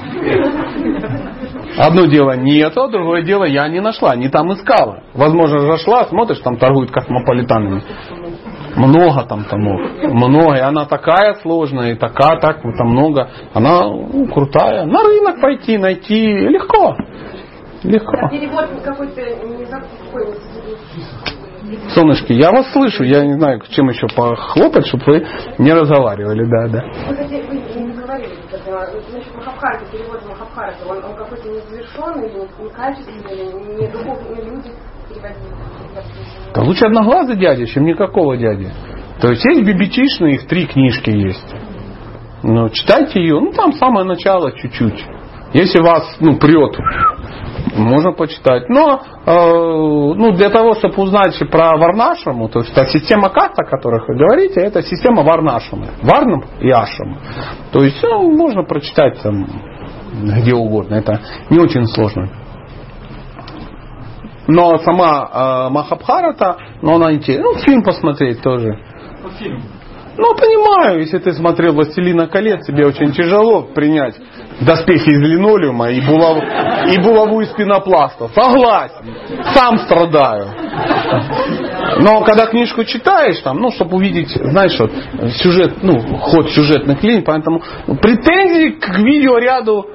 Одно 1.79 2.07
дело 2.07 2.37
нету, 2.37 2.83
а 2.83 2.89
другое 2.89 3.23
дело 3.23 3.45
я 3.45 3.69
не 3.69 3.81
нашла. 3.81 4.17
Не 4.17 4.29
там 4.29 4.53
искала. 4.53 5.03
Возможно, 5.15 5.61
зашла, 5.61 6.05
смотришь, 6.07 6.41
там 6.41 6.57
торгуют 6.57 6.91
космополитанами. 6.91 7.83
Много 8.77 9.23
там 9.25 9.45
томов. 9.45 9.81
Много. 10.03 10.57
И 10.57 10.61
она 10.61 10.85
такая 10.87 11.35
сложная, 11.43 11.93
и 11.93 11.95
такая, 11.97 12.41
так 12.41 12.65
вот 12.65 12.77
там 12.77 12.89
много. 12.89 13.29
Она 13.55 13.85
ну, 13.85 14.27
крутая. 14.27 14.85
На 14.85 15.03
рынок 15.03 15.41
пойти, 15.41 15.79
найти 15.79 16.27
легко. 16.27 16.97
Легко. 17.83 18.29
Перевод 18.31 18.69
какой-то 18.85 19.21
не. 19.21 19.67
Солнышки, 21.95 22.33
я 22.33 22.51
вас 22.51 22.73
слышу. 22.73 23.05
Я 23.05 23.25
не 23.25 23.35
знаю, 23.35 23.61
чем 23.71 23.89
еще 23.89 24.07
похлопать, 24.09 24.87
чтобы 24.87 25.05
вы 25.07 25.27
не 25.59 25.73
разговаривали. 25.73 26.45
Да, 26.45 26.69
да. 26.69 26.85
Говорили, 27.99 28.35
это, 28.53 29.11
значит, 29.11 29.35
Махабхарата, 29.35 29.85
перевод 29.91 30.25
Махабхарата, 30.27 30.79
он, 30.87 31.05
он 31.05 31.17
какой-то 31.17 31.49
незавершенный, 31.49 32.29
или 32.29 32.63
некачественный, 32.63 33.35
или 33.35 33.81
не 33.81 33.89
духовные 33.89 34.45
люди 34.45 34.71
переводили. 35.09 35.55
Да 36.55 36.63
лучше 36.63 36.87
одноглазый 36.87 37.37
дядя, 37.37 37.67
чем 37.67 37.85
никакого 37.85 38.37
дяди. 38.37 38.71
То 39.21 39.31
есть 39.31 39.45
есть 39.45 39.63
бибичишные, 39.63 40.35
их 40.35 40.47
три 40.47 40.67
книжки 40.67 41.11
есть. 41.11 41.55
Ну, 42.43 42.69
читайте 42.69 43.21
ее, 43.21 43.41
ну 43.41 43.53
там 43.53 43.73
самое 43.73 44.07
начало 44.07 44.53
чуть-чуть. 44.53 45.05
Если 45.53 45.81
вас 45.81 46.17
ну, 46.21 46.37
прет, 46.37 46.77
можно 47.75 48.13
почитать. 48.13 48.69
Но 48.69 49.01
э, 49.27 49.33
ну, 49.35 50.33
для 50.33 50.51
того, 50.51 50.75
чтобы 50.75 51.03
узнать 51.03 51.39
про 51.51 51.77
Варнашаму, 51.77 52.49
то 52.49 52.61
есть 52.61 52.75
та 52.75 52.87
система 52.87 53.29
каст, 53.31 53.59
о 53.59 53.65
которых 53.65 54.09
вы 54.09 54.17
говорите, 54.17 54.61
это 54.61 54.83
система 54.83 55.23
Варнашамы. 55.23 55.89
Варнам 56.03 56.45
и 56.61 56.71
Ашам. 56.71 57.19
То 57.73 57.83
есть 57.83 58.03
ну, 58.03 58.31
можно 58.37 58.63
прочитать 58.63 59.21
там 59.23 59.47
где 60.23 60.55
угодно. 60.55 60.95
Это 60.97 61.21
не 61.51 61.59
очень 61.59 61.87
сложно. 61.87 62.29
Но 64.47 64.79
сама 64.79 65.67
э, 65.69 65.73
Махабхарата, 65.73 66.57
но 66.81 66.97
она 66.97 67.13
интересна. 67.13 67.45
Ну, 67.45 67.59
фильм 67.59 67.83
посмотреть 67.83 68.41
тоже. 68.41 68.79
Ну, 69.23 69.31
фильм. 69.31 69.63
Ну, 70.17 70.35
понимаю, 70.35 71.01
если 71.01 71.19
ты 71.19 71.33
смотрел 71.33 71.75
«Властелина 71.75 72.27
колец», 72.27 72.67
тебе 72.67 72.87
очень 72.87 73.13
тяжело 73.13 73.63
принять 73.63 74.17
доспехи 74.61 75.11
из 75.11 75.21
линолеума 75.21 75.91
и 75.91 76.01
булаву, 76.01 76.41
и 76.41 76.99
булаву 77.01 77.41
из 77.41 77.49
пенопласта. 77.51 78.29
Согласен. 78.29 79.15
Сам 79.55 79.79
страдаю. 79.79 80.49
Но 82.01 82.23
когда 82.23 82.47
книжку 82.47 82.85
читаешь, 82.85 83.41
там, 83.41 83.59
ну, 83.59 83.71
чтобы 83.71 83.97
увидеть, 83.97 84.31
знаешь, 84.31 84.79
вот, 84.79 84.91
сюжет, 85.37 85.83
ну, 85.83 85.99
ход 86.19 86.51
сюжетных 86.51 87.03
линий, 87.03 87.23
поэтому 87.23 87.63
претензий 88.01 88.73
к 88.73 88.99
видеоряду 88.99 89.87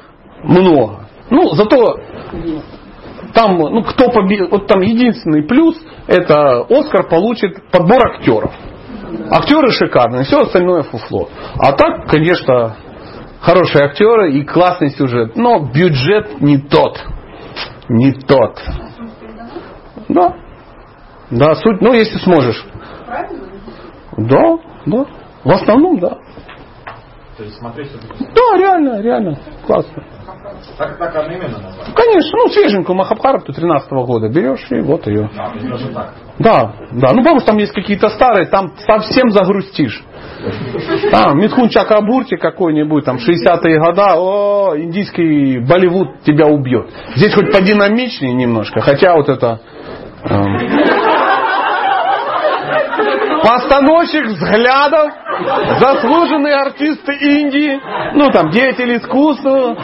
много. 0.44 1.08
Ну, 1.30 1.50
зато 1.52 2.00
там, 3.34 3.58
ну, 3.58 3.84
кто 3.84 4.10
победил, 4.10 4.48
вот 4.50 4.68
там 4.68 4.82
единственный 4.82 5.44
плюс, 5.44 5.76
это 6.08 6.66
Оскар 6.70 7.10
получит 7.10 7.70
подбор 7.72 8.08
актеров. 8.12 8.52
Актеры 9.30 9.72
шикарные, 9.72 10.24
все 10.24 10.42
остальное 10.42 10.84
фуфло. 10.84 11.30
А 11.60 11.72
так, 11.74 12.08
конечно, 12.08 12.76
хорошие 13.44 13.86
актеры 13.86 14.34
и 14.34 14.44
классный 14.44 14.90
сюжет. 14.90 15.36
Но 15.36 15.60
бюджет 15.60 16.42
не 16.42 16.58
тот. 16.58 17.00
Не 17.90 18.14
тот. 18.14 18.60
Да. 20.10 20.34
Да, 21.30 21.56
суть, 21.56 21.82
ну 21.82 21.94
если 21.94 22.18
сможешь. 22.20 22.64
Правильно? 23.06 23.48
Да, 24.18 24.58
да. 24.86 25.06
В 25.44 25.52
основном, 25.52 26.00
да. 26.00 26.18
То 27.38 27.44
есть 27.44 27.58
смотреть. 27.58 27.92
Да, 28.20 28.58
реально, 28.58 29.02
реально. 29.02 29.38
Классно. 29.66 30.04
Так, 30.78 30.98
так 30.98 31.16
одновременно 31.16 31.58
назвать. 31.60 31.94
Конечно, 31.96 32.32
ну 32.38 32.50
свеженькую 32.50 32.96
Махабхарату 32.96 33.52
13 33.52 33.90
года 33.92 34.30
берешь 34.30 34.66
и 34.70 34.80
вот 34.82 35.08
ее. 35.08 35.30
Да. 35.36 35.52
Да, 36.38 36.74
да. 36.92 37.14
Ну, 37.14 37.24
потому 37.24 37.40
что 37.40 37.48
там 37.48 37.58
есть 37.58 37.74
какие-то 37.74 38.10
старые, 38.10 38.48
там 38.48 38.74
совсем 38.86 39.32
загрустишь. 39.32 40.04
Там 41.12 41.40
Митхун 41.40 41.70
Чакабурти 41.70 42.36
какой-нибудь, 42.36 43.06
там 43.06 43.18
60-е 43.18 43.80
года, 43.80 44.16
о, 44.16 44.74
индийский 44.78 45.60
Болливуд 45.60 46.22
тебя 46.24 46.48
убьет. 46.48 46.90
Здесь 47.16 47.34
хоть 47.34 47.52
подинамичнее 47.52 48.34
немножко, 48.34 48.82
хотя 48.82 49.16
вот 49.16 49.30
это... 49.30 49.60
эм, 50.24 50.58
Постановщик 53.44 54.26
взглядов, 54.26 55.12
заслуженные 55.80 56.56
артисты 56.56 57.14
Индии, 57.14 57.80
ну 58.16 58.30
там 58.32 58.50
деятель 58.52 58.98
искусства, 58.98 59.76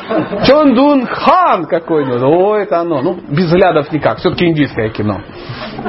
Чондун 0.45 1.05
Хан 1.05 1.65
какой-нибудь. 1.65 2.21
О, 2.21 2.55
это 2.55 2.79
оно. 2.79 3.01
Ну, 3.01 3.19
без 3.29 3.45
взглядов 3.47 3.91
никак. 3.91 4.19
Все-таки 4.19 4.45
индийское 4.45 4.89
кино. 4.89 5.21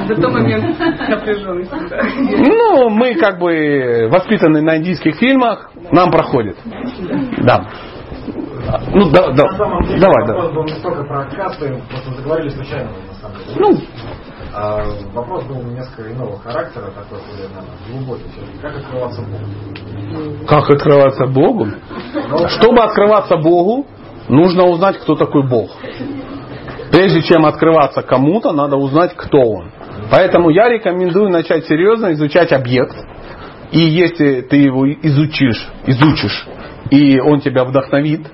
Зато 0.09 0.28
момент 0.30 0.78
напряженности. 1.09 1.74
да. 1.88 2.02
Ну, 2.38 2.88
мы 2.90 3.14
как 3.14 3.38
бы 3.38 4.09
воспитаны 4.10 4.60
на 4.62 4.76
индийских 4.78 5.16
фильмах, 5.16 5.70
нам 5.92 6.10
проходит. 6.10 6.56
Да. 7.38 7.66
Ну, 8.92 9.10
да, 9.10 9.32
да. 9.32 9.44
На 9.44 9.56
самом 9.56 9.82
деле 9.84 10.01
давай, 10.01 10.26
вопрос 10.26 10.26
давай. 10.26 10.55
был 10.55 10.64
не 10.64 10.74
столько 10.74 11.05
про 11.05 11.24
касты, 11.24 11.82
просто 11.90 12.10
заговорили 12.14 12.48
случайно 12.51 12.90
на 12.90 13.14
самом 13.14 13.38
деле. 13.38 13.56
Ну, 13.59 13.78
А 14.52 14.82
вопрос 15.12 15.44
был 15.44 15.62
несколько 15.62 16.12
иного 16.12 16.39
характера, 16.39 16.90
такой 16.90 17.20
более 17.31 17.48
наверное, 17.48 17.77
глубокий. 17.89 18.24
Как 18.60 18.77
открываться 18.77 19.22
Богу? 19.22 20.47
Как 20.47 20.70
открываться 20.70 21.27
Богу? 21.27 21.68
Чтобы 22.48 22.82
открываться 22.82 23.36
Богу, 23.36 23.86
нужно 24.28 24.64
узнать, 24.64 24.98
кто 24.98 25.14
такой 25.14 25.47
Бог. 25.47 25.70
Прежде 26.90 27.22
чем 27.22 27.47
открываться 27.47 28.02
кому-то, 28.02 28.52
надо 28.52 28.77
узнать, 28.77 29.14
кто 29.14 29.39
он. 29.39 29.70
Поэтому 30.10 30.51
я 30.51 30.68
рекомендую 30.68 31.31
начать 31.31 31.66
серьезно 31.66 32.12
изучать 32.14 32.52
объект. 32.52 32.97
И 33.70 33.78
если 33.78 34.40
ты 34.40 34.56
его 34.56 34.90
изучишь, 34.90 35.68
изучишь, 35.86 36.48
и 36.90 37.20
он 37.20 37.40
тебя 37.40 37.64
вдохновит, 37.64 38.27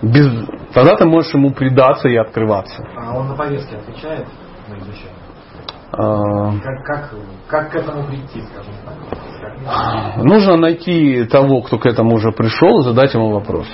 без, 0.00 0.26
тогда 0.72 0.96
ты 0.96 1.04
можешь 1.04 1.34
ему 1.34 1.52
предаться 1.52 2.08
и 2.08 2.16
открываться. 2.16 2.82
А 2.96 3.14
он 3.14 3.28
на 3.28 3.36
повестке 3.36 3.76
отвечает 3.76 4.26
изучение? 4.78 5.12
А, 5.92 6.52
Как, 6.62 6.84
как, 6.84 7.10
как 7.48 7.70
к 7.70 7.74
этому 7.76 8.04
прийти, 8.06 8.40
скажем 8.42 8.74
так? 8.84 8.94
Как- 10.16 10.24
Нужно 10.24 10.56
найти 10.56 11.24
того, 11.24 11.60
кто 11.62 11.78
к 11.78 11.86
этому 11.86 12.14
уже 12.14 12.32
пришел, 12.32 12.80
и 12.80 12.84
задать 12.84 13.12
ему 13.14 13.30
вопрос. 13.30 13.66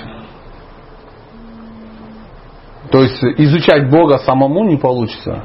То 2.91 3.03
есть 3.03 3.23
изучать 3.37 3.89
Бога 3.89 4.17
самому 4.17 4.65
не 4.65 4.77
получится. 4.77 5.43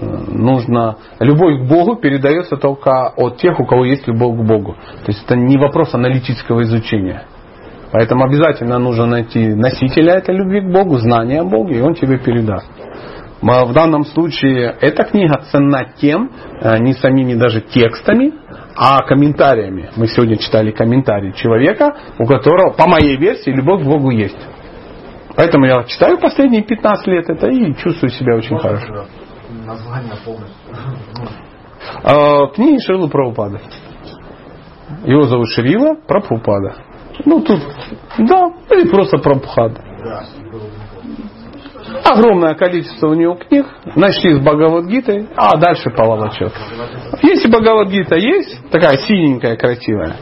Нужно 0.00 0.96
любовь 1.18 1.60
к 1.60 1.68
Богу 1.68 1.96
передается 1.96 2.56
только 2.56 3.08
от 3.08 3.36
тех, 3.38 3.58
у 3.58 3.64
кого 3.66 3.84
есть 3.84 4.06
любовь 4.06 4.38
к 4.38 4.42
Богу. 4.42 4.74
То 5.04 5.08
есть 5.12 5.24
это 5.24 5.36
не 5.36 5.58
вопрос 5.58 5.92
аналитического 5.94 6.62
изучения. 6.62 7.24
Поэтому 7.90 8.24
обязательно 8.24 8.78
нужно 8.78 9.06
найти 9.06 9.54
носителя 9.54 10.14
этой 10.14 10.34
любви 10.36 10.60
к 10.60 10.70
Богу, 10.72 10.98
знания 10.98 11.40
о 11.40 11.44
Боге, 11.44 11.78
и 11.78 11.80
он 11.80 11.94
тебе 11.94 12.18
передаст. 12.18 12.68
В 13.40 13.72
данном 13.72 14.04
случае 14.04 14.76
эта 14.80 15.04
книга 15.04 15.42
ценна 15.52 15.92
тем, 15.96 16.30
э, 16.60 16.78
не 16.78 16.92
самими 16.94 17.34
даже 17.34 17.60
текстами, 17.60 18.32
а 18.76 18.98
комментариями. 19.02 19.90
Мы 19.96 20.08
сегодня 20.08 20.36
читали 20.38 20.72
комментарии 20.72 21.32
человека, 21.32 21.96
у 22.18 22.26
которого, 22.26 22.72
по 22.72 22.88
моей 22.88 23.16
версии, 23.16 23.50
любовь 23.50 23.82
к 23.82 23.86
Богу 23.86 24.10
есть. 24.10 24.38
Поэтому 25.36 25.66
я 25.66 25.84
читаю 25.84 26.18
последние 26.18 26.64
15 26.64 27.06
лет 27.06 27.30
это 27.30 27.46
и 27.46 27.74
чувствую 27.76 28.10
себя 28.10 28.34
очень 28.34 28.56
Можно 28.56 28.70
хорошо. 28.70 29.06
Название 29.64 30.14
полностью. 30.24 30.56
А, 32.02 32.46
книги 32.48 32.80
Шрилы 32.80 33.08
Прабхупады. 33.08 33.60
Его 35.04 35.22
зовут 35.24 35.48
Шрила 35.50 35.94
Прабхупада. 35.94 36.74
Ну 37.24 37.40
тут, 37.40 37.60
да, 38.18 38.50
или 38.70 38.88
просто 38.88 39.18
Прабхупада. 39.18 39.80
да. 40.04 40.24
Огромное 42.04 42.54
количество 42.54 43.08
у 43.08 43.14
него 43.14 43.34
книг. 43.34 43.66
Начни 43.96 44.32
с 44.32 44.38
Бхагавадгиты, 44.38 45.28
а 45.36 45.56
дальше 45.56 45.90
по 45.90 46.04
волочет. 46.04 46.52
Если 47.22 47.48
Бхагавадгита 47.48 48.16
есть, 48.16 48.70
такая 48.70 48.96
синенькая, 48.98 49.56
красивая. 49.56 50.16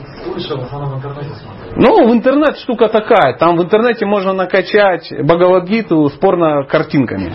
Ну, 1.77 2.09
в 2.09 2.13
интернет 2.13 2.59
штука 2.59 2.89
такая. 2.89 3.37
Там 3.39 3.57
в 3.57 3.63
интернете 3.63 4.07
можно 4.07 4.33
накачать 4.33 5.13
Бхагавадгиту 5.23 6.09
с 6.09 6.13
порно-картинками. 6.15 7.35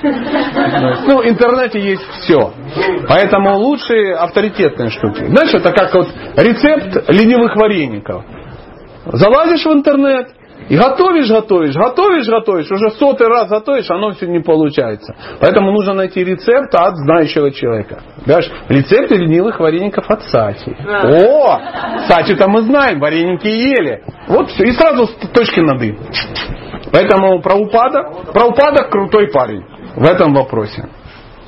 Ну, 1.08 1.22
в 1.22 1.28
интернете 1.28 1.80
есть 1.80 2.04
все. 2.22 2.52
Поэтому 3.08 3.58
лучшие 3.58 4.16
авторитетные 4.16 4.90
штуки. 4.90 5.26
Знаешь, 5.26 5.54
это 5.54 5.72
как 5.72 5.94
вот 5.94 6.08
рецепт 6.38 7.10
ленивых 7.10 7.56
вареников. 7.56 8.24
Залазишь 9.06 9.66
в 9.66 9.72
интернет, 9.72 10.30
и 10.72 10.78
готовишь, 10.78 11.30
готовишь, 11.30 11.76
готовишь, 11.76 12.30
готовишь, 12.30 12.72
уже 12.72 12.92
сотый 12.92 13.28
раз 13.28 13.50
готовишь, 13.50 13.92
оно 13.92 14.12
все 14.12 14.26
не 14.26 14.40
получается. 14.40 15.14
Поэтому 15.42 15.74
нужно 15.74 15.94
найти 15.94 16.24
рецепт 16.24 16.74
от 16.74 16.96
знающего 16.96 17.52
человека. 17.52 18.02
Понимаешь? 18.24 18.50
Рецепты 18.70 19.16
ленивых 19.16 19.60
вареников 19.60 20.10
от 20.10 20.24
Сати. 20.24 20.74
О, 20.88 21.60
Сати-то 22.08 22.48
мы 22.48 22.62
знаем, 22.62 23.02
вареники 23.02 23.48
ели. 23.48 24.02
Вот 24.30 24.50
все, 24.52 24.64
и 24.64 24.72
сразу 24.72 25.08
с 25.08 25.28
точки 25.34 25.60
над 25.60 25.84
«и». 25.84 25.98
Поэтому 26.90 27.42
Праупада, 27.42 28.32
Праупада 28.32 28.86
крутой 28.86 29.28
парень 29.28 29.66
в 29.98 30.06
этом 30.06 30.34
вопросе. 30.34 30.88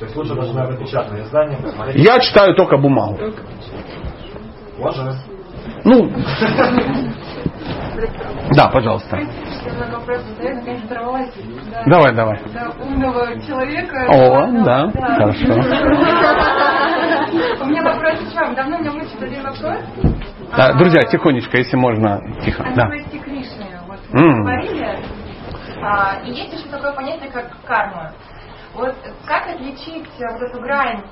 То 0.00 0.04
есть 0.04 0.16
лучше 0.16 0.34
даже, 0.34 0.52
наверное, 0.52 0.84
печатное 0.84 1.22
издание 1.22 1.56
посмотреть. 1.62 2.04
Я 2.04 2.20
читаю 2.20 2.54
только 2.56 2.76
бумагу. 2.76 3.18
Ложись. 4.78 5.16
Ну, 5.84 6.10
да, 8.56 8.68
пожалуйста. 8.68 9.18
Да. 11.70 11.82
Давай, 11.86 12.14
давай. 12.14 12.40
Да, 12.52 12.70
умного 12.80 13.26
человека. 13.46 14.06
О, 14.08 14.46
Ну, 14.46 14.64
да, 14.64 14.90
хорошо. 15.16 15.54
У 17.60 17.66
меня 17.66 17.82
вопрос 17.82 18.18
к 18.30 18.34
вам. 18.34 18.54
Давно 18.54 18.78
меня 18.78 18.92
мучит 18.92 19.22
один 19.22 19.42
вопрос. 19.42 19.78
Да, 20.56 20.72
друзья, 20.74 21.02
тихонечко, 21.02 21.58
если 21.58 21.76
можно, 21.76 22.20
тихо. 22.44 22.62
О 22.64 22.74
Да. 22.74 22.88
Кришны. 22.88 23.66
Вот 23.86 23.98
вы 24.10 24.42
говорили. 24.42 24.98
А, 25.82 26.20
и 26.24 26.30
есть 26.30 26.52
еще 26.52 26.68
такое 26.68 26.92
понятие, 26.92 27.30
как 27.30 27.50
карма. 27.66 28.12
Вот 28.74 28.94
как 29.26 29.48
отличить 29.48 30.08
вот 30.18 30.42
эту 30.42 30.60
грань 30.60 31.02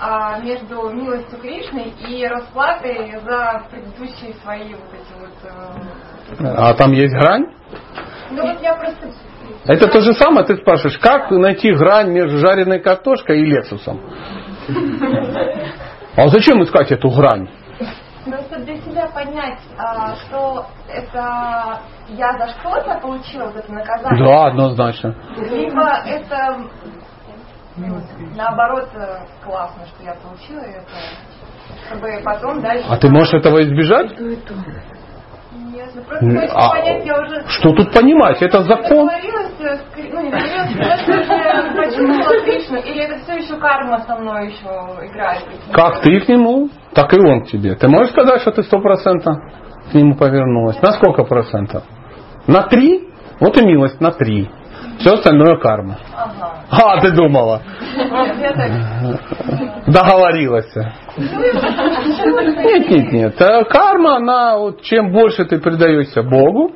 а, 0.00 0.38
между 0.40 0.90
милостью 0.90 1.38
Кришны 1.40 1.92
и 2.08 2.26
расплатой 2.26 3.18
за 3.24 3.62
предыдущие 3.70 4.34
свои 4.42 4.74
вот 4.74 4.92
эти 4.92 5.20
вот... 5.20 6.40
э, 6.40 6.54
А 6.56 6.74
там 6.74 6.92
есть 6.92 7.14
грань? 7.14 7.46
Ну 8.30 8.42
вот 8.42 8.60
я 8.62 8.74
просто... 8.74 9.10
Это 9.66 9.88
то 9.88 10.00
же 10.00 10.12
самое, 10.14 10.46
ты 10.46 10.56
спрашиваешь, 10.56 10.98
как 10.98 11.30
найти 11.30 11.72
грань 11.72 12.10
между 12.10 12.38
жареной 12.38 12.80
картошкой 12.80 13.40
и 13.40 13.44
лексусом? 13.44 14.00
А 16.14 16.28
зачем 16.28 16.62
искать 16.62 16.92
эту 16.92 17.08
грань? 17.08 17.48
Просто 18.26 18.58
для 18.60 18.76
себя 18.76 19.08
понять, 19.08 19.58
а, 19.78 20.14
что 20.14 20.66
это 20.88 21.80
я 22.08 22.32
за 22.38 22.48
что-то 22.48 23.00
получила 23.00 23.46
вот 23.46 23.56
это 23.56 23.72
наказание. 23.72 24.24
Да, 24.26 24.46
однозначно. 24.46 25.16
Либо 25.38 25.88
это 26.06 26.68
наоборот 28.36 28.88
э, 28.94 29.18
классно, 29.44 29.86
что 29.86 30.02
я 30.04 30.14
получила 30.14 30.60
это, 30.60 30.86
чтобы 31.86 32.08
потом 32.24 32.60
дальше. 32.60 32.84
А 32.88 32.96
ты 32.96 33.08
можешь 33.08 33.34
этого 33.34 33.62
избежать? 33.62 34.18
Нет, 34.20 35.90
ну 35.94 36.02
просто 36.02 36.26
хочется 36.26 36.56
А 36.56 36.70
понять, 36.70 37.06
я 37.06 37.20
уже 37.20 37.48
что 37.48 37.72
тут 37.72 37.92
понимать? 37.92 38.42
Это 38.42 38.62
закон. 38.62 39.08
э, 39.08 39.78
ну 40.12 40.20
не 40.22 40.30
почувствовала 40.30 42.44
Кришну, 42.44 42.76
или 42.78 43.02
это 43.04 43.18
все 43.22 43.36
еще 43.36 43.56
карма 43.58 44.00
со 44.00 44.16
мной 44.16 44.48
еще 44.48 44.66
играет? 45.06 45.42
Как 45.72 46.00
ты 46.02 46.20
к 46.20 46.28
нему, 46.28 46.68
так 46.94 47.12
и 47.14 47.18
он 47.18 47.44
к 47.44 47.48
тебе. 47.48 47.74
Ты 47.74 47.88
можешь 47.88 48.12
сказать, 48.12 48.40
что 48.42 48.52
ты 48.52 48.62
сто 48.62 48.80
процентов 48.80 49.36
к 49.90 49.94
нему 49.94 50.14
повернулась? 50.16 50.80
На 50.82 50.92
сколько 50.92 51.24
процентов? 51.24 51.84
На 52.46 52.62
три? 52.62 53.08
Вот 53.40 53.56
и 53.56 53.64
милость 53.64 54.00
на 54.00 54.10
три. 54.10 54.50
Все 55.02 55.14
остальное 55.14 55.56
карма. 55.56 55.98
Ага. 56.14 56.94
А, 56.96 57.00
ты 57.00 57.10
думала. 57.10 57.60
Договорилась. 59.88 60.72
Нет, 61.16 62.88
нет, 62.88 63.12
нет. 63.12 63.40
Э, 63.40 63.64
Карма, 63.64 64.16
она, 64.16 64.58
вот, 64.58 64.82
чем 64.82 65.12
больше 65.12 65.44
ты 65.44 65.58
предаешься 65.58 66.22
Богу, 66.22 66.70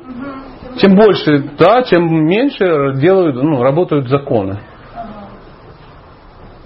чем 0.77 0.95
больше, 0.95 1.51
да, 1.57 1.83
чем 1.83 2.25
меньше 2.25 2.93
делают, 2.99 3.35
ну, 3.37 3.63
работают 3.63 4.09
законы. 4.09 4.59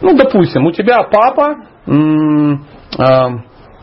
Ну, 0.01 0.17
допустим, 0.17 0.65
у 0.65 0.71
тебя 0.71 1.03
папа 1.03 1.57
м, 1.85 2.65
а, 2.97 3.29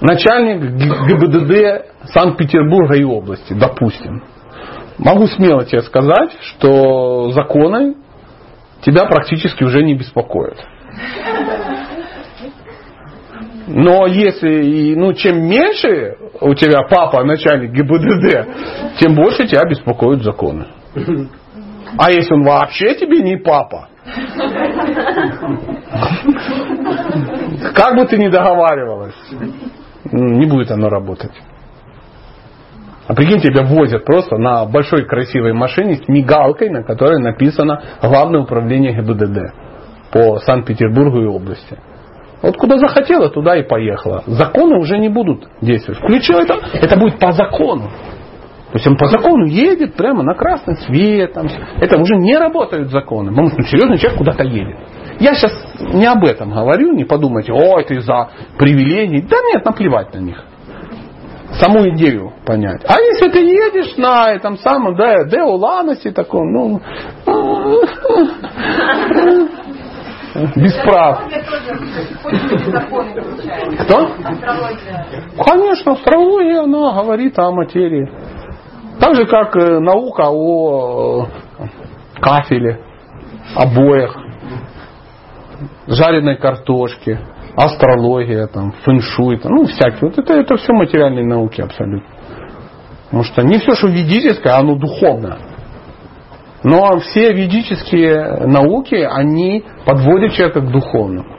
начальник 0.01 0.61
Г- 0.63 1.07
ГИБДД 1.07 2.11
Санкт-Петербурга 2.13 2.97
и 2.97 3.05
области, 3.05 3.53
допустим. 3.53 4.23
Могу 4.99 5.27
смело 5.29 5.65
тебе 5.65 5.83
сказать, 5.83 6.33
что 6.41 7.31
законы 7.31 7.95
тебя 8.83 9.07
практически 9.07 9.65
уже 9.65 9.83
не 9.83 9.95
беспокоят. 9.95 10.59
Но 13.69 14.07
если, 14.07 14.95
ну, 14.95 15.13
чем 15.13 15.43
меньше 15.47 16.17
у 16.41 16.55
тебя 16.55 16.81
папа 16.89 17.23
начальник 17.23 17.73
ГИБДД, 17.73 18.99
тем 18.99 19.15
больше 19.15 19.47
тебя 19.47 19.63
беспокоят 19.69 20.23
законы. 20.23 20.67
А 21.97 22.11
если 22.11 22.35
он 22.35 22.43
вообще 22.43 22.95
тебе 22.95 23.23
не 23.23 23.37
папа, 23.37 23.89
как 27.75 27.97
бы 27.97 28.07
ты 28.07 28.19
ни 28.19 28.29
договаривалась, 28.29 29.15
не 30.13 30.47
будет 30.47 30.71
оно 30.71 30.89
работать. 30.89 31.33
А 33.09 33.15
прикинь, 33.15 33.41
тебя 33.41 33.65
возят 33.65 34.05
просто 34.05 34.37
на 34.37 34.67
большой 34.67 35.07
красивой 35.07 35.55
машине 35.55 35.97
с 35.97 36.09
мигалкой, 36.09 36.69
на 36.69 36.83
которой 36.83 37.19
написано 37.19 37.81
Главное 38.03 38.43
управление 38.43 38.93
ГИБДД 38.93 39.55
по 40.13 40.39
Санкт-Петербургу 40.41 41.23
и 41.23 41.27
области. 41.27 41.79
Вот 42.43 42.57
куда 42.57 42.77
захотела, 42.79 43.31
туда 43.31 43.57
и 43.57 43.63
поехала. 43.63 44.23
Законы 44.27 44.77
уже 44.79 44.99
не 44.99 45.09
будут 45.09 45.49
действовать. 45.63 46.01
Включила 46.01 46.41
это, 46.41 46.59
это 46.75 46.99
будет 46.99 47.19
по 47.19 47.33
закону. 47.33 47.89
То 48.71 48.75
есть 48.75 48.87
он 48.87 48.99
по 48.99 49.07
закону 49.07 49.47
едет 49.47 49.95
прямо 49.95 50.23
на 50.23 50.35
красный 50.35 50.77
свет. 50.77 51.33
Там, 51.33 51.49
это 51.81 51.99
уже 51.99 52.15
не 52.17 52.37
работают 52.37 52.91
законы. 52.91 53.31
Потому 53.31 53.49
что 53.49 53.63
серьезный 53.63 53.97
человек 53.97 54.19
куда-то 54.19 54.45
едет. 54.45 54.77
Я 55.19 55.35
сейчас 55.35 55.53
не 55.81 56.07
об 56.07 56.23
этом 56.25 56.51
говорю, 56.51 56.93
не 56.93 57.05
подумайте, 57.05 57.53
о, 57.53 57.81
это 57.81 57.95
из-за 57.95 58.29
привилегий. 58.59 59.23
Да 59.23 59.37
нет, 59.53 59.65
наплевать 59.65 60.15
на 60.15 60.19
них. 60.19 60.45
Саму 61.55 61.89
идею 61.91 62.33
понять. 62.45 62.83
А 62.87 63.01
если 63.01 63.31
ты 63.31 63.39
едешь 63.41 63.97
на 63.97 64.31
этом 64.33 64.59
самом, 64.59 64.95
да, 64.97 65.25
Деоланосе 65.25 66.13
таком, 66.13 66.53
ну, 66.53 66.81
без 70.57 70.75
прав. 70.85 71.23
Кто? 73.81 74.11
Конечно, 75.45 75.93
астрология, 75.93 76.63
она 76.63 77.03
говорит 77.03 77.39
о 77.39 77.51
материи. 77.51 78.09
Так 79.01 79.15
же, 79.15 79.27
как 79.27 79.57
э, 79.57 79.79
наука 79.79 80.29
о 80.29 81.27
э, 81.59 81.65
кафеле, 82.21 82.81
обоях, 83.55 84.17
жареной 85.87 86.37
картошке, 86.37 87.21
астрология, 87.59 88.47
там, 88.47 88.73
фэншуй, 88.85 89.39
там, 89.39 89.53
ну, 89.53 89.67
всякие. 89.67 89.99
Вот 90.03 90.19
это, 90.19 90.35
это 90.35 90.57
все 90.57 90.73
материальные 90.73 91.27
науки 91.27 91.61
абсолютно. 91.61 92.09
Потому 93.07 93.25
что 93.25 93.43
не 93.43 93.59
все, 93.59 93.73
что 93.75 93.89
ведическое, 93.89 94.55
оно 94.55 94.77
духовное. 94.77 95.39
Но 96.63 96.99
все 96.99 97.33
ведические 97.33 98.47
науки, 98.47 98.95
они 98.95 99.65
подводят 99.85 100.33
человека 100.33 100.61
к 100.61 100.71
духовному. 100.71 101.39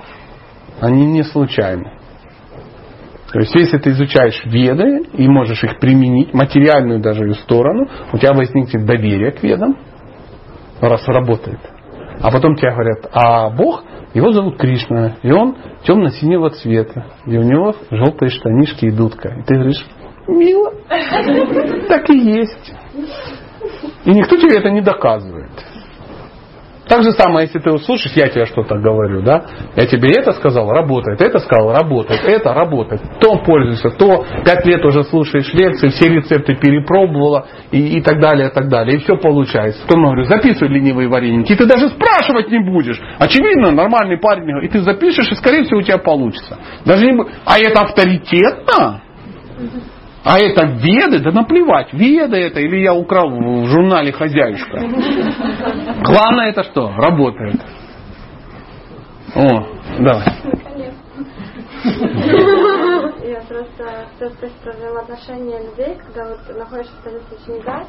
Они 0.82 1.06
не 1.06 1.24
случайны. 1.24 1.94
То 3.32 3.40
есть, 3.40 3.54
если 3.54 3.78
ты 3.78 3.92
изучаешь 3.92 4.42
веды 4.46 5.04
и 5.14 5.28
можешь 5.28 5.64
их 5.64 5.80
применить, 5.80 6.34
материальную 6.34 7.00
даже 7.00 7.26
ее 7.26 7.36
сторону, 7.36 7.88
у 8.12 8.18
тебя 8.18 8.34
возникнет 8.34 8.86
доверие 8.86 9.32
к 9.32 9.44
ведам, 9.44 9.78
раз 10.82 11.08
работает. 11.08 11.60
А 12.22 12.32
потом 12.32 12.56
тебе 12.56 12.72
говорят, 12.72 13.10
а 13.14 13.50
Бог, 13.50 13.84
его 14.14 14.32
зовут 14.32 14.58
Кришна, 14.58 15.16
и 15.24 15.32
он 15.32 15.56
темно-синего 15.84 16.50
цвета, 16.50 17.06
и 17.26 17.38
у 17.38 17.44
него 17.44 17.76
желтые 17.90 18.30
штанишки 18.30 18.86
и 18.86 18.92
дудка. 18.92 19.30
И 19.40 19.44
ты 19.44 19.56
говоришь, 19.56 19.86
мило, 20.28 20.74
так 21.88 22.10
и 22.10 22.18
есть. 22.18 22.74
И 24.06 24.12
никто 24.12 24.38
тебе 24.38 24.58
это 24.58 24.70
не 24.70 24.82
доказывает. 24.82 25.52
Так 26.90 27.04
же 27.04 27.12
самое, 27.12 27.46
если 27.46 27.60
ты 27.60 27.72
услышишь, 27.72 28.14
я 28.14 28.30
тебе 28.30 28.46
что-то 28.48 28.80
говорю, 28.80 29.22
да, 29.22 29.46
я 29.76 29.86
тебе 29.86 30.10
это 30.10 30.34
сказал, 30.34 30.70
работает, 30.72 31.22
это 31.22 31.38
сказал, 31.38 31.72
работает, 31.72 32.22
это 32.26 32.52
работает, 32.52 33.02
то 33.22 33.38
пользуешься, 33.38 33.92
то 33.92 34.26
пять 34.44 34.66
лет 34.66 34.84
уже 34.84 35.04
слушаешь 35.04 35.54
лекции, 35.54 35.90
все 35.90 36.10
рецепты 36.10 36.56
перепробовала 36.56 37.46
и, 37.72 38.00
и 38.00 38.02
так 38.02 38.20
далее, 38.20 38.50
и 38.50 38.52
так 38.52 38.70
далее, 38.70 38.98
и 38.98 39.04
все 39.04 39.18
получается. 39.18 39.82
Потом 39.88 40.04
говорю, 40.04 40.24
записывай 40.24 40.70
ленивые 40.70 41.08
вареники, 41.08 41.54
и 41.54 41.56
ты 41.56 41.68
даже 41.68 41.90
спрашивать 41.90 42.50
не 42.50 42.60
будешь. 42.60 43.00
Очевидно, 43.20 43.70
нормальный 43.70 44.18
парень, 44.18 44.66
и 44.66 44.68
ты 44.68 44.82
запишешь, 44.82 45.32
и 45.32 45.36
скорее 45.36 45.66
всего 45.66 45.80
у 45.80 45.84
тебя 45.84 46.00
получится. 46.00 46.58
Даже 46.86 47.06
не... 47.06 47.24
А 47.46 47.60
это 47.60 47.82
авторитетно? 47.82 49.02
А 50.24 50.38
это 50.38 50.66
веды? 50.66 51.20
Да 51.20 51.32
наплевать, 51.32 51.94
веды 51.94 52.38
это 52.38 52.60
или 52.60 52.78
я 52.78 52.94
украл 52.94 53.30
в 53.30 53.66
журнале 53.68 54.12
хозяюшка. 54.12 54.80
Главное 56.04 56.50
это 56.50 56.64
что? 56.64 56.92
Работает. 56.92 57.62
О, 59.36 59.68
давай. 60.00 60.26
Я 63.24 63.42
просто 63.48 63.84
хотела 64.12 64.32
спросить 64.32 64.58
про 64.58 64.74
взаимоотношения 64.74 65.60
людей, 65.60 65.98
когда 66.06 66.30
вот 66.30 66.58
находишься 66.58 66.94
в 66.96 67.00
столице 67.00 67.36
ученика, 67.42 67.86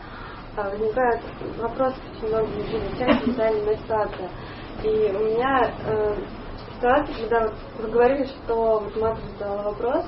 возникают 0.57 1.23
вопросы 1.59 1.97
очень 2.13 2.29
много 2.29 2.47
жизни, 2.47 2.95
всякая 2.95 3.21
социальная 3.21 3.77
ситуация. 3.77 4.29
И 4.85 4.89
у 4.89 5.19
меня 5.19 5.73
э, 5.87 6.17
ситуация, 6.77 7.15
когда 7.23 7.41
вот 7.41 7.55
вы 7.79 7.89
говорили, 7.91 8.25
что 8.27 8.81
вот 8.81 8.97
мама 8.97 9.19
задала 9.39 9.63
вопрос, 9.63 10.05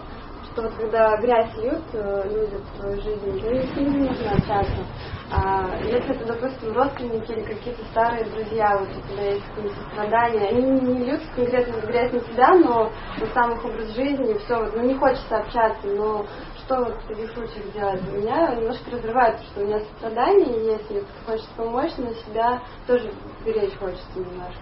что 0.53 0.63
вот 0.63 0.75
когда 0.75 1.17
грязь 1.17 1.55
льют 1.57 1.83
э, 1.95 2.29
люди 2.29 2.57
в 2.57 2.77
свою 2.77 3.01
жизнь, 3.01 3.41
то 3.41 3.51
и 3.51 3.67
с 3.67 3.77
ними 3.77 4.09
нужно 4.09 4.33
общаться. 4.33 4.87
А 5.31 5.77
если 5.83 6.15
это, 6.15 6.27
допустим, 6.27 6.73
родственники 6.75 7.33
или 7.33 7.43
какие-то 7.43 7.85
старые 7.87 8.25
друзья, 8.25 8.79
вот 8.79 8.89
когда 9.09 9.23
есть 9.23 9.45
какие-то 9.55 9.81
страдания, 9.93 10.49
они 10.49 10.63
не 10.63 11.05
льют 11.05 11.23
конкретно 11.35 11.81
грязь 11.87 12.13
на 12.13 12.21
себя, 12.21 12.55
но 12.55 12.93
на 13.19 13.27
сам 13.33 13.53
их 13.53 13.65
образ 13.65 13.95
жизни, 13.95 14.39
все, 14.45 14.59
вот, 14.59 14.77
ну 14.77 14.83
не 14.83 14.95
хочется 14.95 15.39
общаться, 15.39 15.87
но 15.87 16.27
что 16.59 16.77
вот 16.85 16.97
в 17.03 17.09
таких 17.09 17.33
случаях 17.33 17.73
делать? 17.73 18.03
У 18.09 18.19
меня 18.19 18.55
немножко 18.55 18.91
разрывает, 18.91 19.41
что 19.41 19.63
у 19.63 19.65
меня 19.65 19.81
страдания 19.97 20.73
есть, 20.73 20.91
и 20.91 21.03
хочется 21.27 21.51
помочь, 21.57 21.93
но 21.97 22.13
себя 22.13 22.61
тоже 22.87 23.11
беречь 23.45 23.77
хочется 23.79 24.19
немножко. 24.19 24.61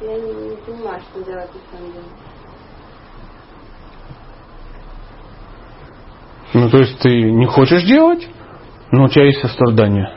Я 0.00 0.14
не, 0.14 0.32
не 0.32 0.56
понимаю, 0.56 1.00
что 1.02 1.24
делать 1.24 1.50
на 1.54 1.78
самом 1.78 1.92
деле. 1.92 2.04
Ну, 6.54 6.70
то 6.70 6.78
есть 6.78 6.98
ты 7.00 7.30
не 7.30 7.46
хочешь 7.46 7.82
делать, 7.84 8.26
но 8.90 9.04
у 9.04 9.08
тебя 9.08 9.26
есть 9.26 9.40
сострадание. 9.40 10.10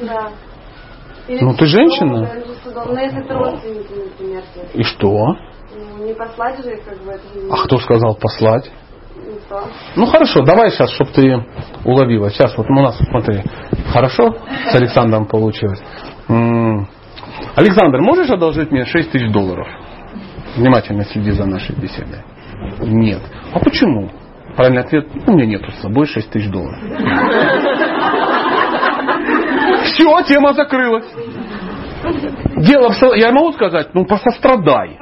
Да. 0.00 0.30
Или 1.28 1.40
Ну, 1.42 1.54
ты 1.54 1.66
женщина? 1.66 2.20
Ну, 2.20 2.98
если 2.98 3.24
это 3.24 3.34
родственники, 3.34 3.92
например. 3.92 4.42
И 4.74 4.82
что? 4.84 5.08
Ну, 5.74 6.06
не 6.06 6.14
послать 6.14 6.62
же 6.64 6.76
как 6.84 6.98
бы, 7.04 7.12
это 7.12 7.28
же 7.34 7.40
не- 7.44 7.50
А 7.50 7.56
кто 7.64 7.78
сказал 7.78 8.14
послать? 8.16 8.70
никто. 9.16 9.64
Ну 9.96 10.06
хорошо, 10.06 10.42
давай 10.42 10.70
сейчас, 10.70 10.90
чтобы 10.92 11.10
ты 11.10 11.44
уловила. 11.84 12.30
Сейчас 12.30 12.56
вот 12.56 12.66
у 12.68 12.74
нас, 12.74 12.96
смотри, 12.98 13.42
хорошо 13.92 14.34
с 14.70 14.74
Александром 14.74 15.26
получилось. 15.26 15.80
Александр, 17.54 18.00
можешь 18.00 18.30
одолжить 18.30 18.70
мне 18.70 18.84
6 18.84 19.10
тысяч 19.10 19.30
долларов? 19.32 19.66
Внимательно 20.56 21.04
следи 21.04 21.30
за 21.32 21.44
нашей 21.44 21.74
беседой. 21.76 22.20
Нет. 22.80 23.20
А 23.52 23.58
почему? 23.58 24.10
Правильный 24.56 24.82
ответ, 24.82 25.06
у 25.26 25.32
меня 25.32 25.46
нету 25.46 25.70
с 25.70 25.80
собой 25.82 26.06
6 26.06 26.30
тысяч 26.30 26.50
долларов. 26.50 26.78
Все, 29.84 30.22
тема 30.22 30.54
закрылась. 30.54 31.06
Дело 32.56 32.90
в... 32.90 33.16
Я 33.16 33.32
могу 33.32 33.52
сказать, 33.52 33.90
ну 33.94 34.06
посострадай. 34.06 34.98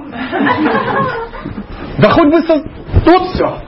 Да 1.99 2.11
хоть 2.11 2.31
бы 2.31 2.43
со... 2.43 2.63
Вот 3.07 3.29
все. 3.29 3.63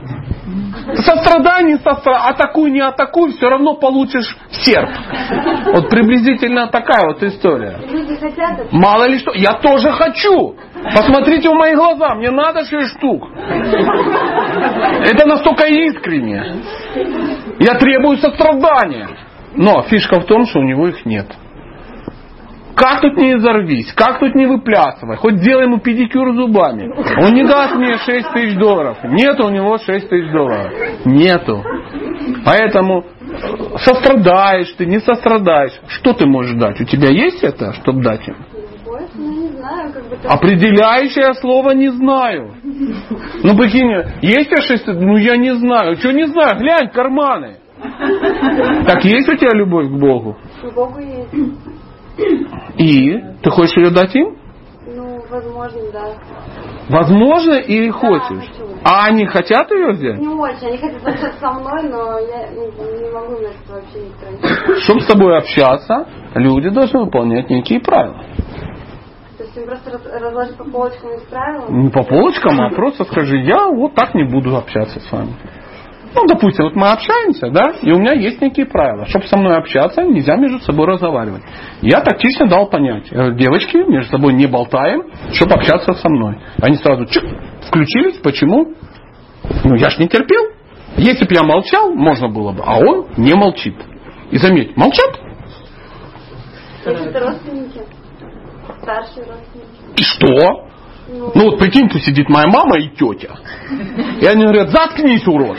Сострадай, 0.95 1.63
не 1.65 1.77
сострадай, 1.77 2.29
атакуй, 2.29 2.71
не 2.71 2.79
атакуй, 2.79 3.31
все 3.33 3.49
равно 3.49 3.75
получишь 3.75 4.37
серп. 4.51 4.89
Вот 5.73 5.89
приблизительно 5.89 6.67
такая 6.67 7.05
вот 7.07 7.21
история. 7.23 7.79
Люди 7.89 8.15
хотят 8.15 8.59
это. 8.59 8.67
Мало 8.71 9.05
ли 9.07 9.19
что, 9.19 9.33
я 9.33 9.53
тоже 9.53 9.91
хочу. 9.91 10.55
Посмотрите 10.95 11.49
в 11.49 11.53
мои 11.53 11.75
глаза, 11.75 12.15
мне 12.15 12.31
надо 12.31 12.63
6 12.63 12.97
штук. 12.97 13.27
Это 15.03 15.27
настолько 15.27 15.65
искренне. 15.67 16.63
Я 17.59 17.75
требую 17.75 18.17
сострадания. 18.17 19.09
Но 19.55 19.81
фишка 19.83 20.19
в 20.19 20.25
том, 20.25 20.45
что 20.45 20.59
у 20.59 20.63
него 20.63 20.87
их 20.87 21.05
нет. 21.05 21.27
Как 22.77 23.01
тут 23.01 23.17
не 23.17 23.33
изорвись, 23.33 23.91
как 23.93 24.19
тут 24.19 24.35
не 24.35 24.45
выплясывай, 24.45 25.17
хоть 25.17 25.39
делай 25.39 25.63
ему 25.63 25.79
педикюр 25.79 26.35
зубами. 26.35 26.93
Он 27.23 27.33
не 27.33 27.43
даст 27.43 27.75
мне 27.75 27.97
6 27.97 28.33
тысяч 28.33 28.55
долларов. 28.55 28.99
Нету 29.03 29.47
у 29.47 29.49
него 29.49 29.79
6 29.79 30.07
тысяч 30.07 30.31
долларов. 30.31 30.71
Нету. 31.03 31.63
Поэтому 32.45 33.03
сострадаешь 33.79 34.71
ты, 34.77 34.85
не 34.85 34.99
сострадаешь. 34.99 35.71
Что 35.87 36.13
ты 36.13 36.27
можешь 36.27 36.55
дать? 36.55 36.79
У 36.79 36.83
тебя 36.83 37.09
есть 37.09 37.43
это, 37.43 37.73
чтобы 37.73 38.03
дать 38.03 38.27
им? 38.27 38.35
Определяющее 40.25 41.33
слово 41.33 41.71
не 41.71 41.89
знаю. 41.89 42.53
Ну 43.43 43.57
прикинь, 43.57 43.89
есть 44.21 44.51
у 44.51 44.55
тебя 44.55 44.61
шесть? 44.61 44.85
Ну 44.85 45.17
я 45.17 45.35
не 45.35 45.55
знаю. 45.55 45.95
Что 45.95 46.11
не 46.11 46.27
знаю? 46.27 46.59
Глянь, 46.59 46.89
карманы. 46.89 47.57
Так 48.85 49.03
есть 49.03 49.27
у 49.29 49.35
тебя 49.35 49.51
любовь 49.55 49.87
к 49.87 49.99
Богу? 49.99 50.37
К 50.61 50.75
Богу 50.75 50.99
есть. 50.99 51.86
И 52.77 53.17
ты 53.43 53.49
хочешь 53.49 53.77
ее 53.77 53.89
дать 53.91 54.15
им? 54.15 54.35
Ну, 54.87 55.21
возможно, 55.29 55.79
да. 55.91 56.13
Возможно, 56.89 57.53
или 57.55 57.89
хочешь? 57.89 58.47
хочу. 58.49 58.69
А 58.83 59.05
они 59.07 59.25
хотят 59.25 59.69
ее 59.71 59.91
взять? 59.91 60.17
Не 60.19 60.27
очень. 60.27 60.67
Они 60.67 60.77
хотят 60.77 61.05
общаться 61.05 61.39
со 61.39 61.51
мной, 61.51 61.83
но 61.89 62.19
я 62.19 62.47
не, 62.47 63.01
не 63.01 63.11
могу 63.11 63.33
на 63.33 63.47
это 63.47 63.73
вообще 63.73 63.99
никто 63.99 64.75
Чтобы 64.79 65.01
с 65.01 65.05
тобой 65.07 65.37
общаться, 65.37 66.07
люди 66.35 66.69
должны 66.69 67.01
выполнять 67.01 67.49
некие 67.49 67.81
правила. 67.81 68.23
То 69.37 69.43
есть 69.43 69.57
им 69.57 69.65
просто 69.65 69.91
раз- 69.91 70.21
разложить 70.21 70.55
по 70.55 70.63
полочкам 70.63 71.09
и 71.11 71.29
правила. 71.29 71.69
Не 71.69 71.89
по 71.89 72.03
полочкам, 72.03 72.61
а 72.61 72.69
просто 72.71 73.03
скажи, 73.03 73.37
я 73.39 73.67
вот 73.67 73.93
так 73.93 74.15
не 74.15 74.23
буду 74.23 74.55
общаться 74.55 74.99
с 74.99 75.11
вами. 75.11 75.33
Ну, 76.17 76.25
допустим, 76.25 76.63
вот 76.65 76.75
мы 76.75 76.89
общаемся, 76.89 77.51
да, 77.51 77.75
и 77.83 77.91
у 77.91 77.99
меня 77.99 78.13
есть 78.13 78.41
некие 78.41 78.65
правила. 78.65 79.05
Чтобы 79.05 79.27
со 79.27 79.37
мной 79.37 79.55
общаться, 79.55 80.01
нельзя 80.01 80.35
между 80.35 80.59
собой 80.61 80.87
разговаривать. 80.87 81.43
Я 81.83 82.01
тактично 82.01 82.47
дал 82.47 82.67
понять, 82.71 83.05
э, 83.11 83.35
девочки, 83.35 83.77
между 83.77 84.09
собой 84.09 84.33
не 84.33 84.47
болтаем, 84.47 85.03
чтобы 85.33 85.53
общаться 85.53 85.93
со 85.93 86.09
мной. 86.09 86.39
Они 86.59 86.75
сразу 86.77 87.05
чик, 87.05 87.23
включились, 87.67 88.17
почему? 88.17 88.73
Ну, 89.63 89.75
я 89.75 89.91
ж 89.91 89.99
не 89.99 90.07
терпел. 90.07 90.41
Если 90.97 91.23
бы 91.25 91.35
я 91.35 91.43
молчал, 91.43 91.93
можно 91.93 92.29
было 92.29 92.51
бы, 92.51 92.63
а 92.65 92.79
он 92.79 93.09
не 93.17 93.35
молчит. 93.35 93.75
И 94.31 94.39
заметь, 94.39 94.75
молчат, 94.75 95.19
это 96.83 97.19
родственники. 97.19 97.81
Старшие 98.81 99.25
родственники. 99.25 99.69
и 99.97 100.03
что? 100.03 100.67
Ну 101.07 101.45
вот 101.45 101.57
прикинь, 101.57 101.87
тут 101.89 102.03
сидит 102.03 102.27
моя 102.29 102.47
мама 102.47 102.77
и 102.77 102.89
тетя. 102.89 103.35
И 104.21 104.25
они 104.25 104.43
говорят, 104.43 104.69
заткнись, 104.69 105.25
урод. 105.25 105.57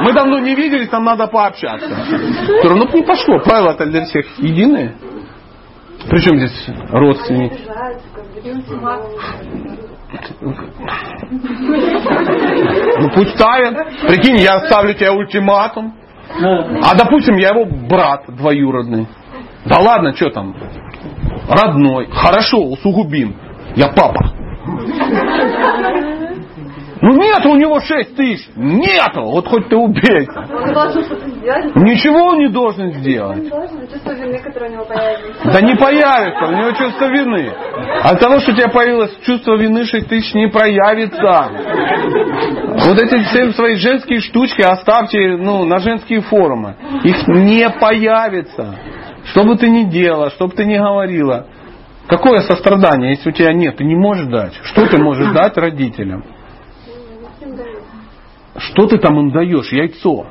Мы 0.00 0.12
давно 0.12 0.38
не 0.38 0.54
виделись, 0.54 0.90
нам 0.90 1.04
надо 1.04 1.26
пообщаться. 1.26 1.86
Я 1.86 2.62
говорю, 2.62 2.76
ну 2.76 2.88
не 2.94 3.02
пошло, 3.02 3.38
правила-то 3.40 3.86
для 3.86 4.04
всех 4.04 4.26
единые. 4.38 4.94
Причем 6.08 6.38
здесь 6.38 6.66
родственники? 6.90 7.60
Ну 12.98 13.10
пусть 13.14 13.34
ставят. 13.36 13.76
Прикинь, 14.08 14.38
я 14.38 14.60
ставлю 14.66 14.94
тебе 14.94 15.10
ультиматум. 15.10 15.94
А 16.40 16.94
допустим, 16.96 17.36
я 17.36 17.48
его 17.48 17.66
брат 17.66 18.24
двоюродный. 18.28 19.06
Да 19.66 19.78
ладно, 19.78 20.14
что 20.14 20.30
там? 20.30 20.56
Родной. 21.48 22.08
Хорошо, 22.10 22.58
усугубим. 22.58 23.36
Я 23.74 23.88
папа. 23.88 24.32
Ну 27.04 27.16
нет 27.16 27.44
у 27.46 27.56
него 27.56 27.80
6 27.80 28.14
тысяч. 28.14 28.48
Нету. 28.54 29.22
Вот 29.22 29.48
хоть 29.48 29.68
ты 29.68 29.74
сделать. 29.74 30.28
Ничего 31.74 32.28
он 32.28 32.38
не 32.38 32.48
должен 32.48 32.92
сделать. 32.92 33.50
Чувство 33.90 34.12
вины, 34.12 34.38
которое 34.38 34.70
у 34.70 34.72
него 34.74 34.84
появится. 34.84 35.50
Да 35.52 35.60
не 35.60 35.74
появится, 35.74 36.44
у 36.44 36.52
него 36.52 36.70
чувство 36.70 37.06
вины. 37.06 37.52
От 38.04 38.20
того, 38.20 38.38
что 38.38 38.52
у 38.52 38.54
тебя 38.54 38.68
появилось 38.68 39.18
чувство 39.22 39.56
вины 39.56 39.84
6 39.84 40.08
тысяч, 40.08 40.32
не 40.34 40.46
проявится. 40.46 41.50
Вот 42.86 42.98
эти 43.00 43.20
все 43.24 43.50
свои 43.50 43.74
женские 43.74 44.20
штучки 44.20 44.62
оставьте 44.62 45.36
ну, 45.38 45.64
на 45.64 45.78
женские 45.78 46.20
форумы. 46.20 46.76
Их 47.02 47.26
не 47.26 47.68
появится. 47.68 48.76
Что 49.24 49.42
бы 49.42 49.56
ты 49.56 49.68
ни 49.68 49.84
делала, 49.84 50.30
что 50.30 50.46
бы 50.46 50.54
ты 50.54 50.64
ни 50.64 50.76
говорила. 50.76 51.46
Какое 52.08 52.40
сострадание, 52.40 53.10
если 53.12 53.30
у 53.30 53.32
тебя 53.32 53.52
нет, 53.52 53.76
ты 53.76 53.84
не 53.84 53.94
можешь 53.94 54.26
дать? 54.26 54.54
Что 54.64 54.86
ты 54.86 54.98
можешь 54.98 55.32
дать 55.34 55.56
родителям? 55.56 56.24
Что 58.56 58.86
ты 58.86 58.98
там 58.98 59.18
им 59.18 59.30
даешь? 59.30 59.72
Яйцо. 59.72 60.26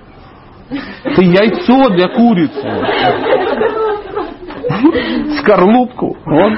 Ты 0.70 1.24
яйцо 1.24 1.90
для 1.90 2.08
курицы. 2.08 2.62
Скорлупку. 5.42 6.18
Вот. 6.26 6.54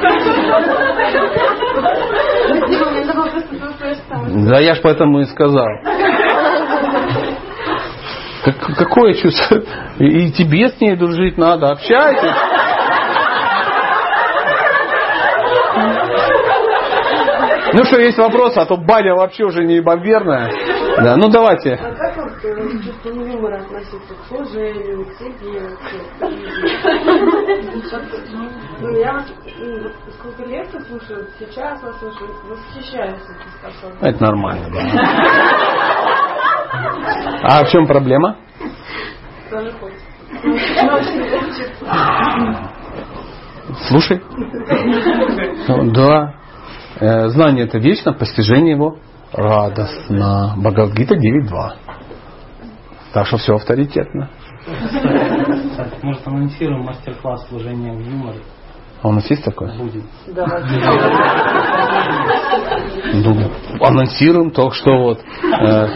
Да 4.47 4.59
я 4.59 4.75
ж 4.75 4.79
поэтому 4.83 5.21
и 5.21 5.25
сказал. 5.25 5.65
Как- 8.43 8.75
какое 8.77 9.13
чувство? 9.13 9.61
И 9.99 10.31
тебе 10.31 10.67
с 10.69 10.79
ней 10.81 10.95
дружить 10.97 11.37
надо, 11.37 11.71
общайтесь. 11.71 12.35
Ну 17.73 17.83
что, 17.85 17.99
есть 17.99 18.17
вопросы, 18.19 18.59
а 18.59 18.65
то 18.65 18.77
баня 18.77 19.15
вообще 19.15 19.45
уже 19.45 19.63
не 19.63 19.79
бомберная. 19.81 20.51
Да, 20.97 21.15
ну 21.17 21.29
давайте. 21.29 21.73
А 21.73 21.91
как 21.95 22.17
вот 22.17 22.33
э, 22.43 22.53
к 22.53 22.83
чувству 22.83 23.09
юмора 23.09 23.61
относиться 23.61 24.13
к 24.13 24.27
служению, 24.27 25.05
к 25.05 25.13
себе? 25.17 25.69
Ну, 28.79 28.89
я 28.99 29.09
м, 29.11 29.23
вот 29.83 29.93
сколько 30.19 30.43
лет 30.43 30.67
слушаю, 30.87 31.27
сейчас 31.39 31.81
вас 31.81 31.97
слушаю, 31.99 32.29
восхищаюсь. 32.47 33.21
Это 34.01 34.23
нормально, 34.23 34.67
да. 34.71 34.79
А 37.43 37.63
в 37.65 37.69
чем 37.69 37.87
проблема? 37.87 38.37
Тоже 39.49 39.71
хочется. 39.73 40.05
Слушай. 43.87 44.21
Да. 45.93 46.33
Э, 46.99 47.27
Знание 47.29 47.65
это 47.65 47.77
вечно, 47.79 48.13
постижение 48.13 48.75
его 48.75 48.97
радостно. 49.31 50.53
Бхагавдгита 50.57 51.15
9.2. 51.15 51.73
Так 53.13 53.27
что 53.27 53.37
все 53.37 53.55
авторитетно. 53.55 54.29
Может 56.01 56.27
анонсируем 56.27 56.83
мастер-класс 56.83 57.47
служения 57.47 57.93
в 57.93 57.99
юморе? 57.99 58.39
А 59.01 59.09
у 59.09 59.11
нас 59.11 59.29
есть 59.29 59.43
такое? 59.43 59.77
Будет. 59.77 60.03
Ну, 63.13 63.51
анонсируем 63.81 64.51
только 64.51 64.75
что 64.75 64.97
вот. 64.97 65.19
э, 65.19 65.87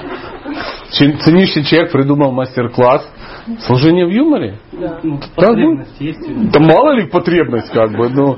Ценнейший 0.92 1.64
человек 1.64 1.92
придумал 1.92 2.32
мастер-класс 2.32 3.08
служение 3.60 4.06
в 4.06 4.10
юморе. 4.10 4.60
Да. 4.74 5.00
Ну, 5.04 5.20
потребность 5.36 6.00
есть. 6.00 6.52
Да 6.52 6.60
мало 6.60 6.92
ли 6.92 7.08
потребность, 7.08 7.72
как 7.72 7.92
бы, 7.92 8.10
ну, 8.10 8.38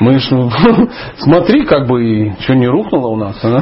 мы 0.00 0.18
ж, 0.18 0.30
ну, 0.30 0.50
смотри, 1.18 1.64
как 1.64 1.86
бы, 1.86 2.04
и 2.04 2.32
что 2.40 2.54
не 2.54 2.66
рухнуло 2.66 3.08
у 3.08 3.16
нас, 3.16 3.38
а? 3.44 3.58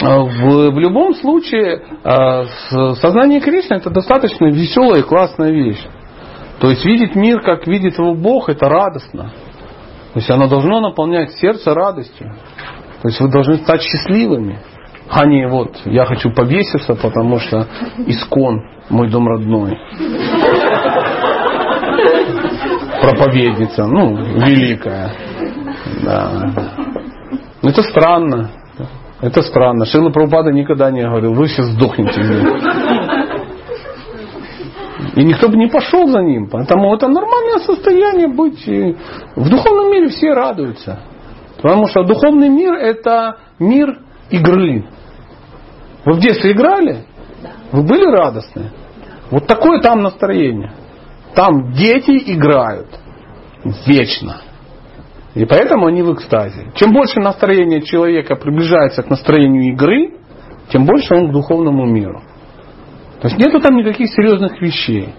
А 0.00 0.20
В, 0.20 0.70
в 0.70 0.78
любом 0.78 1.14
случае, 1.14 1.82
а, 2.04 2.44
сознание 2.94 3.40
Кришны 3.40 3.74
это 3.74 3.90
достаточно 3.90 4.46
веселая 4.46 5.00
и 5.00 5.04
классная 5.04 5.50
вещь. 5.50 5.84
То 6.60 6.70
есть 6.70 6.84
видеть 6.84 7.14
мир, 7.14 7.40
как 7.40 7.66
видит 7.66 7.98
его 7.98 8.14
Бог, 8.14 8.48
это 8.48 8.68
радостно. 8.68 9.32
То 10.12 10.20
есть 10.20 10.30
оно 10.30 10.48
должно 10.48 10.80
наполнять 10.80 11.32
сердце 11.32 11.74
радостью. 11.74 12.32
То 13.02 13.08
есть 13.08 13.20
вы 13.20 13.28
должны 13.30 13.56
стать 13.58 13.82
счастливыми. 13.82 14.58
А 15.10 15.26
не 15.26 15.48
вот, 15.48 15.76
я 15.86 16.04
хочу 16.04 16.30
повеситься, 16.30 16.94
потому 16.94 17.38
что 17.38 17.66
искон 18.06 18.62
мой 18.90 19.10
дом 19.10 19.26
родной. 19.26 19.78
Проповедница, 23.00 23.86
ну, 23.86 24.16
великая. 24.16 25.12
Да. 26.04 26.52
Это 27.62 27.82
странно. 27.82 28.50
Это 29.20 29.42
странно. 29.42 29.84
Шила 29.84 30.10
Прабхупада 30.10 30.52
никогда 30.52 30.90
не 30.90 31.02
говорил, 31.02 31.32
вы 31.34 31.48
сейчас 31.48 31.66
сдохнете. 31.66 32.20
И 35.16 35.24
никто 35.24 35.48
бы 35.48 35.56
не 35.56 35.66
пошел 35.66 36.06
за 36.06 36.20
ним. 36.20 36.48
Поэтому 36.48 36.94
это 36.94 37.08
нормальное 37.08 37.58
состояние 37.58 38.28
быть. 38.28 38.64
В 39.34 39.48
духовном 39.48 39.90
мире 39.90 40.08
все 40.08 40.32
радуются. 40.32 41.00
Потому 41.56 41.86
что 41.88 42.04
духовный 42.04 42.48
мир 42.48 42.74
это 42.74 43.38
мир 43.58 43.98
игры. 44.30 44.84
Вы 46.04 46.14
в 46.14 46.20
детстве 46.20 46.52
играли? 46.52 47.04
Вы 47.72 47.82
были 47.82 48.04
радостны? 48.04 48.70
Вот 49.30 49.46
такое 49.46 49.80
там 49.80 50.00
настроение. 50.00 50.72
Там 51.34 51.72
дети 51.72 52.22
играют 52.32 52.88
вечно. 53.86 54.42
И 55.34 55.44
поэтому 55.44 55.86
они 55.86 56.02
в 56.02 56.12
экстазе. 56.14 56.72
Чем 56.74 56.92
больше 56.92 57.20
настроение 57.20 57.82
человека 57.82 58.36
приближается 58.36 59.02
к 59.02 59.10
настроению 59.10 59.72
игры, 59.72 60.14
тем 60.72 60.84
больше 60.84 61.14
он 61.14 61.28
к 61.28 61.32
духовному 61.32 61.86
миру. 61.86 62.22
То 63.20 63.28
есть 63.28 63.38
нету 63.38 63.60
там 63.60 63.76
никаких 63.76 64.08
серьезных 64.10 64.60
вещей. 64.60 65.14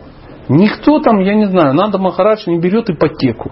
Никто 0.47 0.99
там, 0.99 1.19
я 1.19 1.35
не 1.35 1.45
знаю, 1.45 1.73
надо 1.73 1.99
Махарадж 1.99 2.43
не 2.47 2.59
берет 2.59 2.89
ипотеку 2.89 3.51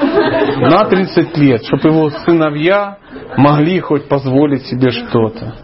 на 0.00 0.84
30 0.84 1.36
лет, 1.36 1.64
чтобы 1.64 1.88
его 1.90 2.10
сыновья 2.10 2.98
могли 3.36 3.80
хоть 3.80 4.08
позволить 4.08 4.66
себе 4.66 4.90
что-то. 4.90 5.54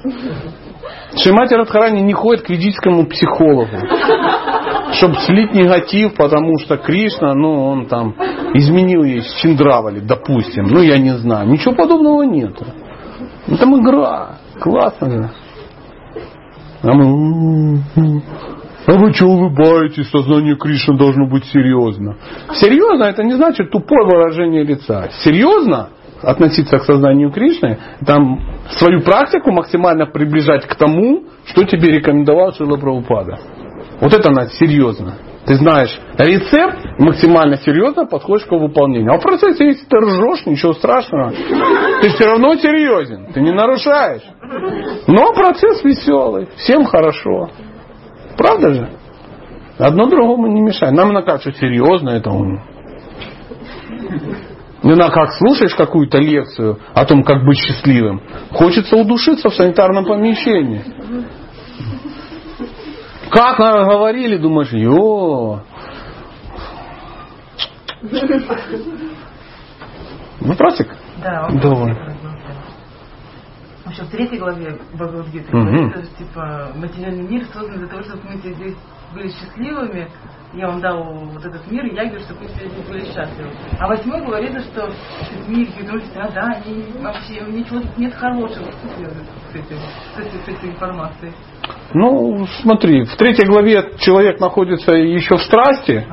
Шимати 1.16 1.55
Радхарани 1.55 2.01
не 2.01 2.12
ходит 2.12 2.45
к 2.45 2.51
ведическому 2.51 3.07
психологу, 3.07 3.78
чтобы 4.93 5.15
слить 5.27 5.55
негатив, 5.55 6.15
потому 6.15 6.59
что 6.59 6.77
Кришна, 6.77 7.35
ну, 7.35 7.66
он 7.66 7.86
там 7.86 8.15
изменил 8.55 9.05
ей 9.05 9.23
с 9.23 9.35
Чиндравали, 9.35 10.01
допустим. 10.01 10.66
Ну, 10.66 10.81
я 10.81 10.99
не 10.99 11.16
знаю. 11.16 11.49
Ничего 11.49 11.74
подобного 11.74 12.23
нет. 12.23 12.53
Ну, 13.47 13.57
там 13.57 13.81
игра. 13.81 14.39
Классно 14.61 15.11
же. 15.11 15.31
А 16.82 16.93
мы... 16.93 17.81
А 18.86 18.93
вы 18.93 19.15
что 19.15 19.27
улыбаетесь? 19.27 20.11
Сознание 20.11 20.57
Кришны 20.57 20.99
должно 20.99 21.27
быть 21.27 21.47
серьезно. 21.47 22.16
Серьезно 22.53 23.05
это 23.05 23.23
не 23.23 23.32
значит 23.32 23.70
тупое 23.70 24.05
выражение 24.05 24.62
лица. 24.62 25.09
Серьезно 25.24 25.89
относиться 26.26 26.78
к 26.78 26.84
сознанию 26.84 27.30
Кришны, 27.30 27.78
там 28.06 28.40
свою 28.70 29.02
практику 29.02 29.52
максимально 29.52 30.06
приближать 30.06 30.66
к 30.66 30.74
тому, 30.74 31.24
что 31.46 31.64
тебе 31.64 31.90
рекомендовал 31.92 32.52
Шила 32.52 32.76
Прабхупада. 32.76 33.38
Вот 34.01 34.12
это 34.12 34.30
надо 34.30 34.51
серьезно. 34.51 35.14
Ты 35.46 35.56
знаешь 35.56 36.01
рецепт, 36.16 36.78
максимально 36.98 37.59
серьезно 37.59 38.06
подходишь 38.06 38.46
к 38.46 38.52
его 38.52 38.66
выполнению. 38.66 39.12
А 39.12 39.18
в 39.18 39.22
процессе, 39.22 39.66
если 39.66 39.84
ты 39.84 39.96
ржешь, 39.98 40.46
ничего 40.46 40.72
страшного. 40.72 41.32
Ты 42.01 42.09
все 42.10 42.24
равно 42.26 42.55
серьезен. 42.56 43.32
Ты 43.32 43.40
не 43.42 43.52
нарушаешь. 43.52 44.22
Но 45.06 45.34
процесс 45.34 45.84
веселый. 45.84 46.48
Всем 46.56 46.84
хорошо. 46.84 47.51
Правда 48.38 48.72
же? 48.72 48.88
Одно 49.78 50.06
другому 50.06 50.46
не 50.46 50.62
мешает. 50.62 50.94
Нам 50.94 51.12
на 51.12 51.22
как, 51.22 51.42
что 51.42 51.52
серьезно 51.52 52.10
это 52.10 52.30
он. 52.30 52.60
Не 54.85 54.94
на 54.94 55.09
как 55.09 55.32
слушаешь 55.32 55.74
какую-то 55.74 56.19
лекцию 56.19 56.78
о 56.93 57.06
том, 57.06 57.24
как 57.24 57.43
быть 57.43 57.56
счастливым. 57.59 58.20
Хочется 58.51 58.97
удушиться 58.97 59.48
в 59.48 59.55
санитарном 59.55 60.05
помещении. 60.05 60.85
Как 63.31 63.59
наверное, 63.59 63.86
говорили, 63.86 64.36
думаешь, 64.36 64.73
ё. 64.73 65.62
Ну, 70.40 70.55
практика. 70.55 70.97
Да, 71.23 71.48
Давай. 71.62 71.94
В 73.85 73.89
общем, 73.89 74.05
в 74.05 74.11
третьей 74.11 74.39
главе 74.39 74.78
Бхагавадгиты 74.93 75.51
говорится, 75.51 76.05
что 76.05 76.16
типа 76.24 76.73
материальный 76.74 77.27
мир 77.27 77.47
создан 77.47 77.78
для 77.78 77.89
того, 77.89 78.02
чтобы 78.02 78.20
мы 78.24 78.36
здесь 78.36 78.77
были 79.15 79.28
счастливыми. 79.28 80.09
Я 80.53 80.69
вам 80.69 80.81
дал 80.81 81.03
вот 81.03 81.45
этот 81.45 81.69
мир, 81.70 81.85
и 81.86 81.95
я 81.97 82.05
говорю, 82.05 82.20
чтобы 82.20 82.47
все 82.47 82.69
здесь 82.69 82.89
были 82.89 83.05
счастливы. 83.07 83.51
А 83.78 83.89
восьмой 83.89 84.24
говорится, 84.24 84.61
что 84.61 84.82
этот 84.82 85.49
мир 85.49 85.66
ведут 85.81 86.05
страданий, 86.05 86.85
вообще 87.01 87.41
ничего 87.49 87.81
тут 87.81 87.99
нет 87.99 88.15
хорошего. 88.15 88.66
Что 88.70 88.89
с, 88.89 89.55
этим, 89.55 89.77
с, 90.15 90.19
этой, 90.19 90.41
с 90.41 90.57
этой 90.57 90.70
информацией? 90.70 91.32
Ну, 91.93 92.47
смотри, 92.62 93.05
в 93.05 93.16
третьей 93.16 93.47
главе 93.47 93.95
человек 93.99 94.39
находится 94.39 94.93
еще 94.93 95.36
в 95.36 95.43
страсти, 95.43 96.07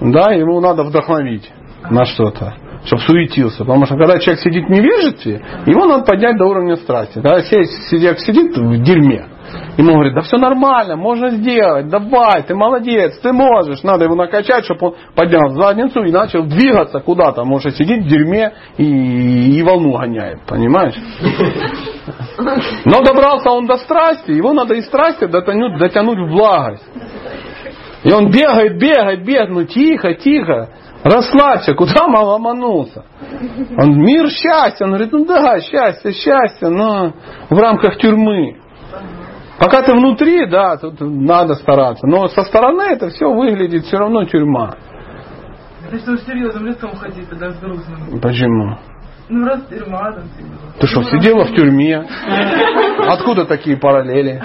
да, 0.00 0.32
ему 0.32 0.60
надо 0.60 0.84
вдохновить 0.84 1.50
на 1.90 2.06
что-то, 2.06 2.54
чтобы 2.84 3.02
суетился. 3.02 3.58
Потому 3.58 3.84
что 3.84 3.96
когда 3.96 4.18
человек 4.18 4.42
сидит 4.42 4.66
в 4.66 4.70
невежестве, 4.70 5.42
его 5.66 5.84
надо 5.84 6.04
поднять 6.04 6.38
до 6.38 6.46
уровня 6.46 6.76
страсти. 6.76 7.14
Когда 7.14 7.42
человек 7.42 8.18
сидит 8.20 8.56
в 8.56 8.82
дерьме, 8.82 9.26
ему 9.76 9.92
говорит, 9.92 10.14
да 10.14 10.22
все 10.22 10.36
нормально, 10.36 10.96
можно 10.96 11.30
сделать, 11.30 11.88
давай, 11.88 12.42
ты 12.42 12.54
молодец, 12.54 13.18
ты 13.20 13.32
можешь. 13.32 13.82
Надо 13.82 14.04
его 14.04 14.14
накачать, 14.14 14.64
чтобы 14.64 14.88
он 14.88 14.94
поднял 15.14 15.50
задницу 15.50 16.02
и 16.02 16.12
начал 16.12 16.44
двигаться 16.44 17.00
куда-то. 17.00 17.44
Может 17.44 17.76
сидит 17.76 18.04
в 18.04 18.08
дерьме 18.08 18.52
и, 18.78 19.58
и 19.58 19.62
волну 19.62 19.96
гоняет, 19.98 20.40
понимаешь? 20.46 20.94
Но 22.84 23.02
добрался 23.02 23.50
он 23.50 23.66
до 23.66 23.76
страсти, 23.78 24.30
его 24.30 24.52
надо 24.52 24.74
из 24.74 24.86
страсти 24.86 25.26
дотянуть, 25.26 25.78
дотянуть 25.78 26.18
в 26.18 26.32
благость. 26.32 26.84
И 28.04 28.12
он 28.12 28.30
бегает, 28.30 28.78
бегает, 28.78 29.24
бегает, 29.24 29.50
ну 29.50 29.64
тихо, 29.64 30.14
тихо, 30.14 30.68
расслабься, 31.02 31.74
куда 31.74 32.06
мало 32.08 32.32
ломанулся? 32.32 33.04
Он 33.78 34.00
мир 34.00 34.28
счастья, 34.30 34.84
он 34.84 34.90
говорит, 34.92 35.12
ну 35.12 35.24
да, 35.24 35.60
счастье, 35.60 36.12
счастье, 36.12 36.68
но 36.68 37.12
в 37.50 37.58
рамках 37.58 37.98
тюрьмы. 37.98 38.58
Пока 39.58 39.82
ты 39.82 39.92
внутри, 39.92 40.46
да, 40.46 40.76
тут 40.76 41.00
надо 41.00 41.54
стараться. 41.54 42.06
Но 42.06 42.28
со 42.28 42.42
стороны 42.42 42.82
это 42.82 43.08
все 43.08 43.32
выглядит 43.32 43.84
все 43.84 43.96
равно 43.96 44.24
тюрьма. 44.24 44.76
Это 45.86 45.98
что, 45.98 46.16
серьезным 46.18 46.66
лицом 46.66 46.94
ходить 46.96 47.28
тогда 47.30 47.50
с 47.52 47.60
грустным? 47.60 48.20
Почему? 48.20 48.76
Ну, 49.28 49.46
раз 49.46 49.62
тюрьма 49.66 50.12
там 50.12 50.24
типа. 50.36 50.50
Ты 50.80 50.86
что, 50.86 51.02
сидела 51.04 51.44
в 51.44 51.54
тюрьме? 51.54 51.98
Откуда 53.08 53.44
такие 53.46 53.76
параллели? 53.76 54.42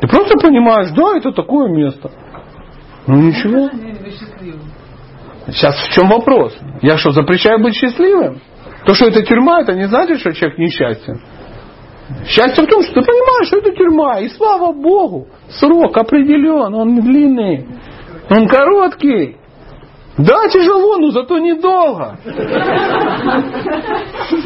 Ты 0.00 0.08
просто 0.08 0.38
понимаешь, 0.38 0.90
да, 0.90 1.16
это 1.16 1.32
такое 1.32 1.68
место. 1.68 2.10
Ну 3.06 3.16
ничего. 3.16 3.68
счастливым. 3.70 4.60
Сейчас 5.46 5.74
в 5.76 5.92
чем 5.92 6.08
вопрос? 6.08 6.56
Я 6.82 6.98
что, 6.98 7.10
запрещаю 7.12 7.60
быть 7.62 7.74
счастливым? 7.74 8.40
То, 8.84 8.94
что 8.94 9.06
это 9.06 9.22
тюрьма, 9.22 9.60
это 9.62 9.74
не 9.74 9.88
значит, 9.88 10.20
что 10.20 10.32
человек 10.32 10.58
несчастен. 10.58 11.20
Счастье 12.26 12.64
в 12.64 12.66
том, 12.66 12.82
что 12.82 12.94
ты 12.94 13.02
понимаешь, 13.02 13.46
что 13.48 13.58
это 13.58 13.72
тюрьма. 13.72 14.20
И 14.20 14.28
слава 14.28 14.72
Богу, 14.72 15.28
срок 15.48 15.96
определен, 15.96 16.74
он 16.74 16.94
не 16.94 17.00
длинный, 17.00 17.66
он 18.30 18.46
короткий. 18.46 19.36
Да, 20.18 20.48
тяжело, 20.48 20.96
но 20.98 21.10
зато 21.12 21.38
недолго. 21.38 22.18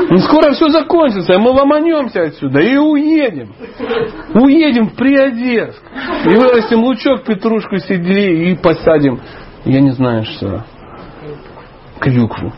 Ну, 0.08 0.18
скоро 0.18 0.52
все 0.52 0.68
закончится, 0.68 1.34
и 1.34 1.38
мы 1.38 1.50
ломанемся 1.50 2.22
отсюда 2.22 2.60
и 2.60 2.76
уедем. 2.76 3.52
Уедем 4.34 4.90
в 4.90 4.94
Приозерск. 4.94 5.82
И 6.26 6.36
вырастим 6.36 6.84
лучок, 6.84 7.24
петрушку, 7.24 7.78
седли 7.78 8.52
и 8.52 8.56
посадим, 8.56 9.20
я 9.64 9.80
не 9.80 9.90
знаю 9.90 10.24
что, 10.24 10.64
клюкву. 11.98 12.52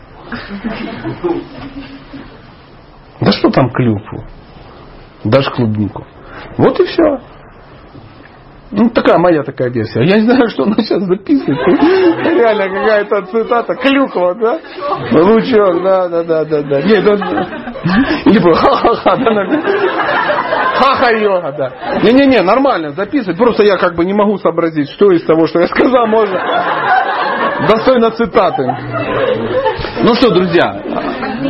Да 3.21 3.31
что 3.31 3.49
там 3.49 3.71
клюкву? 3.71 4.25
Даже 5.29 5.51
клубнику. 5.51 6.05
Вот 6.57 6.79
и 6.79 6.85
все. 6.85 7.19
Ну, 8.69 8.89
такая 8.89 9.17
моя 9.17 9.43
такая 9.43 9.69
версия. 9.69 10.03
Я 10.03 10.17
не 10.17 10.29
знаю, 10.29 10.49
что 10.49 10.63
она 10.63 10.75
сейчас 10.77 11.01
записывает. 11.03 11.57
Реально 11.67 12.63
какая-то 12.65 13.21
цитата. 13.27 13.75
Клюква, 13.75 14.35
да? 14.35 14.59
Лучок, 15.13 15.83
да, 15.83 16.09
да, 16.09 16.23
да, 16.23 16.45
да, 16.45 16.61
да. 16.63 16.81
Нет, 16.81 17.07
он... 17.07 17.19
Либо 18.25 18.53
ха-ха-ха, 18.53 19.15
да, 19.15 19.31
наверное. 19.31 19.61
Ха-ха-йога, 20.75 21.55
да. 21.57 21.71
Не-не-не, 22.03 22.41
нормально 22.41 22.89
записывать. 22.89 23.37
Просто 23.37 23.63
я 23.63 23.77
как 23.77 23.95
бы 23.95 24.03
не 24.03 24.13
могу 24.13 24.37
сообразить, 24.37 24.89
что 24.91 25.11
из 25.11 25.25
того, 25.25 25.47
что 25.47 25.59
я 25.59 25.67
сказал, 25.67 26.05
можно 26.07 26.37
достойно 27.69 28.11
цитаты. 28.11 28.63
Ну 30.03 30.13
что, 30.15 30.29
друзья, 30.31 30.81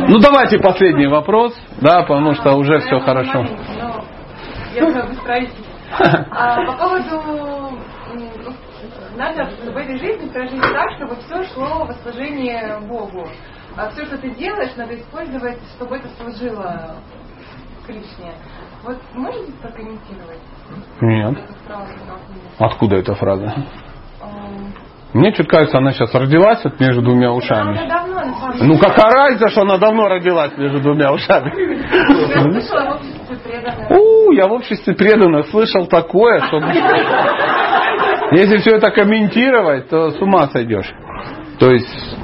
ну 0.08 0.18
давайте 0.18 0.58
последний 0.58 1.06
вопрос, 1.06 1.54
да, 1.80 2.02
потому 2.02 2.34
что 2.34 2.54
уже 2.54 2.78
все 2.80 3.00
хорошо. 3.00 3.46
А, 6.30 6.64
по 6.66 6.72
поводу 6.72 7.78
надо 9.16 9.46
в 9.46 9.76
этой 9.76 9.98
жизни 9.98 10.28
прожить 10.28 10.60
так, 10.60 10.92
чтобы 10.96 11.16
все 11.16 11.42
шло 11.54 11.84
во 11.84 11.92
служение 11.94 12.78
Богу. 12.88 13.26
А 13.76 13.90
все, 13.90 14.04
что 14.06 14.18
ты 14.18 14.30
делаешь, 14.30 14.72
надо 14.76 14.94
использовать, 14.96 15.58
чтобы 15.76 15.96
это 15.96 16.08
служило 16.20 16.96
Кришне. 17.86 18.32
Вот 18.84 18.98
можете 19.14 19.52
прокомментировать? 19.62 20.40
Нет. 21.00 21.38
фразу? 21.66 21.92
Откуда 22.58 22.96
эта 22.96 23.14
фраза? 23.14 23.54
Мне 25.14 25.32
чуть 25.32 25.48
кажется, 25.48 25.78
она 25.78 25.92
сейчас 25.92 26.14
родилась 26.14 26.62
вот 26.64 26.78
между 26.80 27.00
двумя 27.00 27.32
ушами. 27.32 27.72
уже 27.72 27.86
давно. 27.86 28.20
Ну 28.60 28.78
какая 28.78 29.10
разница, 29.10 29.48
что 29.48 29.62
она 29.62 29.78
давно 29.78 30.06
родилась 30.08 30.56
между 30.58 30.80
двумя 30.80 31.12
ушами? 31.12 31.50
У, 33.90 34.32
я 34.32 34.46
в 34.46 34.52
обществе 34.52 34.94
преданных 34.94 35.46
слышал 35.48 35.86
такое, 35.86 36.40
что 36.42 36.58
если 38.32 38.58
все 38.58 38.76
это 38.76 38.90
комментировать, 38.90 39.88
то 39.88 40.10
с 40.10 40.20
ума 40.20 40.48
сойдешь. 40.48 40.92
То 41.58 41.70
есть, 41.72 42.16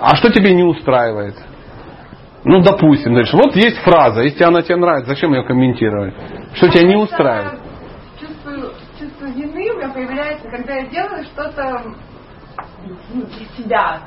а 0.00 0.16
что 0.16 0.32
тебе 0.32 0.52
не 0.52 0.64
устраивает? 0.64 1.36
Ну, 2.44 2.60
допустим, 2.60 3.14
дальше. 3.14 3.36
Вот 3.36 3.54
есть 3.54 3.78
фраза, 3.78 4.22
если 4.22 4.42
она 4.42 4.62
тебе 4.62 4.76
нравится, 4.76 5.10
зачем 5.10 5.32
ее 5.32 5.44
комментировать? 5.44 6.14
Что 6.54 6.68
тебя 6.68 6.88
не 6.88 6.96
устраивает? 6.96 7.60
Чувство, 8.20 8.52
чувство 8.98 9.26
вины 9.26 9.70
у 9.72 9.76
меня 9.78 9.88
появляется, 9.90 10.48
когда 10.50 10.74
я 10.74 10.86
делаю 10.86 11.22
что-то 11.24 11.94
ну, 13.12 13.22
для 13.22 13.46
себя. 13.56 14.00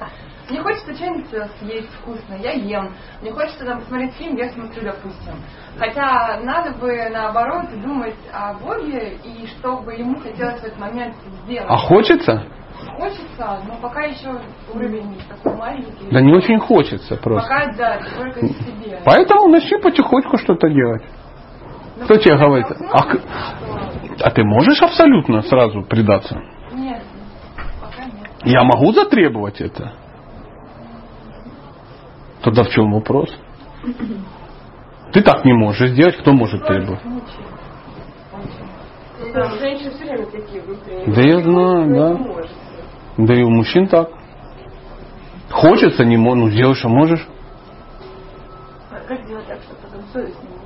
Мне 0.50 0.62
хочется 0.62 0.94
что-нибудь 0.94 1.28
съесть 1.60 1.90
вкусно, 2.02 2.36
я 2.36 2.52
ем. 2.52 2.94
Мне 3.22 3.32
хочется 3.32 3.66
там, 3.66 3.80
посмотреть 3.80 4.14
фильм, 4.14 4.36
я 4.36 4.50
смотрю, 4.50 4.84
допустим. 4.84 5.34
Хотя 5.80 6.40
надо 6.44 6.72
бы 6.78 7.10
наоборот 7.10 7.66
думать 7.82 8.16
о 8.32 8.54
Боге 8.54 9.18
и 9.24 9.48
что 9.48 9.78
бы 9.78 9.94
ему 9.94 10.20
хотелось 10.20 10.62
в 10.62 10.66
этот 10.66 10.78
момент 10.78 11.16
сделать. 11.46 11.68
А 11.68 11.78
хочется? 11.78 12.44
Хочется, 13.00 13.60
но 13.68 13.76
пока 13.82 14.02
еще 14.04 14.40
уровень 14.74 15.18
такой 15.28 15.58
маленький. 15.58 16.12
Да 16.12 16.22
не 16.22 16.34
очень 16.34 16.60
хочется 16.60 17.16
просто. 17.16 17.50
Пока, 17.50 17.74
да, 17.74 18.00
только 18.16 18.42
себе. 18.48 19.02
Поэтому 19.04 19.48
начни 19.48 19.78
потихоньку 19.82 20.38
что-то 20.38 20.70
делать. 20.70 21.04
Кто 22.04 22.18
тебе 22.18 22.38
говорит? 22.38 22.68
А, 22.92 23.04
к- 23.04 23.22
а 24.22 24.30
ты 24.30 24.44
можешь 24.44 24.82
абсолютно 24.82 25.42
сразу 25.42 25.82
предаться? 25.84 26.40
Я 28.46 28.64
могу 28.64 28.94
затребовать 28.94 29.60
это? 29.60 29.92
Тогда 32.42 32.64
в 32.64 32.70
чем 32.70 32.92
вопрос? 32.92 33.30
Ты 35.12 35.22
так 35.22 35.44
не 35.46 35.54
можешь 35.54 35.90
сделать, 35.90 36.16
кто 36.18 36.32
может 36.32 36.66
требовать? 36.66 37.02
Да, 39.34 39.50
женщины 39.52 39.92
все 39.92 40.06
время 40.06 40.26
такие 40.28 40.62
внутренние. 40.62 41.16
Да 41.16 41.22
я 41.22 41.42
знаю, 41.42 41.96
да. 41.96 42.18
Да 43.18 43.34
и 43.34 43.42
у 43.42 43.50
мужчин 43.50 43.88
так. 43.88 44.10
Хочется, 45.50 46.04
не 46.06 46.18
можешь, 46.18 46.44
ну 46.44 46.50
сделаешь, 46.50 46.86
а 46.86 46.90
можешь. 46.90 47.28
А 48.92 49.00
как 49.08 49.24
сделать 49.26 49.48
так, 49.48 49.60
чтобы 49.62 49.80
потом 49.82 50.04
совесть 50.14 50.38
не 50.44 50.50
мучила? 50.50 50.66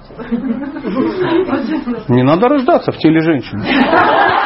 Не 2.09 2.23
надо 2.23 2.49
рождаться 2.49 2.91
в 2.91 2.97
теле 2.97 3.21
женщины. 3.21 3.63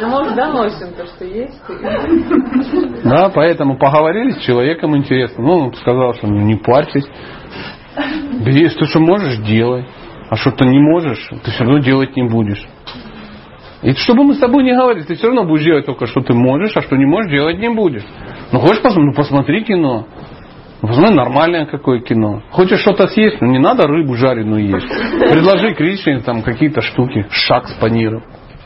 Ну, 0.00 0.08
может, 0.08 0.34
доносим 0.34 0.94
то, 0.96 1.06
что 1.06 1.24
есть. 1.24 1.60
Да, 3.04 3.30
поэтому 3.34 3.78
поговорили 3.78 4.30
с 4.30 4.38
человеком 4.38 4.96
интересно. 4.96 5.44
Ну, 5.44 5.52
он 5.66 5.74
сказал, 5.74 6.14
что 6.14 6.26
ну, 6.26 6.40
не 6.40 6.56
парьтесь. 6.56 7.06
Если 8.46 8.78
ты 8.78 8.84
что 8.86 9.00
можешь, 9.00 9.38
делай. 9.38 9.86
А 10.30 10.36
что 10.36 10.52
ты 10.52 10.64
не 10.64 10.78
можешь, 10.78 11.28
ты 11.44 11.50
все 11.50 11.64
равно 11.64 11.80
делать 11.80 12.16
не 12.16 12.22
будешь. 12.22 12.64
И 13.82 13.92
чтобы 13.94 14.24
мы 14.24 14.34
с 14.34 14.38
тобой 14.38 14.62
не 14.62 14.74
говорили, 14.74 15.04
ты 15.04 15.14
все 15.14 15.26
равно 15.26 15.44
будешь 15.44 15.64
делать 15.64 15.86
только, 15.86 16.06
что 16.06 16.20
ты 16.20 16.34
можешь, 16.34 16.76
а 16.76 16.82
что 16.82 16.96
не 16.96 17.06
можешь, 17.06 17.30
делать 17.30 17.58
не 17.58 17.68
будешь. 17.68 18.04
Ну, 18.52 18.60
хочешь 18.60 18.82
посмотреть, 18.82 19.06
ну, 19.06 19.14
посмотри 19.14 19.64
кино. 19.64 20.06
Ну, 20.82 20.88
Посмотри 20.88 21.14
нормальное 21.14 21.66
какое 21.66 22.00
кино. 22.00 22.42
Хочешь 22.50 22.80
что-то 22.80 23.06
съесть, 23.08 23.40
ну 23.40 23.48
не 23.48 23.58
надо 23.58 23.86
рыбу 23.86 24.14
жареную 24.14 24.66
есть. 24.66 24.88
Предложи 24.88 25.74
Кришне 25.74 26.20
там 26.20 26.42
какие-то 26.42 26.80
штуки, 26.80 27.26
шаг 27.30 27.68
с 27.68 27.74
паниром. 27.74 28.22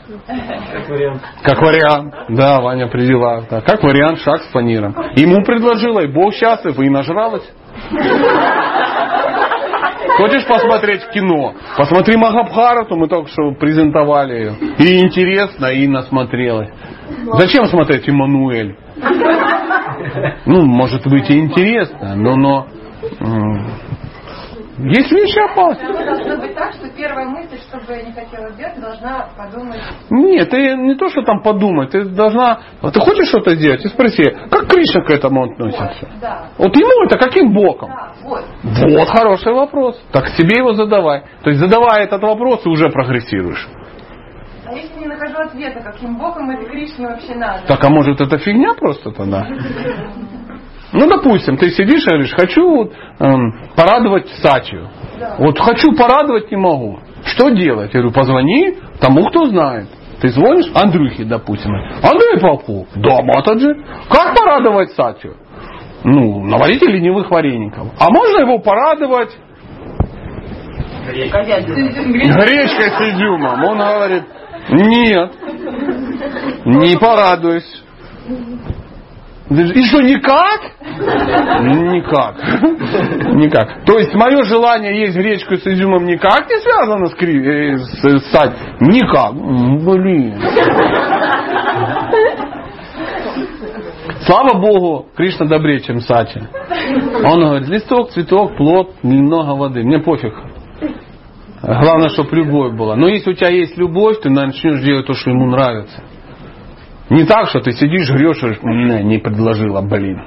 Как 0.07 0.89
вариант. 0.89 1.21
Как 1.41 1.61
вариант. 1.61 2.13
Да, 2.29 2.61
Ваня 2.61 2.87
привела. 2.87 3.41
Да. 3.49 3.61
Как 3.61 3.81
вариант 3.81 4.19
шаг 4.19 4.43
с 4.43 4.51
паниром. 4.51 4.95
Ему 5.15 5.43
предложила, 5.43 6.01
и 6.01 6.07
Бог 6.07 6.33
счастлив, 6.33 6.77
и 6.79 6.89
нажралась. 6.89 7.49
Хочешь 10.17 10.47
посмотреть 10.47 11.09
кино? 11.09 11.55
Посмотри 11.75 12.15
Махабхарату, 12.17 12.95
мы 12.95 13.07
только 13.07 13.29
что 13.29 13.51
презентовали 13.51 14.33
ее. 14.33 14.53
И 14.77 14.99
интересно, 14.99 15.65
и 15.67 15.87
насмотрелась. 15.87 16.69
Зачем 17.37 17.65
смотреть 17.65 18.07
Иммануэль? 18.07 18.77
Ну, 20.45 20.65
может 20.65 21.05
быть 21.07 21.29
и 21.29 21.39
интересно, 21.39 22.15
но, 22.15 22.35
но 22.35 22.67
есть 24.77 25.11
вещи 25.11 25.39
опасные. 25.39 26.05
Должно 26.05 26.37
быть 26.37 26.53
так, 26.53 26.73
что 26.73 26.89
первая 26.89 27.27
мысль, 27.27 27.57
что 27.59 27.77
бы 27.77 27.93
я 27.93 28.03
не 28.03 28.11
хотела 28.11 28.49
сделать, 28.51 28.79
должна 28.79 29.29
подумать. 29.37 29.79
Нет, 30.09 30.49
ты 30.49 30.75
не 30.75 30.95
то, 30.95 31.07
что 31.09 31.21
там 31.21 31.41
подумать, 31.41 31.91
ты 31.91 32.03
должна... 32.03 32.59
Вот 32.81 32.93
ты 32.93 32.99
хочешь 32.99 33.27
что-то 33.29 33.55
сделать? 33.55 33.85
И 33.85 33.87
спроси, 33.87 34.23
как 34.51 34.67
Кришна 34.67 35.01
к 35.01 35.09
этому 35.11 35.45
относится? 35.45 36.09
Да. 36.19 36.47
Вот 36.57 36.75
ему 36.75 37.05
это 37.05 37.17
каким 37.17 37.53
боком? 37.53 37.89
Да, 37.89 38.11
вот. 38.23 38.43
Вот 38.63 39.07
хороший 39.07 39.53
вопрос. 39.53 40.01
Так 40.11 40.27
себе 40.29 40.57
его 40.57 40.73
задавай. 40.73 41.23
То 41.43 41.51
есть 41.51 41.61
задавая 41.61 42.03
этот 42.03 42.21
вопрос, 42.21 42.63
ты 42.63 42.69
уже 42.69 42.89
прогрессируешь. 42.89 43.67
А 44.65 44.73
если 44.73 44.99
не 44.99 45.05
нахожу 45.05 45.37
ответа, 45.37 45.79
каким 45.79 46.17
боком 46.17 46.49
это 46.49 46.69
Кришне 46.69 47.07
вообще 47.07 47.35
надо? 47.35 47.65
Так 47.67 47.83
а 47.83 47.89
может 47.89 48.19
это 48.19 48.37
фигня 48.39 48.73
просто 48.73 49.11
тогда? 49.11 49.47
Ну, 50.95 51.09
допустим, 51.09 51.57
ты 51.57 51.71
сидишь 51.71 52.05
и 52.05 52.09
говоришь, 52.09 52.33
хочу 52.33 52.89
эм, 53.19 53.53
порадовать 53.75 54.29
Сачию. 54.41 54.89
Вот 55.39 55.59
хочу 55.59 55.93
порадовать, 55.93 56.49
не 56.51 56.57
могу. 56.57 56.99
Что 57.25 57.49
делать? 57.49 57.93
Я 57.93 57.99
говорю, 57.99 58.13
позвони 58.13 58.77
тому, 59.01 59.25
кто 59.25 59.45
знает. 59.47 59.87
Ты 60.21 60.29
звонишь 60.29 60.71
Андрюхе, 60.73 61.25
допустим. 61.25 61.75
Андрей 62.01 62.39
Попов. 62.39 62.87
Да, 62.95 63.21
Матаджи. 63.23 63.75
Как 64.09 64.35
порадовать 64.35 64.91
Сатью? 64.91 65.35
Ну, 66.05 66.45
наварите 66.45 66.85
ленивых 66.85 67.29
вареников. 67.29 67.87
А 67.99 68.09
можно 68.09 68.39
его 68.39 68.59
порадовать 68.59 69.35
гречкой 72.25 72.89
с 72.89 73.01
изюмом? 73.01 73.63
Он 73.63 73.77
говорит, 73.77 74.23
нет, 74.69 75.31
не 76.65 76.97
порадуюсь. 76.97 77.83
И 79.49 79.83
что, 79.83 80.01
никак? 80.01 80.59
Никак. 81.61 82.35
Никак. 83.35 83.85
То 83.85 83.99
есть 83.99 84.13
мое 84.15 84.43
желание 84.43 85.01
есть 85.01 85.15
гречку 85.15 85.55
с 85.57 85.67
изюмом 85.67 86.05
никак 86.05 86.49
не 86.49 86.57
связано 86.59 87.05
с, 87.07 87.13
кри... 87.13 87.73
э, 87.73 87.77
с, 87.77 88.21
с 88.21 88.31
сать? 88.31 88.57
Никак. 88.79 89.35
Блин. 89.35 90.41
Слава 94.25 94.59
Богу, 94.59 95.07
Кришна 95.15 95.45
добрее, 95.45 95.81
чем 95.81 95.99
Сати. 95.99 96.41
Он 97.23 97.39
говорит, 97.39 97.67
листок, 97.67 98.09
цветок, 98.09 98.57
плод, 98.57 98.95
немного 99.03 99.51
воды. 99.55 99.83
Мне 99.83 99.99
пофиг. 99.99 100.33
Главное, 101.61 102.09
чтобы 102.09 102.35
любовь 102.35 102.73
была. 102.75 102.95
Но 102.95 103.07
если 103.07 103.31
у 103.31 103.33
тебя 103.33 103.49
есть 103.49 103.77
любовь, 103.77 104.19
ты 104.21 104.29
начнешь 104.31 104.81
делать 104.81 105.05
то, 105.05 105.13
что 105.13 105.29
ему 105.29 105.45
нравится. 105.47 106.03
Не 107.09 107.25
так, 107.25 107.49
что 107.49 107.59
ты 107.59 107.71
сидишь, 107.71 108.07
жрешь, 108.07 108.41
не, 108.63 109.03
не 109.03 109.17
предложила, 109.19 109.81
блин. 109.81 110.19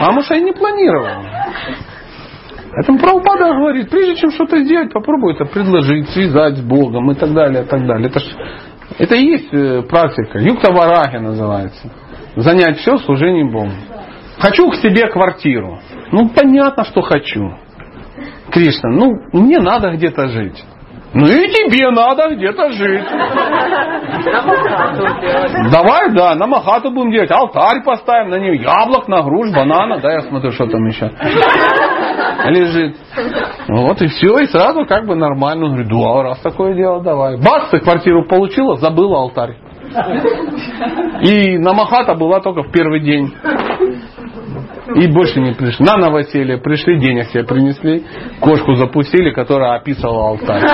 А 0.00 0.12
может, 0.12 0.30
я 0.30 0.40
не 0.40 0.52
планировал. 0.52 1.24
Это 2.72 2.92
Прабхупада 2.94 3.52
говорит, 3.52 3.90
прежде 3.90 4.16
чем 4.16 4.30
что-то 4.30 4.62
сделать, 4.62 4.92
попробуй 4.92 5.34
это 5.34 5.44
предложить, 5.44 6.08
связать 6.10 6.56
с 6.56 6.60
Богом 6.60 7.10
и 7.10 7.14
так 7.14 7.32
далее, 7.32 7.64
и 7.64 7.66
так 7.66 7.84
далее. 7.86 8.08
Это, 8.08 8.20
ж, 8.20 8.24
это 8.98 9.16
и 9.16 9.24
есть 9.24 9.52
э, 9.52 9.82
практика. 9.82 10.38
Юкта 10.38 10.72
Вараги 10.72 11.16
называется. 11.16 11.90
Занять 12.36 12.78
все 12.78 12.96
служением 12.98 13.50
Богу. 13.50 13.70
Хочу 14.38 14.70
к 14.70 14.76
себе 14.76 15.08
квартиру. 15.08 15.80
Ну, 16.12 16.28
понятно, 16.28 16.84
что 16.84 17.02
хочу. 17.02 17.52
Кришна, 18.50 18.90
ну, 18.90 19.16
мне 19.32 19.58
надо 19.58 19.90
где-то 19.92 20.28
жить. 20.28 20.64
Ну 21.12 21.26
и 21.26 21.48
тебе 21.48 21.90
надо 21.90 22.34
где-то 22.34 22.70
жить. 22.70 23.04
Давай, 25.72 26.10
да, 26.12 26.34
на 26.36 26.46
Махату 26.46 26.90
будем 26.92 27.10
делать. 27.10 27.30
Алтарь 27.32 27.82
поставим, 27.84 28.30
на 28.30 28.36
нее 28.36 28.62
яблок, 28.62 29.08
на 29.08 29.22
груш, 29.22 29.50
банана. 29.52 29.98
Да, 29.98 30.12
я 30.12 30.20
смотрю, 30.22 30.52
что 30.52 30.66
там 30.66 30.86
еще 30.86 31.10
лежит. 32.46 32.96
Вот 33.68 34.00
и 34.02 34.06
все, 34.06 34.36
и 34.38 34.46
сразу 34.46 34.86
как 34.86 35.06
бы 35.06 35.16
нормально. 35.16 35.66
Он 35.66 35.72
говорит, 35.72 35.90
да, 35.90 36.22
раз 36.22 36.38
такое 36.40 36.74
дело, 36.74 37.02
давай. 37.02 37.36
Бац, 37.36 37.70
ты 37.70 37.80
квартиру 37.80 38.26
получила, 38.26 38.76
забыла 38.76 39.18
алтарь. 39.18 39.56
И 41.22 41.58
на 41.58 41.72
Махата 41.72 42.14
была 42.14 42.40
только 42.40 42.62
в 42.62 42.70
первый 42.70 43.00
день. 43.00 43.34
И 44.94 45.06
больше 45.08 45.40
не 45.40 45.52
пришли. 45.52 45.84
На 45.84 45.96
новоселье 45.96 46.58
пришли, 46.58 46.98
денег 46.98 47.26
себе 47.26 47.44
принесли, 47.44 48.04
кошку 48.40 48.74
запустили, 48.74 49.30
которая 49.30 49.76
описывала 49.76 50.28
алтарь. 50.30 50.64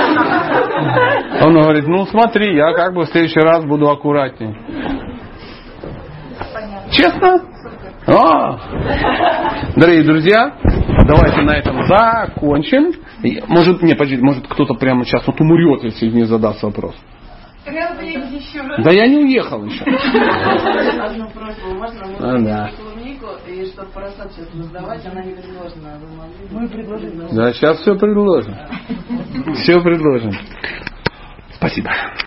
Он 1.42 1.52
говорит, 1.52 1.86
ну 1.86 2.06
смотри, 2.06 2.56
я 2.56 2.72
как 2.72 2.94
бы 2.94 3.02
в 3.02 3.08
следующий 3.08 3.40
раз 3.40 3.64
буду 3.64 3.90
аккуратней. 3.90 4.56
Честно? 6.90 7.42
А. 8.06 8.58
Дорогие 9.74 10.04
друзья, 10.04 10.56
давайте 11.06 11.42
на 11.42 11.56
этом 11.56 11.84
закончим. 11.86 12.92
Может, 13.48 13.82
не, 13.82 13.94
подожди, 13.94 14.18
может 14.18 14.46
кто-то 14.46 14.74
прямо 14.74 15.04
сейчас 15.04 15.26
вот 15.26 15.40
умрет, 15.40 15.82
если 15.82 16.08
не 16.08 16.24
задаст 16.24 16.62
вопрос. 16.62 16.94
Да 17.66 18.92
я 18.92 19.06
не 19.08 19.18
уехал 19.18 19.64
еще. 19.64 19.84
Одну 21.00 21.28
просьбу 21.30 21.74
можно? 21.74 22.06
А, 22.20 22.38
да. 22.38 22.70
клубнику, 22.76 23.26
и 23.46 23.64
чтобы 23.66 23.90
поросат 23.90 24.32
сейчас 24.32 24.48
раздавать, 24.54 25.04
она 25.06 25.22
не 25.24 25.34
предложена. 25.34 25.98
Вы 25.98 26.16
могли 26.16 26.46
бы? 26.46 26.60
Мы 26.60 26.68
предложили. 26.68 27.34
Да, 27.34 27.52
сейчас 27.52 27.80
все 27.80 27.96
предложим. 27.96 28.54
Все 29.54 29.80
предложим. 29.80 30.32
Спасибо. 31.54 31.90